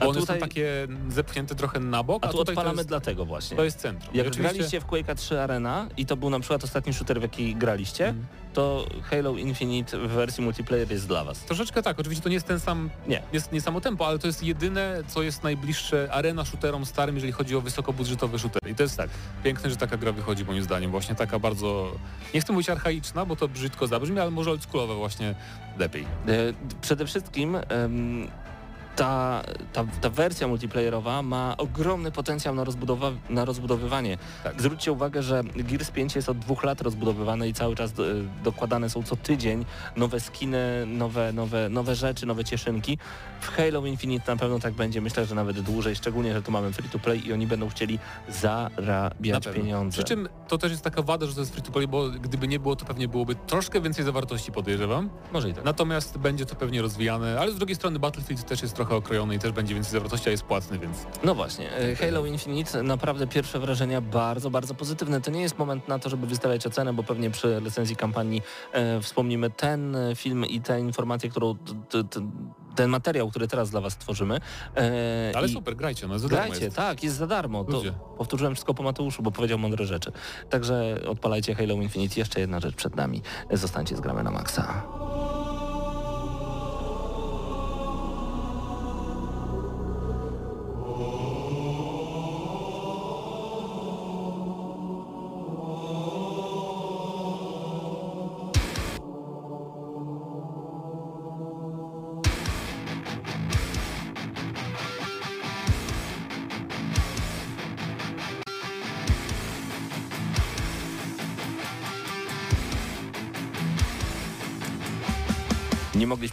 A 0.00 0.06
one 0.06 0.20
tutaj- 0.20 0.36
są 0.36 0.40
takie 0.40 0.88
zepchnięte 1.08 1.54
trochę 1.54 1.80
na 1.80 2.02
bok, 2.02 2.24
A 2.24 2.28
a, 2.28 2.30
tu 2.30 2.38
tutaj 2.38 2.54
to 2.54 2.60
odpalamy 2.60 2.78
jest, 2.78 2.88
dlatego 2.88 3.24
właśnie. 3.24 3.56
to 3.56 3.64
jest 3.64 3.78
centrum. 3.78 4.14
Jak 4.16 4.26
oczywiście- 4.26 4.54
graliście 4.54 4.80
w 4.80 4.86
Quake'a 4.86 5.14
3 5.14 5.40
Arena 5.40 5.88
i 5.96 6.06
to 6.06 6.16
był 6.16 6.30
na 6.30 6.40
przykład 6.40 6.64
ostatni 6.64 6.92
shooter, 6.92 7.18
w 7.18 7.22
jaki 7.22 7.54
graliście, 7.56 8.06
Mhm. 8.08 8.26
to 8.54 8.86
Halo 9.10 9.32
Infinite 9.36 9.98
w 9.98 10.08
wersji 10.10 10.44
multiplayer 10.44 10.90
jest 10.90 11.06
dla 11.06 11.24
was. 11.24 11.40
Troszeczkę 11.40 11.82
tak, 11.82 12.00
oczywiście 12.00 12.22
to 12.22 12.28
nie 12.28 12.34
jest 12.34 12.46
ten 12.46 12.60
sam, 12.60 12.90
Nie. 13.06 13.22
jest 13.32 13.52
nie 13.52 13.60
samo 13.60 13.80
tempo, 13.80 14.06
ale 14.06 14.18
to 14.18 14.26
jest 14.26 14.42
jedyne, 14.42 15.02
co 15.08 15.22
jest 15.22 15.42
najbliższe 15.42 16.08
arena 16.12 16.44
shooterom 16.44 16.86
starym, 16.86 17.14
jeżeli 17.14 17.32
chodzi 17.32 17.56
o 17.56 17.60
wysokobudżetowe 17.60 18.38
shootery. 18.38 18.70
I 18.70 18.74
to 18.74 18.82
jest 18.82 18.96
tak 18.96 19.10
piękne, 19.44 19.70
że 19.70 19.76
taka 19.76 19.96
gra 19.96 20.12
wychodzi 20.12 20.44
moim 20.44 20.62
zdaniem, 20.62 20.90
właśnie 20.90 21.14
taka 21.14 21.38
bardzo, 21.38 21.92
nie 22.34 22.40
chcę 22.40 22.52
mówić 22.52 22.70
archaiczna, 22.70 23.26
bo 23.26 23.36
to 23.36 23.48
brzydko 23.48 23.86
zabrzmi, 23.86 24.20
ale 24.20 24.30
może 24.30 24.50
oldschoolowa 24.50 24.94
właśnie 24.94 25.34
lepiej. 25.78 26.02
E, 26.02 26.06
Przede 26.82 27.06
wszystkim 27.06 27.56
ta, 29.00 29.42
ta, 29.72 29.84
ta 30.00 30.10
wersja 30.10 30.48
multiplayerowa 30.48 31.22
ma 31.22 31.54
ogromny 31.56 32.10
potencjał 32.12 32.54
na, 32.54 32.64
rozbudowa, 32.64 33.12
na 33.30 33.44
rozbudowywanie. 33.44 34.18
Tak. 34.44 34.60
Zwróćcie 34.60 34.92
uwagę, 34.92 35.22
że 35.22 35.42
Gears 35.44 35.90
5 35.90 36.16
jest 36.16 36.28
od 36.28 36.38
dwóch 36.38 36.64
lat 36.64 36.80
rozbudowywane 36.80 37.48
i 37.48 37.54
cały 37.54 37.76
czas 37.76 37.92
do, 37.92 38.04
dokładane 38.44 38.90
są 38.90 39.02
co 39.02 39.16
tydzień 39.16 39.64
nowe 39.96 40.20
skiny, 40.20 40.86
nowe, 40.86 41.32
nowe, 41.32 41.68
nowe 41.68 41.94
rzeczy, 41.94 42.26
nowe 42.26 42.44
cieszynki. 42.44 42.98
W 43.40 43.48
Halo 43.48 43.86
Infinite 43.86 44.32
na 44.32 44.38
pewno 44.38 44.58
tak 44.58 44.74
będzie, 44.74 45.00
myślę, 45.00 45.26
że 45.26 45.34
nawet 45.34 45.60
dłużej, 45.60 45.96
szczególnie, 45.96 46.32
że 46.32 46.42
tu 46.42 46.52
mamy 46.52 46.72
free 46.72 46.88
to 46.88 46.98
play 46.98 47.26
i 47.26 47.32
oni 47.32 47.46
będą 47.46 47.68
chcieli 47.68 47.98
zarabiać 48.28 49.48
pieniądze. 49.54 49.96
Przy 49.96 50.04
czym 50.04 50.28
to 50.48 50.58
też 50.58 50.70
jest 50.70 50.84
taka 50.84 51.02
wada, 51.02 51.26
że 51.26 51.34
to 51.34 51.40
jest 51.40 51.52
free 51.52 51.62
to 51.62 51.72
play, 51.72 51.88
bo 51.88 52.10
gdyby 52.10 52.48
nie 52.48 52.58
było, 52.58 52.76
to 52.76 52.84
pewnie 52.84 53.08
byłoby 53.08 53.34
troszkę 53.34 53.80
więcej 53.80 54.04
zawartości, 54.04 54.52
podejrzewam. 54.52 55.10
Może 55.32 55.48
i 55.48 55.54
tak. 55.54 55.64
Natomiast 55.64 56.18
będzie 56.18 56.46
to 56.46 56.54
pewnie 56.54 56.82
rozwijane, 56.82 57.40
ale 57.40 57.52
z 57.52 57.56
drugiej 57.56 57.76
strony 57.76 57.98
Battlefield 57.98 58.46
też 58.46 58.62
jest 58.62 58.74
trochę 58.74 58.89
okrojony 58.96 59.34
i 59.34 59.38
też 59.38 59.52
będzie 59.52 59.74
więcej 59.74 59.92
zawartości, 59.92 60.28
a 60.28 60.30
jest 60.30 60.42
płatny, 60.42 60.78
więc 60.78 60.96
No 61.24 61.34
właśnie, 61.34 61.72
e, 61.76 61.96
Halo 61.96 62.26
Infinite, 62.26 62.82
naprawdę 62.82 63.26
pierwsze 63.26 63.58
wrażenia 63.60 64.00
bardzo, 64.00 64.50
bardzo 64.50 64.74
pozytywne. 64.74 65.20
To 65.20 65.30
nie 65.30 65.42
jest 65.42 65.58
moment 65.58 65.88
na 65.88 65.98
to, 65.98 66.10
żeby 66.10 66.26
wystawiać 66.26 66.66
ocenę, 66.66 66.92
bo 66.92 67.02
pewnie 67.02 67.30
przy 67.30 67.60
recenzji 67.60 67.96
kampanii 67.96 68.42
e, 68.72 69.00
wspomnimy 69.00 69.50
ten 69.50 69.96
e, 69.96 70.16
film 70.16 70.44
i 70.46 70.60
tę 70.60 70.80
informację, 70.80 71.30
którą, 71.30 71.56
ten 72.76 72.88
materiał, 72.90 73.30
który 73.30 73.48
teraz 73.48 73.70
dla 73.70 73.80
Was 73.80 73.96
tworzymy. 73.96 74.40
E, 74.76 75.32
ale 75.34 75.48
super, 75.48 75.76
grajcie, 75.76 76.08
no 76.08 76.18
za 76.18 76.28
darmo 76.28 76.46
Grajcie, 76.46 76.64
jest. 76.64 76.76
tak, 76.76 77.02
jest 77.02 77.16
za 77.16 77.26
darmo. 77.26 77.64
To 77.64 77.82
powtórzyłem 78.18 78.54
wszystko 78.54 78.74
po 78.74 78.82
Mateuszu, 78.82 79.22
bo 79.22 79.30
powiedział 79.30 79.58
mądre 79.58 79.86
rzeczy. 79.86 80.12
Także 80.50 80.96
odpalajcie 81.08 81.54
Halo 81.54 81.74
Infinite. 81.74 82.20
Jeszcze 82.20 82.40
jedna 82.40 82.60
rzecz 82.60 82.74
przed 82.74 82.96
nami. 82.96 83.22
Zostańcie 83.52 83.96
z 83.96 84.00
gramy 84.00 84.22
na 84.22 84.30
maksa. 84.30 84.82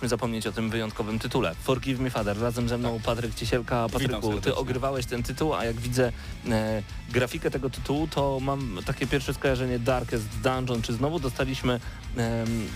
Mogliśmy 0.08 0.18
zapomnieć 0.18 0.47
o 0.47 0.51
tym 0.51 0.70
wyjątkowym 0.70 1.20
tytule. 1.20 1.55
Forgive 1.55 1.99
Me 1.99 2.10
Father. 2.10 2.39
Razem 2.39 2.70
ze 2.70 2.78
mną 2.78 2.99
Patryk 3.05 3.36
Ciesielka. 3.36 3.89
Patryku, 3.89 4.41
ty 4.41 4.55
ogrywałeś 4.55 5.05
ten 5.05 5.24
tytuł, 5.24 5.53
a 5.53 5.66
jak 5.66 5.76
widzę 5.76 6.12
e, 6.49 6.84
grafikę 7.10 7.51
tego 7.51 7.70
tytułu, 7.70 8.08
to 8.08 8.39
mam 8.39 8.80
takie 8.86 9.08
pierwsze 9.08 9.34
skojarzenie 9.34 9.80
Darkest 9.80 10.28
Dungeon. 10.43 10.82
Czy 10.82 10.93
znowu 10.93 11.20
dostaliśmy 11.20 11.74
em, 12.18 12.68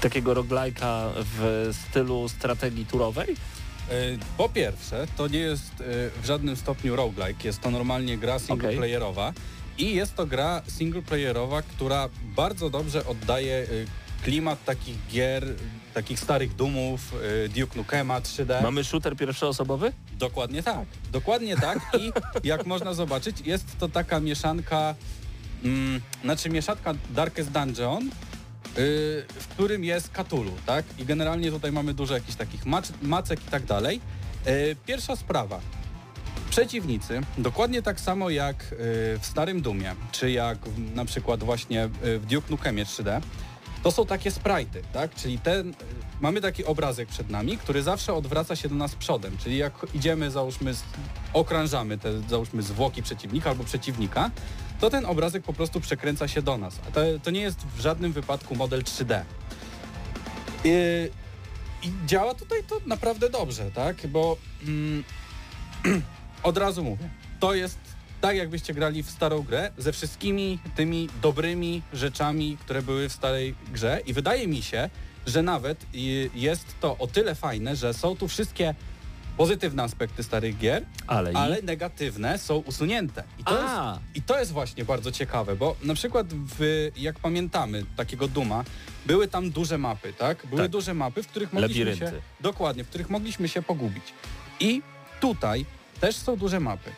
takiego 0.00 0.34
roguelike'a 0.34 1.10
w 1.16 1.70
stylu 1.72 2.28
strategii 2.28 2.86
turowej? 2.86 3.36
E, 3.90 4.18
Po 4.36 4.48
pierwsze, 4.48 5.06
to 5.16 5.28
nie 5.28 5.38
jest 5.38 5.72
e, 5.80 5.84
w 6.22 6.26
żadnym 6.26 6.56
stopniu 6.56 6.96
roguelike, 6.96 7.48
jest 7.48 7.60
to 7.60 7.70
normalnie 7.70 8.18
gra 8.18 8.38
singleplayerowa 8.38 9.32
i 9.78 9.94
jest 9.94 10.14
to 10.14 10.26
gra 10.26 10.62
singleplayerowa, 10.66 11.62
która 11.62 12.08
bardzo 12.36 12.70
dobrze 12.70 13.06
oddaje 13.06 13.54
e, 13.54 13.66
klimat 14.24 14.64
takich 14.64 14.96
gier, 15.10 15.44
takich 15.98 16.20
starych 16.20 16.54
dumów, 16.56 17.14
e, 17.44 17.48
Duke 17.48 17.76
Nukema 17.76 18.20
3D. 18.20 18.62
Mamy 18.62 18.84
shooter 18.84 19.16
pierwszoosobowy? 19.16 19.92
Dokładnie 20.18 20.62
tak. 20.62 20.86
Dokładnie 21.12 21.56
tak 21.56 21.78
i 21.98 22.12
jak 22.52 22.66
można 22.66 22.94
zobaczyć, 22.94 23.40
jest 23.44 23.78
to 23.78 23.88
taka 23.88 24.20
mieszanka, 24.20 24.94
mm, 25.64 26.00
znaczy 26.24 26.50
mieszanka 26.50 26.94
Darkest 27.10 27.50
Dungeon, 27.50 28.04
yy, 28.04 28.10
w 29.40 29.46
którym 29.48 29.84
jest 29.84 30.10
Cthulhu, 30.12 30.52
tak? 30.66 30.84
I 30.98 31.04
generalnie 31.04 31.50
tutaj 31.50 31.72
mamy 31.72 31.94
dużo 31.94 32.14
jakichś 32.14 32.36
takich 32.36 32.66
mac- 32.66 32.92
macek 33.02 33.40
i 33.48 33.50
tak 33.50 33.64
dalej. 33.64 34.00
Yy, 34.46 34.76
pierwsza 34.86 35.16
sprawa. 35.16 35.60
Przeciwnicy, 36.50 37.20
dokładnie 37.38 37.82
tak 37.82 38.00
samo 38.00 38.30
jak 38.30 38.74
w 39.20 39.26
Starym 39.26 39.60
Dumie, 39.62 39.94
czy 40.12 40.30
jak 40.30 40.58
na 40.94 41.04
przykład 41.04 41.44
właśnie 41.44 41.88
w 42.02 42.26
Duke 42.26 42.50
Nukemie 42.50 42.84
3D, 42.84 43.20
to 43.82 43.90
są 43.90 44.06
takie 44.06 44.30
sprite'y, 44.30 44.82
tak? 44.92 45.14
Czyli 45.14 45.38
ten, 45.38 45.74
mamy 46.20 46.40
taki 46.40 46.64
obrazek 46.64 47.08
przed 47.08 47.30
nami, 47.30 47.58
który 47.58 47.82
zawsze 47.82 48.14
odwraca 48.14 48.56
się 48.56 48.68
do 48.68 48.74
nas 48.74 48.94
przodem, 48.94 49.38
czyli 49.38 49.56
jak 49.56 49.86
idziemy, 49.94 50.30
załóżmy, 50.30 50.74
okrążamy 51.32 51.98
te, 51.98 52.20
załóżmy, 52.28 52.62
zwłoki 52.62 53.02
przeciwnika 53.02 53.50
albo 53.50 53.64
przeciwnika, 53.64 54.30
to 54.80 54.90
ten 54.90 55.06
obrazek 55.06 55.44
po 55.44 55.52
prostu 55.52 55.80
przekręca 55.80 56.28
się 56.28 56.42
do 56.42 56.58
nas. 56.58 56.80
A 56.88 56.90
to, 56.90 57.00
to 57.22 57.30
nie 57.30 57.40
jest 57.40 57.66
w 57.66 57.80
żadnym 57.80 58.12
wypadku 58.12 58.56
model 58.56 58.82
3D. 58.82 59.22
I, 60.64 60.70
i 61.82 61.92
działa 62.06 62.34
tutaj 62.34 62.64
to 62.64 62.76
naprawdę 62.86 63.30
dobrze, 63.30 63.70
tak? 63.70 64.06
Bo 64.06 64.36
mm, 64.62 65.04
od 66.42 66.58
razu 66.58 66.84
mówię, 66.84 67.08
to 67.40 67.54
jest 67.54 67.78
tak 68.20 68.36
jakbyście 68.36 68.74
grali 68.74 69.02
w 69.02 69.10
starą 69.10 69.42
grę 69.42 69.70
ze 69.78 69.92
wszystkimi 69.92 70.58
tymi 70.76 71.08
dobrymi 71.22 71.82
rzeczami, 71.92 72.56
które 72.60 72.82
były 72.82 73.08
w 73.08 73.12
starej 73.12 73.54
grze 73.72 74.00
i 74.06 74.12
wydaje 74.12 74.48
mi 74.48 74.62
się, 74.62 74.90
że 75.26 75.42
nawet 75.42 75.86
jest 76.34 76.66
to 76.80 76.98
o 76.98 77.06
tyle 77.06 77.34
fajne, 77.34 77.76
że 77.76 77.94
są 77.94 78.16
tu 78.16 78.28
wszystkie 78.28 78.74
pozytywne 79.36 79.82
aspekty 79.82 80.22
starych 80.22 80.58
gier, 80.58 80.84
Ale, 81.06 81.30
ale 81.34 81.62
negatywne 81.62 82.38
są 82.38 82.56
usunięte. 82.56 83.24
I 83.38 83.44
to, 83.44 83.62
jest, 83.62 83.74
I 84.14 84.22
to 84.22 84.38
jest 84.38 84.52
właśnie 84.52 84.84
bardzo 84.84 85.12
ciekawe, 85.12 85.56
bo 85.56 85.76
na 85.82 85.94
przykład 85.94 86.26
w, 86.34 86.90
jak 86.96 87.18
pamiętamy 87.18 87.84
takiego 87.96 88.28
Duma, 88.28 88.64
były 89.06 89.28
tam 89.28 89.50
duże 89.50 89.78
mapy, 89.78 90.12
tak? 90.12 90.46
Były 90.46 90.62
Tak. 90.62 90.70
duże 90.70 90.94
mapy, 90.94 91.22
w 91.22 91.26
których 91.28 91.52
mogliśmy 91.52 91.84
się... 91.84 91.84
labirynty. 91.90 92.20
Dokładnie, 92.40 92.84
w 92.84 92.88
których 92.88 93.10
mogliśmy 93.10 93.48
się 93.48 93.62
pogubić. 93.62 94.04
I 94.60 94.82
tutaj 95.20 95.66
też 96.00 96.16
są 96.16 96.36
duże 96.36 96.60
mapy. 96.60 96.90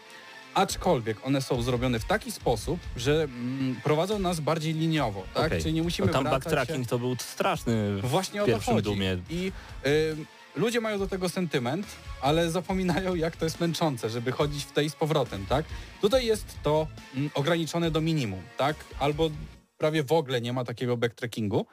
Aczkolwiek 0.54 1.26
one 1.26 1.42
są 1.42 1.62
zrobione 1.62 1.98
w 1.98 2.04
taki 2.04 2.32
sposób, 2.32 2.80
że 2.96 3.22
mm, 3.22 3.80
prowadzą 3.84 4.18
nas 4.18 4.40
bardziej 4.40 4.74
liniowo, 4.74 5.22
tak? 5.34 5.46
Okej. 5.46 5.62
Czyli 5.62 5.74
nie 5.74 5.82
musimy 5.82 6.06
No 6.06 6.12
tam 6.12 6.24
backtracking 6.24 6.84
się... 6.84 6.90
to 6.90 6.98
był 6.98 7.16
straszny 7.18 7.96
w 7.96 8.08
Właśnie 8.08 8.42
o 8.42 8.46
to 8.46 8.52
pierwszym 8.52 8.74
chodzi. 8.74 8.84
Dumie. 8.90 9.18
I 9.30 9.52
y, 9.86 10.16
ludzie 10.56 10.80
mają 10.80 10.98
do 10.98 11.06
tego 11.06 11.28
sentyment, 11.28 11.86
ale 12.22 12.50
zapominają 12.50 13.14
jak 13.14 13.36
to 13.36 13.44
jest 13.44 13.60
męczące, 13.60 14.10
żeby 14.10 14.32
chodzić 14.32 14.64
w 14.64 14.72
tej 14.72 14.90
z 14.90 14.94
powrotem, 14.94 15.46
tak? 15.46 15.64
Tutaj 16.00 16.26
jest 16.26 16.56
to 16.62 16.86
mm, 17.16 17.30
ograniczone 17.34 17.90
do 17.90 18.00
minimum, 18.00 18.42
tak? 18.56 18.76
Albo 18.98 19.30
prawie 19.78 20.02
w 20.02 20.12
ogóle 20.12 20.40
nie 20.40 20.52
ma 20.52 20.64
takiego 20.64 20.96
backtrackingu. 20.96 21.66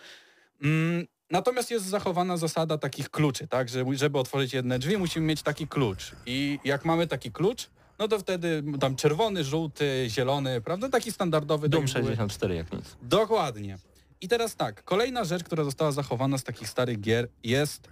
Mm, 0.63 1.07
Natomiast 1.31 1.71
jest 1.71 1.85
zachowana 1.85 2.37
zasada 2.37 2.77
takich 2.77 3.09
kluczy, 3.09 3.47
tak? 3.47 3.69
Że 3.69 3.85
żeby 3.93 4.19
otworzyć 4.19 4.53
jedne 4.53 4.79
drzwi, 4.79 4.97
musimy 4.97 5.25
mieć 5.25 5.41
taki 5.43 5.67
klucz. 5.67 6.11
I 6.25 6.59
jak 6.63 6.85
mamy 6.85 7.07
taki 7.07 7.31
klucz, 7.31 7.69
no 7.99 8.07
to 8.07 8.19
wtedy 8.19 8.63
tam 8.79 8.95
czerwony, 8.95 9.43
żółty, 9.43 10.05
zielony, 10.07 10.61
prawda? 10.61 10.89
Taki 10.89 11.11
standardowy. 11.11 11.69
Dum 11.69 11.81
tak 11.85 11.95
jak 11.95 12.03
były- 12.03 12.15
64 12.15 12.55
jak 12.55 12.73
nic. 12.73 12.95
Dokładnie. 13.01 13.77
I 14.21 14.27
teraz 14.27 14.55
tak, 14.55 14.83
kolejna 14.83 15.23
rzecz, 15.23 15.43
która 15.43 15.63
została 15.63 15.91
zachowana 15.91 16.37
z 16.37 16.43
takich 16.43 16.69
starych 16.69 17.01
gier 17.01 17.27
jest 17.43 17.87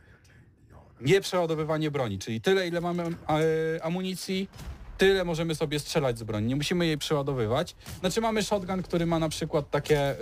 nieprzeładowywanie 1.01 1.91
broni, 1.91 2.19
czyli 2.19 2.41
tyle 2.41 2.67
ile 2.67 2.81
mamy 2.81 3.03
e, 3.03 3.83
amunicji, 3.83 4.49
tyle 4.97 5.23
możemy 5.25 5.55
sobie 5.55 5.79
strzelać 5.79 6.19
z 6.19 6.23
broni, 6.23 6.47
nie 6.47 6.55
musimy 6.55 6.85
jej 6.85 6.97
przeładowywać. 6.97 7.75
Znaczy 7.99 8.21
mamy 8.21 8.43
shotgun, 8.43 8.83
który 8.83 9.05
ma 9.05 9.19
na 9.19 9.29
przykład 9.29 9.69
takie 9.69 9.99
e, 9.99 10.15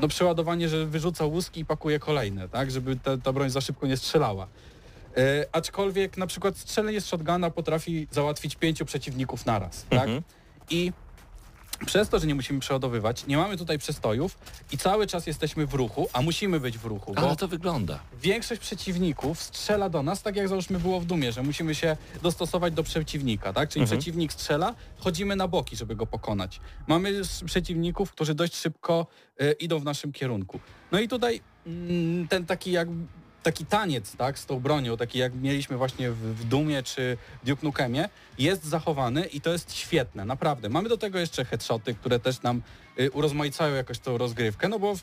no, 0.00 0.08
przeładowanie, 0.08 0.68
że 0.68 0.86
wyrzuca 0.86 1.24
łuski 1.24 1.60
i 1.60 1.64
pakuje 1.64 1.98
kolejne, 1.98 2.48
tak, 2.48 2.70
żeby 2.70 2.96
ta, 2.96 3.18
ta 3.18 3.32
broń 3.32 3.50
za 3.50 3.60
szybko 3.60 3.86
nie 3.86 3.96
strzelała. 3.96 4.46
E, 5.16 5.46
aczkolwiek 5.52 6.16
na 6.16 6.26
przykład 6.26 6.56
strzelenie 6.58 7.00
z 7.00 7.06
shotguna 7.06 7.50
potrafi 7.50 8.08
załatwić 8.10 8.56
pięciu 8.56 8.84
przeciwników 8.84 9.46
naraz, 9.46 9.86
tak? 9.90 9.98
Mhm. 10.00 10.22
I 10.70 10.92
przez 11.86 12.08
to, 12.08 12.18
że 12.18 12.26
nie 12.26 12.34
musimy 12.34 12.60
przeładowywać, 12.60 13.26
nie 13.26 13.36
mamy 13.36 13.56
tutaj 13.56 13.78
przestojów 13.78 14.38
i 14.72 14.78
cały 14.78 15.06
czas 15.06 15.26
jesteśmy 15.26 15.66
w 15.66 15.74
ruchu, 15.74 16.08
a 16.12 16.22
musimy 16.22 16.60
być 16.60 16.78
w 16.78 16.84
ruchu, 16.84 17.12
Ale 17.16 17.36
to 17.36 17.48
wygląda. 17.48 17.98
większość 18.22 18.60
przeciwników 18.60 19.42
strzela 19.42 19.88
do 19.88 20.02
nas, 20.02 20.22
tak 20.22 20.36
jak 20.36 20.48
załóżmy 20.48 20.78
było 20.78 21.00
w 21.00 21.04
Dumie, 21.04 21.32
że 21.32 21.42
musimy 21.42 21.74
się 21.74 21.96
dostosować 22.22 22.74
do 22.74 22.82
przeciwnika, 22.82 23.52
tak? 23.52 23.68
Czyli 23.68 23.82
Mhm. 23.82 23.98
przeciwnik 24.00 24.32
strzela, 24.32 24.74
chodzimy 24.98 25.36
na 25.36 25.48
boki, 25.48 25.76
żeby 25.76 25.96
go 25.96 26.06
pokonać. 26.06 26.60
Mamy 26.86 27.20
przeciwników, 27.46 28.12
którzy 28.12 28.34
dość 28.34 28.54
szybko 28.56 29.06
e, 29.40 29.52
idą 29.52 29.78
w 29.78 29.84
naszym 29.84 30.12
kierunku. 30.12 30.60
No 30.92 31.00
i 31.00 31.08
tutaj 31.08 31.40
mm, 31.66 32.28
ten 32.28 32.46
taki 32.46 32.72
jak 32.72 32.88
taki 33.46 33.66
taniec, 33.66 34.16
tak, 34.16 34.38
z 34.38 34.46
tą 34.46 34.60
bronią, 34.60 34.96
taki 34.96 35.18
jak 35.18 35.34
mieliśmy 35.34 35.76
właśnie 35.76 36.10
w, 36.10 36.16
w 36.16 36.44
Dumie 36.44 36.82
czy 36.82 37.16
w 37.42 37.46
Duke 37.46 37.66
Nukemie, 37.66 38.08
jest 38.38 38.64
zachowany 38.64 39.26
i 39.26 39.40
to 39.40 39.52
jest 39.52 39.74
świetne, 39.74 40.24
naprawdę. 40.24 40.68
Mamy 40.68 40.88
do 40.88 40.98
tego 40.98 41.18
jeszcze 41.18 41.44
headshoty, 41.44 41.94
które 41.94 42.18
też 42.18 42.42
nam 42.42 42.62
y, 43.00 43.10
urozmaicają 43.10 43.74
jakoś 43.74 43.98
tą 43.98 44.18
rozgrywkę, 44.18 44.68
no 44.68 44.78
bo 44.78 44.94
w, 44.94 45.02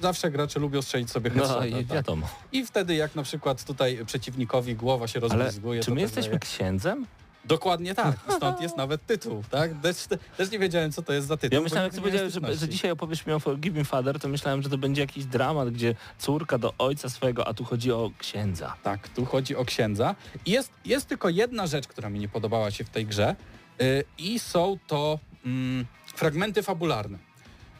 zawsze 0.00 0.30
gracze 0.30 0.60
lubią 0.60 0.82
strzelić 0.82 1.10
sobie 1.10 1.30
headshota. 1.30 1.60
No 1.60 1.66
i 1.66 1.84
tak. 1.84 1.96
wiadomo. 1.96 2.28
I 2.52 2.66
wtedy 2.66 2.94
jak 2.94 3.14
na 3.14 3.22
przykład 3.22 3.64
tutaj 3.64 3.98
przeciwnikowi 4.06 4.74
głowa 4.74 5.08
się 5.08 5.20
Ale 5.20 5.28
rozbryzguje, 5.28 5.80
czy 5.80 5.88
to 5.88 5.94
my 5.94 6.00
jesteśmy 6.00 6.32
daje- 6.32 6.40
księdzem? 6.40 7.06
Dokładnie 7.44 7.94
tak. 7.94 8.16
Stąd 8.36 8.60
jest 8.60 8.76
nawet 8.76 9.06
tytuł, 9.06 9.44
tak? 9.50 9.70
Też, 9.82 9.96
też 10.36 10.50
nie 10.50 10.58
wiedziałem, 10.58 10.92
co 10.92 11.02
to 11.02 11.12
jest 11.12 11.26
za 11.26 11.36
tytuł. 11.36 11.56
Ja 11.56 11.62
myślałem, 11.62 11.84
jak 11.86 11.94
ty 11.94 12.00
powiedziałeś, 12.00 12.32
że, 12.32 12.56
że 12.56 12.68
dzisiaj 12.68 12.90
opowiesz 12.90 13.26
mi 13.26 13.32
o 13.32 13.40
Forgiving 13.40 13.88
Father, 13.88 14.18
to 14.20 14.28
myślałem, 14.28 14.62
że 14.62 14.68
to 14.68 14.78
będzie 14.78 15.00
jakiś 15.00 15.24
dramat, 15.24 15.70
gdzie 15.70 15.94
córka 16.18 16.58
do 16.58 16.74
ojca 16.78 17.08
swojego, 17.08 17.48
a 17.48 17.54
tu 17.54 17.64
chodzi 17.64 17.92
o 17.92 18.10
księdza. 18.18 18.76
Tak, 18.82 19.08
tu 19.08 19.24
chodzi 19.24 19.56
o 19.56 19.64
księdza. 19.64 20.14
I 20.46 20.50
jest, 20.50 20.72
jest 20.84 21.06
tylko 21.06 21.28
jedna 21.28 21.66
rzecz, 21.66 21.86
która 21.86 22.10
mi 22.10 22.18
nie 22.18 22.28
podobała 22.28 22.70
się 22.70 22.84
w 22.84 22.90
tej 22.90 23.06
grze 23.06 23.36
yy, 23.78 24.04
i 24.18 24.38
są 24.38 24.78
to 24.86 25.18
mm, 25.46 25.86
fragmenty 26.14 26.62
fabularne. 26.62 27.18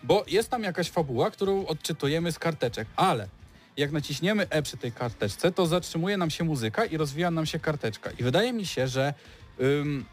Bo 0.02 0.24
jest 0.26 0.48
tam 0.48 0.62
jakaś 0.62 0.90
fabuła, 0.90 1.30
którą 1.30 1.66
odczytujemy 1.66 2.32
z 2.32 2.38
karteczek, 2.38 2.88
ale 2.96 3.28
jak 3.76 3.92
naciśniemy 3.92 4.46
E 4.50 4.62
przy 4.62 4.76
tej 4.76 4.92
karteczce, 4.92 5.52
to 5.52 5.66
zatrzymuje 5.66 6.16
nam 6.16 6.30
się 6.30 6.44
muzyka 6.44 6.84
i 6.84 6.96
rozwija 6.96 7.30
nam 7.30 7.46
się 7.46 7.58
karteczka. 7.58 8.10
I 8.10 8.22
wydaje 8.22 8.52
mi 8.52 8.66
się, 8.66 8.88
że 8.88 9.14
ym, 9.60 10.04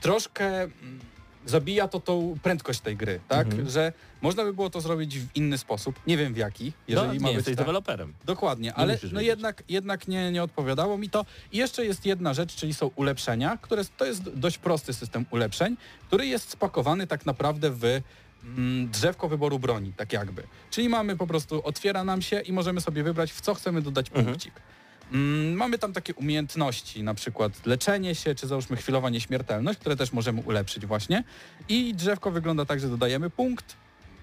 troszkę 0.00 0.62
mm, 0.62 1.00
zabija 1.46 1.88
to 1.88 2.00
tą 2.00 2.36
prędkość 2.42 2.80
tej 2.80 2.96
gry, 2.96 3.20
tak? 3.28 3.46
Mhm. 3.46 3.70
Że 3.70 3.92
można 4.22 4.44
by 4.44 4.52
było 4.52 4.70
to 4.70 4.80
zrobić 4.80 5.18
w 5.18 5.36
inny 5.36 5.58
sposób, 5.58 6.00
nie 6.06 6.16
wiem 6.16 6.34
w 6.34 6.36
jaki, 6.36 6.72
jeżeli 6.88 7.06
no, 7.08 7.14
ma 7.14 7.18
nie 7.20 7.20
być 7.26 7.34
jesteś 7.34 7.56
tak. 7.56 7.64
deweloperem. 7.64 8.12
Dokładnie, 8.24 8.74
ale 8.74 8.92
no 8.92 9.00
wiedzieć. 9.02 9.26
jednak, 9.28 9.62
jednak 9.68 10.08
nie, 10.08 10.32
nie 10.32 10.42
odpowiadało 10.42 10.98
mi 10.98 11.10
to. 11.10 11.26
I 11.52 11.58
jeszcze 11.58 11.84
jest 11.84 12.06
jedna 12.06 12.34
rzecz, 12.34 12.54
czyli 12.54 12.74
są 12.74 12.90
ulepszenia, 12.96 13.58
które 13.62 13.84
to 13.96 14.04
jest 14.04 14.22
dość 14.22 14.58
prosty 14.58 14.92
system 14.92 15.26
ulepszeń, 15.30 15.76
który 16.06 16.26
jest 16.26 16.50
spakowany 16.50 17.06
tak 17.06 17.26
naprawdę 17.26 17.70
w 17.70 17.84
mm, 18.44 18.90
drzewko 18.90 19.28
wyboru 19.28 19.58
broni, 19.58 19.92
tak 19.92 20.12
jakby. 20.12 20.42
Czyli 20.70 20.88
mamy 20.88 21.16
po 21.16 21.26
prostu, 21.26 21.66
otwiera 21.66 22.04
nam 22.04 22.22
się 22.22 22.40
i 22.40 22.52
możemy 22.52 22.80
sobie 22.80 23.02
wybrać, 23.02 23.32
w 23.32 23.40
co 23.40 23.54
chcemy 23.54 23.82
dodać 23.82 24.06
Mhm. 24.08 24.26
punkcik. 24.26 24.54
Mm, 25.12 25.54
Mamy 25.54 25.78
tam 25.78 25.92
takie 25.92 26.14
umiejętności, 26.14 27.02
na 27.02 27.14
przykład 27.14 27.66
leczenie 27.66 28.14
się, 28.14 28.34
czy 28.34 28.46
załóżmy 28.46 28.76
chwilowa 28.76 29.10
nieśmiertelność, 29.10 29.78
które 29.78 29.96
też 29.96 30.12
możemy 30.12 30.40
ulepszyć 30.42 30.86
właśnie. 30.86 31.24
I 31.68 31.94
drzewko 31.94 32.30
wygląda 32.30 32.64
tak, 32.64 32.80
że 32.80 32.88
dodajemy 32.88 33.30
punkt, 33.30 33.76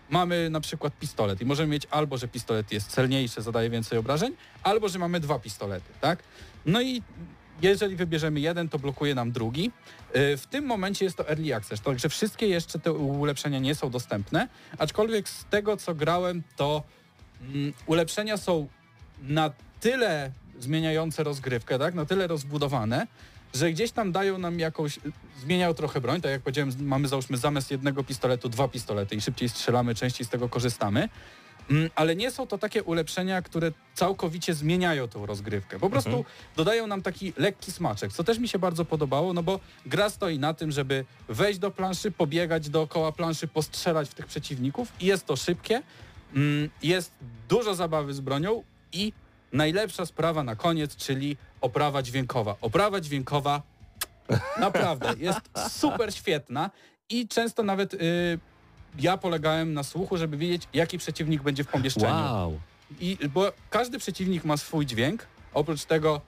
mamy 0.10 0.50
na 0.50 0.62
przykład 0.62 0.94
pistolet 1.00 1.42
i 1.42 1.46
możemy 1.46 1.72
mieć 1.72 1.88
albo, 1.92 2.18
że 2.18 2.28
pistolet 2.28 2.72
jest 2.72 2.88
celniejszy, 2.88 3.42
zadaje 3.42 3.70
więcej 3.70 3.98
obrażeń, 3.98 4.34
albo, 4.64 4.90
że 4.90 5.00
mamy 5.00 5.20
dwa 5.20 5.40
pistolety, 5.40 5.90
tak? 6.02 6.24
No 6.66 6.82
i 6.82 7.02
jeżeli 7.62 7.96
wybierzemy 7.96 8.40
jeden, 8.40 8.70
to 8.70 8.80
blokuje 8.80 9.16
nam 9.16 9.32
drugi. 9.32 9.64
Yy, 10.14 10.38
W 10.38 10.46
tym 10.50 10.66
momencie 10.66 11.06
jest 11.06 11.18
to 11.18 11.30
early 11.30 11.56
access, 11.56 11.82
także 11.82 12.10
wszystkie 12.10 12.48
jeszcze 12.48 12.80
te 12.80 12.92
ulepszenia 12.94 13.60
nie 13.60 13.76
są 13.76 13.90
dostępne, 13.90 14.48
aczkolwiek 14.78 15.30
z 15.30 15.46
tego, 15.46 15.78
co 15.78 15.96
grałem, 15.96 16.44
to 16.58 16.84
mm, 17.42 17.74
ulepszenia 17.86 18.38
są 18.38 18.68
na 19.22 19.52
tyle 19.80 20.32
zmieniające 20.64 21.24
rozgrywkę, 21.24 21.80
tak? 21.80 21.94
Na 21.94 22.06
tyle 22.06 22.28
rozbudowane, 22.28 23.08
że 23.54 23.72
gdzieś 23.72 23.92
tam 23.92 24.12
dają 24.12 24.38
nam 24.38 24.60
jakąś, 24.60 25.00
zmieniają 25.42 25.74
trochę 25.74 26.02
broń, 26.02 26.22
tak 26.22 26.32
jak 26.32 26.42
powiedziałem, 26.42 26.72
mamy 26.80 27.08
załóżmy 27.08 27.38
zamiast 27.38 27.72
jednego 27.72 28.04
pistoletu 28.04 28.50
dwa 28.50 28.68
pistolety 28.68 29.16
i 29.16 29.22
szybciej 29.22 29.50
strzelamy, 29.50 29.96
częściej 29.96 30.28
z 30.28 30.30
tego 30.30 30.50
korzystamy. 30.50 31.10
Mm, 31.70 31.90
ale 31.96 32.16
nie 32.16 32.32
są 32.32 32.48
to 32.48 32.58
takie 32.58 32.84
ulepszenia, 32.84 33.42
które 33.42 33.72
całkowicie 33.94 34.54
zmieniają 34.54 35.08
tą 35.08 35.26
rozgrywkę. 35.26 35.80
Po 35.80 35.90
prostu 35.90 36.10
Mhm. 36.10 36.26
dodają 36.56 36.88
nam 36.88 37.02
taki 37.02 37.34
lekki 37.38 37.72
smaczek, 37.72 38.14
co 38.14 38.24
też 38.24 38.40
mi 38.40 38.48
się 38.48 38.60
bardzo 38.60 38.86
podobało, 38.86 39.34
no 39.34 39.44
bo 39.44 39.60
gra 39.86 40.10
stoi 40.10 40.40
na 40.40 40.54
tym, 40.54 40.72
żeby 40.72 41.06
wejść 41.30 41.60
do 41.60 41.72
planszy, 41.72 42.12
pobiegać 42.12 42.70
dookoła 42.70 43.12
planszy, 43.12 43.48
postrzelać 43.48 44.10
w 44.10 44.14
tych 44.14 44.26
przeciwników 44.26 44.92
i 45.00 45.06
jest 45.06 45.26
to 45.26 45.36
szybkie, 45.36 45.82
mm, 46.36 46.70
jest 46.84 47.12
dużo 47.50 47.76
zabawy 47.76 48.14
z 48.14 48.20
bronią 48.20 48.64
i 48.94 49.14
najlepsza 49.54 50.06
sprawa 50.06 50.44
na 50.44 50.56
koniec, 50.56 50.96
czyli 50.96 51.38
oprawa 51.62 52.02
dźwiękowa. 52.04 52.56
Oprawa 52.62 53.02
dźwiękowa 53.02 53.62
naprawdę 54.60 55.14
jest 55.18 55.40
super 55.70 56.14
świetna 56.14 56.70
i 57.10 57.28
często 57.28 57.64
nawet 57.64 57.94
y, 57.94 57.98
ja 59.00 59.18
polegałem 59.18 59.74
na 59.74 59.84
słuchu, 59.84 60.18
żeby 60.18 60.38
wiedzieć, 60.38 60.64
jaki 60.74 60.98
przeciwnik 60.98 61.42
będzie 61.42 61.64
w 61.64 61.68
pomieszczeniu. 61.68 62.08
Wow. 62.34 62.60
I, 63.00 63.18
bo 63.34 63.52
każdy 63.70 64.00
przeciwnik 64.00 64.44
ma 64.46 64.58
swój 64.58 64.86
dźwięk. 64.86 65.26
Oprócz 65.54 65.86
tego, 65.86 66.22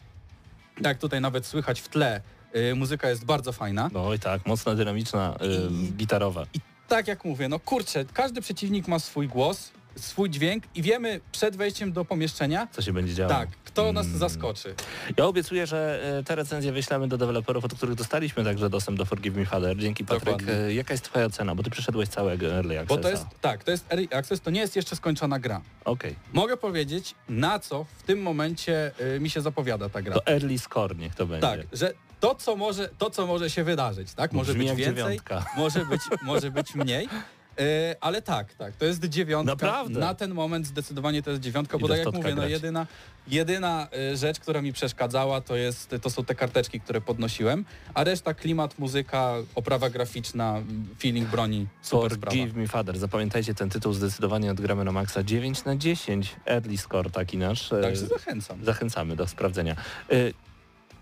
jak 0.81 0.97
tutaj 0.97 1.21
nawet 1.21 1.45
słychać 1.45 1.81
w 1.81 1.87
tle, 1.89 2.21
y, 2.55 2.75
muzyka 2.75 3.09
jest 3.09 3.25
bardzo 3.25 3.51
fajna. 3.53 3.89
No 3.93 4.13
i 4.13 4.19
tak, 4.19 4.45
mocna, 4.45 4.75
dynamiczna, 4.75 5.35
y, 5.41 5.71
I- 5.71 5.91
gitarowa. 5.91 6.45
I 6.53 6.59
tak 6.87 7.07
jak 7.07 7.25
mówię, 7.25 7.49
no 7.49 7.59
kurczę, 7.59 8.05
każdy 8.13 8.41
przeciwnik 8.41 8.87
ma 8.87 8.99
swój 8.99 9.27
głos, 9.27 9.71
swój 9.95 10.29
dźwięk 10.29 10.63
i 10.75 10.81
wiemy 10.81 11.19
przed 11.31 11.55
wejściem 11.55 11.91
do 11.93 12.05
pomieszczenia, 12.05 12.67
Co 12.71 12.81
się 12.81 12.93
będzie 12.93 13.13
działo? 13.13 13.29
tak, 13.29 13.49
kto 13.65 13.93
nas 13.93 14.05
Mm. 14.05 14.19
zaskoczy. 14.19 14.75
Ja 15.17 15.25
obiecuję, 15.25 15.67
że 15.67 16.03
e, 16.19 16.23
te 16.23 16.35
recenzje 16.35 16.71
wyślemy 16.71 17.07
do 17.07 17.17
deweloperów, 17.17 17.65
od 17.65 17.73
których 17.73 17.95
dostaliśmy 17.95 18.43
także 18.43 18.69
dostęp 18.69 18.97
do 18.97 19.05
Forgive 19.05 19.35
Me 19.35 19.45
Father. 19.45 19.77
Dzięki 19.77 20.05
Patryk. 20.05 20.25
Dokładnie. 20.25 20.53
E, 20.53 20.73
Jaka 20.73 20.93
jest 20.93 21.03
twoja 21.05 21.29
cena? 21.29 21.55
Bo 21.55 21.63
ty 21.63 21.69
przeszedłeś 21.69 22.09
całego 22.09 22.45
Early 22.45 22.79
Accessa. 22.79 22.95
Bo 22.95 23.01
to 23.01 23.09
jest, 23.09 23.25
tak, 23.41 23.63
to 23.63 23.71
jest 23.71 23.85
Early 23.91 24.07
Access, 24.11 24.41
to 24.41 24.51
nie 24.51 24.59
jest 24.61 24.75
jeszcze 24.75 24.95
skończona 24.95 25.39
gra. 25.39 25.61
Okej. 25.85 26.15
Mogę 26.33 26.57
powiedzieć, 26.57 27.15
na 27.29 27.59
co 27.59 27.85
w 27.97 28.03
tym 28.03 28.21
momencie 28.21 28.91
y, 29.15 29.19
mi 29.19 29.29
się 29.29 29.41
zapowiada 29.41 29.89
ta 29.89 30.01
gra. 30.01 30.13
To 30.15 30.27
Early 30.27 30.59
Score 30.59 30.95
niech 30.95 31.15
to 31.15 31.25
będzie. 31.25 31.47
Tak, 31.47 31.59
że 31.73 31.93
to 32.19 32.35
co, 32.35 32.55
może, 32.55 32.89
to, 32.97 33.09
co 33.09 33.27
może 33.27 33.49
się 33.49 33.63
wydarzyć, 33.63 34.13
tak? 34.13 34.31
Może 34.33 34.53
Brzmi 34.53 34.67
być 34.69 34.75
więcej, 34.77 34.95
dziewiątka. 35.03 35.45
może 35.57 35.85
być, 35.85 36.01
może 36.23 36.51
być 36.51 36.75
mniej. 36.75 37.09
E, 37.59 37.95
ale 38.01 38.21
tak, 38.21 38.53
tak, 38.53 38.75
to 38.75 38.85
jest 38.85 39.05
dziewiątka. 39.05 39.51
Naprawdę? 39.51 39.99
Na 39.99 40.15
ten 40.15 40.33
moment 40.33 40.67
zdecydowanie 40.67 41.23
to 41.23 41.29
jest 41.29 41.41
dziewiątka, 41.43 41.77
bo 41.77 41.87
tak 41.87 41.97
jak 41.97 42.13
mówię, 42.13 42.35
no 42.35 42.47
jedyna, 42.47 42.87
jedyna 43.27 43.87
e, 44.11 44.17
rzecz, 44.17 44.39
która 44.39 44.61
mi 44.61 44.73
przeszkadzała, 44.73 45.41
to, 45.41 45.55
jest, 45.55 45.95
to 46.01 46.09
są 46.09 46.25
te 46.25 46.35
karteczki, 46.35 46.79
które 46.79 47.01
podnosiłem, 47.01 47.65
a 47.93 48.03
reszta 48.03 48.33
klimat, 48.33 48.79
muzyka, 48.79 49.33
oprawa 49.55 49.89
graficzna, 49.89 50.61
feeling 50.99 51.29
broni, 51.29 51.67
super 51.81 52.11
sprawa. 52.11 52.37
Forgive 52.37 52.55
Me 52.55 52.67
Father. 52.67 52.99
Zapamiętajcie 52.99 53.53
ten 53.53 53.69
tytuł, 53.69 53.93
zdecydowanie 53.93 54.51
odgramy 54.51 54.83
na 54.83 54.91
maksa 54.91 55.23
9 55.23 55.65
na 55.65 55.75
10. 55.75 56.35
Early 56.45 56.77
Score 56.77 57.11
taki 57.11 57.37
nasz. 57.37 57.73
E, 57.73 57.81
Także 57.81 58.07
zachęcam. 58.07 58.65
Zachęcamy 58.65 59.15
do 59.15 59.27
sprawdzenia. 59.27 59.75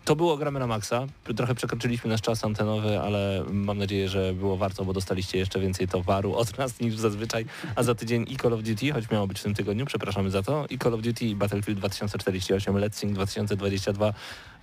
To 0.06 0.16
było 0.16 0.38
Gramy 0.38 0.60
na 0.60 0.68
Maxa. 0.68 1.08
Trochę 1.36 1.56
przekroczyliśmy 1.56 2.10
nasz 2.10 2.22
czas 2.22 2.46
antenowy, 2.46 3.00
ale 3.00 3.44
mam 3.52 3.78
nadzieję, 3.78 4.10
że 4.10 4.34
było 4.34 4.58
warto, 4.58 4.86
bo 4.86 4.94
dostaliście 4.94 5.38
jeszcze 5.38 5.60
więcej 5.60 5.88
towaru 5.88 6.36
od 6.36 6.58
nas 6.58 6.80
niż 6.80 6.96
zazwyczaj. 6.96 7.46
A 7.76 7.84
za 7.84 7.96
tydzień 7.96 8.26
i 8.30 8.38
Call 8.38 8.54
of 8.54 8.64
Duty, 8.64 8.92
choć 8.92 9.10
miało 9.10 9.28
być 9.28 9.40
w 9.40 9.44
tym 9.44 9.54
tygodniu, 9.54 9.86
przepraszamy 9.86 10.32
za 10.32 10.44
to, 10.44 10.66
i 10.70 10.80
Call 10.80 10.94
of 10.94 11.02
Duty 11.02 11.26
i 11.26 11.36
Battlefield 11.36 11.80
2048, 11.80 12.76
Let's 12.76 12.94
Sing 12.94 13.14
2022 13.14 14.14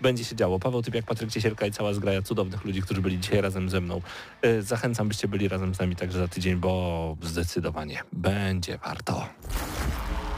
będzie 0.00 0.24
się 0.24 0.36
działo. 0.36 0.58
Paweł 0.58 0.82
Typiak, 0.82 1.04
Patryk 1.04 1.30
Ciesielka 1.30 1.66
i 1.66 1.72
cała 1.72 1.92
zgraja 1.94 2.22
cudownych 2.22 2.64
ludzi, 2.64 2.82
którzy 2.82 3.00
byli 3.02 3.18
dzisiaj 3.18 3.40
razem 3.40 3.68
ze 3.68 3.80
mną. 3.80 4.00
Y, 4.44 4.62
Zachęcam, 4.62 5.08
byście 5.08 5.28
byli 5.28 5.48
razem 5.48 5.74
z 5.74 5.78
nami 5.78 5.96
także 5.96 6.18
za 6.18 6.28
tydzień, 6.28 6.56
bo 6.56 7.16
zdecydowanie 7.22 8.02
będzie 8.12 8.78
warto. 8.78 9.26